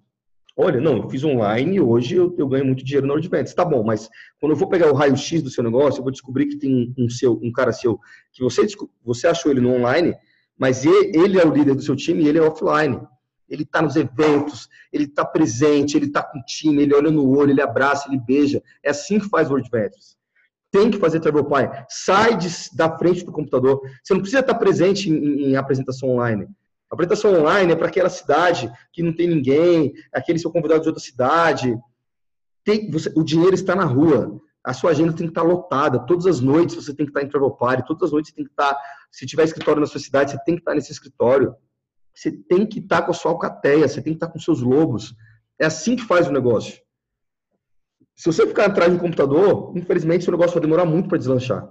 olha, 0.55 0.79
não, 0.79 0.97
eu 0.97 1.09
fiz 1.09 1.23
online 1.23 1.77
e 1.77 1.81
hoje 1.81 2.15
eu, 2.15 2.33
eu, 2.37 2.47
ganho 2.47 2.65
muito 2.65 2.83
dinheiro 2.83 3.07
na 3.07 3.13
hora 3.13 3.21
de. 3.21 3.55
Tá 3.55 3.65
bom, 3.65 3.83
mas 3.83 4.09
quando 4.39 4.51
eu 4.51 4.57
vou 4.57 4.69
pegar 4.69 4.91
o 4.91 4.95
raio-x 4.95 5.41
do 5.41 5.49
seu 5.49 5.63
negócio, 5.63 5.99
eu 5.99 6.03
vou 6.03 6.11
descobrir 6.11 6.47
que 6.47 6.57
tem 6.57 6.93
um, 6.97 7.09
seu, 7.09 7.39
um 7.41 7.51
cara 7.51 7.71
seu, 7.71 7.99
que 8.31 8.43
você, 8.43 8.65
você 9.03 9.27
achou 9.27 9.51
ele 9.51 9.61
no 9.61 9.73
online, 9.73 10.15
mas 10.57 10.85
ele, 10.85 11.39
é 11.39 11.45
o 11.45 11.53
líder 11.53 11.75
do 11.75 11.81
seu 11.81 11.95
time 11.95 12.23
e 12.23 12.27
ele 12.27 12.37
é 12.37 12.41
offline. 12.41 12.99
Ele 13.49 13.63
está 13.63 13.81
nos 13.81 13.95
eventos, 13.95 14.67
ele 14.91 15.03
está 15.03 15.25
presente, 15.25 15.97
ele 15.97 16.05
está 16.05 16.23
com 16.23 16.39
o 16.39 16.45
time, 16.45 16.81
ele 16.81 16.95
olha 16.95 17.11
no 17.11 17.29
olho, 17.29 17.51
ele 17.51 17.61
abraça, 17.61 18.07
ele 18.07 18.19
beija. 18.19 18.63
É 18.81 18.89
assim 18.91 19.19
que 19.19 19.29
faz 19.29 19.49
World 19.49 19.69
Ventures. 19.69 20.17
Tem 20.71 20.89
que 20.89 20.97
fazer 20.97 21.19
Travel 21.19 21.45
Pie. 21.45 21.85
Sai 21.87 22.35
de, 22.35 22.47
da 22.73 22.97
frente 22.97 23.23
do 23.23 23.31
computador. 23.31 23.79
Você 24.03 24.13
não 24.13 24.21
precisa 24.21 24.39
estar 24.39 24.55
presente 24.55 25.09
em, 25.09 25.51
em 25.51 25.55
apresentação 25.55 26.09
online. 26.09 26.47
A 26.93 26.95
apresentação 26.95 27.33
online 27.33 27.73
é 27.73 27.75
para 27.75 27.87
aquela 27.87 28.07
cidade 28.07 28.71
que 28.91 29.01
não 29.01 29.11
tem 29.11 29.27
ninguém, 29.27 29.95
aquele 30.13 30.37
seu 30.37 30.51
convidado 30.51 30.83
de 30.83 30.89
outra 30.89 31.03
cidade. 31.03 31.75
Tem, 32.63 32.87
você, 32.91 33.11
o 33.15 33.23
dinheiro 33.23 33.55
está 33.55 33.75
na 33.75 33.83
rua. 33.83 34.39
A 34.63 34.73
sua 34.73 34.91
agenda 34.91 35.11
tem 35.11 35.25
que 35.25 35.31
estar 35.31 35.41
lotada. 35.41 36.05
Todas 36.05 36.27
as 36.27 36.39
noites 36.39 36.75
você 36.75 36.93
tem 36.93 37.07
que 37.07 37.09
estar 37.09 37.23
em 37.23 37.27
travel 37.27 37.49
party. 37.49 37.87
Todas 37.87 38.03
as 38.03 38.11
noites 38.11 38.29
você 38.29 38.35
tem 38.35 38.45
que 38.45 38.51
estar. 38.51 38.77
Se 39.11 39.25
tiver 39.25 39.43
escritório 39.43 39.81
na 39.81 39.87
sua 39.87 39.99
cidade, 39.99 40.31
você 40.31 40.43
tem 40.45 40.53
que 40.53 40.61
estar 40.61 40.75
nesse 40.75 40.91
escritório. 40.91 41.55
Você 42.13 42.31
tem 42.31 42.63
que 42.63 42.77
estar 42.77 43.01
com 43.01 43.09
a 43.09 43.15
sua 43.15 43.31
alcateia. 43.31 43.87
Você 43.87 43.99
tem 43.99 44.13
que 44.13 44.17
estar 44.17 44.27
com 44.27 44.37
seus 44.37 44.61
lobos. 44.61 45.15
É 45.59 45.65
assim 45.65 45.95
que 45.95 46.03
faz 46.03 46.27
o 46.27 46.31
negócio. 46.31 46.79
Se 48.15 48.31
você 48.31 48.45
ficar 48.45 48.67
atrás 48.67 48.93
do 48.93 48.99
computador, 48.99 49.75
infelizmente, 49.75 50.25
seu 50.25 50.31
negócio 50.31 50.53
vai 50.53 50.61
demorar 50.61 50.85
muito 50.85 51.09
para 51.09 51.17
deslanchar. 51.17 51.67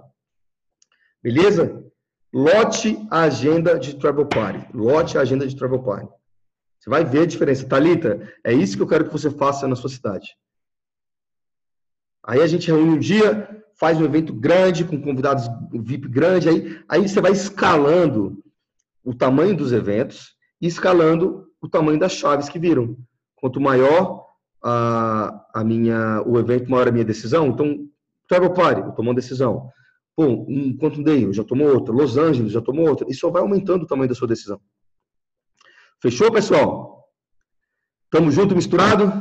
Beleza? 1.23 1.81
Lote 2.33 2.99
a 3.11 3.21
agenda 3.21 3.77
de 3.77 3.95
Travel 3.95 4.25
Party. 4.25 4.67
Lote 4.73 5.17
a 5.17 5.21
agenda 5.21 5.45
de 5.45 5.55
Travel 5.55 5.83
Party. 5.83 6.11
Você 6.79 6.89
vai 6.89 7.05
ver 7.05 7.21
a 7.21 7.25
diferença. 7.27 7.67
Talita, 7.67 8.27
é 8.43 8.51
isso 8.51 8.75
que 8.75 8.81
eu 8.81 8.87
quero 8.87 9.05
que 9.05 9.11
você 9.11 9.29
faça 9.29 9.67
na 9.67 9.75
sua 9.75 9.89
cidade. 9.89 10.35
Aí 12.25 12.41
a 12.41 12.47
gente 12.47 12.67
reúne 12.67 12.89
um 12.89 12.99
dia, 12.99 13.63
faz 13.75 13.99
um 13.99 14.05
evento 14.05 14.33
grande, 14.33 14.83
com 14.83 14.99
convidados 14.99 15.47
VIP 15.71 16.07
grande, 16.07 16.49
aí, 16.49 16.83
aí 16.89 17.07
você 17.07 17.21
vai 17.21 17.33
escalando 17.33 18.43
o 19.03 19.13
tamanho 19.13 19.55
dos 19.55 19.71
eventos 19.71 20.35
e 20.59 20.67
escalando 20.67 21.47
o 21.61 21.69
tamanho 21.69 21.99
das 21.99 22.13
chaves 22.13 22.49
que 22.49 22.57
viram. 22.57 22.97
Quanto 23.35 23.61
maior 23.61 24.25
a, 24.63 25.45
a 25.53 25.63
minha, 25.63 26.23
o 26.25 26.39
evento, 26.39 26.71
maior 26.71 26.87
a 26.87 26.91
minha 26.91 27.05
decisão. 27.05 27.47
Então, 27.47 27.87
Travel 28.27 28.53
Party, 28.53 28.81
eu 28.81 28.91
tomo 28.93 29.09
uma 29.09 29.15
decisão. 29.15 29.69
Pô, 30.15 30.25
um 30.47 30.77
Quantum 30.77 31.01
Day 31.01 31.31
já 31.33 31.43
tomou 31.43 31.67
outra, 31.73 31.93
Los 31.93 32.17
Angeles 32.17 32.51
já 32.51 32.61
tomou 32.61 32.87
outra, 32.87 33.07
e 33.09 33.13
só 33.13 33.29
vai 33.29 33.41
aumentando 33.41 33.83
o 33.83 33.87
tamanho 33.87 34.09
da 34.09 34.15
sua 34.15 34.27
decisão. 34.27 34.61
Fechou, 36.01 36.31
pessoal? 36.31 37.09
Tamo 38.11 38.29
junto, 38.29 38.55
misturado? 38.55 39.11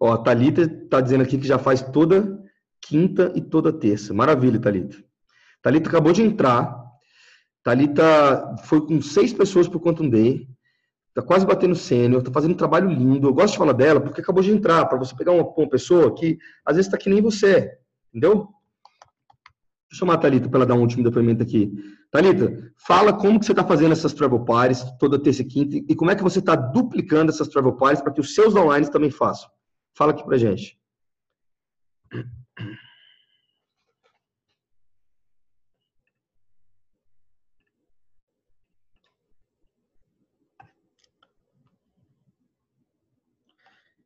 Ó, 0.00 0.12
a 0.12 0.18
Thalita 0.18 0.68
tá 0.88 1.00
dizendo 1.00 1.22
aqui 1.22 1.36
que 1.36 1.46
já 1.46 1.58
faz 1.58 1.82
toda 1.82 2.42
quinta 2.80 3.30
e 3.34 3.40
toda 3.40 3.72
terça. 3.72 4.14
Maravilha, 4.14 4.58
Thalita. 4.58 4.96
Thalita 5.60 5.88
acabou 5.88 6.12
de 6.12 6.22
entrar. 6.22 6.82
Thalita 7.62 8.56
foi 8.64 8.86
com 8.86 9.02
seis 9.02 9.32
pessoas 9.32 9.68
por 9.68 9.80
Quantum 9.80 10.08
Day. 10.08 10.48
Tá 11.14 11.20
quase 11.20 11.44
batendo 11.44 11.74
sênior, 11.74 12.22
tá 12.22 12.32
fazendo 12.32 12.52
um 12.52 12.56
trabalho 12.56 12.88
lindo. 12.88 13.28
Eu 13.28 13.34
gosto 13.34 13.52
de 13.52 13.58
falar 13.58 13.74
dela 13.74 14.00
porque 14.00 14.22
acabou 14.22 14.42
de 14.42 14.50
entrar, 14.50 14.86
para 14.86 14.98
você 14.98 15.14
pegar 15.14 15.32
uma, 15.32 15.44
uma 15.44 15.68
pessoa 15.68 16.14
que 16.14 16.38
às 16.64 16.76
vezes 16.76 16.86
está 16.86 16.96
que 16.96 17.10
nem 17.10 17.20
você, 17.20 17.70
entendeu? 18.08 18.48
Deixa 19.92 20.04
eu 20.04 20.06
chamar 20.06 20.14
a 20.14 20.22
Thalita 20.22 20.48
para 20.48 20.60
ela 20.60 20.66
dar 20.66 20.74
um 20.74 20.80
último 20.80 21.04
depoimento 21.04 21.42
aqui. 21.42 21.70
Thalita, 22.10 22.72
fala 22.78 23.12
como 23.12 23.38
que 23.38 23.44
você 23.44 23.52
está 23.52 23.62
fazendo 23.62 23.92
essas 23.92 24.14
travel 24.14 24.42
parties 24.42 24.82
toda 24.98 25.22
terça 25.22 25.42
e 25.42 25.44
quinta 25.44 25.76
e 25.76 25.94
como 25.94 26.10
é 26.10 26.16
que 26.16 26.22
você 26.22 26.38
está 26.38 26.56
duplicando 26.56 27.30
essas 27.30 27.46
travel 27.48 27.76
parties 27.76 28.00
para 28.00 28.10
que 28.10 28.20
os 28.20 28.34
seus 28.34 28.56
online 28.56 28.90
também 28.90 29.10
façam. 29.10 29.50
Fala 29.94 30.12
aqui 30.12 30.24
para 30.24 30.38
gente. 30.38 30.80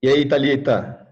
E 0.03 0.09
aí, 0.09 0.27
Thalita? 0.27 1.06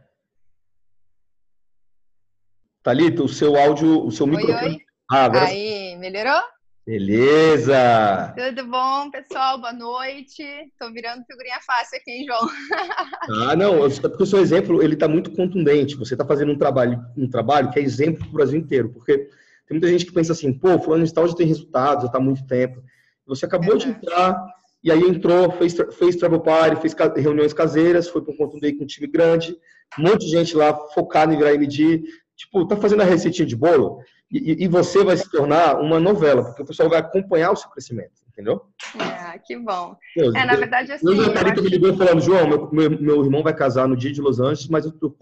Thalita, 2.85 3.22
o 3.22 3.28
seu 3.28 3.57
áudio, 3.57 4.05
o 4.07 4.12
seu 4.12 4.26
microfone. 4.26 4.66
Oi, 4.66 4.72
oi. 4.72 4.80
Ah, 5.11 5.24
agora... 5.24 5.47
Aí, 5.47 5.97
melhorou? 5.97 6.43
Beleza! 6.87 8.35
Tudo 8.37 8.66
bom, 8.66 9.11
pessoal? 9.11 9.59
Boa 9.59 9.72
noite. 9.72 10.45
Tô 10.78 10.93
virando 10.93 11.24
figurinha 11.24 11.59
fácil 11.66 11.97
aqui, 11.97 12.11
hein, 12.11 12.26
João? 12.26 12.47
Ah, 13.49 13.57
não, 13.57 13.89
porque 13.89 14.22
o 14.22 14.26
seu 14.26 14.39
exemplo, 14.39 14.82
ele 14.82 14.97
tá 14.97 15.09
muito 15.09 15.30
contundente. 15.30 15.97
Você 15.97 16.14
tá 16.14 16.26
fazendo 16.26 16.53
um 16.53 16.59
trabalho, 16.59 17.03
um 17.16 17.26
trabalho 17.26 17.70
que 17.70 17.78
é 17.78 17.82
exemplo 17.82 18.18
para 18.18 18.28
o 18.28 18.35
Brasil 18.35 18.61
inteiro, 18.61 18.91
porque 18.91 19.16
tem 19.16 19.78
muita 19.78 19.89
gente 19.89 20.05
que 20.05 20.12
pensa 20.12 20.32
assim, 20.32 20.53
pô, 20.53 20.78
fulano 20.78 21.07
de 21.07 21.14
tal 21.14 21.26
já 21.26 21.35
tem 21.35 21.47
resultados, 21.47 22.05
já 22.05 22.11
tá 22.11 22.18
há 22.18 22.20
muito 22.20 22.47
tempo. 22.47 22.82
Você 23.26 23.47
acabou 23.47 23.78
de 23.78 23.89
entrar, 23.89 24.45
e 24.82 24.93
aí 24.93 25.01
entrou, 25.01 25.51
fez, 25.53 25.74
fez 25.99 26.16
travel 26.16 26.41
party, 26.41 26.82
fez 26.82 26.95
reuniões 27.16 27.55
caseiras, 27.55 28.11
foi 28.11 28.20
para 28.20 28.35
um 28.35 28.37
contundente 28.37 28.76
com 28.76 28.85
um 28.85 28.87
time 28.87 29.07
grande, 29.07 29.57
um 29.99 30.03
monte 30.03 30.26
de 30.26 30.32
gente 30.32 30.55
lá 30.55 30.74
focada 30.89 31.32
em 31.32 31.39
virar 31.39 31.55
MD, 31.55 32.03
tipo, 32.37 32.66
tá 32.66 32.76
fazendo 32.76 33.03
a 33.03 33.07
receitinha 33.07 33.47
de 33.47 33.57
bolo 33.57 34.01
e, 34.30 34.64
e, 34.64 34.68
você 34.68 35.05
vai 35.05 35.16
se 35.16 35.30
tornar 35.30 35.80
uma 35.80 36.01
novela, 36.01 36.43
porque 36.45 36.62
o 36.62 36.66
pessoal 36.66 36.89
vai 36.89 36.99
acompanhar 36.99 37.53
o 37.53 37.57
seu 37.57 37.70
crescimento, 37.70 38.22
entendeu? 38.26 38.62
É, 38.99 39.39
que 39.39 39.57
bom. 39.57 39.97
Deus, 40.16 40.35
é, 40.35 40.45
na 40.45 40.57
verdade, 40.57 40.91
assim... 40.91 41.07
Eu, 41.07 41.14
eu, 41.14 41.32
acho... 41.32 41.62
me 41.62 41.68
ligou 41.68 41.97
falando, 41.97 42.20
João, 42.20 42.49
meu, 42.49 42.70
meu, 42.72 42.91
meu, 42.91 43.24
irmão 43.24 43.43
vai 43.43 43.55
casar 43.55 43.87
no 43.87 43.97
dia 43.97 44.12
de 44.12 44.20
Los 44.20 44.41
Angeles, 44.41 44.68
mas 44.68 44.87
eu 44.87 44.93
tô, 44.93 45.14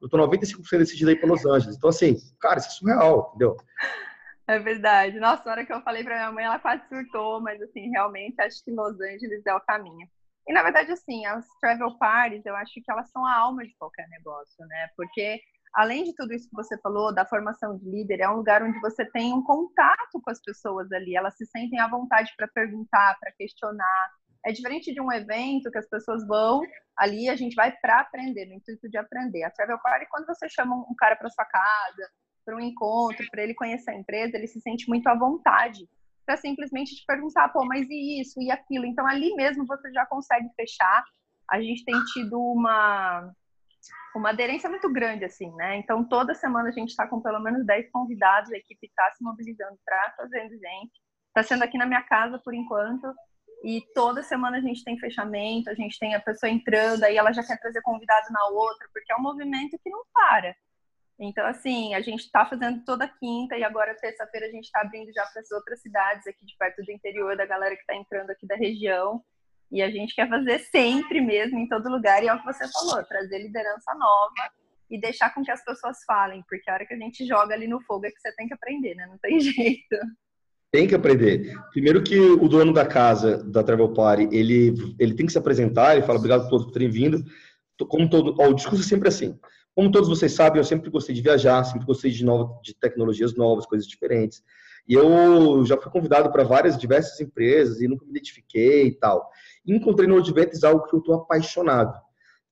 eu 0.00 0.08
tô 0.08 0.18
95% 0.18 0.78
decidido 0.78 1.10
aí 1.10 1.16
para 1.16 1.28
Los 1.28 1.44
Angeles. 1.44 1.76
Então, 1.76 1.90
assim, 1.90 2.16
cara, 2.40 2.58
isso 2.58 2.68
é 2.68 2.72
surreal, 2.72 3.30
entendeu? 3.30 3.56
É 4.46 4.58
verdade. 4.58 5.18
Nossa, 5.18 5.42
na 5.44 5.52
hora 5.52 5.66
que 5.66 5.72
eu 5.72 5.80
falei 5.82 6.04
para 6.04 6.16
minha 6.16 6.32
mãe, 6.32 6.44
ela 6.44 6.58
quase 6.58 6.86
surtou, 6.88 7.40
mas, 7.40 7.60
assim, 7.62 7.88
realmente, 7.90 8.40
acho 8.40 8.62
que 8.64 8.70
Los 8.70 9.00
Angeles 9.00 9.44
é 9.46 9.54
o 9.54 9.60
caminho. 9.60 10.06
E, 10.46 10.52
na 10.52 10.62
verdade, 10.62 10.92
assim, 10.92 11.26
as 11.26 11.46
travel 11.60 11.96
parties, 11.98 12.44
eu 12.46 12.54
acho 12.54 12.74
que 12.74 12.90
elas 12.90 13.10
são 13.10 13.24
a 13.24 13.34
alma 13.34 13.64
de 13.64 13.74
qualquer 13.76 14.08
negócio, 14.08 14.64
né? 14.66 14.88
Porque 14.96 15.40
além 15.74 16.04
de 16.04 16.14
tudo 16.14 16.32
isso 16.32 16.48
que 16.48 16.54
você 16.54 16.78
falou, 16.78 17.14
da 17.14 17.26
formação 17.26 17.76
de 17.76 17.88
líder, 17.88 18.20
é 18.20 18.28
um 18.28 18.36
lugar 18.36 18.62
onde 18.62 18.80
você 18.80 19.04
tem 19.04 19.32
um 19.32 19.42
contato 19.42 20.20
com 20.22 20.30
as 20.30 20.40
pessoas 20.42 20.90
ali, 20.92 21.16
elas 21.16 21.36
se 21.36 21.46
sentem 21.46 21.78
à 21.78 21.88
vontade 21.88 22.32
para 22.36 22.48
perguntar, 22.48 23.16
para 23.20 23.32
questionar. 23.32 24.10
É 24.44 24.52
diferente 24.52 24.92
de 24.92 25.00
um 25.00 25.12
evento 25.12 25.70
que 25.70 25.78
as 25.78 25.88
pessoas 25.88 26.26
vão 26.26 26.62
ali, 26.96 27.28
a 27.28 27.36
gente 27.36 27.54
vai 27.54 27.72
para 27.80 28.00
aprender, 28.00 28.46
no 28.46 28.54
intuito 28.54 28.88
de 28.88 28.96
aprender. 28.96 29.44
A 29.44 29.50
Travel 29.50 29.78
Party, 29.78 30.06
quando 30.10 30.26
você 30.26 30.48
chama 30.48 30.74
um 30.76 30.94
cara 30.96 31.16
para 31.16 31.28
sua 31.28 31.44
casa, 31.44 32.10
para 32.44 32.56
um 32.56 32.60
encontro, 32.60 33.24
para 33.30 33.42
ele 33.42 33.54
conhecer 33.54 33.90
a 33.90 33.96
empresa, 33.96 34.36
ele 34.36 34.46
se 34.46 34.60
sente 34.60 34.88
muito 34.88 35.06
à 35.06 35.14
vontade 35.14 35.88
para 36.26 36.36
simplesmente 36.36 36.94
te 36.94 37.04
perguntar, 37.06 37.48
pô, 37.48 37.64
mas 37.64 37.88
e 37.90 38.20
isso 38.20 38.40
e 38.40 38.50
aquilo? 38.50 38.86
Então 38.86 39.06
ali 39.06 39.34
mesmo 39.34 39.66
você 39.66 39.92
já 39.92 40.06
consegue 40.06 40.48
fechar. 40.54 41.04
A 41.50 41.60
gente 41.60 41.84
tem 41.84 41.94
tido 42.12 42.40
uma 42.40 43.32
uma 44.14 44.30
aderência 44.30 44.68
muito 44.68 44.90
grande, 44.92 45.24
assim, 45.24 45.50
né? 45.56 45.76
Então, 45.76 46.04
toda 46.04 46.34
semana 46.34 46.68
a 46.68 46.72
gente 46.72 46.90
está 46.90 47.06
com 47.06 47.20
pelo 47.20 47.40
menos 47.40 47.64
10 47.64 47.90
convidados, 47.90 48.52
a 48.52 48.56
equipe 48.56 48.86
está 48.86 49.10
se 49.12 49.22
mobilizando 49.22 49.78
para 49.84 50.14
fazendo 50.16 50.50
gente. 50.50 50.92
Está 51.28 51.42
sendo 51.42 51.62
aqui 51.62 51.78
na 51.78 51.86
minha 51.86 52.02
casa 52.02 52.38
por 52.38 52.54
enquanto. 52.54 53.12
E 53.62 53.82
toda 53.94 54.22
semana 54.22 54.58
a 54.58 54.60
gente 54.60 54.82
tem 54.82 54.98
fechamento, 54.98 55.70
a 55.70 55.74
gente 55.74 55.98
tem 55.98 56.14
a 56.14 56.20
pessoa 56.20 56.50
entrando, 56.50 57.04
aí 57.04 57.16
ela 57.16 57.32
já 57.32 57.44
quer 57.44 57.58
trazer 57.60 57.82
convidado 57.82 58.26
na 58.32 58.46
outra, 58.48 58.88
porque 58.92 59.12
é 59.12 59.16
um 59.16 59.22
movimento 59.22 59.78
que 59.82 59.90
não 59.90 60.02
para. 60.12 60.56
Então, 61.18 61.46
assim, 61.46 61.94
a 61.94 62.00
gente 62.00 62.20
está 62.20 62.46
fazendo 62.46 62.82
toda 62.82 63.06
quinta 63.06 63.54
e 63.56 63.62
agora, 63.62 63.94
terça-feira, 63.94 64.46
a 64.46 64.50
gente 64.50 64.64
está 64.64 64.80
abrindo 64.80 65.12
já 65.12 65.26
para 65.26 65.42
as 65.42 65.50
outras 65.50 65.82
cidades 65.82 66.26
aqui 66.26 66.46
de 66.46 66.56
perto 66.56 66.82
do 66.82 66.90
interior, 66.90 67.36
da 67.36 67.44
galera 67.44 67.76
que 67.76 67.82
está 67.82 67.94
entrando 67.94 68.30
aqui 68.30 68.46
da 68.46 68.56
região. 68.56 69.22
E 69.70 69.82
a 69.82 69.90
gente 69.90 70.14
quer 70.14 70.28
fazer 70.28 70.58
sempre 70.58 71.20
mesmo, 71.20 71.58
em 71.58 71.68
todo 71.68 71.90
lugar. 71.90 72.22
E 72.22 72.28
é 72.28 72.34
o 72.34 72.38
que 72.38 72.44
você 72.44 72.66
falou, 72.72 73.02
trazer 73.04 73.38
liderança 73.38 73.94
nova 73.94 74.50
e 74.90 75.00
deixar 75.00 75.32
com 75.32 75.42
que 75.42 75.50
as 75.50 75.64
pessoas 75.64 75.98
falem, 76.04 76.42
porque 76.48 76.68
a 76.68 76.74
hora 76.74 76.86
que 76.86 76.94
a 76.94 76.98
gente 76.98 77.24
joga 77.24 77.54
ali 77.54 77.68
no 77.68 77.80
fogo 77.82 78.06
é 78.06 78.10
que 78.10 78.20
você 78.20 78.34
tem 78.34 78.48
que 78.48 78.54
aprender, 78.54 78.94
né? 78.96 79.06
Não 79.06 79.18
tem 79.18 79.38
jeito. 79.40 79.96
Tem 80.72 80.86
que 80.86 80.94
aprender. 80.94 81.54
Primeiro 81.72 82.02
que 82.02 82.18
o 82.18 82.48
dono 82.48 82.72
da 82.72 82.86
casa, 82.86 83.42
da 83.44 83.62
Travel 83.62 83.92
Party, 83.92 84.28
ele, 84.32 84.74
ele 84.98 85.14
tem 85.14 85.26
que 85.26 85.32
se 85.32 85.38
apresentar, 85.38 85.94
ele 85.94 86.06
fala 86.06 86.18
obrigado 86.18 86.46
a 86.46 86.48
todos 86.48 86.66
por 86.66 86.72
terem 86.72 86.90
vindo. 86.90 87.24
Como 87.88 88.10
todo, 88.10 88.34
ó, 88.38 88.48
o 88.48 88.54
discurso 88.54 88.84
é 88.84 88.88
sempre 88.88 89.08
assim. 89.08 89.38
Como 89.74 89.90
todos 89.90 90.08
vocês 90.08 90.32
sabem, 90.32 90.58
eu 90.58 90.64
sempre 90.64 90.90
gostei 90.90 91.14
de 91.14 91.22
viajar, 91.22 91.64
sempre 91.64 91.86
gostei 91.86 92.10
de, 92.10 92.24
nova, 92.24 92.60
de 92.62 92.74
tecnologias 92.74 93.34
novas, 93.34 93.66
coisas 93.66 93.86
diferentes. 93.86 94.42
E 94.86 94.94
eu 94.94 95.64
já 95.64 95.76
fui 95.76 95.90
convidado 95.90 96.30
para 96.30 96.44
várias 96.44 96.76
diversas 96.76 97.20
empresas 97.20 97.80
e 97.80 97.88
nunca 97.88 98.04
me 98.04 98.10
identifiquei 98.10 98.88
e 98.88 98.92
tal. 98.92 99.30
Encontrei 99.76 100.08
no 100.08 100.18
Adventes 100.18 100.64
algo 100.64 100.86
que 100.86 100.94
eu 100.94 101.00
estou 101.00 101.14
apaixonado. 101.14 101.94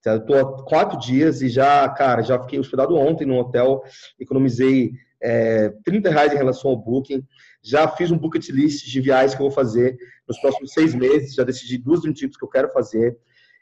Eu 0.05 0.19
estou 0.19 0.39
há 0.39 0.65
quatro 0.65 0.99
dias 0.99 1.43
e 1.43 1.49
já, 1.49 1.89
cara, 1.89 2.23
já 2.23 2.39
fiquei 2.41 2.59
hospedado 2.59 2.97
ontem 2.97 3.27
no 3.27 3.37
hotel, 3.37 3.83
economizei 4.19 4.93
é, 5.21 5.71
30 5.85 6.11
reais 6.11 6.33
em 6.33 6.37
relação 6.37 6.71
ao 6.71 6.77
Booking. 6.77 7.23
Já 7.63 7.89
fiz 7.89 8.11
um 8.11 8.17
bucket 8.17 8.49
list 8.49 8.87
de 8.87 9.01
viagens 9.01 9.35
que 9.35 9.43
eu 9.43 9.47
vou 9.47 9.55
fazer 9.55 9.99
nos 10.27 10.39
próximos 10.39 10.73
seis 10.73 10.95
meses. 10.95 11.35
Já 11.35 11.45
decidi 11.45 11.79
duas 11.79 12.01
tipos 12.15 12.37
que 12.37 12.45
eu 12.45 12.49
quero 12.49 12.71
fazer. 12.73 13.19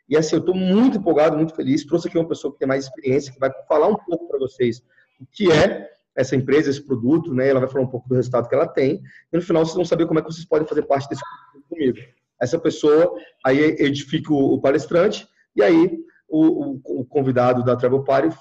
E 0.08 0.16
assim, 0.16 0.36
eu 0.36 0.40
estou 0.40 0.54
muito 0.54 0.98
empolgado, 0.98 1.36
muito 1.36 1.54
feliz. 1.54 1.84
Trouxe 1.84 2.08
aqui 2.08 2.18
uma 2.18 2.28
pessoa 2.28 2.52
que 2.52 2.58
tem 2.58 2.68
mais 2.68 2.84
experiência, 2.84 3.32
que 3.32 3.40
vai 3.40 3.50
falar 3.66 3.88
um 3.88 3.96
pouco 3.96 4.28
para 4.28 4.38
vocês 4.38 4.82
o 5.20 5.26
que 5.32 5.50
é 5.50 5.88
essa 6.14 6.36
empresa, 6.36 6.70
esse 6.70 6.82
produto, 6.82 7.34
né? 7.34 7.48
Ela 7.48 7.60
vai 7.60 7.68
falar 7.68 7.84
um 7.84 7.90
pouco 7.90 8.08
do 8.08 8.14
resultado 8.14 8.48
que 8.48 8.54
ela 8.54 8.68
tem. 8.68 9.02
E 9.32 9.36
no 9.36 9.42
final 9.42 9.64
vocês 9.64 9.74
vão 9.74 9.84
saber 9.84 10.06
como 10.06 10.18
é 10.18 10.22
que 10.22 10.32
vocês 10.32 10.46
podem 10.46 10.68
fazer 10.68 10.82
parte 10.82 11.08
desse 11.08 11.22
comigo. 11.68 11.98
Essa 12.40 12.58
pessoa 12.58 13.14
aí 13.44 13.58
edifica 13.78 14.32
o, 14.32 14.60
palestrante 14.60 15.26
e 15.54 15.62
aí 15.62 15.98
o, 16.28 16.74
o, 16.74 17.00
o 17.00 17.04
convidado 17.04 17.64
da 17.64 17.76
Travel 17.76 18.04
Party 18.04 18.36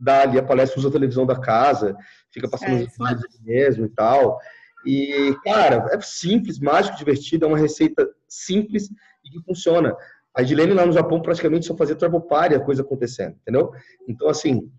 dá 0.00 0.22
ali 0.22 0.38
a 0.38 0.42
palestra, 0.42 0.78
usa 0.78 0.88
a 0.88 0.92
televisão 0.92 1.26
da 1.26 1.40
casa, 1.40 1.96
fica 2.32 2.48
passando 2.48 2.80
é, 2.80 2.84
os 2.84 2.92
slides 2.92 3.40
mesmo 3.40 3.86
e 3.86 3.88
tal. 3.88 4.38
E, 4.84 5.34
cara, 5.42 5.88
é 5.92 6.00
simples, 6.00 6.58
mágico, 6.58 6.98
divertido, 6.98 7.44
é 7.44 7.48
uma 7.48 7.58
receita 7.58 8.08
simples 8.28 8.90
e 9.24 9.30
que 9.30 9.40
funciona. 9.44 9.96
A 10.36 10.42
Edilene 10.42 10.74
lá 10.74 10.84
no 10.84 10.92
Japão 10.92 11.22
praticamente 11.22 11.66
só 11.66 11.76
fazia 11.76 11.94
travel 11.94 12.20
party, 12.20 12.56
a 12.56 12.60
coisa 12.60 12.82
acontecendo, 12.82 13.36
entendeu? 13.40 13.72
Então, 14.06 14.28
assim, 14.28 14.70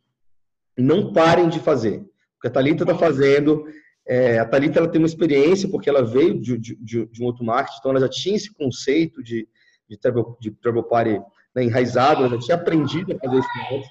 não 0.77 1.13
parem 1.13 1.49
de 1.49 1.59
fazer. 1.59 1.99
O 1.99 2.41
que 2.41 2.47
a 2.47 2.51
Thalita 2.51 2.83
está 2.83 2.95
fazendo, 2.95 3.65
é, 4.07 4.37
a 4.37 4.45
Thalita 4.45 4.79
ela 4.79 4.87
tem 4.87 4.99
uma 5.01 5.07
experiência, 5.07 5.67
porque 5.67 5.89
ela 5.89 6.03
veio 6.03 6.39
de, 6.39 6.57
de, 6.57 6.75
de, 6.75 7.23
um 7.23 7.25
outro 7.25 7.43
marketing, 7.43 7.77
então 7.79 7.91
ela 7.91 7.99
já 7.99 8.09
tinha 8.09 8.35
esse 8.35 8.53
conceito 8.53 9.23
de, 9.23 9.47
de, 9.89 9.97
travel, 9.97 10.37
de 10.39 10.51
travel 10.51 10.83
party 10.83 11.19
né, 11.55 11.63
enraizado, 11.63 12.23
ela 12.23 12.35
já 12.35 12.39
tinha 12.39 12.55
aprendido 12.55 13.13
a 13.13 13.19
fazer 13.19 13.39
isso 13.39 13.49
antes, 13.73 13.89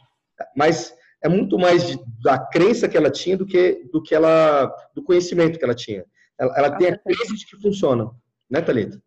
mas 0.56 0.94
é 1.22 1.28
muito 1.28 1.58
mais 1.58 1.86
de, 1.86 1.98
da 2.22 2.38
crença 2.38 2.88
que 2.88 2.96
ela 2.96 3.10
tinha 3.10 3.36
do 3.36 3.46
que 3.46 3.88
do 3.92 4.02
que 4.02 4.14
ela 4.14 4.72
do 4.94 5.02
conhecimento 5.02 5.58
que 5.58 5.64
ela 5.64 5.74
tinha. 5.74 6.04
Ela, 6.38 6.58
ela 6.58 6.70
tem 6.70 6.88
a 6.88 6.98
crença 6.98 7.34
de 7.34 7.46
que 7.46 7.56
funciona, 7.56 8.10
né, 8.48 8.60
Thalita? 8.60 9.02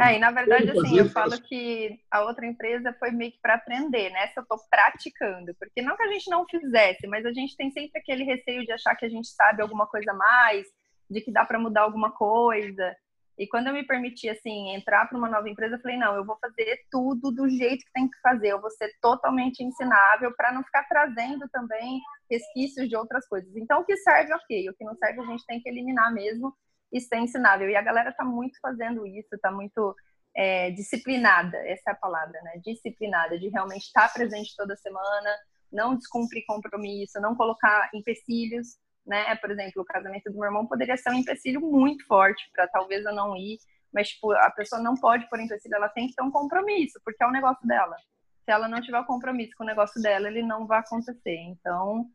É, 0.00 0.16
e 0.16 0.18
na 0.18 0.32
verdade, 0.32 0.70
assim, 0.70 0.98
eu 0.98 1.08
falo 1.08 1.40
que 1.40 2.00
a 2.10 2.22
outra 2.24 2.44
empresa 2.44 2.92
foi 2.98 3.12
meio 3.12 3.30
que 3.30 3.38
para 3.40 3.54
aprender, 3.54 4.10
né? 4.10 4.26
Se 4.28 4.38
eu 4.38 4.42
estou 4.42 4.58
praticando. 4.68 5.54
Porque 5.54 5.80
não 5.80 5.96
que 5.96 6.02
a 6.02 6.12
gente 6.12 6.28
não 6.28 6.44
fizesse, 6.46 7.06
mas 7.06 7.24
a 7.24 7.32
gente 7.32 7.56
tem 7.56 7.70
sempre 7.70 8.00
aquele 8.00 8.24
receio 8.24 8.64
de 8.64 8.72
achar 8.72 8.96
que 8.96 9.06
a 9.06 9.08
gente 9.08 9.28
sabe 9.28 9.62
alguma 9.62 9.86
coisa 9.86 10.10
a 10.10 10.14
mais, 10.14 10.66
de 11.08 11.20
que 11.20 11.30
dá 11.30 11.44
para 11.44 11.60
mudar 11.60 11.82
alguma 11.82 12.10
coisa. 12.10 12.94
E 13.38 13.46
quando 13.46 13.68
eu 13.68 13.72
me 13.72 13.86
permiti, 13.86 14.28
assim, 14.28 14.74
entrar 14.74 15.08
para 15.08 15.16
uma 15.16 15.28
nova 15.28 15.48
empresa, 15.48 15.76
eu 15.76 15.80
falei, 15.80 15.96
não, 15.96 16.16
eu 16.16 16.24
vou 16.24 16.36
fazer 16.40 16.80
tudo 16.90 17.30
do 17.30 17.48
jeito 17.48 17.84
que 17.84 17.92
tem 17.92 18.10
que 18.10 18.20
fazer. 18.20 18.48
Eu 18.48 18.60
vou 18.60 18.70
ser 18.70 18.90
totalmente 19.00 19.62
ensinável 19.62 20.34
para 20.36 20.50
não 20.52 20.64
ficar 20.64 20.82
trazendo 20.88 21.48
também 21.50 22.00
resquícios 22.28 22.88
de 22.88 22.96
outras 22.96 23.28
coisas. 23.28 23.54
Então, 23.54 23.80
o 23.80 23.84
que 23.84 23.96
serve, 23.98 24.34
ok. 24.34 24.68
O 24.68 24.74
que 24.74 24.84
não 24.84 24.96
serve, 24.96 25.20
a 25.20 25.24
gente 25.26 25.46
tem 25.46 25.60
que 25.60 25.68
eliminar 25.68 26.12
mesmo 26.12 26.52
e 26.92 27.00
ser 27.00 27.18
ensinável. 27.18 27.68
E 27.68 27.76
a 27.76 27.82
galera 27.82 28.10
está 28.10 28.24
muito 28.24 28.58
fazendo 28.60 29.06
isso, 29.06 29.34
está 29.34 29.50
muito 29.50 29.94
é, 30.34 30.70
disciplinada, 30.70 31.56
essa 31.68 31.90
é 31.90 31.92
a 31.92 31.96
palavra, 31.96 32.40
né? 32.42 32.60
Disciplinada, 32.64 33.38
de 33.38 33.48
realmente 33.48 33.86
estar 33.86 34.08
tá 34.08 34.14
presente 34.14 34.54
toda 34.56 34.76
semana, 34.76 35.30
não 35.72 35.96
descumprir 35.96 36.44
compromisso, 36.46 37.20
não 37.20 37.34
colocar 37.34 37.90
empecilhos, 37.94 38.78
né? 39.06 39.34
Por 39.36 39.50
exemplo, 39.50 39.82
o 39.82 39.84
casamento 39.84 40.30
do 40.30 40.38
meu 40.38 40.46
irmão 40.46 40.66
poderia 40.66 40.96
ser 40.96 41.10
um 41.10 41.14
empecilho 41.14 41.60
muito 41.60 42.06
forte 42.06 42.48
para 42.52 42.68
talvez 42.68 43.04
eu 43.04 43.14
não 43.14 43.36
ir, 43.36 43.58
mas 43.92 44.10
tipo, 44.10 44.32
a 44.32 44.50
pessoa 44.50 44.80
não 44.82 44.94
pode 44.94 45.28
pôr 45.28 45.40
empecilho, 45.40 45.74
ela 45.74 45.88
tem 45.88 46.08
que 46.08 46.14
ter 46.14 46.22
um 46.22 46.30
compromisso, 46.30 47.00
porque 47.04 47.22
é 47.22 47.26
o 47.26 47.32
negócio 47.32 47.66
dela. 47.66 47.96
Se 48.44 48.52
ela 48.52 48.68
não 48.68 48.80
tiver 48.80 49.04
compromisso 49.06 49.52
com 49.56 49.64
o 49.64 49.66
negócio 49.66 50.00
dela, 50.00 50.28
ele 50.28 50.42
não 50.42 50.66
vai 50.66 50.78
acontecer. 50.78 51.36
Então, 51.36 52.06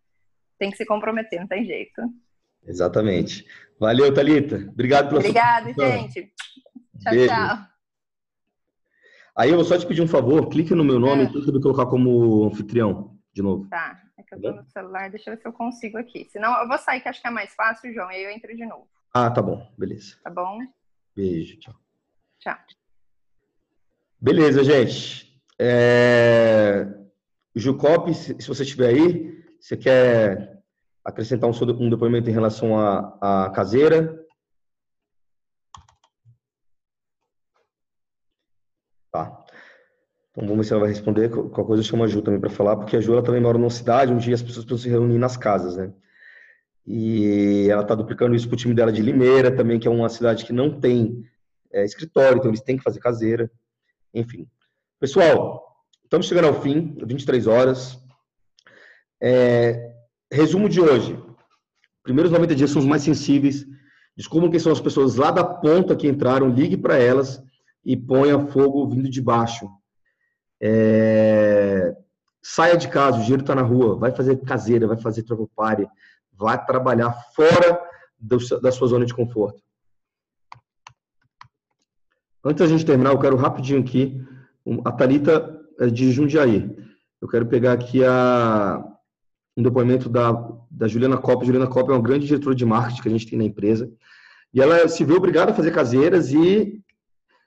tem 0.58 0.72
que 0.72 0.78
se 0.78 0.86
comprometer, 0.86 1.40
não 1.40 1.48
tem 1.48 1.66
jeito. 1.66 2.02
Exatamente. 2.66 3.46
Valeu, 3.80 4.14
Thalita. 4.14 4.56
Obrigado 4.72 5.10
pela 5.10 5.20
Obrigado, 5.20 5.74
sua 5.74 5.92
gente. 5.92 6.34
Tchau, 7.00 7.14
Beijo. 7.14 7.28
tchau. 7.28 7.58
Aí 9.36 9.50
eu 9.50 9.56
vou 9.56 9.66
só 9.66 9.78
te 9.78 9.86
pedir 9.86 10.02
um 10.02 10.08
favor, 10.08 10.48
clique 10.48 10.76
no 10.76 10.84
meu 10.84 11.00
nome 11.00 11.24
é. 11.24 11.26
e 11.26 11.32
tenta 11.32 11.60
colocar 11.60 11.88
como 11.88 12.46
anfitrião 12.46 13.18
de 13.34 13.42
novo. 13.42 13.68
Tá, 13.68 14.00
é 14.18 14.24
que 14.24 14.36
eu 14.36 14.42
tô 14.42 14.52
no 14.52 14.66
celular, 14.66 15.10
deixa 15.10 15.30
eu 15.30 15.36
ver 15.36 15.42
se 15.42 15.48
eu 15.48 15.54
consigo 15.54 15.98
aqui. 15.98 16.28
Senão 16.32 16.62
eu 16.62 16.68
vou 16.68 16.78
sair, 16.78 17.02
que 17.02 17.10
acho 17.10 17.20
que 17.20 17.28
é 17.28 17.32
mais 17.32 17.54
fácil, 17.56 17.92
João, 17.94 18.12
e 18.12 18.16
aí 18.16 18.24
eu 18.24 18.30
entro 18.30 18.56
de 18.56 18.66
novo. 18.66 18.88
Ah, 19.12 19.32
tá 19.32 19.42
bom, 19.42 19.68
beleza. 19.78 20.18
Tá 20.24 20.30
bom? 20.30 20.60
Beijo, 21.16 21.60
tchau. 21.60 21.76
Tchau. 22.40 22.58
Beleza, 24.22 24.64
gente. 24.64 25.42
É... 25.60 26.88
Jucop, 27.56 28.14
se 28.14 28.48
você 28.48 28.64
estiver 28.64 28.90
aí, 28.90 29.44
você 29.60 29.76
quer 29.78 30.63
acrescentar 31.04 31.50
um, 31.50 31.54
um 31.84 31.90
depoimento 31.90 32.30
em 32.30 32.34
relação 32.34 32.78
à, 32.80 33.46
à 33.46 33.50
caseira. 33.50 34.20
Tá. 39.12 39.46
Então 40.32 40.48
vamos 40.48 40.58
ver 40.58 40.64
se 40.64 40.74
ela 40.74 40.82
vai 40.82 40.90
responder. 40.90 41.30
Qualquer 41.30 41.66
coisa 41.66 41.84
eu 41.84 41.88
chamo 41.88 42.04
a 42.04 42.08
Ju 42.08 42.22
também 42.22 42.40
para 42.40 42.50
falar, 42.50 42.76
porque 42.78 42.98
a 42.98 43.02
Ju 43.02 43.14
ela 43.14 43.24
também 43.24 43.42
mora 43.42 43.58
numa 43.58 43.70
cidade 43.70 44.12
onde 44.12 44.34
as 44.34 44.42
pessoas 44.42 44.66
precisam 44.66 44.84
se 44.84 44.90
reunir 44.90 45.20
nas 45.20 45.38
casas, 45.38 45.76
né? 45.76 45.94
E 46.86 47.68
ela 47.70 47.84
está 47.84 47.96
duplicando 47.96 48.36
isso 48.36 48.48
para 48.48 48.56
o 48.56 48.58
time 48.58 48.74
dela 48.74 48.92
de 48.92 49.02
Limeira 49.02 49.56
também, 49.56 49.80
que 49.80 49.88
é 49.88 49.92
uma 49.92 50.10
cidade 50.10 50.44
que 50.44 50.52
não 50.52 50.80
tem 50.80 51.24
é, 51.72 51.86
escritório, 51.86 52.38
então 52.38 52.50
eles 52.50 52.62
têm 52.62 52.78
que 52.78 52.84
fazer 52.84 53.00
caseira. 53.00 53.50
Enfim. 54.14 54.48
Pessoal, 55.00 55.64
estamos 56.04 56.28
chegando 56.28 56.48
ao 56.48 56.62
fim, 56.62 56.96
23 57.06 57.48
horas. 57.48 57.98
É, 59.22 59.94
resumo 60.34 60.68
de 60.68 60.82
hoje. 60.82 61.18
Primeiros 62.02 62.32
90 62.32 62.56
dias 62.56 62.72
são 62.72 62.82
os 62.82 62.88
mais 62.88 63.04
sensíveis. 63.04 63.66
Descubram 64.18 64.50
quem 64.50 64.60
são 64.60 64.72
as 64.72 64.82
pessoas 64.82 65.16
lá 65.16 65.32
da 65.32 65.44
ponta 65.44 65.96
que 65.96 66.08
entraram, 66.08 66.50
ligue 66.50 66.76
para 66.76 66.98
elas 66.98 67.42
e 67.86 67.96
ponha 67.96 68.48
fogo 68.48 68.90
vindo 68.90 69.10
de 69.10 69.22
baixo. 69.22 69.70
É... 70.62 71.96
Saia 72.42 72.76
de 72.76 72.90
casa, 72.90 73.18
o 73.18 73.22
dinheiro 73.22 73.42
está 73.42 73.56
na 73.56 73.62
rua, 73.62 73.96
vai 73.96 74.12
fazer 74.12 74.36
caseira, 74.38 74.88
vai 74.88 74.98
fazer 74.98 75.24
travel 75.24 75.50
party, 75.56 75.88
vai 76.34 76.64
trabalhar 76.66 77.14
fora 77.34 77.82
do, 78.20 78.38
da 78.60 78.72
sua 78.72 78.88
zona 78.88 79.06
de 79.06 79.14
conforto. 79.14 79.62
Antes 82.44 82.60
da 82.60 82.68
gente 82.68 82.86
terminar, 82.86 83.12
eu 83.12 83.20
quero 83.20 83.38
rapidinho 83.38 83.80
aqui, 83.80 84.22
a 84.84 84.92
Thalita 84.92 85.58
é 85.80 85.88
de 85.88 86.12
Jundiaí. 86.12 86.70
Eu 87.22 87.28
quero 87.30 87.46
pegar 87.46 87.72
aqui 87.72 88.04
a, 88.04 88.93
um 89.56 89.64
depoimento 89.64 90.10
da, 90.10 90.32
da 90.70 90.88
Juliana 90.88 91.18
Copa. 91.18 91.46
Juliana 91.46 91.68
Copa 91.68 91.92
é 91.92 91.96
uma 91.96 92.02
grande 92.02 92.26
diretora 92.26 92.56
de 92.56 92.66
marketing 92.66 93.02
que 93.02 93.08
a 93.08 93.12
gente 93.12 93.28
tem 93.28 93.38
na 93.38 93.46
empresa. 93.46 93.92
E 94.54 94.62
ela 94.62 94.88
se 94.88 95.04
viu 95.04 95.16
obrigada 95.16 95.52
a 95.52 95.56
fazer 95.56 95.72
caseiras 95.72 96.32
e 96.32 96.82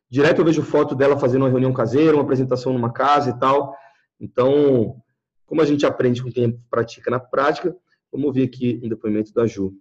direto 0.08 0.40
eu 0.40 0.44
vejo 0.44 0.62
foto 0.62 0.94
dela 0.94 1.18
fazendo 1.18 1.42
uma 1.42 1.50
reunião 1.50 1.72
caseira, 1.72 2.16
uma 2.16 2.22
apresentação 2.22 2.72
numa 2.72 2.92
casa 2.92 3.30
e 3.30 3.38
tal. 3.38 3.74
Então, 4.20 5.00
como 5.44 5.60
a 5.60 5.64
gente 5.64 5.84
aprende 5.84 6.22
com 6.22 6.30
quem 6.30 6.60
pratica 6.70 7.10
na 7.10 7.20
prática, 7.20 7.74
vamos 8.10 8.34
ver 8.34 8.44
aqui 8.44 8.80
um 8.82 8.88
depoimento 8.88 9.32
da 9.32 9.46
Ju. 9.46 9.74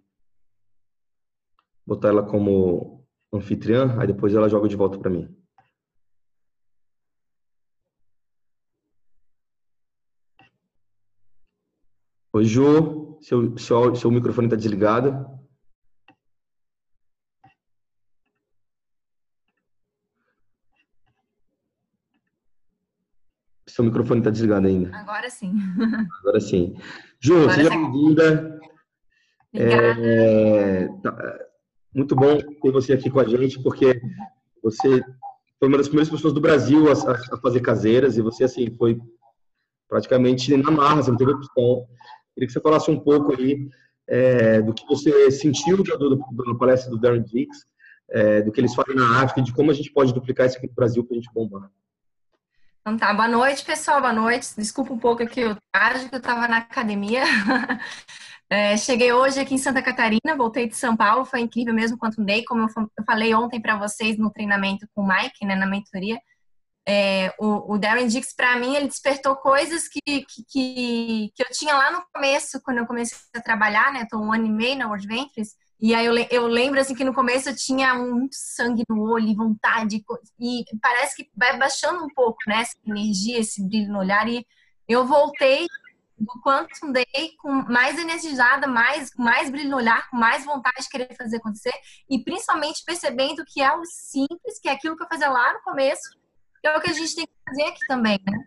Botar 1.86 2.08
ela 2.08 2.22
como 2.22 3.04
anfitriã, 3.32 3.96
aí 3.98 4.06
depois 4.06 4.34
ela 4.34 4.48
joga 4.48 4.68
de 4.68 4.76
volta 4.76 4.98
para 4.98 5.10
mim. 5.10 5.28
Oi, 12.36 12.44
Ju. 12.44 13.16
Seu, 13.22 13.56
seu, 13.56 13.96
seu 13.96 14.10
microfone 14.10 14.46
está 14.46 14.56
desligado. 14.56 15.26
Seu 23.66 23.82
microfone 23.82 24.20
está 24.20 24.28
desligado 24.28 24.66
ainda. 24.66 24.94
Agora 24.94 25.30
sim. 25.30 25.54
Agora 26.20 26.38
sim. 26.38 26.76
Ju, 27.18 27.38
Agora 27.38 27.54
seja 27.54 27.70
bem-vinda. 27.70 28.60
É, 29.54 30.88
tá, 31.02 31.38
muito 31.94 32.14
bom 32.14 32.36
ter 32.36 32.70
você 32.70 32.92
aqui 32.92 33.08
com 33.08 33.20
a 33.20 33.24
gente, 33.24 33.62
porque 33.62 33.98
você 34.62 35.02
foi 35.58 35.68
uma 35.68 35.78
das 35.78 35.88
primeiras 35.88 36.10
pessoas 36.10 36.34
do 36.34 36.40
Brasil 36.42 36.84
a, 36.90 36.92
a 36.92 37.40
fazer 37.40 37.60
caseiras 37.60 38.18
e 38.18 38.20
você, 38.20 38.44
assim, 38.44 38.70
foi 38.76 39.00
praticamente 39.88 40.54
na 40.54 40.70
marra, 40.70 40.96
você 40.96 41.10
não 41.10 41.16
teve 41.16 41.32
opção. 41.32 41.86
Queria 42.36 42.48
que 42.48 42.52
você 42.52 42.60
falasse 42.60 42.90
um 42.90 43.00
pouco 43.00 43.32
aí 43.32 43.66
é, 44.06 44.60
do 44.60 44.74
que 44.74 44.86
você 44.86 45.30
sentiu 45.30 45.78
do, 45.78 45.96
do, 45.96 46.44
na 46.46 46.54
palestra 46.54 46.90
do 46.90 46.98
Darren 46.98 47.22
Dix, 47.22 47.64
é, 48.10 48.42
do 48.42 48.52
que 48.52 48.60
eles 48.60 48.74
fazem 48.74 48.94
na 48.94 49.22
África 49.22 49.40
de 49.40 49.54
como 49.54 49.70
a 49.70 49.74
gente 49.74 49.90
pode 49.90 50.12
duplicar 50.12 50.46
isso 50.46 50.58
aqui 50.58 50.66
no 50.66 50.74
Brasil 50.74 51.02
para 51.02 51.16
a 51.16 51.18
gente 51.18 51.32
bombar. 51.32 51.70
Então 52.82 52.94
tá, 52.98 53.14
boa 53.14 53.26
noite, 53.26 53.64
pessoal, 53.64 54.02
boa 54.02 54.12
noite. 54.12 54.48
Desculpa 54.54 54.92
um 54.92 54.98
pouco 54.98 55.22
aqui 55.22 55.46
o 55.46 55.56
tarde, 55.72 56.10
que 56.10 56.14
eu 56.14 56.18
estava 56.18 56.46
na 56.46 56.58
academia. 56.58 57.22
É, 58.48 58.76
cheguei 58.76 59.12
hoje 59.12 59.40
aqui 59.40 59.54
em 59.54 59.58
Santa 59.58 59.82
Catarina, 59.82 60.36
voltei 60.36 60.68
de 60.68 60.76
São 60.76 60.96
Paulo, 60.96 61.24
foi 61.24 61.40
incrível 61.40 61.74
mesmo 61.74 61.98
quanto 61.98 62.22
dei, 62.22 62.44
como 62.44 62.62
eu 62.62 63.04
falei 63.04 63.34
ontem 63.34 63.60
para 63.60 63.76
vocês 63.76 64.16
no 64.16 64.30
treinamento 64.30 64.86
com 64.94 65.02
o 65.02 65.08
Mike, 65.08 65.44
né, 65.44 65.56
na 65.56 65.66
mentoria. 65.66 66.16
É, 66.88 67.34
o, 67.40 67.74
o, 67.74 67.78
Darren 67.78 68.06
Dix, 68.06 68.32
para 68.32 68.56
mim, 68.56 68.76
ele 68.76 68.86
despertou 68.86 69.34
coisas 69.34 69.88
que, 69.88 70.00
que, 70.04 70.44
que, 70.48 71.32
que, 71.34 71.42
eu 71.42 71.46
tinha 71.50 71.74
lá 71.74 71.90
no 71.90 72.04
começo, 72.14 72.60
quando 72.62 72.78
eu 72.78 72.86
comecei 72.86 73.18
a 73.34 73.40
trabalhar, 73.40 73.92
né? 73.92 74.02
Estou 74.02 74.22
um 74.22 74.32
ano 74.32 74.46
e 74.46 74.50
meio 74.50 74.78
na 74.78 74.86
World 74.86 75.04
Ventures. 75.04 75.56
E 75.80 75.94
aí 75.94 76.06
eu, 76.06 76.14
eu 76.30 76.46
lembro, 76.46 76.80
assim, 76.80 76.94
que 76.94 77.02
no 77.02 77.12
começo 77.12 77.48
eu 77.48 77.56
tinha 77.56 77.92
muito 77.94 78.36
sangue 78.36 78.84
no 78.88 79.02
olho, 79.02 79.34
vontade. 79.34 80.04
E 80.38 80.64
parece 80.80 81.16
que 81.16 81.28
vai 81.36 81.58
baixando 81.58 82.04
um 82.04 82.08
pouco, 82.14 82.38
né? 82.46 82.60
Essa 82.60 82.76
energia, 82.86 83.40
esse 83.40 83.66
brilho 83.66 83.92
no 83.92 83.98
olhar. 83.98 84.28
E 84.28 84.46
eu 84.88 85.04
voltei 85.04 85.66
do 86.16 86.40
Quantum 86.40 86.92
Day 86.92 87.34
com 87.38 87.50
mais 87.50 87.98
energizada, 87.98 88.66
mais, 88.68 89.10
mais 89.18 89.50
brilho 89.50 89.70
no 89.70 89.76
olhar, 89.76 90.08
com 90.08 90.16
mais 90.16 90.44
vontade 90.44 90.82
de 90.82 90.88
querer 90.88 91.14
fazer 91.16 91.38
acontecer. 91.38 91.74
E 92.08 92.22
principalmente 92.22 92.84
percebendo 92.84 93.44
que 93.44 93.60
é 93.60 93.76
o 93.76 93.84
simples, 93.84 94.60
que 94.60 94.68
é 94.68 94.72
aquilo 94.72 94.96
que 94.96 95.02
eu 95.02 95.08
fazia 95.08 95.28
lá 95.28 95.52
no 95.52 95.60
começo, 95.62 96.08
é 96.68 96.76
o 96.76 96.80
que 96.80 96.90
a 96.90 96.94
gente 96.94 97.14
tem 97.14 97.26
que 97.26 97.32
fazer 97.48 97.62
aqui 97.64 97.86
também, 97.86 98.20
né? 98.26 98.44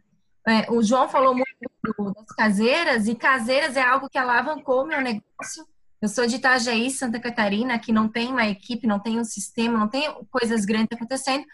É, 0.48 0.72
o 0.72 0.82
João 0.82 1.08
falou 1.08 1.36
muito 1.36 2.14
das 2.14 2.32
caseiras, 2.36 3.08
e 3.08 3.16
caseiras 3.16 3.76
é 3.76 3.82
algo 3.82 4.10
que 4.10 4.18
alavancou 4.18 4.86
meu 4.86 5.02
negócio. 5.02 5.66
Eu 6.02 6.08
sou 6.08 6.26
de 6.26 6.38
Itajaí, 6.38 6.90
Santa 6.90 7.20
Catarina, 7.20 7.78
que 7.78 7.92
não 7.92 8.08
tem 8.08 8.30
uma 8.30 8.48
equipe, 8.48 8.88
não 8.88 9.00
tem 9.00 9.20
um 9.20 9.24
sistema, 9.24 9.78
não 9.78 9.90
tem 9.90 10.10
coisas 10.32 10.66
grandes 10.66 10.90
acontecendo. 10.94 11.46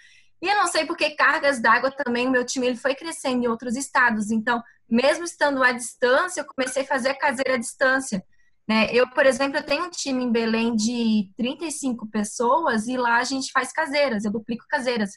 E 0.42 0.48
eu 0.48 0.56
não 0.56 0.68
sei 0.68 0.86
porque 0.86 1.16
cargas 1.16 1.60
d'água 1.60 1.90
também, 1.92 2.28
o 2.28 2.32
meu 2.32 2.46
time 2.46 2.68
ele 2.68 2.78
foi 2.78 2.94
crescendo 2.94 3.44
em 3.44 3.48
outros 3.48 3.76
estados. 3.76 4.30
Então, 4.30 4.62
mesmo 4.88 5.24
estando 5.24 5.64
à 5.64 5.72
distância, 5.72 6.42
eu 6.42 6.46
comecei 6.46 6.84
a 6.84 6.88
fazer 6.88 7.10
a 7.10 7.18
caseira 7.18 7.56
à 7.56 7.58
distância. 7.58 8.24
Né? 8.68 8.88
Eu, 8.92 9.10
por 9.10 9.26
exemplo, 9.26 9.58
eu 9.58 9.64
tenho 9.64 9.86
um 9.86 9.90
time 9.90 10.24
em 10.24 10.32
Belém 10.32 10.76
de 10.76 11.32
35 11.38 12.08
pessoas 12.08 12.88
e 12.88 12.98
lá 12.98 13.18
a 13.18 13.24
gente 13.24 13.52
faz 13.52 13.72
caseiras, 13.72 14.26
eu 14.26 14.32
duplico 14.32 14.66
caseiras. 14.68 15.12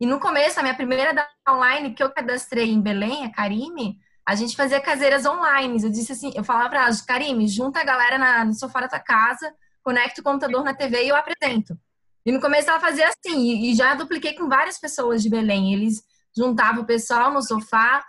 E 0.00 0.06
no 0.06 0.20
começo, 0.20 0.60
a 0.60 0.62
minha 0.62 0.74
primeira 0.74 1.12
da 1.12 1.28
online 1.48 1.92
que 1.92 2.02
eu 2.02 2.10
cadastrei 2.10 2.70
em 2.70 2.80
Belém, 2.80 3.24
a 3.24 3.32
Karime, 3.32 3.98
a 4.24 4.34
gente 4.34 4.54
fazia 4.54 4.80
caseiras 4.80 5.26
online. 5.26 5.82
Eu 5.82 5.90
disse 5.90 6.12
assim, 6.12 6.32
eu 6.34 6.44
falava 6.44 6.68
para 6.68 6.86
ela, 6.86 6.96
Karime, 7.06 7.48
junta 7.48 7.80
a 7.80 7.84
galera 7.84 8.18
na, 8.18 8.44
no 8.44 8.54
sofá 8.54 8.82
da 8.82 8.88
tua 8.88 9.00
casa, 9.00 9.52
conecta 9.82 10.20
o 10.20 10.24
computador 10.24 10.62
na 10.62 10.74
TV 10.74 11.04
e 11.04 11.08
eu 11.08 11.16
apresento. 11.16 11.76
E 12.24 12.30
no 12.30 12.40
começo 12.40 12.68
ela 12.68 12.78
fazia 12.78 13.08
assim, 13.08 13.38
e, 13.38 13.72
e 13.72 13.74
já 13.74 13.94
dupliquei 13.94 14.34
com 14.34 14.48
várias 14.48 14.78
pessoas 14.78 15.22
de 15.22 15.30
Belém. 15.30 15.72
Eles 15.72 16.02
juntavam 16.36 16.82
o 16.82 16.86
pessoal 16.86 17.32
no 17.32 17.42
sofá, 17.42 18.04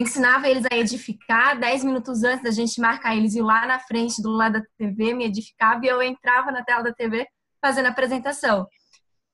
ensinava 0.00 0.48
eles 0.48 0.64
a 0.70 0.76
edificar. 0.76 1.58
Dez 1.58 1.84
minutos 1.84 2.22
antes 2.24 2.42
da 2.42 2.50
gente 2.50 2.80
marcar 2.80 3.16
eles 3.16 3.34
ir 3.34 3.42
lá 3.42 3.66
na 3.66 3.78
frente 3.78 4.22
do 4.22 4.30
lado 4.30 4.54
da 4.54 4.62
TV, 4.78 5.12
me 5.12 5.26
edificava 5.26 5.84
e 5.84 5.88
eu 5.88 6.00
entrava 6.00 6.50
na 6.50 6.64
tela 6.64 6.84
da 6.84 6.92
TV 6.92 7.26
fazendo 7.60 7.86
a 7.86 7.90
apresentação. 7.90 8.66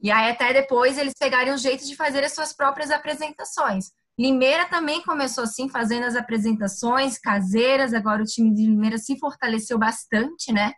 E 0.05 0.11
aí 0.11 0.31
até 0.31 0.53
depois 0.53 0.99
eles 0.99 1.15
pegaram 1.19 1.55
o 1.55 1.57
jeito 1.57 1.87
de 1.87 1.97
fazer 1.97 2.23
as 2.23 2.35
suas 2.35 2.53
próprias 2.53 2.91
apresentações. 2.91 3.91
Limeira 4.19 4.67
também 4.67 5.03
começou 5.03 5.45
assim, 5.45 5.67
fazendo 5.67 6.05
as 6.05 6.15
apresentações 6.15 7.19
caseiras. 7.19 7.95
Agora 7.95 8.23
o 8.23 8.27
time 8.27 8.53
de 8.53 8.67
Limeira 8.67 8.99
se 8.99 9.19
fortaleceu 9.19 9.79
bastante, 9.79 10.53
né? 10.53 10.75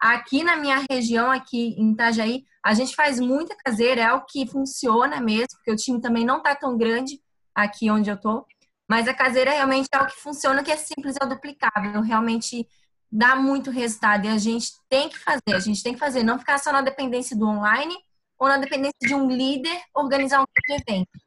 Aqui 0.00 0.44
na 0.44 0.54
minha 0.54 0.86
região, 0.88 1.28
aqui 1.28 1.74
em 1.76 1.90
Itajaí, 1.90 2.44
a 2.64 2.72
gente 2.72 2.94
faz 2.94 3.18
muita 3.18 3.56
caseira, 3.56 4.00
é 4.00 4.12
o 4.12 4.24
que 4.24 4.46
funciona 4.46 5.20
mesmo, 5.20 5.48
porque 5.56 5.72
o 5.72 5.76
time 5.76 6.00
também 6.00 6.24
não 6.24 6.40
tá 6.40 6.54
tão 6.54 6.78
grande 6.78 7.20
aqui 7.52 7.90
onde 7.90 8.08
eu 8.08 8.16
tô. 8.16 8.46
Mas 8.88 9.08
a 9.08 9.12
caseira 9.12 9.50
realmente 9.50 9.88
é 9.92 9.98
o 9.98 10.06
que 10.06 10.20
funciona, 10.20 10.62
que 10.62 10.70
é 10.70 10.76
simples, 10.76 11.16
é 11.20 11.26
duplicável, 11.26 12.00
realmente 12.00 12.64
dá 13.10 13.34
muito 13.34 13.72
resultado 13.72 14.26
e 14.26 14.28
a 14.28 14.38
gente 14.38 14.70
tem 14.88 15.08
que 15.08 15.18
fazer, 15.18 15.52
a 15.52 15.58
gente 15.58 15.82
tem 15.82 15.94
que 15.94 15.98
fazer, 15.98 16.22
não 16.22 16.38
ficar 16.38 16.58
só 16.58 16.70
na 16.70 16.80
dependência 16.80 17.36
do 17.36 17.44
online 17.44 17.96
ou 18.38 18.48
na 18.48 18.58
dependência 18.58 18.98
de 19.00 19.14
um 19.14 19.28
líder 19.28 19.80
organizar 19.94 20.42
um 20.42 20.46
evento, 20.70 21.18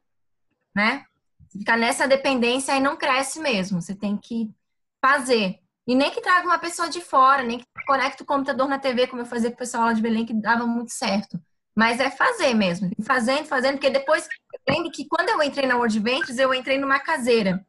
né? 0.76 1.06
Se 1.50 1.60
ficar 1.60 1.78
nessa 1.78 2.08
dependência 2.08 2.74
aí 2.74 2.80
não 2.80 2.96
cresce 2.96 3.40
mesmo, 3.40 3.82
você 3.82 3.94
tem 3.94 4.18
que 4.18 4.50
fazer. 5.02 5.60
E 5.86 5.96
nem 5.96 6.12
que 6.12 6.22
traga 6.22 6.46
uma 6.46 6.60
pessoa 6.60 6.90
de 6.90 7.02
fora, 7.02 7.44
nem 7.44 7.60
que 7.60 7.66
conecte 7.86 8.24
o 8.24 8.26
computador 8.26 8.68
na 8.70 8.80
TV, 8.80 9.08
como 9.08 9.22
eu 9.22 9.26
fazia 9.26 9.50
com 9.50 9.56
o 9.56 9.60
pessoal 9.60 9.86
lá 9.86 9.94
de 9.94 10.02
Belém, 10.02 10.26
que 10.26 10.34
dava 10.34 10.66
muito 10.66 10.92
certo. 10.94 11.42
Mas 11.76 12.00
é 12.00 12.10
fazer 12.10 12.54
mesmo, 12.54 12.90
fazendo, 13.04 13.46
fazendo, 13.46 13.74
porque 13.74 13.90
depois, 13.90 14.28
eu 14.54 14.74
lembro 14.74 14.92
que 14.92 15.08
quando 15.08 15.30
eu 15.30 15.42
entrei 15.42 15.68
na 15.68 15.76
World 15.76 16.00
Ventures, 16.00 16.38
eu 16.38 16.54
entrei 16.54 16.78
numa 16.78 17.00
caseira. 17.00 17.66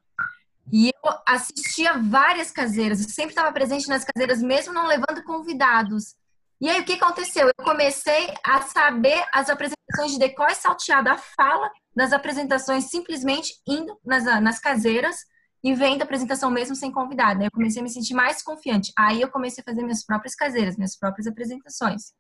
E 0.73 0.89
eu 0.89 1.11
assistia 1.27 1.99
várias 1.99 2.51
caseiras, 2.51 3.03
eu 3.03 3.09
sempre 3.09 3.33
estava 3.33 3.53
presente 3.53 3.89
nas 3.89 4.05
caseiras, 4.05 4.43
mesmo 4.43 4.73
não 4.73 4.87
levando 4.87 5.25
convidados. 5.25 6.15
E 6.63 6.69
aí, 6.69 6.81
o 6.81 6.85
que 6.85 6.93
aconteceu? 6.93 7.49
Eu 7.49 7.65
comecei 7.65 8.33
a 8.45 8.63
saber 8.63 9.21
as 9.35 9.51
apresentações 9.51 10.13
de 10.13 10.19
decor 10.21 10.49
e 10.49 10.55
salteado, 10.55 11.09
a 11.09 11.19
fala 11.19 11.69
das 11.93 12.13
apresentações, 12.13 12.85
simplesmente 12.85 13.53
indo 13.67 13.99
nas, 14.05 14.23
nas 14.41 14.61
caseiras 14.61 15.17
e 15.65 15.75
vendo 15.75 16.03
a 16.03 16.05
apresentação 16.05 16.53
mesmo 16.53 16.77
sem 16.77 16.93
convidado. 16.93 17.41
Aí 17.41 17.47
eu 17.47 17.51
comecei 17.51 17.81
a 17.81 17.83
me 17.83 17.91
sentir 17.91 18.15
mais 18.15 18.45
confiante. 18.45 18.93
Aí 18.97 19.21
eu 19.21 19.29
comecei 19.29 19.61
a 19.61 19.69
fazer 19.69 19.83
minhas 19.83 20.05
próprias 20.05 20.37
caseiras, 20.37 20.77
minhas 20.77 20.97
próprias 20.97 21.27
apresentações. 21.27 22.13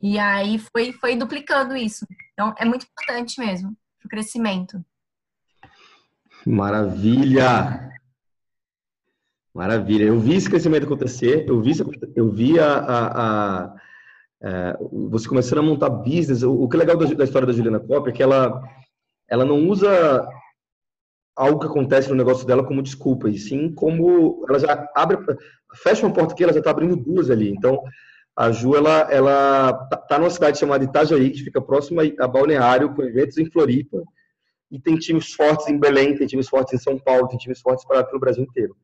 E 0.00 0.16
aí 0.16 0.60
foi, 0.60 0.92
foi 0.92 1.16
duplicando 1.16 1.76
isso. 1.76 2.06
Então, 2.34 2.54
é 2.58 2.64
muito 2.64 2.86
importante 2.86 3.40
mesmo 3.40 3.76
para 3.98 4.06
o 4.06 4.08
crescimento. 4.08 4.80
Maravilha! 6.46 7.90
Maravilha. 9.56 10.04
Eu 10.04 10.20
vi 10.20 10.34
esse 10.34 10.50
crescimento 10.50 10.84
acontecer, 10.84 11.48
eu 11.48 11.62
vi, 11.62 11.72
eu 12.14 12.30
vi 12.30 12.60
a, 12.60 12.74
a, 12.74 13.06
a, 13.06 13.64
a 13.64 13.76
é, 14.42 14.76
você 15.08 15.26
começando 15.26 15.60
a 15.60 15.62
montar 15.62 15.88
business. 15.88 16.42
O, 16.42 16.68
que 16.68 16.76
é 16.76 16.80
legal 16.80 16.94
da, 16.94 17.06
da, 17.06 17.24
história 17.24 17.46
da 17.46 17.54
Juliana 17.54 17.80
Kopp 17.80 18.10
é 18.10 18.12
que 18.12 18.22
ela, 18.22 18.62
ela 19.26 19.46
não 19.46 19.66
usa 19.66 20.28
algo 21.34 21.58
que 21.58 21.66
acontece 21.68 22.10
no 22.10 22.14
negócio 22.14 22.46
dela 22.46 22.66
como 22.66 22.82
desculpa, 22.82 23.30
e 23.30 23.38
sim 23.38 23.72
como 23.72 24.44
ela 24.46 24.58
já 24.58 24.90
abre, 24.94 25.16
fecha 25.76 26.04
uma 26.04 26.12
porta 26.12 26.34
aqui, 26.34 26.44
ela 26.44 26.52
já 26.52 26.58
está 26.58 26.70
abrindo 26.70 26.94
duas 26.94 27.30
ali. 27.30 27.48
Então, 27.48 27.82
a 28.36 28.52
Ju, 28.52 28.76
ela, 28.76 29.10
ela 29.10 29.72
tá, 29.88 29.96
tá 29.96 30.18
numa 30.18 30.28
cidade 30.28 30.58
chamada 30.58 30.84
Itajaí, 30.84 31.30
que 31.30 31.44
fica 31.44 31.62
próxima 31.62 32.02
a 32.20 32.28
Balneário, 32.28 32.94
com 32.94 33.02
eventos 33.02 33.38
em 33.38 33.50
Floripa, 33.50 34.02
e 34.70 34.78
tem 34.78 34.98
times 34.98 35.32
fortes 35.32 35.66
em 35.68 35.78
Belém, 35.78 36.14
tem 36.14 36.26
times 36.26 36.46
fortes 36.46 36.74
em 36.74 36.78
São 36.78 36.98
Paulo, 36.98 37.28
tem 37.28 37.38
times 37.38 37.62
fortes 37.62 37.86
para 37.86 38.14
o 38.14 38.20
Brasil 38.20 38.44
inteiro. 38.44 38.76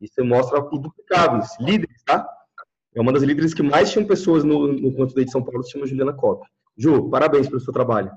Isso 0.00 0.24
mostra 0.24 0.58
induplicáveis, 0.72 1.48
líderes, 1.60 2.02
tá? 2.04 2.26
É 2.94 3.00
uma 3.00 3.12
das 3.12 3.22
líderes 3.22 3.54
que 3.54 3.62
mais 3.62 3.90
tinham 3.90 4.06
pessoas 4.06 4.44
no, 4.44 4.72
no 4.72 4.92
Conto 4.94 5.14
de 5.14 5.30
São 5.30 5.42
Paulo, 5.42 5.62
se 5.62 5.72
chama 5.72 5.86
Juliana 5.86 6.12
Kopp. 6.12 6.46
Ju, 6.76 7.08
parabéns 7.10 7.48
pelo 7.48 7.60
seu 7.60 7.72
trabalho. 7.72 8.10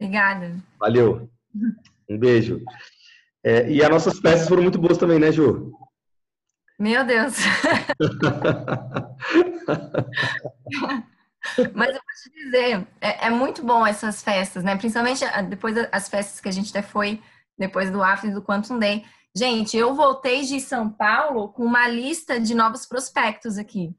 Obrigada. 0.00 0.56
Valeu. 0.78 1.28
Um 2.08 2.16
beijo. 2.16 2.62
É, 3.42 3.68
e 3.68 3.82
as 3.82 3.90
nossas 3.90 4.20
peças 4.20 4.46
foram 4.48 4.62
muito 4.62 4.78
boas 4.78 4.96
também, 4.96 5.18
né, 5.18 5.32
Ju? 5.32 5.72
Meu 6.78 7.04
Deus. 7.04 7.36
Mas 11.74 11.88
eu 11.88 11.94
vou 11.94 12.14
te 12.22 12.30
dizer, 12.44 12.86
é, 13.00 13.26
é, 13.26 13.30
muito 13.30 13.64
bom 13.64 13.86
essas 13.86 14.22
festas, 14.22 14.62
né? 14.62 14.76
Principalmente 14.76 15.24
ah, 15.24 15.42
depois 15.42 15.74
das 15.74 16.08
festas 16.08 16.40
que 16.40 16.48
a 16.48 16.52
gente 16.52 16.70
até 16.70 16.80
foi 16.82 17.20
depois 17.58 17.90
do 17.90 18.02
After 18.02 18.32
do 18.32 18.42
Quantum 18.42 18.78
Day. 18.78 19.04
Gente, 19.36 19.76
eu 19.76 19.94
voltei 19.94 20.44
de 20.44 20.58
São 20.60 20.88
Paulo 20.88 21.50
com 21.50 21.62
uma 21.62 21.86
lista 21.86 22.40
de 22.40 22.54
novos 22.54 22.86
prospectos 22.86 23.58
aqui. 23.58 23.94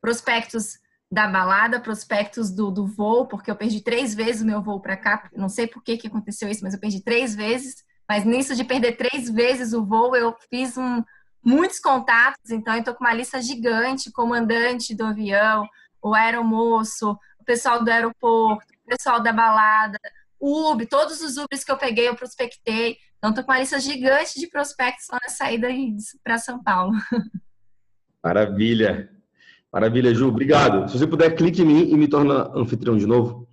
Prospectos 0.00 0.80
da 1.08 1.28
balada, 1.28 1.78
prospectos 1.78 2.50
do, 2.50 2.68
do 2.68 2.84
voo, 2.84 3.28
porque 3.28 3.48
eu 3.48 3.54
perdi 3.54 3.80
três 3.80 4.12
vezes 4.12 4.42
o 4.42 4.44
meu 4.44 4.60
voo 4.60 4.80
para 4.80 4.96
cá. 4.96 5.30
Não 5.36 5.48
sei 5.48 5.68
por 5.68 5.84
que, 5.84 5.96
que 5.96 6.08
aconteceu 6.08 6.50
isso, 6.50 6.64
mas 6.64 6.74
eu 6.74 6.80
perdi 6.80 7.00
três 7.00 7.32
vezes. 7.32 7.84
Mas 8.08 8.24
nisso 8.24 8.56
de 8.56 8.64
perder 8.64 8.96
três 8.96 9.30
vezes 9.30 9.72
o 9.72 9.84
voo, 9.84 10.16
eu 10.16 10.34
fiz 10.50 10.76
um, 10.76 11.00
muitos 11.44 11.78
contatos. 11.78 12.50
Então, 12.50 12.74
eu 12.74 12.80
estou 12.80 12.94
com 12.94 13.04
uma 13.04 13.14
lista 13.14 13.40
gigante: 13.40 14.10
comandante 14.10 14.96
do 14.96 15.06
avião, 15.06 15.64
o 16.02 16.12
aeromoço, 16.12 17.16
o 17.38 17.44
pessoal 17.44 17.84
do 17.84 17.88
aeroporto, 17.88 18.66
o 18.84 18.88
pessoal 18.88 19.20
da 19.22 19.32
balada, 19.32 20.00
Uber, 20.40 20.88
todos 20.88 21.20
os 21.20 21.36
Ubers 21.36 21.62
que 21.62 21.70
eu 21.70 21.78
peguei, 21.78 22.08
eu 22.08 22.16
prospectei. 22.16 22.98
Então, 23.26 23.32
estou 23.32 23.44
com 23.44 23.50
uma 23.50 23.58
lista 23.58 23.80
gigante 23.80 24.38
de 24.38 24.46
prospectos 24.46 25.06
na 25.10 25.18
saída 25.28 25.66
para 26.22 26.38
São 26.38 26.62
Paulo. 26.62 26.92
Maravilha. 28.22 29.10
Maravilha, 29.72 30.14
Ju. 30.14 30.28
Obrigado. 30.28 30.88
Se 30.88 30.96
você 30.96 31.08
puder, 31.08 31.34
clique 31.34 31.60
em 31.60 31.64
mim 31.64 31.90
e 31.90 31.96
me 31.96 32.06
torna 32.06 32.48
anfitrião 32.54 32.96
de 32.96 33.04
novo. 33.04 33.48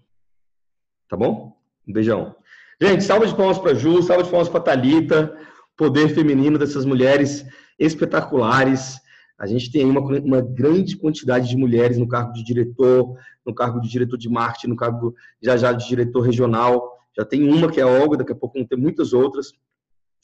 Tá 1.09 1.17
bom? 1.17 1.57
Um 1.87 1.91
beijão. 1.91 2.35
Gente, 2.79 3.03
salva 3.03 3.25
de 3.25 3.35
palmas 3.35 3.57
para 3.57 3.73
Ju, 3.73 4.03
salva 4.03 4.21
de 4.21 4.29
palmas 4.29 4.47
para 4.47 4.61
Talita, 4.61 5.35
poder 5.75 6.09
feminino 6.09 6.59
dessas 6.59 6.85
mulheres 6.85 7.43
espetaculares. 7.79 8.99
A 9.39 9.47
gente 9.47 9.71
tem 9.71 9.85
uma, 9.85 10.01
uma 10.01 10.41
grande 10.41 10.95
quantidade 10.95 11.49
de 11.49 11.57
mulheres 11.57 11.97
no 11.97 12.07
cargo 12.07 12.31
de 12.31 12.43
diretor, 12.43 13.17
no 13.43 13.55
cargo 13.55 13.81
de 13.81 13.89
diretor 13.89 14.19
de 14.19 14.29
marketing, 14.29 14.67
no 14.67 14.75
cargo 14.75 15.15
já 15.41 15.57
já 15.57 15.73
de 15.73 15.87
diretor 15.87 16.21
regional. 16.21 16.93
Já 17.15 17.23
tem 17.23 17.47
uma 17.47 17.71
que 17.71 17.79
é 17.79 17.83
a 17.83 17.87
Olga, 17.87 18.17
daqui 18.17 18.31
a 18.31 18.35
pouco 18.35 18.57
vão 18.57 18.67
ter 18.67 18.75
muitas 18.75 19.13
outras. 19.13 19.53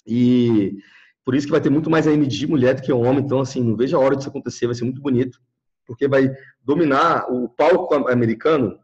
E 0.06 0.78
por 1.24 1.36
isso 1.36 1.46
que 1.46 1.52
vai 1.52 1.62
ter 1.62 1.70
muito 1.70 1.90
mais 1.90 2.08
AMD 2.08 2.48
mulher 2.48 2.76
do 2.76 2.82
que 2.82 2.92
homem. 2.92 3.24
Então, 3.24 3.40
assim, 3.40 3.62
não 3.62 3.76
vejo 3.76 3.96
a 3.96 4.00
hora 4.00 4.16
disso 4.16 4.30
acontecer, 4.30 4.66
vai 4.66 4.76
ser 4.76 4.86
muito 4.86 5.02
bonito, 5.02 5.40
porque 5.86 6.08
vai 6.08 6.32
dominar 6.64 7.32
o 7.32 7.48
palco 7.48 7.94
americano. 8.10 8.80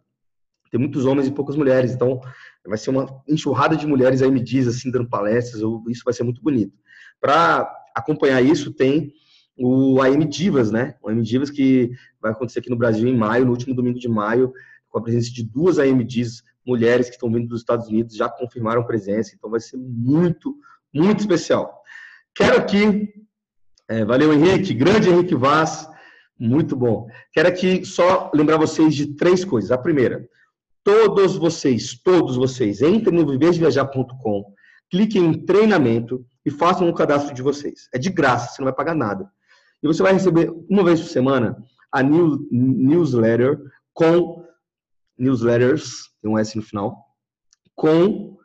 Tem 0.69 0.79
muitos 0.79 1.05
homens 1.05 1.27
e 1.27 1.31
poucas 1.31 1.55
mulheres. 1.55 1.93
Então, 1.93 2.19
vai 2.65 2.77
ser 2.77 2.89
uma 2.89 3.07
enxurrada 3.27 3.75
de 3.75 3.87
mulheres 3.87 4.21
AMDs, 4.21 4.67
assim, 4.67 4.91
dando 4.91 5.09
palestras. 5.09 5.61
Isso 5.87 6.03
vai 6.03 6.13
ser 6.13 6.23
muito 6.23 6.41
bonito. 6.41 6.77
Para 7.19 7.71
acompanhar 7.95 8.41
isso, 8.41 8.73
tem 8.73 9.13
o 9.57 10.01
AM 10.01 10.25
Divas, 10.25 10.69
né? 10.69 10.95
O 11.01 11.09
AM 11.09 11.21
Divas 11.21 11.49
que 11.49 11.91
vai 12.21 12.31
acontecer 12.31 12.59
aqui 12.59 12.69
no 12.69 12.75
Brasil 12.75 13.07
em 13.07 13.15
maio, 13.15 13.45
no 13.45 13.51
último 13.51 13.73
domingo 13.73 13.97
de 13.97 14.09
maio, 14.09 14.51
com 14.89 14.99
a 14.99 15.01
presença 15.01 15.31
de 15.31 15.43
duas 15.43 15.79
AMDs 15.79 16.43
mulheres 16.65 17.07
que 17.07 17.15
estão 17.15 17.31
vindo 17.31 17.47
dos 17.47 17.61
Estados 17.61 17.87
Unidos, 17.87 18.15
já 18.15 18.27
confirmaram 18.27 18.85
presença, 18.85 19.33
então 19.35 19.49
vai 19.49 19.59
ser 19.59 19.77
muito, 19.77 20.55
muito 20.93 21.19
especial. 21.19 21.81
Quero 22.33 22.57
aqui, 22.57 23.13
é, 23.87 24.03
valeu 24.03 24.33
Henrique, 24.33 24.73
grande 24.73 25.09
Henrique 25.09 25.35
Vaz, 25.35 25.87
muito 26.37 26.75
bom. 26.75 27.07
Quero 27.31 27.47
aqui 27.47 27.85
só 27.85 28.31
lembrar 28.33 28.57
vocês 28.57 28.93
de 28.93 29.15
três 29.15 29.45
coisas. 29.45 29.71
A 29.71 29.77
primeira, 29.77 30.27
todos 30.83 31.35
vocês, 31.35 31.99
todos 32.03 32.35
vocês, 32.35 32.81
entrem 32.81 33.17
no 33.17 33.25
viverdeviajar.com, 33.25 34.53
cliquem 34.89 35.25
em 35.25 35.45
treinamento 35.45 36.25
e 36.45 36.51
façam 36.51 36.87
um 36.87 36.93
cadastro 36.93 37.33
de 37.33 37.41
vocês. 37.41 37.87
É 37.93 37.97
de 37.97 38.09
graça, 38.09 38.53
você 38.53 38.61
não 38.61 38.65
vai 38.65 38.75
pagar 38.75 38.95
nada. 38.95 39.29
E 39.81 39.87
você 39.87 40.03
vai 40.03 40.13
receber 40.13 40.51
uma 40.69 40.83
vez 40.83 40.99
por 40.99 41.09
semana 41.09 41.57
a 41.91 42.03
new, 42.03 42.47
newsletter 42.51 43.61
com 43.93 44.44
newsletters, 45.17 46.09
tem 46.21 46.31
um 46.31 46.37
S 46.37 46.55
no 46.55 46.63
final, 46.63 46.97
com 47.75 48.37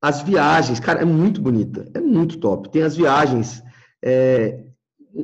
as 0.00 0.22
viagens. 0.22 0.80
Cara, 0.80 1.00
é 1.00 1.04
muito 1.04 1.40
bonita, 1.40 1.88
é 1.94 2.00
muito 2.00 2.38
top. 2.38 2.70
Tem 2.70 2.82
as 2.82 2.96
viagens, 2.96 3.62
é, 4.02 4.64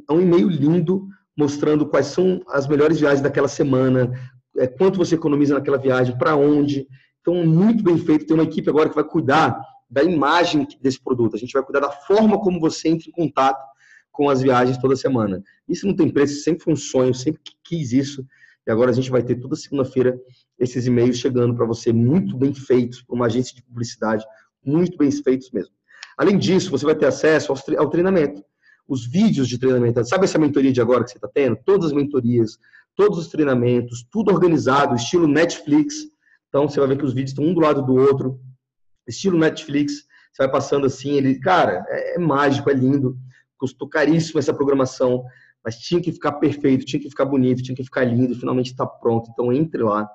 é 0.09 0.13
um 0.13 0.21
e-mail 0.21 0.49
lindo 0.49 1.09
mostrando 1.37 1.87
quais 1.87 2.07
são 2.07 2.43
as 2.49 2.67
melhores 2.67 2.99
viagens 2.99 3.21
daquela 3.21 3.49
semana, 3.49 4.11
é, 4.57 4.67
quanto 4.67 4.99
você 4.99 5.15
economiza 5.15 5.55
naquela 5.55 5.79
viagem, 5.79 6.17
para 6.17 6.35
onde. 6.35 6.87
Então, 7.21 7.47
muito 7.47 7.83
bem 7.83 7.99
feito. 7.99 8.27
Tem 8.27 8.35
uma 8.35 8.45
equipe 8.45 8.69
agora 8.69 8.89
que 8.89 8.95
vai 8.95 9.05
cuidar 9.05 9.61
da 9.89 10.03
imagem 10.03 10.67
desse 10.81 11.01
produto. 11.01 11.37
A 11.37 11.39
gente 11.39 11.53
vai 11.53 11.63
cuidar 11.63 11.81
da 11.81 11.91
forma 11.91 12.39
como 12.41 12.61
você 12.61 12.89
entra 12.89 13.09
em 13.09 13.13
contato 13.13 13.63
com 14.11 14.29
as 14.29 14.43
viagens 14.43 14.79
toda 14.79 14.97
semana. 14.97 15.43
Isso 15.69 15.87
não 15.87 15.95
tem 15.95 16.11
preço, 16.11 16.43
sempre 16.43 16.65
foi 16.65 16.73
um 16.73 16.77
sonho, 16.77 17.15
sempre 17.15 17.41
quis 17.63 17.93
isso. 17.93 18.27
E 18.69 18.71
agora 18.71 18.91
a 18.91 18.95
gente 18.95 19.11
vai 19.11 19.23
ter 19.23 19.37
toda 19.37 19.57
segunda-feira 19.57 20.21
esses 20.59 20.87
e-mails 20.87 21.17
chegando 21.17 21.55
para 21.55 21.65
você, 21.65 21.91
muito 21.91 22.37
bem 22.37 22.53
feitos, 22.53 23.01
por 23.01 23.15
uma 23.15 23.25
agência 23.25 23.55
de 23.57 23.63
publicidade, 23.63 24.23
muito 24.63 24.99
bem 24.99 25.11
feitos 25.11 25.51
mesmo. 25.51 25.73
Além 26.19 26.37
disso, 26.37 26.71
você 26.71 26.85
vai 26.85 26.95
ter 26.95 27.07
acesso 27.07 27.51
ao 27.79 27.89
treinamento, 27.89 28.45
os 28.87 29.07
vídeos 29.07 29.49
de 29.49 29.59
treinamento. 29.59 30.05
Sabe 30.05 30.25
essa 30.25 30.39
mentoria 30.39 30.71
de 30.71 30.83
agora 30.83 31.03
que 31.03 31.11
você 31.11 31.17
está 31.17 31.29
tendo? 31.33 31.57
Todas 31.65 31.87
as 31.87 31.93
mentorias, 31.95 32.59
todos 32.95 33.19
os 33.19 33.29
treinamentos, 33.29 34.07
tudo 34.11 34.31
organizado, 34.31 34.95
estilo 34.95 35.27
Netflix. 35.27 35.95
Então, 36.51 36.69
você 36.69 36.79
vai 36.79 36.91
ver 36.91 36.99
que 36.99 37.07
os 37.07 37.15
vídeos 37.15 37.31
estão 37.31 37.47
um 37.47 37.55
do 37.55 37.61
lado 37.61 37.83
do 37.83 37.95
outro, 37.95 38.39
estilo 39.07 39.39
Netflix. 39.39 39.95
Você 40.31 40.43
vai 40.43 40.51
passando 40.51 40.85
assim, 40.85 41.13
ele, 41.13 41.41
cara, 41.41 41.87
é, 41.89 42.17
é 42.17 42.19
mágico, 42.19 42.69
é 42.69 42.75
lindo 42.75 43.17
custou 43.59 43.89
caríssimo 43.89 44.39
essa 44.39 44.55
programação, 44.55 45.25
mas 45.65 45.77
tinha 45.77 46.01
que 46.01 46.13
ficar 46.13 46.33
perfeito, 46.33 46.85
tinha 46.85 47.01
que 47.01 47.09
ficar 47.09 47.25
bonito, 47.25 47.63
tinha 47.63 47.75
que 47.75 47.85
ficar 47.85 48.05
lindo, 48.05 48.35
finalmente 48.35 48.71
está 48.71 48.87
pronto. 48.87 49.31
Então 49.31 49.53
entre 49.53 49.83
lá, 49.83 50.09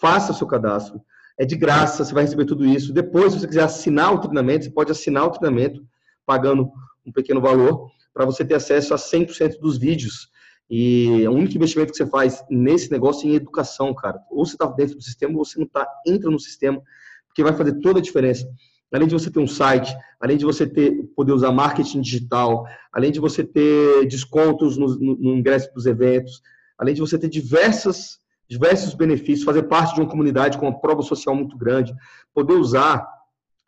faça 0.00 0.32
o 0.32 0.34
seu 0.34 0.46
cadastro. 0.46 1.00
É 1.38 1.44
de 1.44 1.56
graça, 1.56 2.04
você 2.04 2.12
vai 2.12 2.24
receber 2.24 2.44
tudo 2.44 2.66
isso. 2.66 2.92
Depois, 2.92 3.32
se 3.32 3.40
você 3.40 3.46
quiser 3.46 3.62
assinar 3.62 4.12
o 4.12 4.18
treinamento, 4.18 4.64
você 4.64 4.70
pode 4.70 4.90
assinar 4.90 5.26
o 5.26 5.30
treinamento 5.30 5.86
pagando 6.26 6.70
um 7.06 7.12
pequeno 7.12 7.40
valor 7.40 7.88
para 8.12 8.24
você 8.24 8.44
ter 8.44 8.54
acesso 8.54 8.92
a 8.92 8.96
100% 8.96 9.60
dos 9.60 9.78
vídeos. 9.78 10.28
E 10.70 11.26
o 11.26 11.32
único 11.32 11.54
investimento 11.56 11.92
que 11.92 11.96
você 11.96 12.06
faz 12.06 12.44
nesse 12.50 12.90
negócio 12.90 13.26
é 13.26 13.32
em 13.32 13.34
educação, 13.36 13.94
cara. 13.94 14.18
Ou 14.30 14.44
você 14.44 14.54
está 14.54 14.66
dentro 14.66 14.96
do 14.96 15.02
sistema, 15.02 15.38
ou 15.38 15.44
você 15.44 15.58
não 15.58 15.66
está, 15.66 15.86
entra 16.06 16.30
no 16.30 16.38
sistema, 16.38 16.82
porque 17.26 17.42
vai 17.42 17.56
fazer 17.56 17.80
toda 17.80 18.00
a 18.00 18.02
diferença 18.02 18.46
além 18.92 19.06
de 19.06 19.14
você 19.14 19.30
ter 19.30 19.38
um 19.38 19.46
site, 19.46 19.94
além 20.20 20.36
de 20.36 20.44
você 20.44 20.66
ter 20.66 20.92
poder 21.14 21.32
usar 21.32 21.52
marketing 21.52 22.00
digital, 22.00 22.66
além 22.92 23.12
de 23.12 23.20
você 23.20 23.44
ter 23.44 24.06
descontos 24.06 24.76
no, 24.76 24.98
no, 24.98 25.16
no 25.16 25.36
ingresso 25.36 25.72
dos 25.74 25.86
eventos, 25.86 26.40
além 26.78 26.94
de 26.94 27.00
você 27.00 27.18
ter 27.18 27.28
diversas, 27.28 28.18
diversos 28.48 28.94
benefícios, 28.94 29.44
fazer 29.44 29.64
parte 29.64 29.94
de 29.94 30.00
uma 30.00 30.08
comunidade 30.08 30.56
com 30.56 30.66
uma 30.66 30.80
prova 30.80 31.02
social 31.02 31.34
muito 31.34 31.56
grande, 31.56 31.94
poder 32.32 32.54
usar 32.54 33.06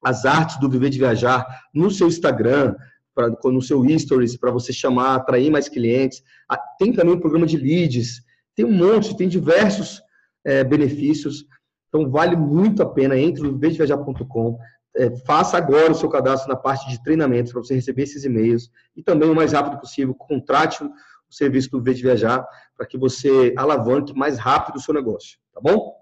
as 0.03 0.25
artes 0.25 0.59
do 0.59 0.71
Viver 0.71 0.91
de 0.91 0.99
Viajar 0.99 1.47
no 1.75 1.91
seu 1.91 2.09
Instagram, 2.09 2.75
pra, 3.15 3.29
no 3.51 3.61
seu 3.61 3.87
Stories, 3.99 4.37
para 4.37 4.51
você 4.51 4.73
chamar, 4.73 5.17
atrair 5.17 5.51
mais 5.51 5.69
clientes. 5.69 6.23
Ah, 6.49 6.59
tem 6.79 6.93
também 6.93 7.15
um 7.15 7.21
programa 7.21 7.47
de 7.47 7.57
leads, 7.57 8.23
tem 8.55 8.65
um 8.65 8.73
monte, 8.73 9.17
tem 9.17 9.29
diversos 9.29 10.01
é, 10.45 10.65
benefícios. 10.65 11.45
Então, 11.89 12.11
vale 12.11 12.37
muito 12.37 12.83
a 12.83 12.87
pena. 12.87 13.19
Entre 13.19 13.43
no 13.43 13.53
viverdeviajar.com, 13.53 14.59
é, 14.97 15.17
faça 15.25 15.57
agora 15.57 15.93
o 15.93 15.95
seu 15.95 16.09
cadastro 16.09 16.49
na 16.49 16.57
parte 16.57 16.89
de 16.89 17.03
treinamentos 17.03 17.53
para 17.53 17.63
você 17.63 17.75
receber 17.75 18.03
esses 18.03 18.25
e-mails 18.25 18.71
e 18.97 19.03
também 19.03 19.31
o 19.31 19.35
mais 19.35 19.53
rápido 19.53 19.79
possível 19.79 20.15
contrate 20.15 20.83
o 20.83 20.91
serviço 21.31 21.71
do 21.71 21.83
V 21.83 21.95
de 21.95 22.03
Viajar 22.03 22.45
para 22.77 22.87
que 22.87 22.99
você 22.99 23.55
alavanque 23.57 24.13
mais 24.15 24.39
rápido 24.39 24.77
o 24.77 24.81
seu 24.81 24.93
negócio, 24.93 25.39
tá 25.55 25.61
bom? 25.61 25.95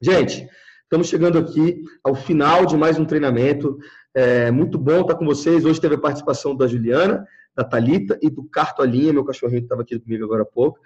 Gente, 0.00 0.48
estamos 0.82 1.08
chegando 1.08 1.38
aqui 1.38 1.82
ao 2.04 2.14
final 2.14 2.66
de 2.66 2.76
mais 2.76 2.98
um 2.98 3.04
treinamento. 3.04 3.78
É 4.14 4.50
muito 4.50 4.78
bom 4.78 5.02
estar 5.02 5.14
com 5.14 5.24
vocês. 5.24 5.64
Hoje 5.64 5.80
teve 5.80 5.94
a 5.94 6.00
participação 6.00 6.56
da 6.56 6.66
Juliana, 6.66 7.26
da 7.54 7.64
Talita 7.64 8.18
e 8.22 8.28
do 8.28 8.44
Cartolinha, 8.44 9.12
meu 9.12 9.24
cachorrinho 9.24 9.60
que 9.60 9.66
estava 9.66 9.82
aqui 9.82 9.98
comigo 9.98 10.24
agora 10.24 10.42
há 10.42 10.46
pouco. 10.46 10.78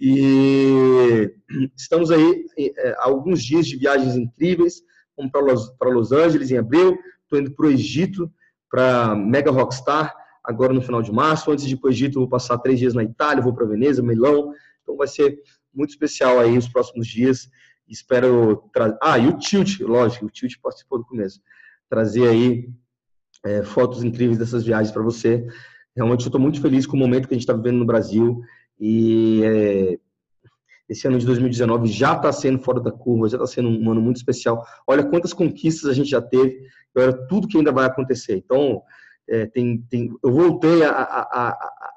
E 0.00 1.32
estamos 1.76 2.10
aí 2.10 2.44
é, 2.58 2.96
alguns 2.98 3.42
dias 3.42 3.66
de 3.66 3.76
viagens 3.76 4.16
incríveis 4.16 4.82
Los, 5.40 5.70
para 5.78 5.90
Los 5.90 6.12
Angeles 6.12 6.50
em 6.50 6.58
abril. 6.58 6.98
Estou 7.22 7.38
indo 7.38 7.50
para 7.50 7.66
o 7.66 7.70
Egito, 7.70 8.30
para 8.70 9.14
Mega 9.14 9.50
Rockstar, 9.50 10.14
agora 10.44 10.72
no 10.72 10.82
final 10.82 11.02
de 11.02 11.12
março. 11.12 11.50
Antes 11.50 11.66
de 11.66 11.74
ir 11.74 11.76
para 11.78 11.88
o 11.88 11.90
Egito, 11.90 12.18
vou 12.18 12.28
passar 12.28 12.58
três 12.58 12.78
dias 12.78 12.94
na 12.94 13.02
Itália, 13.02 13.42
vou 13.42 13.54
para 13.54 13.66
Veneza, 13.66 14.02
Milão. 14.02 14.52
Então 14.82 14.96
vai 14.96 15.08
ser 15.08 15.38
muito 15.74 15.90
especial 15.90 16.38
aí 16.38 16.56
os 16.56 16.68
próximos 16.68 17.06
dias. 17.06 17.48
Espero 17.88 18.68
trazer. 18.72 18.98
Ah, 19.02 19.18
e 19.18 19.28
o 19.28 19.38
Tilt, 19.38 19.80
lógico, 19.80 20.26
o 20.26 20.30
Tilt 20.30 20.54
participou 20.62 20.98
do 20.98 21.04
começo. 21.04 21.40
Trazer 21.88 22.28
aí 22.28 22.68
é, 23.44 23.62
fotos 23.62 24.02
incríveis 24.02 24.38
dessas 24.38 24.64
viagens 24.64 24.92
para 24.92 25.02
você. 25.02 25.46
Realmente 25.94 26.22
eu 26.22 26.28
estou 26.28 26.40
muito 26.40 26.60
feliz 26.60 26.86
com 26.86 26.96
o 26.96 27.00
momento 27.00 27.28
que 27.28 27.34
a 27.34 27.36
gente 27.36 27.44
está 27.44 27.52
vivendo 27.52 27.78
no 27.78 27.86
Brasil. 27.86 28.40
E 28.78 29.42
é, 29.44 29.98
esse 30.88 31.06
ano 31.06 31.18
de 31.18 31.26
2019 31.26 31.88
já 31.88 32.14
está 32.14 32.32
sendo 32.32 32.58
fora 32.58 32.80
da 32.80 32.92
curva, 32.92 33.28
já 33.28 33.36
está 33.36 33.46
sendo 33.46 33.68
um 33.68 33.90
ano 33.90 34.00
muito 34.00 34.16
especial. 34.16 34.64
Olha 34.86 35.04
quantas 35.04 35.32
conquistas 35.32 35.90
a 35.90 35.94
gente 35.94 36.10
já 36.10 36.22
teve, 36.22 36.60
olha 36.96 37.12
tudo 37.26 37.48
que 37.48 37.58
ainda 37.58 37.72
vai 37.72 37.86
acontecer. 37.86 38.36
Então, 38.36 38.82
é, 39.28 39.46
tem, 39.46 39.82
tem, 39.90 40.08
eu 40.22 40.32
voltei 40.32 40.84
a, 40.84 40.90
a, 40.90 41.48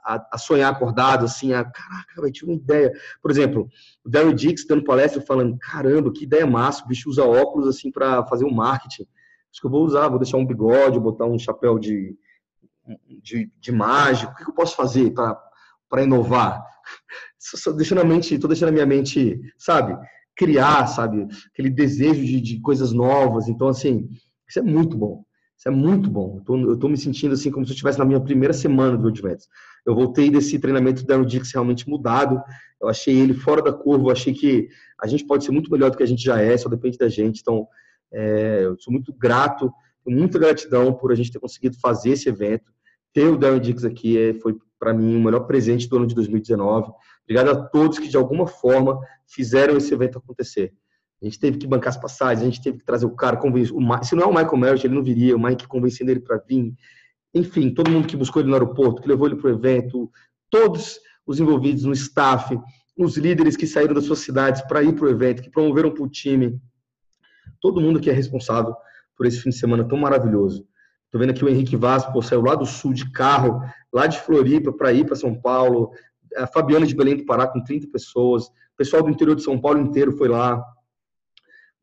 a, 0.03 0.27
a, 0.31 0.37
sonhar 0.39 0.73
acordado, 0.73 1.25
assim, 1.25 1.53
a, 1.53 1.63
caraca, 1.63 2.13
eu 2.17 2.31
tive 2.31 2.51
uma 2.51 2.57
ideia. 2.57 2.91
Por 3.21 3.29
exemplo, 3.29 3.69
o 4.03 4.09
Darryl 4.09 4.33
Dix 4.33 4.65
dando 4.65 4.83
palestra 4.83 5.21
falando, 5.21 5.57
caramba, 5.59 6.11
que 6.11 6.23
ideia 6.23 6.47
massa, 6.47 6.83
o 6.83 6.87
bicho 6.87 7.09
usa 7.09 7.23
óculos, 7.23 7.67
assim, 7.67 7.91
para 7.91 8.25
fazer 8.25 8.45
um 8.45 8.53
marketing. 8.53 9.03
Acho 9.51 9.61
que 9.61 9.67
eu 9.67 9.71
vou 9.71 9.85
usar, 9.85 10.07
vou 10.07 10.19
deixar 10.19 10.37
um 10.37 10.45
bigode, 10.45 10.99
botar 10.99 11.25
um 11.25 11.37
chapéu 11.37 11.77
de, 11.77 12.17
de, 13.21 13.51
de 13.59 13.71
mágico. 13.71 14.31
O 14.31 14.35
que 14.35 14.49
eu 14.49 14.53
posso 14.53 14.75
fazer 14.75 15.11
para 15.11 15.39
inovar? 15.97 16.63
Estou 17.37 17.73
deixando 17.73 18.01
a 18.01 18.05
mente, 18.05 18.37
tô 18.37 18.47
deixando 18.47 18.69
a 18.69 18.73
minha 18.73 18.85
mente, 18.85 19.39
sabe, 19.57 19.97
criar, 20.35 20.87
sabe, 20.87 21.27
aquele 21.51 21.69
desejo 21.69 22.23
de, 22.23 22.39
de 22.39 22.59
coisas 22.59 22.91
novas. 22.91 23.47
Então, 23.47 23.67
assim, 23.67 24.09
isso 24.47 24.59
é 24.59 24.61
muito 24.61 24.97
bom. 24.97 25.23
Isso 25.57 25.67
é 25.67 25.71
muito 25.71 26.09
bom. 26.09 26.41
Eu 26.47 26.75
estou 26.75 26.89
me 26.89 26.97
sentindo 26.97 27.33
assim 27.33 27.51
como 27.51 27.65
se 27.65 27.71
eu 27.71 27.73
estivesse 27.73 27.99
na 27.99 28.05
minha 28.05 28.21
primeira 28.21 28.53
semana 28.53 28.97
do 28.97 29.09
Advance. 29.09 29.45
Eu 29.85 29.93
voltei 29.93 30.31
desse 30.31 30.57
treinamento 30.57 31.03
Aaron 31.11 31.25
Dix 31.25 31.51
realmente 31.51 31.89
mudado. 31.89 32.41
Eu 32.81 32.87
achei 32.87 33.13
ele 33.13 33.33
fora 33.33 33.61
da 33.61 33.73
curva. 33.73 34.05
Eu 34.07 34.11
achei 34.11 34.33
que 34.33 34.69
a 35.01 35.05
gente 35.05 35.25
pode 35.25 35.43
ser 35.43 35.51
muito 35.51 35.69
melhor 35.69 35.91
do 35.91 35.97
que 35.97 36.03
a 36.03 36.05
gente 36.07 36.23
já 36.23 36.39
é, 36.41 36.55
só 36.55 36.69
depende 36.69 36.97
da 36.97 37.09
gente. 37.09 37.41
Então, 37.41 37.67
é, 38.09 38.61
eu 38.63 38.77
sou 38.79 38.93
muito 38.93 39.11
grato, 39.13 39.69
muita 40.07 40.39
gratidão 40.39 40.93
por 40.93 41.11
a 41.11 41.15
gente 41.15 41.31
ter 41.31 41.39
conseguido 41.39 41.77
fazer 41.77 42.11
esse 42.11 42.29
evento. 42.29 42.71
Ter 43.13 43.27
o 43.27 43.37
Darren 43.37 43.59
Dix 43.59 43.83
aqui 43.83 44.17
é, 44.17 44.33
foi, 44.35 44.55
para 44.79 44.93
mim, 44.93 45.15
o 45.15 45.23
melhor 45.23 45.41
presente 45.41 45.87
do 45.87 45.97
ano 45.97 46.07
de 46.07 46.15
2019. 46.15 46.91
Obrigado 47.23 47.49
a 47.49 47.63
todos 47.67 47.99
que, 47.99 48.07
de 48.07 48.17
alguma 48.17 48.47
forma, 48.47 48.99
fizeram 49.27 49.77
esse 49.77 49.93
evento 49.93 50.17
acontecer. 50.17 50.73
A 51.21 51.25
gente 51.25 51.39
teve 51.39 51.57
que 51.57 51.67
bancar 51.67 51.89
as 51.89 51.97
passagens, 51.97 52.41
a 52.41 52.45
gente 52.45 52.61
teve 52.61 52.77
que 52.77 52.85
trazer 52.85 53.05
o 53.05 53.11
cara, 53.11 53.35
convencer. 53.35 53.75
O, 53.75 54.03
se 54.03 54.15
não 54.15 54.23
é 54.23 54.25
o 54.25 54.33
Michael 54.33 54.57
Merritt, 54.57 54.87
ele 54.87 54.95
não 54.95 55.03
viria, 55.03 55.35
o 55.35 55.39
Mike 55.39 55.67
convencendo 55.67 56.11
ele 56.11 56.21
para 56.21 56.37
vir. 56.37 56.73
Enfim, 57.33 57.73
todo 57.73 57.91
mundo 57.91 58.07
que 58.07 58.15
buscou 58.15 58.41
ele 58.41 58.49
no 58.49 58.55
aeroporto, 58.55 59.01
que 59.01 59.07
levou 59.07 59.27
ele 59.27 59.35
para 59.35 59.51
o 59.51 59.53
evento, 59.53 60.09
todos 60.49 60.99
os 61.27 61.39
envolvidos 61.39 61.83
no 61.83 61.93
staff, 61.93 62.57
os 62.97 63.17
líderes 63.17 63.55
que 63.55 63.67
saíram 63.67 63.93
das 63.93 64.05
suas 64.05 64.19
cidades 64.19 64.61
para 64.61 64.81
ir 64.81 64.93
para 64.93 65.05
o 65.05 65.09
evento, 65.09 65.41
que 65.41 65.49
promoveram 65.49 65.91
para 65.91 66.03
o 66.03 66.09
time. 66.09 66.59
Todo 67.61 67.81
mundo 67.81 67.99
que 67.99 68.09
é 68.09 68.13
responsável 68.13 68.73
por 69.15 69.25
esse 69.25 69.41
fim 69.41 69.49
de 69.49 69.57
semana 69.57 69.87
tão 69.87 69.97
maravilhoso. 69.97 70.65
Estou 71.09 71.19
vendo 71.19 71.31
aqui 71.31 71.43
o 71.43 71.49
Henrique 71.49 71.75
Vaz, 71.75 72.05
pô, 72.05 72.21
saiu 72.21 72.43
lá 72.43 72.53
do 72.53 72.67
sul 72.67 72.93
de 72.93 73.11
carro, 73.11 73.63
lá 73.91 74.05
de 74.05 74.19
Floripa 74.19 74.71
para 74.71 74.93
ir 74.93 75.07
para 75.07 75.15
São 75.15 75.33
Paulo. 75.33 75.91
A 76.37 76.45
Fabiana 76.45 76.85
de 76.85 76.95
Belém 76.95 77.17
do 77.17 77.25
Pará 77.25 77.47
com 77.47 77.63
30 77.63 77.87
pessoas. 77.87 78.45
O 78.45 78.77
pessoal 78.77 79.01
do 79.01 79.09
interior 79.09 79.35
de 79.35 79.41
São 79.41 79.59
Paulo 79.59 79.79
inteiro 79.79 80.15
foi 80.15 80.27
lá. 80.27 80.63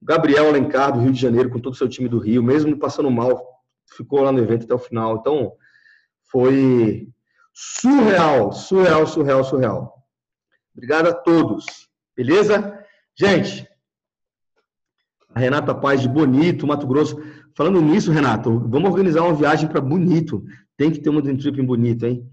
Gabriel 0.01 0.47
Alencar, 0.47 0.93
do 0.93 1.01
Rio 1.01 1.13
de 1.13 1.21
Janeiro, 1.21 1.51
com 1.51 1.59
todo 1.59 1.75
o 1.75 1.77
seu 1.77 1.89
time 1.89 2.09
do 2.09 2.21
Rio, 2.21 2.41
mesmo 2.41 2.79
passando 2.79 3.11
mal, 3.11 3.65
ficou 3.97 4.21
lá 4.23 4.31
no 4.31 4.39
evento 4.39 4.63
até 4.63 4.75
o 4.75 4.79
final. 4.79 5.17
Então, 5.17 5.55
foi 6.31 7.09
surreal, 7.53 8.53
surreal, 8.53 9.09
surreal, 9.09 9.43
surreal. 9.43 10.07
Obrigado 10.73 11.09
a 11.09 11.13
todos. 11.13 11.67
Beleza? 12.17 12.79
Gente, 13.19 13.69
a 15.35 15.41
Renata 15.41 15.75
Paz 15.75 16.01
de 16.01 16.09
Bonito, 16.09 16.67
Mato 16.67 16.87
Grosso. 16.87 17.21
Falando 17.57 17.81
nisso, 17.81 18.13
Renato, 18.13 18.61
vamos 18.69 18.91
organizar 18.91 19.23
uma 19.23 19.35
viagem 19.35 19.67
para 19.67 19.81
Bonito. 19.81 20.45
Tem 20.77 20.91
que 20.91 21.01
ter 21.01 21.09
uma 21.09 21.23
dream 21.23 21.39
trip 21.39 21.63
Bonito, 21.63 22.05
hein? 22.05 22.31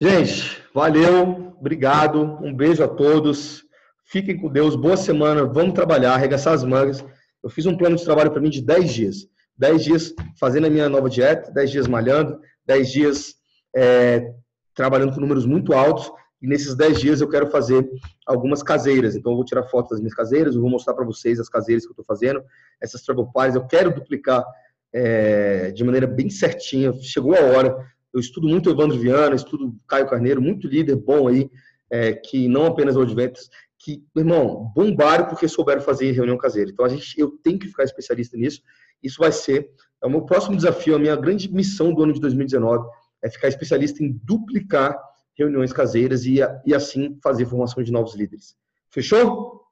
Gente, 0.00 0.62
valeu, 0.74 1.54
obrigado, 1.60 2.38
um 2.42 2.54
beijo 2.54 2.82
a 2.82 2.88
todos. 2.88 3.62
Fiquem 4.06 4.38
com 4.38 4.48
Deus, 4.48 4.74
boa 4.74 4.96
semana, 4.96 5.44
vamos 5.44 5.74
trabalhar, 5.74 6.14
arregaçar 6.14 6.54
as 6.54 6.64
mangas. 6.64 7.04
Eu 7.42 7.50
fiz 7.50 7.66
um 7.66 7.76
plano 7.76 7.96
de 7.96 8.04
trabalho 8.04 8.30
para 8.30 8.40
mim 8.40 8.48
de 8.48 8.62
10 8.62 8.94
dias. 8.94 9.16
10 9.58 9.84
dias 9.84 10.14
fazendo 10.38 10.66
a 10.66 10.70
minha 10.70 10.88
nova 10.88 11.10
dieta, 11.10 11.52
10 11.52 11.70
dias 11.70 11.86
malhando, 11.86 12.40
10 12.64 12.90
dias 12.90 13.34
é, 13.76 14.32
trabalhando 14.74 15.12
com 15.12 15.20
números 15.20 15.44
muito 15.44 15.74
altos. 15.74 16.10
E 16.40 16.46
nesses 16.46 16.74
10 16.74 17.00
dias 17.00 17.20
eu 17.20 17.28
quero 17.28 17.50
fazer 17.50 17.88
algumas 18.26 18.62
caseiras. 18.62 19.14
Então 19.14 19.32
eu 19.32 19.36
vou 19.36 19.44
tirar 19.44 19.64
fotos 19.64 19.90
das 19.90 20.00
minhas 20.00 20.14
caseiras, 20.14 20.54
eu 20.54 20.60
vou 20.60 20.70
mostrar 20.70 20.94
para 20.94 21.04
vocês 21.04 21.38
as 21.38 21.48
caseiras 21.48 21.84
que 21.84 21.90
eu 21.90 21.92
estou 21.92 22.04
fazendo. 22.04 22.42
Essas 22.80 23.02
travel 23.02 23.26
pies 23.26 23.54
eu 23.54 23.66
quero 23.66 23.94
duplicar 23.94 24.44
é, 24.92 25.70
de 25.70 25.84
maneira 25.84 26.06
bem 26.06 26.30
certinha. 26.30 26.92
Chegou 27.02 27.34
a 27.34 27.40
hora. 27.40 27.76
Eu 28.12 28.20
estudo 28.20 28.48
muito 28.48 28.70
Evandro 28.70 28.98
Viana, 28.98 29.36
estudo 29.36 29.76
Caio 29.86 30.08
Carneiro, 30.08 30.42
muito 30.42 30.66
líder 30.66 30.96
bom 30.96 31.28
aí, 31.28 31.48
é, 31.88 32.12
que 32.12 32.48
não 32.48 32.66
apenas 32.66 32.96
o 32.96 33.00
Adventus, 33.00 33.48
que, 33.78 34.04
irmão, 34.16 34.72
bombaram 34.74 35.26
porque 35.26 35.46
souberam 35.46 35.80
fazer 35.80 36.10
reunião 36.10 36.36
caseira. 36.36 36.70
Então, 36.72 36.84
a 36.84 36.88
gente, 36.88 37.18
eu 37.18 37.30
tenho 37.42 37.58
que 37.58 37.68
ficar 37.68 37.84
especialista 37.84 38.36
nisso. 38.36 38.62
Isso 39.00 39.18
vai 39.18 39.30
ser 39.30 39.70
é 40.02 40.06
o 40.06 40.10
meu 40.10 40.22
próximo 40.22 40.56
desafio, 40.56 40.96
a 40.96 40.98
minha 40.98 41.14
grande 41.14 41.52
missão 41.52 41.92
do 41.92 42.02
ano 42.02 42.12
de 42.12 42.20
2019 42.20 42.88
é 43.22 43.28
ficar 43.28 43.48
especialista 43.48 44.02
em 44.02 44.18
duplicar 44.24 44.98
reuniões 45.40 45.72
caseiras 45.72 46.24
e, 46.24 46.38
e 46.66 46.74
assim 46.74 47.18
fazer 47.22 47.46
formação 47.46 47.82
de 47.82 47.90
novos 47.90 48.14
líderes. 48.14 48.54
Fechou? 48.90 49.62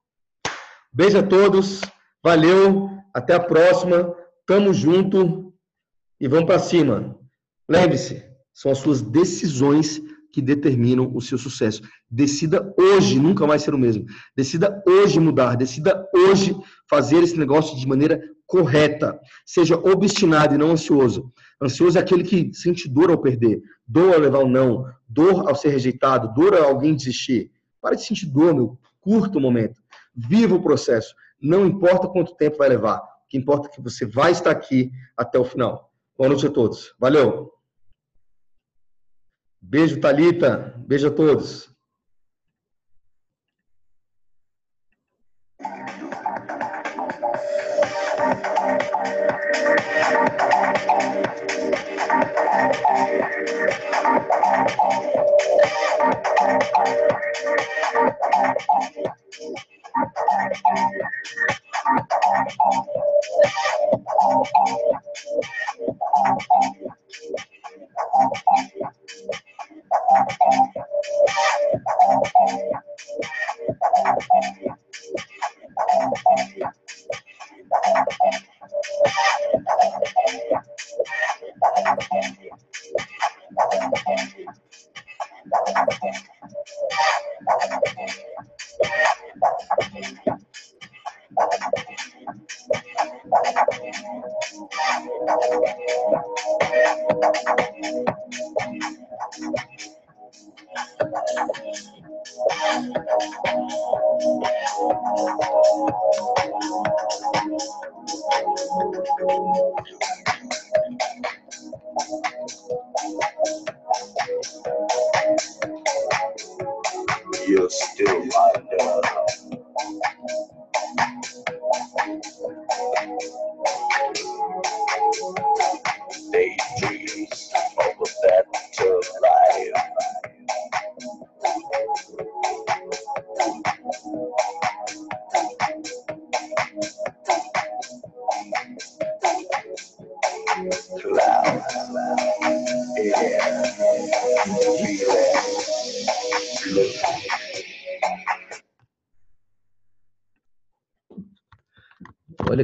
Beijo 0.93 1.19
a 1.19 1.23
todos, 1.23 1.83
valeu, 2.23 2.91
até 3.15 3.35
a 3.35 3.41
próxima, 3.41 4.15
tamo 4.47 4.73
junto 4.73 5.53
e 6.19 6.27
vamos 6.27 6.47
para 6.47 6.59
cima. 6.59 7.17
Lembre-se, 7.69 8.25
são 8.55 8.73
as 8.73 8.79
suas 8.79 9.03
decisões 9.03 10.01
que 10.33 10.41
determinam 10.41 11.11
o 11.15 11.21
seu 11.21 11.37
sucesso. 11.37 11.83
Decida 12.11 12.75
hoje 12.79 13.19
nunca 13.19 13.47
mais 13.47 13.63
ser 13.63 13.75
o 13.75 13.79
mesmo. 13.79 14.07
Decida 14.37 14.83
hoje 14.87 15.21
mudar. 15.21 15.57
Decida 15.57 16.07
hoje 16.15 16.57
fazer 16.89 17.23
esse 17.23 17.37
negócio 17.37 17.79
de 17.79 17.87
maneira 17.87 18.23
correta. 18.49 19.21
Seja 19.47 19.77
obstinado 19.77 20.55
e 20.55 20.59
não 20.59 20.73
ansioso. 20.73 21.31
Ansioso 21.63 21.99
é 21.99 22.01
aquele 22.01 22.25
que 22.25 22.53
sente 22.55 22.89
dor 22.89 23.11
ao 23.11 23.19
perder, 23.19 23.61
dor 23.87 24.15
ao 24.15 24.21
levar 24.21 24.39
o 24.39 24.49
não, 24.49 24.87
dor 25.07 25.49
ao 25.49 25.55
ser 25.55 25.69
rejeitado, 25.69 26.33
dor 26.35 26.55
a 26.55 26.65
alguém 26.65 26.97
desistir. 26.97 27.53
Para 27.81 27.95
de 27.95 28.03
sentir 28.03 28.27
dor, 28.27 28.55
meu. 28.55 28.79
Curta 29.01 29.39
o 29.39 29.41
momento. 29.41 29.81
Viva 30.17 30.57
o 30.57 30.63
processo. 30.63 31.15
Não 31.41 31.67
importa 31.67 32.09
quanto 32.09 32.35
tempo 32.35 32.59
vai 32.59 32.69
levar. 32.69 32.99
O 32.99 33.29
que 33.29 33.39
importa 33.39 33.69
é 33.69 33.71
que 33.71 33.83
você 33.83 34.05
vai 34.05 34.33
estar 34.33 34.51
aqui 34.51 34.91
até 35.17 35.39
o 35.39 35.45
final. 35.45 35.93
Boa 36.17 36.31
noite 36.31 36.47
a 36.47 36.51
todos. 36.51 36.95
Valeu! 36.99 37.53
Beijo, 39.61 40.01
Talita. 40.01 40.75
Beijo 40.79 41.09
a 41.09 41.11
todos. 41.11 41.71
Paulo. 64.53 64.88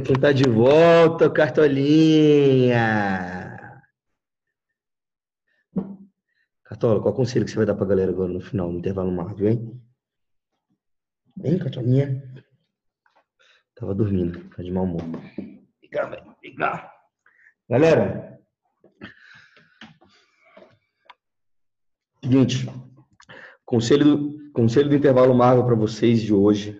Quem 0.05 0.15
tá 0.19 0.31
de 0.31 0.47
volta, 0.47 1.27
Cartolinha. 1.31 2.77
Cartola, 6.63 7.01
qual 7.01 7.15
conselho 7.15 7.43
que 7.43 7.49
você 7.49 7.57
vai 7.57 7.65
dar 7.65 7.73
pra 7.73 7.87
galera 7.87 8.11
agora 8.11 8.31
no 8.31 8.39
final, 8.39 8.71
no 8.71 8.77
intervalo 8.77 9.11
Marvel, 9.11 9.49
hein? 9.49 9.81
Vem, 11.35 11.57
Cartolinha. 11.57 12.21
Tava 13.73 13.95
dormindo, 13.95 14.47
tá 14.49 14.61
de 14.61 14.71
mau 14.71 14.83
humor. 14.83 15.01
Liga, 15.81 16.05
velho. 16.05 16.35
Galera, 17.67 18.39
seguinte, 22.23 22.67
conselho 23.65 24.05
do, 24.05 24.51
conselho 24.51 24.89
do 24.89 24.95
intervalo 24.95 25.33
Marvel 25.33 25.65
para 25.65 25.73
vocês 25.73 26.21
de 26.21 26.31
hoje 26.31 26.79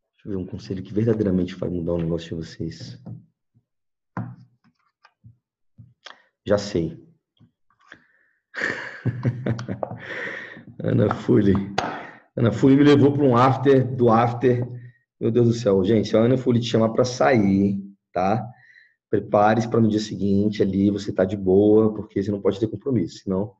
Deixa 0.00 0.06
eu 0.06 0.18
ver 0.30 0.36
um 0.36 0.46
conselho 0.46 0.82
que 0.82 0.94
verdadeiramente 0.94 1.56
vai 1.56 1.68
mudar 1.68 1.94
o 1.94 1.98
negócio 1.98 2.28
de 2.28 2.46
vocês. 2.46 3.02
Já 6.46 6.56
sei. 6.56 6.96
Ana 10.82 11.14
Fully. 11.14 11.54
Ana 12.36 12.52
Fully 12.52 12.76
me 12.76 12.84
levou 12.84 13.12
para 13.12 13.24
um 13.24 13.36
after 13.36 13.84
do 13.84 14.08
after. 14.08 14.64
Meu 15.20 15.32
Deus 15.32 15.48
do 15.48 15.54
céu, 15.54 15.84
gente, 15.84 16.08
se 16.08 16.16
a 16.16 16.20
Ana 16.20 16.38
Fully 16.38 16.60
te 16.60 16.68
chamar 16.68 16.90
para 16.90 17.04
sair, 17.04 17.82
tá? 18.12 18.48
Prepare-se 19.10 19.68
para 19.68 19.80
no 19.80 19.88
dia 19.88 19.98
seguinte 19.98 20.62
ali 20.62 20.90
você 20.90 21.12
tá 21.12 21.24
de 21.24 21.36
boa, 21.36 21.92
porque 21.92 22.22
você 22.22 22.30
não 22.30 22.40
pode 22.40 22.60
ter 22.60 22.68
compromisso, 22.68 23.24
senão. 23.24 23.52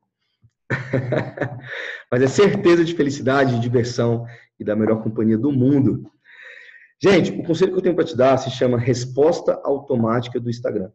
Mas 2.11 2.23
é 2.23 2.29
certeza 2.29 2.85
de 2.85 2.95
felicidade, 2.95 3.57
de 3.57 3.61
diversão 3.61 4.25
e 4.59 4.65
da 4.65 4.77
melhor 4.77 5.03
companhia 5.03 5.37
do 5.37 5.51
mundo. 5.51 6.09
Gente, 7.03 7.33
o 7.33 7.43
conselho 7.43 7.73
que 7.73 7.79
eu 7.79 7.83
tenho 7.83 7.95
para 7.95 8.05
te 8.05 8.15
dar 8.17 8.37
se 8.37 8.51
chama 8.51 8.79
resposta 8.79 9.59
automática 9.65 10.39
do 10.39 10.51
Instagram. 10.51 10.91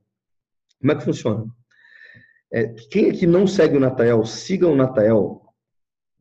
Como 0.80 0.92
é 0.92 0.96
que 0.96 1.04
funciona? 1.04 1.46
É, 2.54 2.68
quem 2.92 3.10
aqui 3.10 3.26
não 3.26 3.48
segue 3.48 3.76
o 3.76 3.80
Natael, 3.80 4.24
siga 4.24 4.68
o 4.68 4.76
Natael 4.76 5.42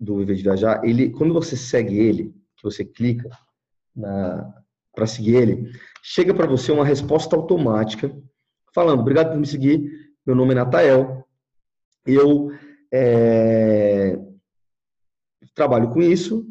do 0.00 0.16
Viver 0.16 0.36
de 0.36 0.42
Viajar. 0.42 0.82
Ele, 0.84 1.10
quando 1.10 1.34
você 1.34 1.54
segue 1.54 1.98
ele, 1.98 2.34
que 2.56 2.62
você 2.62 2.82
clica 2.82 3.28
para 4.94 5.06
seguir 5.06 5.36
ele, 5.36 5.70
chega 6.02 6.32
para 6.32 6.46
você 6.46 6.72
uma 6.72 6.84
resposta 6.84 7.36
automática 7.36 8.10
falando: 8.74 9.00
obrigado 9.00 9.32
por 9.32 9.38
me 9.38 9.46
seguir. 9.46 9.90
Meu 10.24 10.34
nome 10.34 10.52
é 10.52 10.54
Natael. 10.54 11.28
Eu 12.06 12.50
é, 12.90 14.18
trabalho 15.54 15.90
com 15.90 16.00
isso 16.00 16.46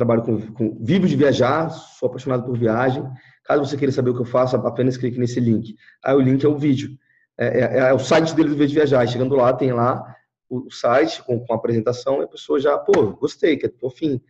trabalho 0.00 0.22
com, 0.22 0.40
com, 0.52 0.78
vivo 0.80 1.06
de 1.06 1.14
viajar, 1.14 1.68
sou 1.70 2.08
apaixonado 2.08 2.44
por 2.44 2.56
viagem. 2.56 3.04
Caso 3.44 3.64
você 3.64 3.76
queira 3.76 3.92
saber 3.92 4.10
o 4.10 4.14
que 4.14 4.22
eu 4.22 4.26
faço, 4.26 4.56
apenas 4.56 4.96
clique 4.96 5.18
nesse 5.18 5.40
link. 5.40 5.76
Aí 6.02 6.14
o 6.14 6.20
link 6.20 6.44
é 6.44 6.48
o 6.48 6.56
vídeo. 6.56 6.96
É, 7.38 7.60
é, 7.60 7.78
é 7.90 7.92
o 7.92 7.98
site 7.98 8.34
dele 8.34 8.48
do 8.48 8.54
Vivo 8.54 8.68
de 8.68 8.74
Viajar. 8.74 9.06
Chegando 9.06 9.34
lá, 9.36 9.52
tem 9.52 9.72
lá 9.72 10.16
o, 10.48 10.70
site 10.70 11.22
com, 11.22 11.38
com 11.38 11.52
a 11.52 11.56
apresentação 11.56 12.20
e 12.20 12.24
a 12.24 12.28
pessoa 12.28 12.58
já, 12.58 12.78
pô, 12.78 13.12
gostei, 13.12 13.56
que 13.56 13.66
é 13.66 13.90
fim. 13.90 14.20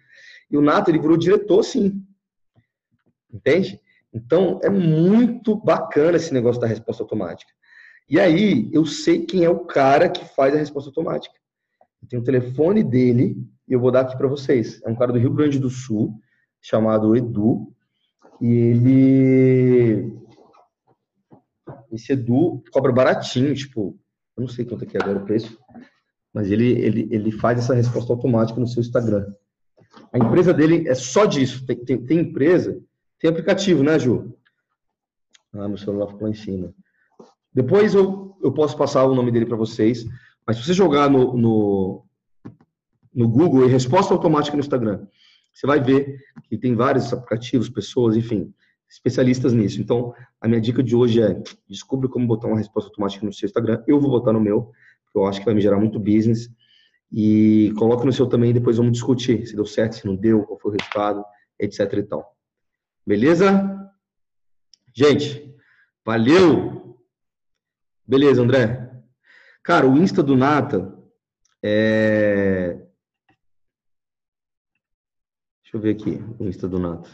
E 0.51 0.57
o 0.57 0.61
Nato, 0.61 0.91
ele 0.91 0.99
virou 0.99 1.17
diretor, 1.17 1.63
sim. 1.63 2.03
Entende? 3.33 3.81
Então, 4.13 4.59
é 4.63 4.69
muito 4.69 5.55
bacana 5.55 6.17
esse 6.17 6.35
negócio 6.35 6.61
da 6.61 6.67
resposta 6.67 7.03
automática. 7.03 7.53
E 8.09 8.19
aí, 8.19 8.69
eu 8.73 8.85
sei 8.85 9.25
quem 9.25 9.45
é 9.45 9.51
o 9.51 9.61
cara 9.61 10.09
que 10.09 10.25
faz 10.35 10.53
a 10.55 10.59
resposta 10.59 10.91
automática. 10.91 11.40
Eu 12.03 12.09
tenho 12.09 12.23
o 12.23 12.25
telefone 12.25 12.83
dele, 12.83 13.37
e 13.69 13.73
eu 13.73 13.81
vou 13.81 13.91
dar 13.91 14.01
aqui 14.01 14.17
para 14.17 14.29
vocês. 14.29 14.81
É 14.85 14.89
um 14.89 14.97
cara 14.97 15.13
do 15.13 15.19
Rio 15.19 15.33
Grande 15.33 15.59
do 15.59 15.71
Sul, 15.71 16.15
chamado 16.61 17.17
Edu, 17.17 17.73
e 18.41 18.47
ele. 18.53 20.21
Esse 21.93 22.13
Edu 22.13 22.63
cobra 22.73 22.93
baratinho, 22.93 23.55
tipo, 23.55 23.99
eu 24.37 24.43
não 24.43 24.49
sei 24.49 24.65
quanto 24.65 24.85
aqui 24.85 24.97
é 24.97 25.03
agora 25.03 25.19
o 25.19 25.25
preço, 25.25 25.59
mas 26.33 26.51
ele, 26.51 26.71
ele, 26.73 27.09
ele 27.11 27.33
faz 27.33 27.59
essa 27.59 27.75
resposta 27.75 28.13
automática 28.13 28.59
no 28.59 28.67
seu 28.67 28.81
Instagram. 28.81 29.27
A 30.13 30.19
empresa 30.19 30.55
dele 30.55 30.89
é 30.89 30.95
só 30.95 31.25
disso. 31.27 31.67
Tem, 31.67 31.77
tem, 31.77 32.05
tem 32.05 32.19
empresa, 32.21 32.81
tem 33.19 33.31
aplicativo, 33.31 33.83
né, 33.83 33.99
Ju? 33.99 34.35
Ah, 35.53 35.69
meu 35.69 35.77
celular 35.77 36.07
ficou 36.07 36.23
lá 36.23 36.31
em 36.31 36.35
cima. 36.35 36.73
Depois 37.53 37.95
eu, 37.95 38.37
eu 38.43 38.53
posso 38.53 38.77
passar 38.77 39.05
o 39.05 39.15
nome 39.15 39.33
dele 39.33 39.47
para 39.47 39.57
vocês, 39.57 40.07
mas 40.51 40.57
se 40.57 40.65
você 40.65 40.75
jogar 40.75 41.09
no, 41.09 41.37
no, 41.37 42.05
no 43.15 43.29
Google 43.29 43.65
e 43.65 43.71
resposta 43.71 44.13
automática 44.13 44.57
no 44.57 44.61
Instagram. 44.61 45.07
Você 45.55 45.65
vai 45.65 45.81
ver 45.81 46.19
que 46.49 46.59
tem 46.59 46.75
vários 46.75 47.13
aplicativos, 47.13 47.69
pessoas, 47.69 48.17
enfim, 48.17 48.53
especialistas 48.89 49.53
nisso. 49.53 49.81
Então, 49.81 50.13
a 50.41 50.49
minha 50.49 50.61
dica 50.61 50.83
de 50.83 50.97
hoje 50.97 51.23
é 51.23 51.41
descubra 51.69 52.09
como 52.09 52.27
botar 52.27 52.49
uma 52.49 52.59
resposta 52.59 52.91
automática 52.91 53.25
no 53.25 53.33
seu 53.33 53.47
Instagram. 53.47 53.81
Eu 53.87 54.01
vou 54.01 54.11
botar 54.11 54.33
no 54.33 54.41
meu, 54.41 54.73
porque 55.05 55.19
eu 55.19 55.25
acho 55.25 55.39
que 55.39 55.45
vai 55.45 55.55
me 55.55 55.61
gerar 55.61 55.79
muito 55.79 56.01
business. 56.01 56.51
E 57.13 57.73
coloque 57.79 58.05
no 58.05 58.13
seu 58.13 58.27
também 58.27 58.53
depois 58.53 58.77
vamos 58.77 58.91
discutir 58.91 59.47
se 59.47 59.55
deu 59.55 59.65
certo, 59.65 59.93
se 59.99 60.05
não 60.05 60.17
deu, 60.17 60.43
qual 60.43 60.59
foi 60.59 60.73
o 60.73 60.75
resultado, 60.77 61.25
etc 61.61 61.93
e 61.93 62.03
tal. 62.03 62.37
Beleza? 63.07 63.89
Gente, 64.93 65.55
valeu! 66.05 66.99
Beleza, 68.05 68.43
André? 68.43 68.90
Cara, 69.71 69.87
o 69.87 69.97
Insta 69.97 70.21
do 70.21 70.37
Nata 70.37 70.93
é 71.63 72.77
Deixa 75.63 75.77
eu 75.77 75.81
ver 75.81 75.95
aqui 75.95 76.21
o 76.41 76.49
Insta 76.49 76.67
do 76.67 76.81
Nato. 76.81 77.09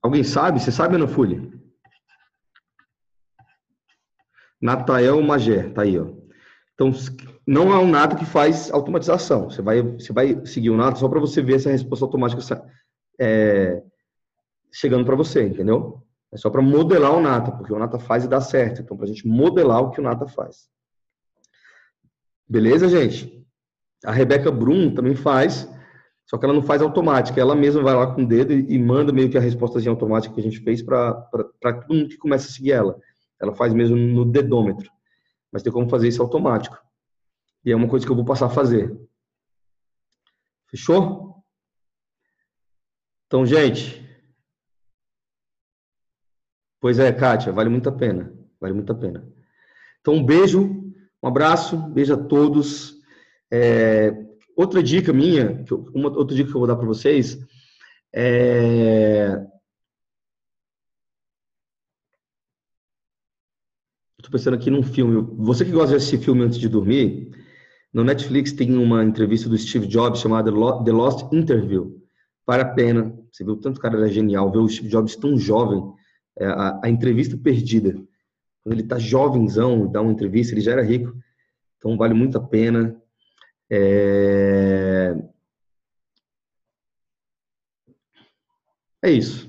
Alguém 0.00 0.22
sabe? 0.22 0.60
Você 0.60 0.70
sabe, 0.70 0.94
Ana 0.94 1.08
Fully? 1.08 1.55
Natael 4.60 5.20
Magé, 5.22 5.68
tá 5.70 5.82
aí, 5.82 5.98
ó. 5.98 6.06
Então, 6.74 6.92
não 7.46 7.72
é 7.72 7.78
um 7.78 7.88
NATA 7.88 8.16
que 8.16 8.26
faz 8.26 8.70
automatização. 8.70 9.48
Você 9.48 9.62
vai, 9.62 9.82
você 9.82 10.12
vai 10.12 10.44
seguir 10.44 10.70
o 10.70 10.76
NATA 10.76 10.98
só 10.98 11.08
para 11.08 11.20
você 11.20 11.40
ver 11.40 11.54
essa 11.54 11.70
resposta 11.70 12.04
automática 12.04 12.42
é, 13.18 13.82
chegando 14.72 15.04
para 15.04 15.16
você, 15.16 15.42
entendeu? 15.42 16.02
É 16.32 16.36
só 16.36 16.50
para 16.50 16.60
modelar 16.60 17.14
o 17.14 17.20
NATA, 17.20 17.52
porque 17.52 17.72
o 17.72 17.78
NATA 17.78 17.98
faz 17.98 18.24
e 18.24 18.28
dá 18.28 18.40
certo. 18.40 18.82
Então, 18.82 18.96
para 18.96 19.06
a 19.06 19.08
gente 19.08 19.26
modelar 19.26 19.80
o 19.80 19.90
que 19.90 20.00
o 20.00 20.04
NATA 20.04 20.26
faz. 20.26 20.68
Beleza, 22.48 22.88
gente? 22.88 23.44
A 24.04 24.12
Rebeca 24.12 24.50
Brum 24.50 24.94
também 24.94 25.14
faz, 25.14 25.68
só 26.26 26.36
que 26.36 26.44
ela 26.44 26.54
não 26.54 26.62
faz 26.62 26.82
automática. 26.82 27.40
Ela 27.40 27.54
mesma 27.54 27.82
vai 27.82 27.94
lá 27.94 28.14
com 28.14 28.22
o 28.22 28.26
dedo 28.26 28.52
e, 28.52 28.74
e 28.74 28.78
manda 28.78 29.12
meio 29.12 29.30
que 29.30 29.38
a 29.38 29.40
resposta 29.40 29.78
automática 29.88 30.34
que 30.34 30.40
a 30.40 30.44
gente 30.44 30.60
fez 30.60 30.82
para 30.82 31.14
todo 31.32 31.88
mundo 31.88 32.08
que 32.08 32.18
começa 32.18 32.48
a 32.48 32.52
seguir 32.52 32.72
ela. 32.72 32.98
Ela 33.40 33.54
faz 33.54 33.72
mesmo 33.72 33.96
no 33.96 34.24
dedômetro 34.24 34.90
mas 35.56 35.62
tem 35.62 35.72
como 35.72 35.88
fazer 35.88 36.08
isso 36.08 36.20
automático. 36.20 36.78
E 37.64 37.72
é 37.72 37.76
uma 37.76 37.88
coisa 37.88 38.04
que 38.04 38.12
eu 38.12 38.16
vou 38.16 38.26
passar 38.26 38.44
a 38.44 38.50
fazer. 38.50 38.94
Fechou? 40.66 41.42
Então, 43.26 43.46
gente. 43.46 44.04
Pois 46.78 46.98
é, 46.98 47.10
Kátia, 47.10 47.54
vale 47.54 47.70
muito 47.70 47.88
a 47.88 47.92
pena. 47.92 48.32
Vale 48.60 48.74
muito 48.74 48.92
a 48.92 48.94
pena. 48.94 49.26
Então, 50.00 50.12
um 50.12 50.22
beijo, 50.22 50.62
um 51.22 51.26
abraço, 51.26 51.78
beijo 51.88 52.12
a 52.12 52.22
todos. 52.22 53.00
É, 53.50 54.12
outra 54.54 54.82
dica 54.82 55.10
minha, 55.10 55.64
uma 55.94 56.10
outra 56.10 56.36
dica 56.36 56.50
que 56.50 56.54
eu 56.54 56.60
vou 56.60 56.68
dar 56.68 56.76
para 56.76 56.86
vocês 56.86 57.38
é 58.14 59.42
Estou 64.26 64.40
pensando 64.40 64.54
aqui 64.54 64.70
num 64.70 64.82
filme. 64.82 65.24
Você 65.38 65.64
que 65.64 65.70
gosta 65.70 65.90
de 65.90 65.96
assistir 65.98 66.18
filme 66.18 66.42
antes 66.42 66.58
de 66.58 66.68
dormir, 66.68 67.30
no 67.92 68.02
Netflix 68.02 68.52
tem 68.52 68.76
uma 68.76 69.04
entrevista 69.04 69.48
do 69.48 69.56
Steve 69.56 69.86
Jobs 69.86 70.18
chamada 70.18 70.50
The 70.50 70.90
Lost 70.90 71.32
Interview. 71.32 72.02
Vale 72.44 72.62
a 72.62 72.74
pena. 72.74 73.16
Você 73.30 73.44
viu 73.44 73.54
tanto 73.56 73.80
cara 73.80 73.96
era 73.96 74.08
genial. 74.08 74.50
Ver 74.50 74.58
o 74.58 74.68
Steve 74.68 74.88
Jobs 74.88 75.14
tão 75.14 75.38
jovem. 75.38 75.80
É, 76.36 76.44
a, 76.44 76.80
a, 76.82 76.90
entrevista 76.90 77.36
perdida. 77.36 77.92
Quando 78.64 78.72
ele 78.72 78.82
está 78.82 78.98
jovenzão, 78.98 79.86
dá 79.86 80.02
uma 80.02 80.10
entrevista, 80.10 80.52
ele 80.52 80.60
já 80.60 80.72
era 80.72 80.82
rico. 80.82 81.16
Então 81.78 81.96
vale 81.96 82.12
muito 82.12 82.36
a 82.36 82.40
pena. 82.40 83.00
É, 83.70 85.14
é 89.04 89.10
isso. 89.12 89.46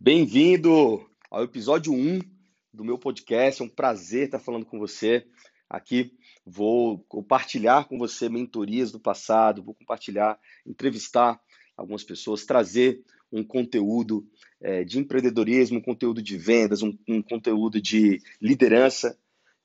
Bem-vindo 0.00 1.06
ao 1.30 1.44
episódio 1.44 1.92
1 1.92 2.39
do 2.72 2.84
meu 2.84 2.98
podcast. 2.98 3.62
É 3.62 3.64
um 3.64 3.68
prazer 3.68 4.26
estar 4.26 4.38
falando 4.38 4.66
com 4.66 4.78
você 4.78 5.26
aqui. 5.68 6.12
vou 6.44 6.98
compartilhar 7.08 7.86
com 7.86 7.98
você 7.98 8.28
mentorias 8.28 8.90
do 8.90 8.98
passado, 8.98 9.62
vou 9.62 9.74
compartilhar, 9.74 10.38
entrevistar 10.66 11.40
algumas 11.76 12.02
pessoas, 12.02 12.44
trazer 12.44 13.02
um 13.32 13.44
conteúdo 13.44 14.26
é, 14.60 14.84
de 14.84 14.98
empreendedorismo, 14.98 15.78
um 15.78 15.82
conteúdo 15.82 16.20
de 16.20 16.36
vendas, 16.36 16.82
um, 16.82 16.96
um 17.08 17.22
conteúdo 17.22 17.80
de 17.80 18.20
liderança. 18.40 19.16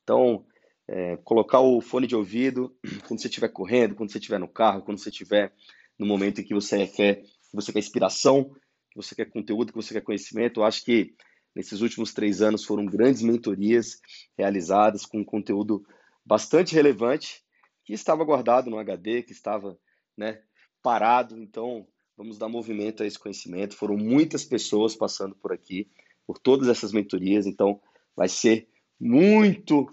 Então, 0.03 0.45
é, 0.88 1.18
colocar 1.18 1.60
o 1.61 1.82
fone 1.82 2.06
de 2.06 2.15
ouvido 2.15 2.76
quando 3.07 3.19
você 3.19 3.27
estiver 3.27 3.49
correndo, 3.49 3.95
quando 3.95 4.11
você 4.11 4.19
estiver 4.19 4.40
no 4.40 4.48
carro, 4.48 4.84
quando 4.84 4.99
você 4.99 5.10
estiver 5.10 5.52
no 5.98 6.06
momento 6.06 6.41
em 6.41 6.44
que 6.44 6.53
você 6.53 6.86
quer, 6.88 7.23
que 7.23 7.56
você 7.56 7.73
quer 7.73 7.80
inspiração, 7.80 8.52
que 8.91 8.98
você 8.98 9.15
quer 9.15 9.26
conteúdo, 9.26 9.72
que 9.72 9.82
você 9.82 9.94
quer 9.94 10.02
conhecimento. 10.02 10.60
Eu 10.60 10.65
acho 10.65 10.84
que 10.86 11.15
nesses 11.56 11.82
últimos 11.82 12.14
três 12.14 12.41
anos 12.41 12.65
foram 12.65 12.86
grandes 12.86 13.22
mentorias 13.22 13.99
realizadas 14.38 15.06
com 15.06 15.23
conteúdo 15.23 15.86
bastante 16.26 16.76
relevante 16.76 17.44
que 17.86 17.94
estava 17.94 18.23
guardado 18.23 18.69
no 18.69 18.80
HD, 18.80 19.23
que 19.23 19.32
estava 19.32 19.77
né, 20.18 20.41
parado. 20.82 21.38
Então, 21.38 21.88
vamos 22.18 22.38
dar 22.38 22.49
movimento 22.49 23.03
a 23.03 23.06
esse 23.06 23.18
conhecimento. 23.18 23.76
Foram 23.76 23.95
muitas 23.95 24.44
pessoas 24.44 24.95
passando 24.95 25.36
por 25.36 25.53
aqui, 25.53 25.88
por 26.26 26.40
todas 26.40 26.68
essas 26.68 26.91
mentorias. 26.91 27.45
Então, 27.45 27.80
vai 28.15 28.27
ser 28.27 28.68
muito 28.99 29.88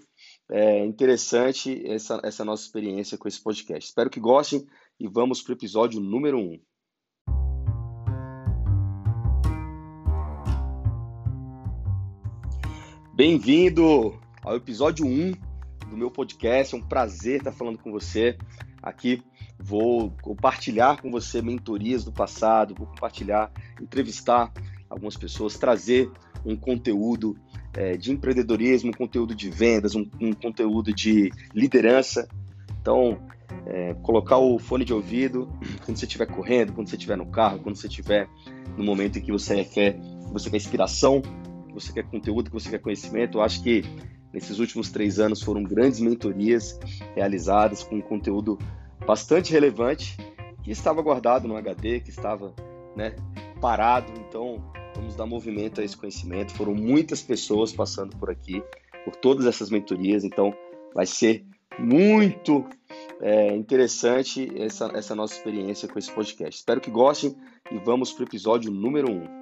é, 0.51 0.84
interessante 0.84 1.82
essa, 1.86 2.20
essa 2.24 2.44
nossa 2.44 2.64
experiência 2.64 3.18
com 3.18 3.28
esse 3.28 3.40
podcast. 3.40 3.89
Espero 3.89 4.10
que 4.10 4.20
gostem 4.20 4.66
e 4.98 5.06
vamos 5.06 5.43
para 5.43 5.52
o 5.52 5.55
episódio 5.56 6.01
número 6.01 6.39
1. 6.39 6.40
Um. 6.40 6.60
Bem-vindo 13.14 14.18
ao 14.43 14.56
episódio 14.56 15.05
1 15.05 15.32
do 15.90 15.98
meu 15.98 16.10
podcast. 16.10 16.74
É 16.74 16.78
um 16.78 16.80
prazer 16.80 17.40
estar 17.40 17.52
falando 17.52 17.76
com 17.76 17.93
você. 17.93 18.39
Aqui 18.82 19.22
vou 19.59 20.10
compartilhar 20.22 20.98
com 21.02 21.10
você 21.10 21.43
mentorias 21.43 22.05
do 22.05 22.10
passado, 22.10 22.74
vou 22.74 22.86
compartilhar, 22.86 23.52
entrevistar 23.78 24.51
algumas 24.89 25.14
pessoas, 25.14 25.59
trazer 25.59 26.10
um 26.43 26.56
conteúdo 26.56 27.36
é, 27.74 27.98
de 27.98 28.10
empreendedorismo, 28.10 28.89
um 28.89 28.94
conteúdo 28.94 29.34
de 29.34 29.51
vendas, 29.51 29.94
um, 29.94 30.09
um 30.18 30.32
conteúdo 30.32 30.90
de 30.90 31.30
liderança. 31.55 32.26
Então, 32.80 33.20
é, 33.66 33.93
colocar 34.02 34.39
o 34.39 34.59
fone 34.59 34.86
de 34.86 34.94
ouvido 34.94 35.52
quando 35.84 35.98
você 35.98 36.06
estiver 36.06 36.26
correndo, 36.26 36.72
quando 36.72 36.89
você 36.89 36.97
estiver 36.97 37.18
no 37.18 37.26
carro, 37.26 37.59
quando 37.59 37.76
você 37.76 37.89
estiver 37.89 38.26
no 38.74 38.82
momento 38.82 39.18
em 39.18 39.22
que 39.22 39.30
você 39.30 39.62
quer, 39.66 40.01
você 40.32 40.48
quer 40.48 40.56
inspiração, 40.56 41.20
que 41.73 41.81
você 41.82 41.93
quer 41.93 42.05
conteúdo, 42.05 42.51
que 42.51 42.55
você 42.55 42.70
quer 42.70 42.78
conhecimento. 42.78 43.39
Eu 43.39 43.43
acho 43.43 43.62
que 43.62 43.82
nesses 44.32 44.59
últimos 44.59 44.90
três 44.90 45.19
anos 45.19 45.43
foram 45.43 45.62
grandes 45.62 46.01
mentorias 46.01 46.78
realizadas 47.15 47.82
com 47.82 48.01
conteúdo 48.01 48.59
bastante 49.07 49.53
relevante 49.53 50.16
que 50.62 50.70
estava 50.70 51.03
guardado 51.03 51.49
no 51.49 51.57
HD, 51.57 52.01
que 52.01 52.11
estava 52.11 52.55
né, 52.94 53.16
parado. 53.61 54.12
Então, 54.28 54.62
vamos 54.94 55.16
dar 55.16 55.27
movimento 55.27 55.81
a 55.81 55.85
esse 55.85 55.97
conhecimento. 55.97 56.53
Foram 56.55 56.74
muitas 56.74 57.23
pessoas 57.23 57.73
passando 57.73 58.16
por 58.16 58.31
aqui, 58.31 58.62
por 59.05 59.16
todas 59.16 59.47
essas 59.47 59.70
mentorias. 59.70 60.24
Então, 60.24 60.55
vai 60.94 61.07
ser 61.07 61.44
muito 61.78 62.65
é, 63.20 63.55
interessante 63.57 64.51
essa, 64.57 64.90
essa 64.94 65.15
nossa 65.15 65.35
experiência 65.35 65.89
com 65.89 65.99
esse 65.99 66.12
podcast. 66.12 66.59
Espero 66.59 66.81
que 66.81 66.90
gostem 66.90 67.35
e 67.70 67.78
vamos 67.78 68.12
para 68.12 68.23
o 68.23 68.27
episódio 68.27 68.70
número 68.70 69.11
1. 69.11 69.15
Um. 69.15 69.41